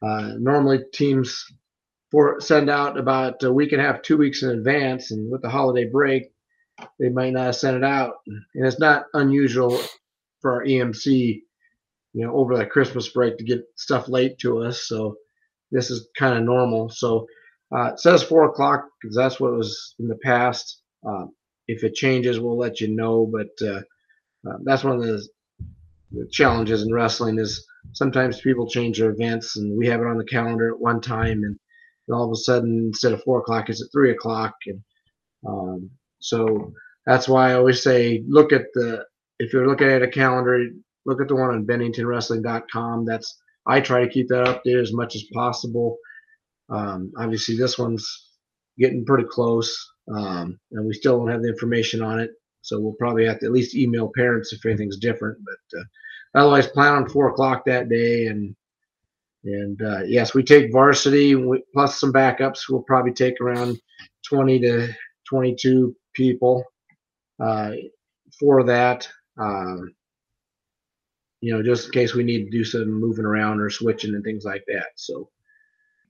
Uh, 0.00 0.34
normally, 0.38 0.80
teams 0.92 1.44
for 2.10 2.40
send 2.40 2.70
out 2.70 2.98
about 2.98 3.42
a 3.42 3.52
week 3.52 3.72
and 3.72 3.82
a 3.82 3.84
half, 3.84 4.02
two 4.02 4.16
weeks 4.16 4.42
in 4.42 4.50
advance, 4.50 5.10
and 5.10 5.30
with 5.30 5.42
the 5.42 5.50
holiday 5.50 5.84
break, 5.84 6.32
they 6.98 7.08
might 7.08 7.32
not 7.32 7.46
have 7.46 7.56
sent 7.56 7.76
it 7.76 7.84
out. 7.84 8.14
And 8.26 8.66
it's 8.66 8.78
not 8.78 9.06
unusual 9.14 9.78
for 10.40 10.52
our 10.52 10.64
EMC, 10.64 11.42
you 12.12 12.26
know, 12.26 12.34
over 12.34 12.56
that 12.56 12.70
Christmas 12.70 13.08
break 13.08 13.38
to 13.38 13.44
get 13.44 13.64
stuff 13.76 14.08
late 14.08 14.38
to 14.38 14.62
us. 14.62 14.86
So 14.86 15.16
this 15.70 15.90
is 15.90 16.08
kind 16.18 16.36
of 16.36 16.44
normal. 16.44 16.90
So 16.90 17.26
uh, 17.74 17.92
it 17.92 18.00
says 18.00 18.22
four 18.22 18.44
o'clock 18.44 18.86
because 19.00 19.16
that's 19.16 19.40
what 19.40 19.52
was 19.52 19.94
in 19.98 20.08
the 20.08 20.18
past. 20.22 20.82
Uh, 21.06 21.26
if 21.66 21.82
it 21.82 21.94
changes, 21.94 22.38
we'll 22.38 22.58
let 22.58 22.80
you 22.80 22.94
know. 22.94 23.30
But 23.30 23.66
uh, 23.66 23.80
uh, 24.48 24.58
that's 24.64 24.84
one 24.84 24.96
of 24.96 25.02
the, 25.02 25.26
the, 26.12 26.28
challenges 26.30 26.82
in 26.82 26.92
wrestling 26.92 27.38
is 27.38 27.66
sometimes 27.92 28.40
people 28.40 28.68
change 28.68 28.98
their 28.98 29.10
events, 29.10 29.56
and 29.56 29.76
we 29.76 29.86
have 29.88 30.00
it 30.00 30.06
on 30.06 30.18
the 30.18 30.24
calendar 30.24 30.72
at 30.72 30.80
one 30.80 31.00
time, 31.00 31.42
and 31.42 31.58
all 32.12 32.24
of 32.24 32.30
a 32.30 32.36
sudden 32.36 32.86
instead 32.86 33.12
of 33.12 33.22
four 33.22 33.40
o'clock, 33.40 33.68
it's 33.68 33.82
at 33.82 33.90
three 33.92 34.10
o'clock, 34.10 34.54
and 34.66 34.80
um, 35.46 35.90
so 36.24 36.72
that's 37.04 37.28
why 37.28 37.50
I 37.50 37.54
always 37.54 37.82
say 37.82 38.24
look 38.26 38.50
at 38.50 38.64
the 38.72 39.04
if 39.38 39.52
you're 39.52 39.68
looking 39.68 39.88
at 39.88 40.02
a 40.02 40.08
calendar, 40.08 40.68
look 41.04 41.20
at 41.20 41.28
the 41.28 41.34
one 41.34 41.50
on 41.50 41.66
BenningtonWrestling.com. 41.66 43.04
That's 43.04 43.38
I 43.66 43.80
try 43.80 44.00
to 44.00 44.08
keep 44.10 44.28
that 44.28 44.46
updated 44.46 44.80
as 44.80 44.92
much 44.94 45.16
as 45.16 45.24
possible. 45.34 45.98
Um, 46.70 47.12
obviously, 47.18 47.58
this 47.58 47.78
one's 47.78 48.30
getting 48.78 49.04
pretty 49.04 49.28
close, 49.30 49.76
um, 50.14 50.58
and 50.72 50.86
we 50.86 50.94
still 50.94 51.18
don't 51.18 51.30
have 51.30 51.42
the 51.42 51.48
information 51.48 52.00
on 52.02 52.20
it. 52.20 52.30
So 52.62 52.80
we'll 52.80 52.96
probably 52.98 53.26
have 53.26 53.40
to 53.40 53.46
at 53.46 53.52
least 53.52 53.74
email 53.74 54.10
parents 54.16 54.54
if 54.54 54.64
anything's 54.64 54.96
different. 54.96 55.36
But 55.44 55.78
uh, 55.78 55.84
otherwise, 56.36 56.68
plan 56.68 56.94
on 56.94 57.08
four 57.10 57.28
o'clock 57.28 57.64
that 57.66 57.90
day. 57.90 58.28
And 58.28 58.56
and 59.44 59.82
uh, 59.82 60.04
yes, 60.04 60.32
we 60.32 60.42
take 60.42 60.72
varsity 60.72 61.36
plus 61.74 62.00
some 62.00 62.14
backups. 62.14 62.60
We'll 62.70 62.82
probably 62.82 63.12
take 63.12 63.38
around 63.42 63.78
20 64.26 64.60
to 64.60 64.88
22 65.28 65.94
people 66.14 66.64
uh, 67.42 67.72
for 68.38 68.64
that. 68.64 69.08
Um, 69.38 69.94
you 71.40 71.52
know, 71.52 71.62
just 71.62 71.86
in 71.86 71.92
case 71.92 72.14
we 72.14 72.24
need 72.24 72.44
to 72.46 72.50
do 72.50 72.64
some 72.64 72.90
moving 73.00 73.26
around 73.26 73.60
or 73.60 73.70
switching 73.70 74.14
and 74.14 74.24
things 74.24 74.44
like 74.44 74.64
that. 74.68 74.88
So, 74.96 75.30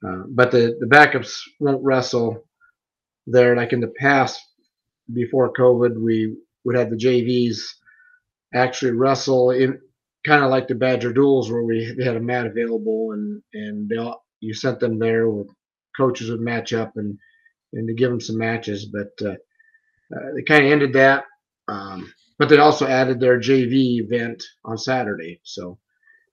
uh, 0.06 0.24
but 0.28 0.50
the 0.52 0.76
the 0.80 0.86
backups 0.86 1.40
won't 1.60 1.84
wrestle 1.84 2.44
there 3.26 3.56
like 3.56 3.72
in 3.72 3.80
the 3.80 3.92
past. 3.98 4.40
Before 5.12 5.52
COVID, 5.52 6.00
we 6.00 6.36
would 6.64 6.76
have 6.76 6.90
the 6.90 6.96
JVs 6.96 7.58
actually 8.54 8.92
wrestle 8.92 9.50
in 9.50 9.78
kind 10.26 10.44
of 10.44 10.50
like 10.50 10.68
the 10.68 10.74
Badger 10.74 11.12
duels 11.12 11.50
where 11.50 11.62
we 11.64 11.84
had 12.02 12.16
a 12.16 12.20
mat 12.20 12.46
available 12.46 13.12
and 13.12 13.42
and 13.52 13.88
they 13.88 13.96
all, 13.96 14.24
you 14.40 14.54
sent 14.54 14.80
them 14.80 14.98
there 14.98 15.28
with 15.28 15.48
coaches 15.96 16.30
would 16.30 16.40
match 16.40 16.72
up 16.72 16.92
and 16.96 17.18
and 17.72 17.88
to 17.88 17.94
give 17.94 18.10
them 18.10 18.20
some 18.20 18.38
matches. 18.38 18.86
But 18.86 19.12
uh, 19.26 19.34
they 20.10 20.42
kind 20.42 20.66
of 20.66 20.72
ended 20.72 20.92
that. 20.94 21.24
Um, 21.68 22.12
but 22.38 22.48
they 22.48 22.58
also 22.58 22.86
added 22.86 23.20
their 23.20 23.38
JV 23.38 24.00
event 24.00 24.42
on 24.64 24.76
Saturday, 24.76 25.40
so 25.44 25.78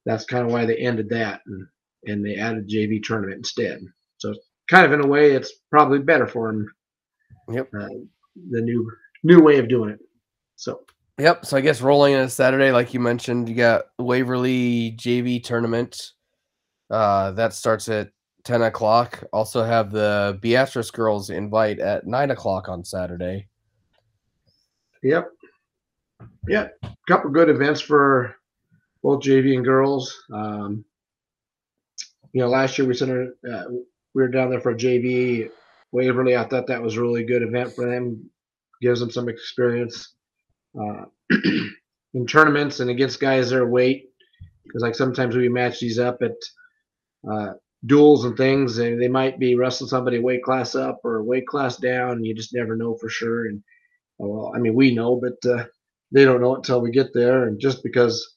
that's 0.06 0.26
kind 0.26 0.46
of 0.46 0.52
why 0.52 0.66
they 0.66 0.78
ended 0.78 1.10
that, 1.10 1.42
and 1.46 1.68
and 2.06 2.26
they 2.26 2.36
added 2.36 2.70
JV 2.70 3.02
tournament 3.04 3.38
instead. 3.38 3.80
So 4.18 4.34
kind 4.70 4.86
of 4.86 4.94
in 4.94 5.06
a 5.06 5.08
way, 5.08 5.32
it's 5.32 5.54
probably 5.70 6.00
better 6.00 6.28
for 6.28 6.52
them. 6.52 6.68
Yep. 7.50 7.70
Uh, 7.78 7.88
the 8.50 8.62
new 8.62 8.90
new 9.24 9.42
way 9.42 9.60
of 9.60 9.70
doing 9.70 9.92
it. 9.92 10.00
So. 10.56 10.82
Yep. 11.18 11.46
So 11.46 11.58
I 11.58 11.62
guess 11.62 11.82
rolling 11.82 12.14
in 12.14 12.22
a 12.22 12.30
Saturday, 12.30 12.72
like 12.72 12.94
you 12.94 13.00
mentioned, 13.00 13.48
you 13.48 13.54
got 13.54 13.86
Waverly 14.00 14.96
JV 14.98 15.44
tournament. 15.44 16.02
Uh, 16.90 17.32
that 17.32 17.54
starts 17.54 17.90
at 17.90 18.10
10 18.46 18.64
o'clock. 18.64 19.24
Also 19.32 19.64
have 19.64 19.92
the 19.92 20.40
Beatrice 20.42 20.90
girls 20.90 21.30
invite 21.30 21.80
at 21.80 22.08
9 22.08 22.32
o'clock 22.32 22.70
on 22.70 22.84
Saturday. 22.84 23.48
Yep. 25.04 25.32
A 26.84 26.96
couple 27.08 27.32
good 27.32 27.50
events 27.50 27.82
for 27.82 28.36
both 29.04 29.24
JV 29.24 29.56
and 29.56 29.66
girls. 29.66 30.24
Um, 30.34 30.86
you 32.34 32.42
know, 32.42 32.48
last 32.50 32.78
year 32.78 32.88
we 32.88 32.94
sent 32.94 33.12
her, 33.12 33.34
uh, 33.52 33.64
we 33.70 34.22
were 34.22 34.28
down 34.28 34.50
there 34.50 34.62
for 34.62 34.74
JV 34.74 35.50
Waverly. 35.92 36.36
I 36.36 36.48
thought 36.48 36.68
that 36.68 36.82
was 36.82 36.96
a 36.96 37.02
really 37.02 37.24
good 37.24 37.44
event 37.44 37.74
for 37.74 37.86
them. 37.86 38.30
Gives 38.82 39.00
them 39.00 39.12
some 39.12 39.30
experience 39.30 40.16
uh, 40.80 41.06
in 42.14 42.28
tournaments 42.28 42.80
and 42.80 42.90
against 42.90 43.20
guys 43.20 43.50
their 43.50 43.68
weight. 43.68 44.10
Because 44.64 44.84
like 44.84 44.96
sometimes 44.96 45.36
we 45.36 45.50
match 45.50 45.80
these 45.80 46.00
up 46.00 46.22
at 46.22 46.36
uh, 47.30 47.54
duels 47.86 48.26
and 48.26 48.38
things, 48.38 48.78
and 48.78 49.02
they 49.02 49.08
might 49.08 49.40
be 49.40 49.56
wrestling 49.56 49.90
somebody 49.90 50.20
weight 50.20 50.44
class 50.44 50.76
up 50.76 51.02
or 51.04 51.24
weight 51.24 51.48
class 51.48 51.78
down. 51.78 52.24
You 52.24 52.34
just 52.34 52.54
never 52.54 52.76
know 52.76 52.96
for 52.96 53.10
sure. 53.10 53.48
And 53.48 53.62
well, 54.28 54.52
I 54.56 54.60
mean, 54.60 54.74
we 54.74 54.94
know, 54.94 55.16
but 55.16 55.50
uh, 55.50 55.66
they 56.12 56.26
don't 56.26 56.42
know 56.42 56.54
it 56.54 56.58
until 56.58 56.82
we 56.82 56.92
get 56.92 57.14
there. 57.14 57.48
And 57.48 57.60
just 57.60 57.84
because 57.84 58.36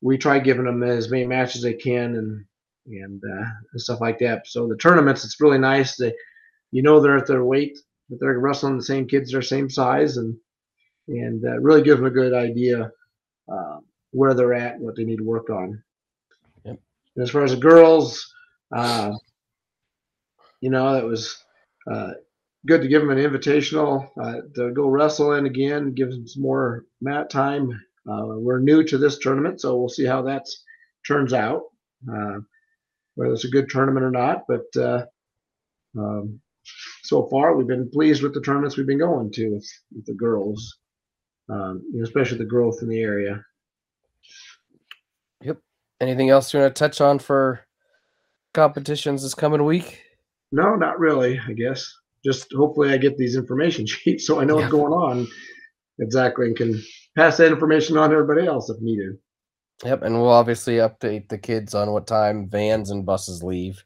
we 0.00 0.16
try 0.16 0.38
giving 0.38 0.64
them 0.64 0.82
as 0.82 1.10
many 1.10 1.26
matches 1.26 1.56
as 1.56 1.62
they 1.62 1.74
can 1.74 2.16
and 2.16 2.44
and, 2.88 3.20
uh, 3.24 3.44
and 3.72 3.80
stuff 3.80 4.00
like 4.00 4.16
that. 4.20 4.46
So 4.46 4.68
the 4.68 4.76
tournaments, 4.76 5.24
it's 5.24 5.40
really 5.40 5.58
nice. 5.58 5.96
That 5.96 6.14
you 6.70 6.82
know 6.82 7.00
they're 7.00 7.18
at 7.18 7.26
their 7.26 7.44
weight, 7.44 7.76
that 8.08 8.18
they're 8.20 8.38
wrestling 8.38 8.76
the 8.76 8.84
same 8.84 9.06
kids, 9.06 9.32
their 9.32 9.42
same 9.42 9.68
size, 9.68 10.16
and 10.16 10.36
and 11.08 11.44
uh, 11.44 11.58
really 11.58 11.82
give 11.82 11.98
them 11.98 12.06
a 12.06 12.10
good 12.10 12.32
idea 12.32 12.90
uh, 13.52 13.78
where 14.12 14.34
they're 14.34 14.54
at 14.54 14.78
what 14.78 14.96
they 14.96 15.04
need 15.04 15.18
to 15.18 15.24
work 15.24 15.50
on. 15.50 15.82
Yep. 16.64 16.78
As 17.18 17.30
far 17.30 17.44
as 17.44 17.50
the 17.50 17.58
girls, 17.58 18.32
uh, 18.74 19.12
you 20.60 20.70
know, 20.70 20.94
it 20.94 21.04
was 21.04 21.36
uh, 21.90 22.12
good 22.66 22.82
to 22.82 22.88
give 22.88 23.00
them 23.00 23.10
an 23.10 23.18
invitational 23.18 24.10
uh, 24.20 24.40
to 24.54 24.72
go 24.72 24.88
wrestle 24.88 25.34
in 25.34 25.46
again, 25.46 25.94
give 25.94 26.10
them 26.10 26.26
some 26.26 26.42
more 26.42 26.84
mat 27.00 27.30
time. 27.30 27.70
Uh, 28.08 28.36
we're 28.36 28.60
new 28.60 28.84
to 28.84 28.98
this 28.98 29.18
tournament, 29.18 29.60
so 29.60 29.76
we'll 29.76 29.88
see 29.88 30.04
how 30.04 30.22
that 30.22 30.44
turns 31.06 31.32
out, 31.32 31.62
uh, 32.12 32.38
whether 33.14 33.32
it's 33.32 33.44
a 33.44 33.50
good 33.50 33.68
tournament 33.68 34.04
or 34.04 34.10
not. 34.10 34.44
But 34.48 34.80
uh, 34.80 35.06
um, 35.98 36.40
so 37.02 37.28
far, 37.28 37.56
we've 37.56 37.66
been 37.66 37.90
pleased 37.90 38.22
with 38.22 38.34
the 38.34 38.40
tournaments 38.40 38.76
we've 38.76 38.86
been 38.86 38.98
going 38.98 39.32
to 39.32 39.48
with, 39.48 39.68
with 39.94 40.06
the 40.06 40.14
girls, 40.14 40.78
um, 41.48 41.82
especially 42.02 42.38
the 42.38 42.44
growth 42.44 42.78
in 42.82 42.88
the 42.88 43.00
area. 43.00 43.44
Yep. 45.42 45.58
Anything 46.00 46.30
else 46.30 46.52
you 46.52 46.60
want 46.60 46.74
to 46.74 46.78
touch 46.78 47.00
on 47.00 47.18
for 47.18 47.66
competitions 48.54 49.22
this 49.22 49.34
coming 49.34 49.64
week? 49.64 50.02
no, 50.52 50.76
not 50.76 50.98
really. 50.98 51.40
I 51.48 51.52
guess 51.52 51.92
just 52.26 52.52
hopefully 52.52 52.92
I 52.92 52.96
get 52.96 53.16
these 53.16 53.36
information 53.36 53.86
sheets 53.86 54.26
so 54.26 54.40
I 54.40 54.44
know 54.44 54.58
yeah. 54.58 54.64
what's 54.64 54.72
going 54.72 54.92
on 54.92 55.28
exactly 56.00 56.48
and 56.48 56.56
can 56.56 56.82
pass 57.16 57.36
that 57.38 57.52
information 57.52 57.96
on 57.96 58.10
to 58.10 58.16
everybody 58.16 58.46
else 58.46 58.68
if 58.68 58.80
needed. 58.80 59.16
Yep, 59.84 60.02
and 60.02 60.14
we'll 60.14 60.30
obviously 60.30 60.76
update 60.76 61.28
the 61.28 61.38
kids 61.38 61.74
on 61.74 61.92
what 61.92 62.06
time 62.06 62.48
vans 62.48 62.90
and 62.90 63.04
buses 63.04 63.42
leave, 63.42 63.84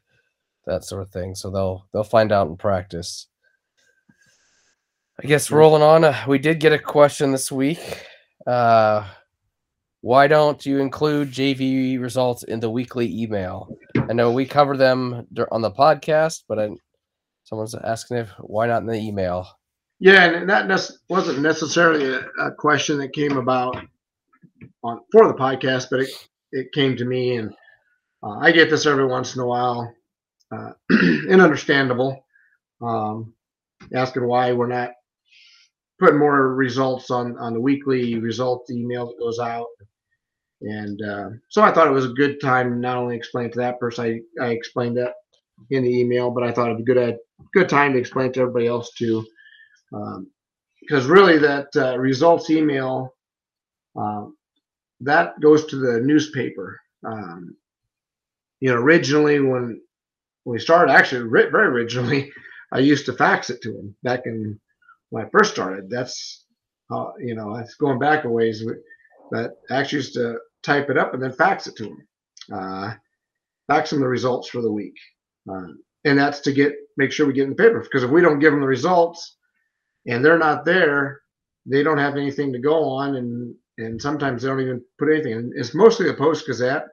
that 0.65 0.85
sort 0.85 1.01
of 1.01 1.09
thing. 1.09 1.35
So 1.35 1.49
they'll 1.51 1.85
they'll 1.91 2.03
find 2.03 2.31
out 2.31 2.47
in 2.47 2.55
practice. 2.55 3.27
I 5.21 5.27
guess 5.27 5.51
rolling 5.51 5.83
on, 5.83 6.05
uh, 6.05 6.23
we 6.27 6.39
did 6.39 6.61
get 6.61 6.71
a 6.71 6.79
question 6.79 7.31
this 7.31 7.51
week. 7.51 8.07
Uh, 8.47 9.05
why 9.99 10.27
don't 10.27 10.65
you 10.65 10.79
include 10.79 11.31
JV 11.31 11.99
results 11.99 12.43
in 12.43 12.59
the 12.59 12.71
weekly 12.71 13.21
email? 13.21 13.69
I 14.09 14.13
know 14.13 14.31
we 14.31 14.45
cover 14.45 14.77
them 14.77 15.27
on 15.51 15.61
the 15.61 15.71
podcast, 15.71 16.43
but 16.47 16.57
I, 16.57 16.69
someone's 17.51 17.75
asking 17.75 18.17
if 18.17 18.29
why 18.39 18.65
not 18.65 18.81
in 18.81 18.87
the 18.87 18.95
email. 18.95 19.45
Yeah, 19.99 20.23
and 20.23 20.49
that 20.49 20.67
wasn't 21.09 21.41
necessarily 21.41 22.11
a, 22.11 22.21
a, 22.39 22.51
question 22.57 22.97
that 22.99 23.13
came 23.13 23.37
about 23.37 23.75
on 24.83 25.01
for 25.11 25.27
the 25.27 25.35
podcast, 25.35 25.87
but 25.91 25.99
it 25.99 26.09
it 26.51 26.71
came 26.73 26.95
to 26.97 27.05
me, 27.05 27.35
and 27.35 27.53
uh, 28.23 28.39
I 28.39 28.51
get 28.51 28.69
this 28.69 28.85
every 28.85 29.05
once 29.05 29.35
in 29.35 29.41
a 29.41 29.45
while, 29.45 29.93
uh, 30.51 30.71
and 30.89 31.41
understandable. 31.41 32.25
Um, 32.81 33.33
asking 33.93 34.25
why 34.25 34.53
we're 34.53 34.67
not 34.67 34.91
putting 35.99 36.17
more 36.17 36.55
results 36.55 37.11
on 37.11 37.37
on 37.37 37.53
the 37.53 37.61
weekly 37.61 38.17
results 38.17 38.71
email 38.71 39.07
that 39.07 39.19
goes 39.19 39.39
out. 39.39 39.67
And 40.61 40.99
uh, 41.01 41.29
so 41.49 41.61
I 41.61 41.71
thought 41.71 41.87
it 41.87 41.93
was 41.93 42.05
a 42.05 42.13
good 42.13 42.39
time 42.39 42.81
not 42.81 42.97
only 42.97 43.15
explain 43.15 43.51
to 43.51 43.59
that 43.59 43.79
person, 43.79 44.21
I, 44.39 44.43
I 44.43 44.49
explained 44.49 44.97
that 44.97 45.13
in 45.69 45.83
the 45.83 45.99
email, 45.99 46.31
but 46.31 46.43
I 46.43 46.51
thought 46.51 46.67
it'd 46.67 46.77
be 46.77 46.83
good 46.83 46.97
a 46.97 47.17
good 47.53 47.69
time 47.69 47.93
to 47.93 47.99
explain 47.99 48.31
to 48.33 48.41
everybody 48.41 48.67
else 48.67 48.91
too, 48.93 49.25
um, 49.93 50.29
because 50.79 51.05
really 51.05 51.37
that 51.37 51.67
uh, 51.75 51.97
results 51.97 52.49
email 52.49 53.13
uh, 53.99 54.25
that 55.01 55.39
goes 55.39 55.65
to 55.65 55.77
the 55.77 55.99
newspaper. 55.99 56.79
Um, 57.05 57.55
you 58.59 58.69
know, 58.69 58.77
originally 58.77 59.39
when 59.39 59.81
when 60.43 60.53
we 60.53 60.59
started, 60.59 60.91
actually 60.91 61.29
very 61.29 61.67
originally, 61.67 62.31
I 62.71 62.79
used 62.79 63.05
to 63.07 63.13
fax 63.13 63.49
it 63.49 63.61
to 63.63 63.71
them 63.71 63.95
back 64.03 64.21
in 64.25 64.59
when 65.09 65.25
I 65.25 65.29
first 65.29 65.51
started. 65.51 65.89
That's 65.89 66.45
uh, 66.91 67.11
you 67.19 67.35
know, 67.35 67.55
it's 67.55 67.75
going 67.75 67.99
back 67.99 68.25
a 68.25 68.29
ways, 68.29 68.63
but 69.31 69.57
I 69.69 69.79
actually 69.79 69.97
used 69.97 70.13
to 70.15 70.37
type 70.63 70.89
it 70.89 70.97
up 70.97 71.13
and 71.13 71.23
then 71.23 71.31
fax 71.31 71.67
it 71.67 71.75
to 71.77 71.83
them. 71.83 72.07
Uh, 72.53 72.93
fax 73.67 73.89
them 73.89 74.01
the 74.01 74.07
results 74.07 74.49
for 74.49 74.61
the 74.61 74.71
week, 74.71 74.95
uh, 75.49 75.67
and 76.05 76.19
that's 76.19 76.39
to 76.41 76.51
get 76.51 76.73
make 77.01 77.11
sure 77.11 77.25
we 77.27 77.33
get 77.33 77.43
in 77.43 77.49
the 77.49 77.55
paper. 77.55 77.79
Because 77.81 78.03
if 78.03 78.11
we 78.11 78.21
don't 78.21 78.39
give 78.39 78.51
them 78.51 78.61
the 78.61 78.67
results 78.67 79.37
and 80.07 80.23
they're 80.23 80.37
not 80.37 80.65
there, 80.65 81.21
they 81.65 81.83
don't 81.83 81.97
have 81.97 82.15
anything 82.15 82.53
to 82.53 82.59
go 82.59 82.83
on, 82.83 83.15
and 83.15 83.55
and 83.77 84.01
sometimes 84.01 84.41
they 84.41 84.47
don't 84.49 84.61
even 84.61 84.83
put 84.97 85.11
anything. 85.11 85.33
And 85.33 85.53
it's 85.55 85.73
mostly 85.73 86.07
the 86.07 86.13
Post 86.13 86.47
Gazette. 86.47 86.85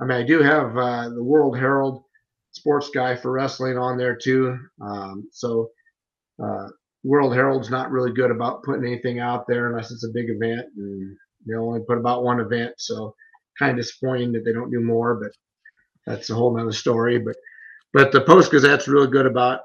I 0.00 0.04
mean, 0.04 0.18
I 0.18 0.22
do 0.22 0.40
have 0.42 0.76
uh, 0.76 1.08
the 1.10 1.22
World 1.22 1.56
Herald 1.56 2.04
sports 2.52 2.90
guy 2.94 3.16
for 3.16 3.32
wrestling 3.32 3.78
on 3.78 3.96
there 3.96 4.16
too. 4.16 4.58
Um, 4.80 5.28
so 5.32 5.70
uh, 6.42 6.68
World 7.04 7.34
Herald's 7.34 7.70
not 7.70 7.90
really 7.90 8.12
good 8.12 8.30
about 8.30 8.62
putting 8.62 8.86
anything 8.86 9.18
out 9.20 9.46
there 9.46 9.68
unless 9.68 9.90
it's 9.90 10.04
a 10.04 10.12
big 10.14 10.26
event, 10.28 10.66
and 10.76 11.16
they 11.46 11.54
only 11.54 11.80
put 11.86 11.98
about 11.98 12.24
one 12.24 12.40
event. 12.40 12.74
So 12.78 13.14
kind 13.58 13.72
of 13.72 13.84
disappointing 13.84 14.32
that 14.32 14.44
they 14.44 14.52
don't 14.52 14.70
do 14.70 14.80
more, 14.80 15.14
but 15.16 15.32
that's 16.06 16.30
a 16.30 16.34
whole 16.34 16.56
nother 16.56 16.72
story. 16.72 17.18
But 17.18 17.36
but 17.92 18.12
the 18.12 18.20
Post 18.20 18.50
Gazette's 18.50 18.88
really 18.88 19.08
good 19.08 19.26
about 19.26 19.60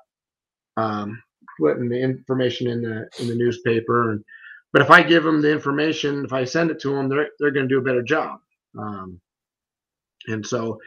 um, 0.76 1.22
putting 1.60 1.90
the 1.90 2.00
information 2.00 2.68
in 2.68 2.82
the 2.82 3.10
in 3.20 3.28
the 3.28 3.36
newspaper. 3.36 4.12
And 4.12 4.24
but 4.74 4.82
if 4.82 4.92
I 4.92 5.02
give 5.02 5.24
them 5.24 5.42
the 5.42 5.52
information, 5.52 6.26
if 6.26 6.34
I 6.34 6.44
send 6.44 6.72
it 6.72 6.80
to 6.82 6.90
them, 6.90 7.10
they're 7.10 7.30
they're 7.40 7.52
going 7.52 7.68
to 7.68 7.74
do 7.74 7.80
a 7.80 7.84
better 7.84 8.04
job. 8.04 8.40
Um, 8.78 9.20
and 10.28 10.46
so 10.46 10.80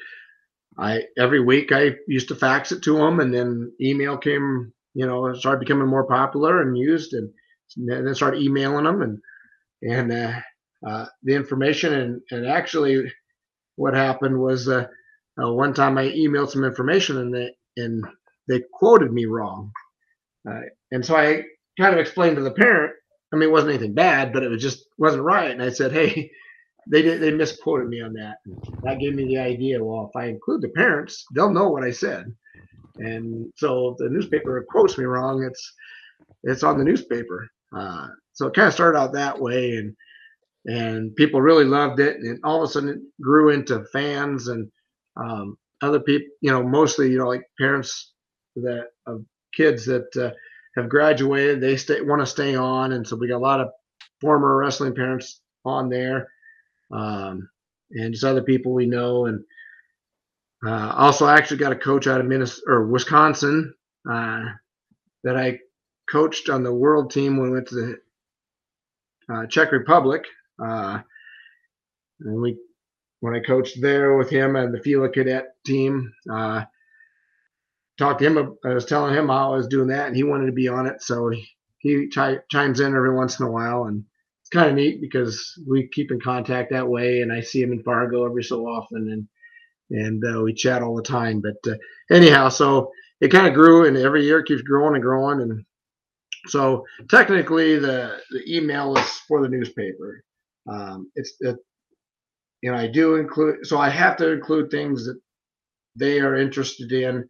I 0.78 1.02
every 1.18 1.40
week 1.40 1.72
I 1.72 1.96
used 2.06 2.28
to 2.28 2.34
fax 2.34 2.72
it 2.72 2.82
to 2.82 2.96
them, 2.98 3.20
and 3.20 3.32
then 3.32 3.72
email 3.80 4.16
came 4.16 4.72
you 4.94 5.06
know, 5.06 5.32
started 5.34 5.60
becoming 5.60 5.86
more 5.86 6.06
popular 6.06 6.62
and 6.62 6.76
used, 6.76 7.14
and, 7.14 7.30
then 7.76 8.12
started 8.16 8.42
emailing 8.42 8.84
them 8.84 9.02
and 9.02 9.18
and 9.82 10.12
uh, 10.12 10.40
uh, 10.84 11.06
the 11.22 11.32
information. 11.32 11.94
And, 11.94 12.20
and 12.32 12.44
actually, 12.44 13.12
what 13.76 13.94
happened 13.94 14.36
was 14.36 14.68
uh, 14.68 14.88
uh 15.42 15.52
one 15.52 15.74
time 15.74 15.98
I 15.98 16.08
emailed 16.08 16.50
some 16.50 16.64
information 16.64 17.18
and 17.18 17.34
they 17.34 17.50
and 17.76 18.04
they 18.48 18.62
quoted 18.72 19.12
me 19.12 19.26
wrong, 19.26 19.72
uh, 20.48 20.60
and 20.92 21.04
so 21.04 21.16
I 21.16 21.42
kind 21.78 21.94
of 21.94 22.00
explained 22.00 22.36
to 22.36 22.42
the 22.42 22.50
parent. 22.50 22.92
I 23.32 23.36
mean, 23.36 23.48
it 23.48 23.52
wasn't 23.52 23.74
anything 23.74 23.94
bad, 23.94 24.32
but 24.32 24.42
it 24.42 24.48
was 24.48 24.62
just 24.62 24.86
wasn't 24.98 25.22
right. 25.22 25.50
And 25.50 25.62
I 25.62 25.70
said, 25.70 25.92
hey. 25.92 26.30
They 26.86 27.02
did. 27.02 27.20
They 27.20 27.30
misquoted 27.30 27.88
me 27.88 28.00
on 28.00 28.14
that. 28.14 28.38
That 28.82 28.98
gave 28.98 29.14
me 29.14 29.26
the 29.26 29.38
idea. 29.38 29.84
Well, 29.84 30.10
if 30.12 30.16
I 30.20 30.28
include 30.28 30.62
the 30.62 30.70
parents, 30.70 31.24
they'll 31.34 31.52
know 31.52 31.68
what 31.68 31.84
I 31.84 31.90
said. 31.90 32.34
And 32.96 33.52
so 33.56 33.96
the 33.98 34.08
newspaper 34.08 34.64
quotes 34.68 34.98
me 34.98 35.04
wrong, 35.04 35.42
it's 35.44 35.72
it's 36.42 36.62
on 36.62 36.78
the 36.78 36.84
newspaper. 36.84 37.48
Uh, 37.74 38.08
so 38.32 38.46
it 38.46 38.54
kind 38.54 38.68
of 38.68 38.74
started 38.74 38.98
out 38.98 39.12
that 39.12 39.40
way, 39.40 39.76
and 39.76 39.94
and 40.66 41.14
people 41.16 41.40
really 41.40 41.64
loved 41.64 42.00
it, 42.00 42.16
and 42.16 42.38
all 42.44 42.62
of 42.62 42.68
a 42.68 42.72
sudden 42.72 42.88
it 42.90 42.98
grew 43.22 43.50
into 43.50 43.84
fans 43.92 44.48
and 44.48 44.70
um, 45.16 45.56
other 45.82 46.00
people. 46.00 46.28
You 46.40 46.52
know, 46.52 46.62
mostly 46.62 47.10
you 47.10 47.18
know 47.18 47.28
like 47.28 47.42
parents 47.58 48.12
that 48.56 48.88
of 49.06 49.24
kids 49.54 49.84
that 49.86 50.14
uh, 50.16 50.30
have 50.76 50.88
graduated, 50.88 51.60
they 51.60 51.76
stay 51.76 52.00
want 52.00 52.20
to 52.20 52.26
stay 52.26 52.54
on, 52.54 52.92
and 52.92 53.06
so 53.06 53.16
we 53.16 53.28
got 53.28 53.38
a 53.38 53.38
lot 53.38 53.60
of 53.60 53.68
former 54.20 54.56
wrestling 54.56 54.94
parents 54.94 55.40
on 55.64 55.88
there, 55.88 56.28
um, 56.92 57.48
and 57.92 58.12
just 58.12 58.24
other 58.24 58.42
people 58.42 58.72
we 58.72 58.86
know, 58.86 59.26
and 59.26 59.44
uh, 60.66 60.92
also, 60.94 61.24
I 61.24 61.36
actually 61.36 61.56
got 61.56 61.72
a 61.72 61.76
coach 61.76 62.06
out 62.06 62.20
of 62.20 62.26
Minnesota 62.26 62.62
or 62.66 62.86
Wisconsin 62.86 63.74
uh, 64.10 64.44
that 65.24 65.36
I 65.36 65.58
coached 66.10 66.48
on 66.48 66.62
the 66.62 66.72
world 66.72 67.10
team 67.10 67.36
when 67.36 67.48
we 67.48 67.54
went 67.54 67.68
to 67.68 67.74
the 69.28 69.34
uh, 69.34 69.46
Czech 69.46 69.72
Republic. 69.72 70.24
Uh, 70.62 70.98
and 72.20 72.42
we, 72.42 72.58
when 73.20 73.34
I 73.34 73.40
coached 73.40 73.80
there 73.80 74.16
with 74.16 74.30
him 74.30 74.56
and 74.56 74.74
the 74.74 74.80
Fila 74.80 75.10
Cadet 75.10 75.54
team, 75.64 76.12
uh, 76.32 76.64
talked 77.98 78.20
to 78.20 78.26
him. 78.26 78.56
I 78.64 78.74
was 78.74 78.86
telling 78.86 79.14
him 79.14 79.28
how 79.28 79.52
I 79.52 79.56
was 79.56 79.68
doing 79.68 79.88
that, 79.88 80.08
and 80.08 80.16
he 80.16 80.24
wanted 80.24 80.46
to 80.46 80.52
be 80.52 80.68
on 80.68 80.86
it. 80.86 81.02
So 81.02 81.28
he, 81.30 81.46
he 81.78 82.08
ch- 82.08 82.42
chimes 82.50 82.80
in 82.80 82.94
every 82.94 83.14
once 83.14 83.38
in 83.40 83.46
a 83.46 83.50
while, 83.50 83.84
and 83.84 84.04
it's 84.42 84.50
kind 84.50 84.68
of 84.68 84.74
neat 84.74 85.00
because 85.00 85.42
we 85.68 85.88
keep 85.88 86.10
in 86.10 86.20
contact 86.20 86.70
that 86.72 86.88
way. 86.88 87.22
And 87.22 87.32
I 87.32 87.40
see 87.40 87.62
him 87.62 87.72
in 87.72 87.82
Fargo 87.82 88.24
every 88.26 88.44
so 88.44 88.66
often, 88.66 89.10
and 89.12 89.28
and 89.90 90.24
uh, 90.24 90.42
we 90.42 90.54
chat 90.54 90.82
all 90.82 90.96
the 90.96 91.02
time. 91.02 91.40
But 91.42 91.72
uh, 91.72 91.76
anyhow, 92.10 92.48
so 92.48 92.90
it 93.20 93.28
kind 93.28 93.46
of 93.46 93.54
grew, 93.54 93.86
and 93.86 93.96
every 93.96 94.24
year 94.24 94.40
it 94.40 94.46
keeps 94.46 94.62
growing 94.62 94.94
and 94.94 95.02
growing. 95.02 95.40
And 95.42 95.64
so 96.46 96.84
technically, 97.10 97.78
the 97.78 98.18
the 98.30 98.56
email 98.56 98.96
is 98.96 99.08
for 99.28 99.42
the 99.42 99.48
newspaper. 99.48 100.24
Um, 100.70 101.10
it's 101.16 101.34
it, 101.40 101.56
know 102.62 102.76
I 102.76 102.86
do 102.86 103.16
include, 103.16 103.66
so 103.66 103.78
I 103.78 103.88
have 103.88 104.16
to 104.18 104.30
include 104.30 104.70
things 104.70 105.06
that 105.06 105.20
they 105.96 106.20
are 106.20 106.36
interested 106.36 106.92
in. 106.92 107.28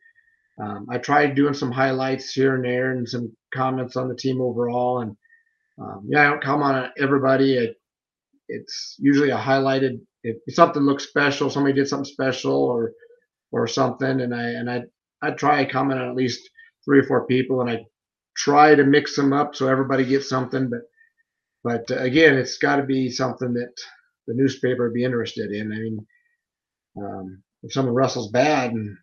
Um, 0.60 0.86
I 0.90 0.98
tried 0.98 1.34
doing 1.34 1.54
some 1.54 1.72
highlights 1.72 2.32
here 2.32 2.54
and 2.54 2.64
there 2.64 2.92
and 2.92 3.08
some 3.08 3.34
comments 3.54 3.96
on 3.96 4.08
the 4.08 4.14
team 4.14 4.40
overall. 4.40 5.00
And 5.00 5.16
um, 5.80 6.06
yeah, 6.08 6.26
I 6.26 6.30
don't 6.30 6.42
comment 6.42 6.76
on 6.76 6.90
everybody. 6.98 7.54
It, 7.54 7.76
it's 8.48 8.96
usually 8.98 9.30
a 9.30 9.38
highlighted 9.38 10.00
if 10.22 10.54
something 10.54 10.82
looks 10.82 11.08
special, 11.08 11.50
somebody 11.50 11.74
did 11.74 11.88
something 11.88 12.10
special 12.10 12.54
or 12.64 12.92
or 13.52 13.66
something, 13.66 14.20
and 14.20 14.34
I 14.34 14.42
and 14.50 14.70
I 14.70 14.82
I 15.22 15.30
try 15.32 15.64
to 15.64 15.70
comment 15.70 16.00
on 16.00 16.08
at 16.08 16.16
least 16.16 16.48
three 16.84 17.00
or 17.00 17.04
four 17.04 17.26
people, 17.26 17.60
and 17.60 17.70
I 17.70 17.84
try 18.36 18.74
to 18.74 18.84
mix 18.84 19.16
them 19.16 19.32
up 19.32 19.54
so 19.54 19.68
everybody 19.68 20.04
gets 20.04 20.28
something. 20.28 20.68
But 20.68 20.82
but 21.64 21.90
uh, 21.90 22.02
again, 22.02 22.36
it's 22.36 22.58
got 22.58 22.76
to 22.76 22.82
be 22.82 23.10
something 23.10 23.54
that 23.54 23.74
the 24.30 24.40
newspaper 24.40 24.84
would 24.84 24.94
be 24.94 25.04
interested 25.04 25.50
in. 25.50 25.72
I 25.72 25.76
mean, 25.76 26.06
um, 26.96 27.42
if 27.62 27.72
someone 27.72 27.94
wrestles 27.94 28.30
bad, 28.30 28.72
and 28.72 28.96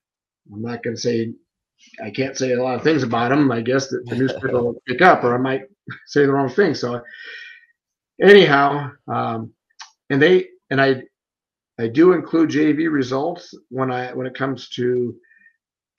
I'm 0.53 0.61
not 0.61 0.83
going 0.83 0.95
to 0.95 1.01
say 1.01 1.33
I 2.03 2.09
can't 2.09 2.37
say 2.37 2.53
a 2.53 2.63
lot 2.63 2.75
of 2.75 2.83
things 2.83 3.03
about 3.03 3.29
them. 3.29 3.51
I 3.51 3.61
guess 3.61 3.89
that 3.89 4.03
the 4.05 4.15
newspaper 4.15 4.61
will 4.61 4.81
pick 4.87 5.01
up, 5.01 5.23
or 5.23 5.35
I 5.35 5.37
might 5.37 5.63
say 6.07 6.25
the 6.25 6.31
wrong 6.31 6.49
thing. 6.49 6.73
So 6.73 7.01
anyhow, 8.21 8.91
um, 9.07 9.53
and 10.09 10.21
they 10.21 10.47
and 10.69 10.81
I 10.81 11.03
I 11.79 11.87
do 11.87 12.13
include 12.13 12.49
JV 12.49 12.91
results 12.91 13.53
when 13.69 13.91
I 13.91 14.13
when 14.13 14.27
it 14.27 14.35
comes 14.35 14.69
to 14.69 15.15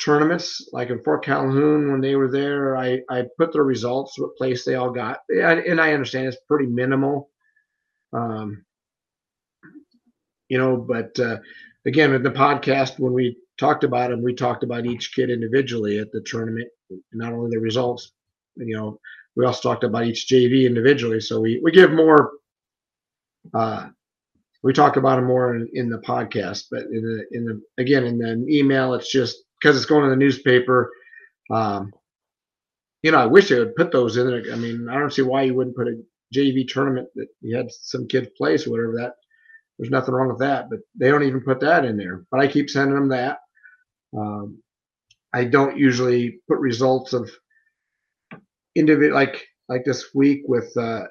tournaments 0.01 0.69
like 0.73 0.91
in 0.91 1.03
Fort 1.03 1.25
Calhoun 1.25 1.91
when 1.91 2.01
they 2.01 2.17
were 2.17 2.31
there. 2.31 2.77
I 2.77 3.01
I 3.11 3.25
put 3.37 3.53
their 3.53 3.65
results, 3.65 4.19
what 4.19 4.37
place 4.37 4.65
they 4.65 4.75
all 4.75 4.91
got, 4.91 5.21
and 5.29 5.81
I 5.81 5.93
understand 5.93 6.27
it's 6.27 6.37
pretty 6.49 6.67
minimal. 6.67 7.31
Um, 8.13 8.65
you 10.49 10.59
know, 10.59 10.77
but 10.77 11.19
uh, 11.21 11.39
again, 11.87 12.13
in 12.15 12.23
the 12.23 12.31
podcast, 12.31 12.99
when 12.99 13.13
we 13.13 13.37
talked 13.59 13.85
about 13.85 14.11
them, 14.11 14.23
we 14.23 14.35
talked 14.35 14.63
about 14.63 14.87
each 14.87 15.15
kid 15.15 15.31
individually 15.31 15.99
at 15.99 16.13
the 16.13 16.21
tournament, 16.23 16.69
not 17.13 17.33
only 17.33 17.51
the 17.51 17.61
results, 17.61 18.13
you 18.57 18.77
know, 18.77 18.99
we 19.37 19.45
also 19.45 19.69
talked 19.69 19.85
about 19.85 20.05
each 20.05 20.27
JV 20.29 20.67
individually. 20.67 21.21
So 21.21 21.41
we, 21.41 21.61
we 21.63 21.71
give 21.71 21.93
more, 21.93 22.33
uh, 23.55 23.89
we 24.63 24.73
talk 24.73 24.97
about 24.97 25.17
them 25.17 25.27
more 25.27 25.55
in, 25.55 25.69
in 25.75 25.89
the 25.89 25.99
podcast, 25.99 26.65
but 26.71 26.83
in 26.85 27.03
the, 27.03 27.25
in 27.37 27.45
the, 27.45 27.63
again, 27.81 28.05
in 28.05 28.19
the 28.19 28.45
email, 28.49 28.95
it's 28.95 29.11
just 29.11 29.45
because 29.61 29.77
it's 29.77 29.87
going 29.87 30.05
to 30.05 30.11
the 30.11 30.17
newspaper. 30.17 30.93
Um, 31.51 31.93
you 33.03 33.13
know, 33.13 33.19
I 33.19 33.27
wish 33.27 33.49
they 33.49 33.59
would 33.59 33.77
put 33.77 33.93
those 33.93 34.17
in 34.17 34.27
there. 34.27 34.53
I 34.53 34.57
mean, 34.57 34.89
I 34.91 34.99
don't 34.99 35.13
see 35.13 35.23
why 35.23 35.43
you 35.43 35.55
wouldn't 35.55 35.77
put 35.77 35.87
a 35.87 36.03
JV 36.35 36.67
tournament 36.67 37.09
that 37.15 37.29
you 37.41 37.57
had 37.57 37.71
some 37.71 38.09
kids 38.09 38.29
place 38.37 38.67
or 38.67 38.71
whatever 38.73 38.93
that. 38.97 39.15
There's 39.79 39.91
nothing 39.91 40.15
wrong 40.15 40.29
with 40.29 40.41
that, 40.41 40.69
but 40.71 40.81
they 40.99 41.09
don't 41.09 41.23
even 41.23 41.41
put 41.41 41.61
that 41.61 41.85
in 41.85 41.97
there. 41.97 42.25
But 42.31 42.41
I 42.41 42.49
keep 42.49 42.69
sending 42.69 42.95
them 42.95 43.09
that. 43.11 43.39
Um, 44.17 44.63
I 45.33 45.45
don't 45.45 45.77
usually 45.77 46.41
put 46.49 46.59
results 46.59 47.13
of 47.13 47.31
individual 48.75 49.15
like 49.15 49.47
like 49.69 49.85
this 49.85 50.15
week 50.15 50.43
with 50.47 50.75
uh, 50.77 51.05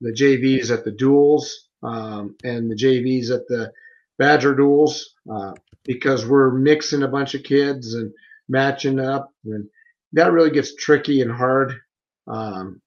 the 0.00 0.12
JVs 0.12 0.70
at 0.70 0.84
the 0.84 0.92
duels 0.92 1.68
um, 1.82 2.36
and 2.44 2.70
the 2.70 2.76
JVs 2.76 3.30
at 3.30 3.46
the 3.48 3.72
Badger 4.18 4.54
duels 4.54 5.14
uh, 5.30 5.52
because 5.84 6.24
we're 6.24 6.50
mixing 6.52 7.02
a 7.02 7.08
bunch 7.08 7.34
of 7.34 7.42
kids 7.42 7.94
and 7.94 8.12
matching 8.48 8.98
up, 8.98 9.30
and 9.44 9.68
that 10.12 10.32
really 10.32 10.50
gets 10.50 10.74
tricky 10.76 11.20
and 11.20 11.30
hard. 11.30 11.74
Um, 12.26 12.80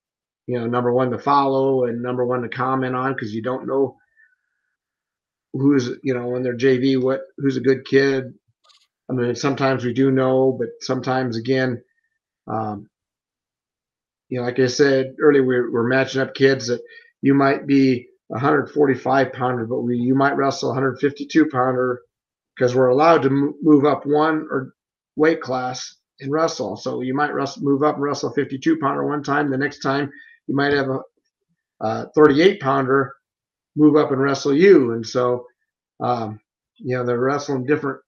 you 0.48 0.60
know, 0.60 0.66
number 0.66 0.92
one 0.92 1.12
to 1.12 1.20
follow 1.20 1.86
and 1.86 2.02
number 2.02 2.26
one 2.26 2.42
to 2.42 2.50
comment 2.50 2.96
on 2.96 3.14
because 3.14 3.34
you 3.36 3.44
don't 3.44 3.68
know 3.68 3.99
who's 5.54 5.90
you 6.04 6.14
know 6.14 6.36
in 6.36 6.44
their 6.44 6.58
JV 6.58 7.02
what 7.02 7.22
who's 7.38 7.58
a 7.58 7.62
good 7.62 7.86
kid. 7.86 8.34
I 9.10 9.14
mean, 9.14 9.36
sometimes 9.36 9.84
we 9.84 9.94
do 9.94 10.12
know, 10.12 10.56
but 10.58 10.70
sometimes 10.82 11.36
again, 11.36 11.82
um, 12.48 12.88
you 14.30 14.40
know, 14.40 14.46
like 14.46 14.60
I 14.60 14.68
said 14.68 15.16
earlier, 15.20 15.44
we're, 15.44 15.72
we're 15.72 15.88
matching 15.88 16.22
up 16.22 16.36
kids 16.36 16.68
that 16.68 16.82
you 17.22 17.34
might 17.34 17.66
be 17.66 18.08
145 18.28 19.34
pounder, 19.34 19.66
but 19.66 19.82
we 19.82 19.98
you 19.98 20.14
might 20.14 20.38
wrestle 20.38 20.70
152 20.70 21.48
pounder 21.48 22.02
because 22.56 22.76
we're 22.76 22.90
allowed 22.90 23.24
to 23.24 23.56
move 23.62 23.86
up 23.86 24.06
one 24.06 24.48
or 24.52 24.74
weight 25.16 25.42
class 25.42 25.98
and 26.20 26.32
wrestle. 26.32 26.78
So 26.78 27.02
you 27.02 27.16
might 27.16 27.34
wrestle, 27.34 27.64
move 27.64 27.84
up 27.84 27.96
and 27.96 28.04
wrestle 28.04 28.32
52 28.32 28.78
pounder 28.78 29.06
one 29.06 29.24
time. 29.24 29.50
The 29.50 29.58
next 29.58 29.80
time 29.80 30.12
you 30.48 30.56
might 30.56 30.74
have 30.74 30.90
a, 30.90 31.00
a 31.82 32.10
38 32.16 32.60
pounder 32.60 33.14
move 33.76 33.96
up 33.96 34.12
and 34.12 34.22
wrestle 34.22 34.54
you. 34.54 34.94
And 34.94 35.06
so, 35.06 35.46
um, 36.02 36.40
you 36.78 36.96
know, 36.96 37.06
they're 37.06 37.20
wrestling 37.20 37.66
different 37.66 38.00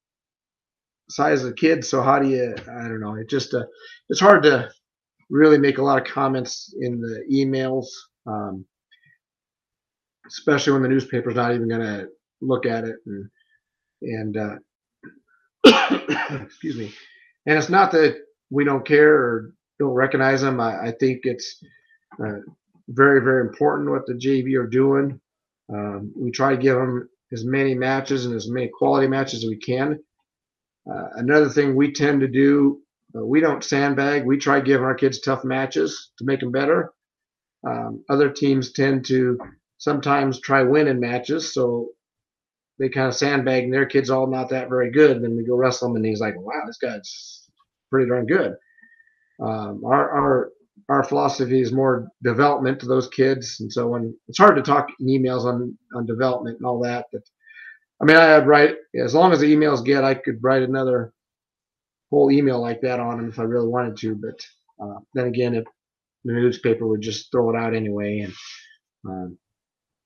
size 1.10 1.44
of 1.44 1.56
kids. 1.56 1.90
So 1.90 2.02
how 2.02 2.20
do 2.20 2.30
you? 2.30 2.56
I 2.58 2.88
don't 2.88 3.02
know. 3.02 3.16
It 3.16 3.30
just 3.30 3.54
uh, 3.54 3.66
it's 4.10 4.20
hard 4.20 4.44
to 4.44 4.70
really 5.30 5.58
make 5.58 5.78
a 5.78 5.84
lot 5.84 6.00
of 6.00 6.08
comments 6.08 6.74
in 6.80 7.00
the 7.00 7.24
emails, 7.32 7.88
um, 8.28 8.66
especially 10.28 10.74
when 10.74 10.82
the 10.82 10.90
newspaper's 10.90 11.36
not 11.36 11.54
even 11.54 11.68
going 11.68 11.82
to 11.82 12.08
look 12.42 12.66
at 12.66 12.84
it 12.84 12.98
and 13.06 13.30
and 14.02 14.38
uh, 14.38 14.56
excuse 16.44 16.78
me. 16.78 16.92
And 17.46 17.58
it's 17.58 17.70
not 17.70 17.92
that 17.92 18.18
we 18.50 18.64
don't 18.64 18.86
care 18.86 19.16
or 19.16 19.54
don't 19.80 19.94
recognize 19.94 20.42
them. 20.42 20.60
I, 20.60 20.88
I 20.88 20.94
think 21.00 21.22
it's 21.24 21.64
uh, 22.24 22.40
very 22.90 23.22
very 23.22 23.42
important 23.42 23.90
what 23.90 24.06
the 24.06 24.14
JV 24.14 24.58
are 24.58 24.68
doing. 24.68 25.20
Um, 25.74 26.12
we 26.16 26.32
try 26.32 26.52
to 26.56 26.62
give 26.62 26.76
them 26.76 27.10
as 27.32 27.46
many 27.46 27.74
matches 27.74 28.26
and 28.26 28.36
as 28.36 28.50
many 28.50 28.70
quality 28.70 29.08
matches 29.08 29.44
as 29.44 29.50
we 29.50 29.58
can. 29.58 30.00
Uh, 30.90 31.08
another 31.16 31.50
thing 31.50 31.76
we 31.76 31.92
tend 31.92 32.22
to 32.22 32.28
do, 32.28 32.82
uh, 33.16 33.26
we 33.26 33.40
don't 33.40 33.64
sandbag. 33.64 34.26
We 34.26 34.38
try 34.38 34.60
giving 34.60 34.86
our 34.86 34.96
kids 34.96 35.20
tough 35.20 35.44
matches 35.44 36.12
to 36.18 36.26
make 36.26 36.40
them 36.40 36.52
better. 36.52 36.92
Um, 37.68 38.04
other 38.10 38.30
teams 38.30 38.72
tend 38.72 39.06
to 39.06 39.38
sometimes 39.78 40.42
try 40.42 40.64
winning 40.64 41.00
matches, 41.00 41.54
so 41.54 41.90
they 42.80 42.90
kind 42.90 43.08
of 43.08 43.16
sandbag 43.16 43.66
and 43.66 43.74
their 43.74 43.86
kids 43.86 44.10
all 44.10 44.28
not 44.28 44.50
that 44.50 44.70
very 44.70 44.90
good. 44.90 45.22
Then 45.22 45.38
we 45.38 45.44
go 45.44 45.56
wrestle 45.56 45.90
them, 45.90 45.98
and 45.98 46.06
he's 46.06 46.22
like, 46.22 46.36
"Wow, 46.40 46.64
this 46.66 46.78
guy's 46.78 47.48
pretty 47.92 48.10
darn 48.10 48.26
good." 48.26 48.56
Um, 49.40 49.84
our 49.86 50.10
our 50.10 50.52
our 50.90 51.04
philosophy 51.04 51.62
is 51.62 51.72
more 51.72 52.08
development 52.24 52.80
to 52.80 52.88
those 52.88 53.08
kids, 53.10 53.60
and 53.60 53.72
so 53.72 53.88
when 53.88 54.16
it's 54.28 54.38
hard 54.38 54.56
to 54.56 54.62
talk 54.62 54.88
in 55.00 55.08
emails 55.08 55.46
on 55.46 55.78
on 55.96 56.06
development 56.06 56.58
and 56.58 56.66
all 56.66 56.82
that, 56.82 57.06
but 57.12 57.22
I 58.02 58.06
mean, 58.06 58.18
I'd 58.18 58.48
write 58.48 58.76
as 58.96 59.14
long 59.14 59.32
as 59.32 59.40
the 59.40 59.56
emails 59.56 59.86
get, 59.86 60.04
I 60.04 60.16
could 60.16 60.40
write 60.42 60.64
another 60.64 61.14
whole 62.10 62.32
email 62.32 62.60
like 62.60 62.82
that 62.82 63.00
on 63.00 63.18
them 63.18 63.30
if 63.30 63.40
I 63.40 63.44
really 63.44 63.68
wanted 63.68 63.98
to. 63.98 64.16
But 64.16 64.40
uh, 64.84 65.00
then 65.14 65.28
again, 65.28 65.54
if 65.54 65.66
the 66.26 66.34
newspaper 66.34 66.88
would 66.88 67.02
just 67.02 67.32
throw 67.32 67.52
it 67.52 67.56
out 67.56 67.76
anyway. 67.76 68.20
And 68.20 68.34
um, 69.06 69.38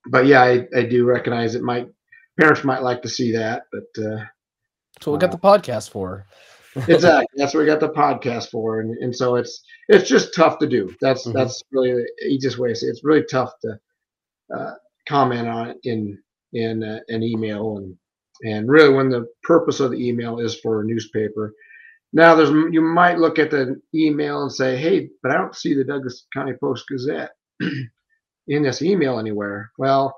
but 0.10 0.26
yeah, 0.26 0.44
I, 0.44 0.68
I 0.76 0.84
do 0.84 1.06
recognize 1.06 1.56
it. 1.56 1.64
Might 1.64 1.88
parents 2.40 2.66
might 2.66 2.84
like 2.84 3.02
to 3.04 3.10
see 3.10 3.32
that, 3.32 3.64
but 3.72 4.04
uh, 4.04 4.26
what 5.06 5.14
we 5.14 5.20
got 5.20 5.32
the 5.32 5.38
podcast 5.38 5.90
for. 5.90 6.26
exactly, 6.88 7.28
that's 7.36 7.54
what 7.54 7.62
we 7.62 7.66
got 7.66 7.80
the 7.80 7.90
podcast 7.90 8.50
for, 8.50 8.82
and 8.82 8.98
and 8.98 9.16
so 9.16 9.36
it's 9.36 9.64
it's 9.88 10.10
just 10.10 10.36
tough 10.36 10.60
to 10.60 10.68
do. 10.68 10.94
That's 11.02 11.26
mm-hmm. 11.26 11.38
that's 11.38 11.62
really 11.72 11.94
the 11.94 12.28
easiest 12.28 12.58
way 12.58 12.70
to 12.70 12.76
say 12.76 12.88
it. 12.88 12.92
it's 12.92 13.04
really 13.04 13.26
tough 13.30 13.52
to 13.62 13.80
uh, 14.56 14.74
comment 15.08 15.48
on 15.48 15.70
it 15.70 15.78
in 15.84 16.18
in 16.54 16.84
uh, 16.84 17.00
an 17.10 17.24
email 17.24 17.78
and 17.78 17.96
and 18.44 18.70
really 18.70 18.94
when 18.94 19.10
the 19.10 19.28
purpose 19.44 19.80
of 19.80 19.92
the 19.92 20.08
email 20.08 20.40
is 20.40 20.60
for 20.60 20.82
a 20.82 20.86
newspaper 20.86 21.54
now 22.14 22.36
there's 22.36 22.50
you 22.72 22.82
might 22.82 23.20
look 23.20 23.40
at 23.40 23.52
the 23.52 23.80
email 23.94 24.42
and 24.42 24.52
say 24.52 24.76
hey 24.76 25.10
but 25.22 25.32
i 25.32 25.38
don't 25.38 25.56
see 25.56 25.74
the 25.74 25.84
douglas 25.84 26.26
county 26.34 26.54
post 26.60 26.86
gazette 26.90 27.32
in 28.48 28.64
this 28.64 28.82
email 28.82 29.20
anywhere 29.20 29.72
well 29.78 30.16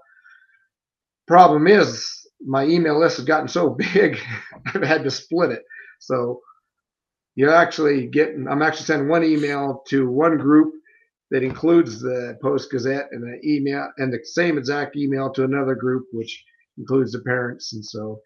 problem 1.28 1.68
is 1.68 2.28
my 2.46 2.66
email 2.66 3.00
list 3.00 3.18
has 3.18 3.26
gotten 3.26 3.48
so 3.48 3.70
big 3.94 4.18
i've 4.68 4.84
had 4.84 5.04
to 5.04 5.12
split 5.12 5.52
it 5.52 5.64
so 6.00 6.40
you're 7.38 7.54
actually 7.54 8.08
getting 8.08 8.46
i'm 8.50 8.62
actually 8.62 8.86
sending 8.86 9.08
one 9.08 9.24
email 9.24 9.82
to 9.88 10.10
one 10.10 10.38
group 10.38 10.74
that 11.32 11.44
includes 11.44 12.00
the 12.00 12.38
Post 12.42 12.72
Gazette 12.72 13.10
and 13.12 13.22
the 13.22 13.40
email 13.48 13.90
and 13.98 14.12
the 14.12 14.20
same 14.24 14.58
exact 14.58 14.96
email 14.96 15.32
to 15.34 15.44
another 15.44 15.76
group, 15.76 16.08
which 16.14 16.44
includes 16.78 17.12
the 17.12 17.20
parents. 17.20 17.74
And 17.74 17.84
so 17.84 18.20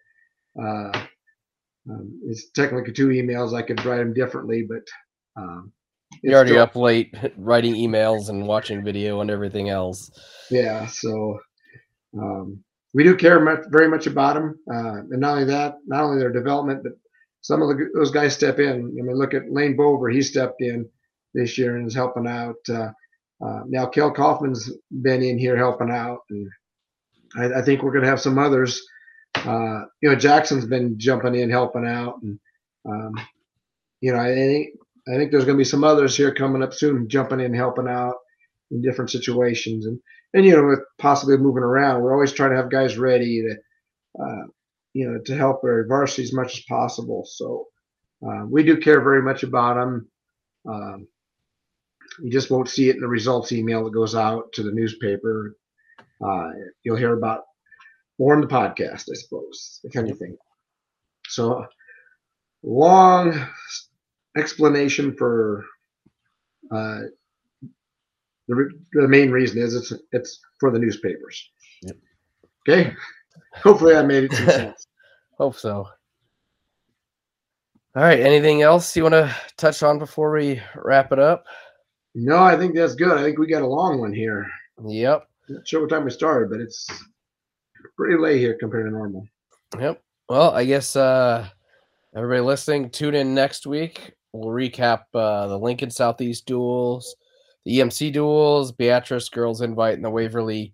uh, 0.60 1.04
um, 1.90 2.20
it's 2.26 2.50
technically 2.50 2.92
two 2.92 3.08
emails. 3.08 3.54
I 3.54 3.62
could 3.62 3.84
write 3.84 3.98
them 3.98 4.14
differently, 4.14 4.66
but 4.68 5.40
um, 5.40 5.72
you're 6.22 6.34
already 6.34 6.50
still, 6.50 6.62
up 6.62 6.76
late 6.76 7.12
writing 7.36 7.74
emails 7.74 8.28
and 8.28 8.46
watching 8.46 8.84
video 8.84 9.20
and 9.20 9.30
everything 9.30 9.68
else. 9.68 10.10
Yeah. 10.50 10.86
So 10.86 11.40
um, 12.16 12.62
we 12.94 13.02
do 13.02 13.16
care 13.16 13.40
much, 13.40 13.60
very 13.70 13.88
much 13.88 14.06
about 14.06 14.34
them. 14.34 14.58
Uh, 14.70 14.98
and 15.10 15.20
not 15.20 15.32
only 15.32 15.44
that, 15.46 15.78
not 15.86 16.04
only 16.04 16.18
their 16.20 16.32
development, 16.32 16.84
but 16.84 16.92
some 17.42 17.60
of 17.60 17.68
the, 17.68 17.90
those 17.94 18.10
guys 18.10 18.34
step 18.34 18.58
in. 18.58 18.96
I 18.98 19.02
mean, 19.02 19.16
look 19.16 19.34
at 19.34 19.52
Lane 19.52 19.76
Bover. 19.76 20.12
He 20.12 20.22
stepped 20.22 20.62
in 20.62 20.88
this 21.34 21.58
year 21.58 21.76
and 21.76 21.86
is 21.86 21.94
helping 21.94 22.26
out. 22.26 22.56
Uh, 22.68 22.90
uh, 23.44 23.62
now, 23.66 23.86
Cale 23.86 24.12
Kaufman's 24.12 24.70
been 25.02 25.22
in 25.22 25.38
here 25.38 25.56
helping 25.56 25.90
out, 25.90 26.20
and 26.30 26.48
I, 27.36 27.60
I 27.60 27.62
think 27.62 27.82
we're 27.82 27.92
going 27.92 28.04
to 28.04 28.10
have 28.10 28.20
some 28.20 28.38
others. 28.38 28.80
Uh, 29.34 29.82
you 30.00 30.08
know, 30.08 30.14
Jackson's 30.14 30.66
been 30.66 30.98
jumping 30.98 31.34
in 31.34 31.50
helping 31.50 31.86
out, 31.86 32.20
and 32.22 32.38
um, 32.88 33.14
you 34.00 34.12
know, 34.12 34.20
I 34.20 34.34
think 34.34 34.68
I 35.08 35.16
think 35.16 35.32
there's 35.32 35.44
going 35.44 35.56
to 35.56 35.60
be 35.60 35.64
some 35.64 35.84
others 35.84 36.16
here 36.16 36.32
coming 36.32 36.62
up 36.62 36.72
soon, 36.72 37.08
jumping 37.08 37.40
in 37.40 37.52
helping 37.52 37.88
out 37.88 38.14
in 38.70 38.80
different 38.82 39.10
situations, 39.10 39.86
and 39.86 39.98
and 40.34 40.44
you 40.46 40.52
know, 40.52 40.76
possibly 40.98 41.36
moving 41.36 41.62
around, 41.62 42.00
we're 42.00 42.12
always 42.12 42.32
trying 42.32 42.50
to 42.50 42.56
have 42.56 42.70
guys 42.70 42.96
ready 42.96 43.42
to, 43.42 44.22
uh, 44.22 44.46
you 44.94 45.10
know, 45.10 45.18
to 45.24 45.36
help 45.36 45.60
our 45.64 45.86
varsity 45.86 46.22
as 46.22 46.32
much 46.32 46.58
as 46.58 46.64
possible. 46.64 47.24
So 47.26 47.66
uh, 48.26 48.44
we 48.48 48.62
do 48.62 48.76
care 48.76 49.00
very 49.00 49.22
much 49.22 49.42
about 49.42 49.74
them. 49.74 50.08
Um, 50.68 51.08
you 52.20 52.30
just 52.30 52.50
won't 52.50 52.68
see 52.68 52.88
it 52.88 52.96
in 52.96 53.00
the 53.00 53.08
results 53.08 53.52
email 53.52 53.84
that 53.84 53.94
goes 53.94 54.14
out 54.14 54.52
to 54.52 54.62
the 54.62 54.72
newspaper. 54.72 55.56
Uh, 56.24 56.50
you'll 56.84 56.96
hear 56.96 57.16
about 57.16 57.42
more 58.18 58.34
in 58.34 58.40
the 58.40 58.46
podcast, 58.46 59.08
I 59.10 59.14
suppose, 59.14 59.80
if 59.84 59.96
anything. 59.96 60.36
So, 61.28 61.66
long 62.62 63.46
explanation 64.36 65.16
for 65.16 65.64
uh, 66.70 67.00
the, 68.48 68.70
the 68.92 69.08
main 69.08 69.30
reason 69.30 69.58
is 69.62 69.74
it's 69.74 69.92
it's 70.12 70.40
for 70.60 70.70
the 70.70 70.78
newspapers. 70.78 71.50
Yep. 71.82 71.96
Okay. 72.68 72.94
Hopefully, 73.54 73.94
I 73.94 74.02
made 74.02 74.24
it 74.24 74.32
some 74.32 74.46
sense. 74.50 74.86
Hope 75.38 75.56
so. 75.56 75.88
All 77.94 78.02
right. 78.02 78.20
Anything 78.20 78.62
else 78.62 78.96
you 78.96 79.02
want 79.02 79.14
to 79.14 79.34
touch 79.56 79.82
on 79.82 79.98
before 79.98 80.32
we 80.32 80.60
wrap 80.76 81.12
it 81.12 81.18
up? 81.18 81.44
No, 82.14 82.38
I 82.38 82.56
think 82.56 82.74
that's 82.74 82.94
good. 82.94 83.18
I 83.18 83.22
think 83.22 83.38
we 83.38 83.46
got 83.46 83.62
a 83.62 83.66
long 83.66 84.00
one 84.00 84.12
here. 84.12 84.46
Yep. 84.84 85.28
Not 85.48 85.68
sure 85.68 85.80
what 85.80 85.90
time 85.90 86.04
we 86.04 86.10
started, 86.10 86.50
but 86.50 86.60
it's 86.60 86.88
pretty 87.96 88.16
late 88.18 88.38
here 88.38 88.56
compared 88.58 88.86
to 88.86 88.90
normal. 88.90 89.26
Yep. 89.78 90.02
Well, 90.28 90.50
I 90.52 90.64
guess 90.64 90.96
uh, 90.96 91.48
everybody 92.14 92.40
listening, 92.40 92.90
tune 92.90 93.14
in 93.14 93.34
next 93.34 93.66
week. 93.66 94.12
We'll 94.32 94.48
recap 94.48 95.00
uh, 95.14 95.46
the 95.48 95.58
Lincoln 95.58 95.90
Southeast 95.90 96.46
duels, 96.46 97.16
the 97.64 97.78
EMC 97.78 98.12
duels, 98.12 98.72
Beatrice 98.72 99.28
girls 99.28 99.60
invite, 99.60 99.94
and 99.94 100.04
the 100.04 100.10
Waverly 100.10 100.72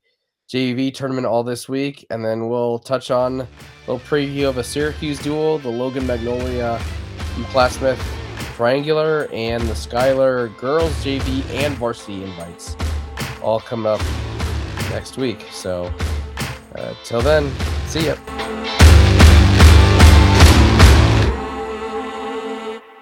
JV 0.49 0.93
tournament 0.93 1.27
all 1.27 1.45
this 1.45 1.69
week. 1.69 2.07
And 2.11 2.25
then 2.25 2.49
we'll 2.49 2.79
touch 2.79 3.11
on 3.11 3.43
a 3.43 3.49
little 3.87 4.01
preview 4.01 4.49
of 4.49 4.59
a 4.59 4.65
Syracuse 4.65 5.19
duel, 5.21 5.59
the 5.59 5.69
Logan 5.69 6.07
Magnolia 6.07 6.81
and 7.37 7.45
Plattsmouth 7.47 8.01
Triangular, 8.57 9.29
and 9.33 9.63
the 9.69 9.77
Schuyler 9.77 10.49
girls 10.59 10.93
JV 11.05 11.45
and 11.51 11.77
varsity 11.77 12.25
invites 12.25 12.77
all 13.43 13.61
coming 13.61 13.87
up 13.87 14.01
next 14.91 15.17
week. 15.17 15.47
So, 15.53 15.93
uh, 16.75 16.95
till 17.05 17.21
then, 17.21 17.53
see 17.87 18.07
ya. 18.07 18.17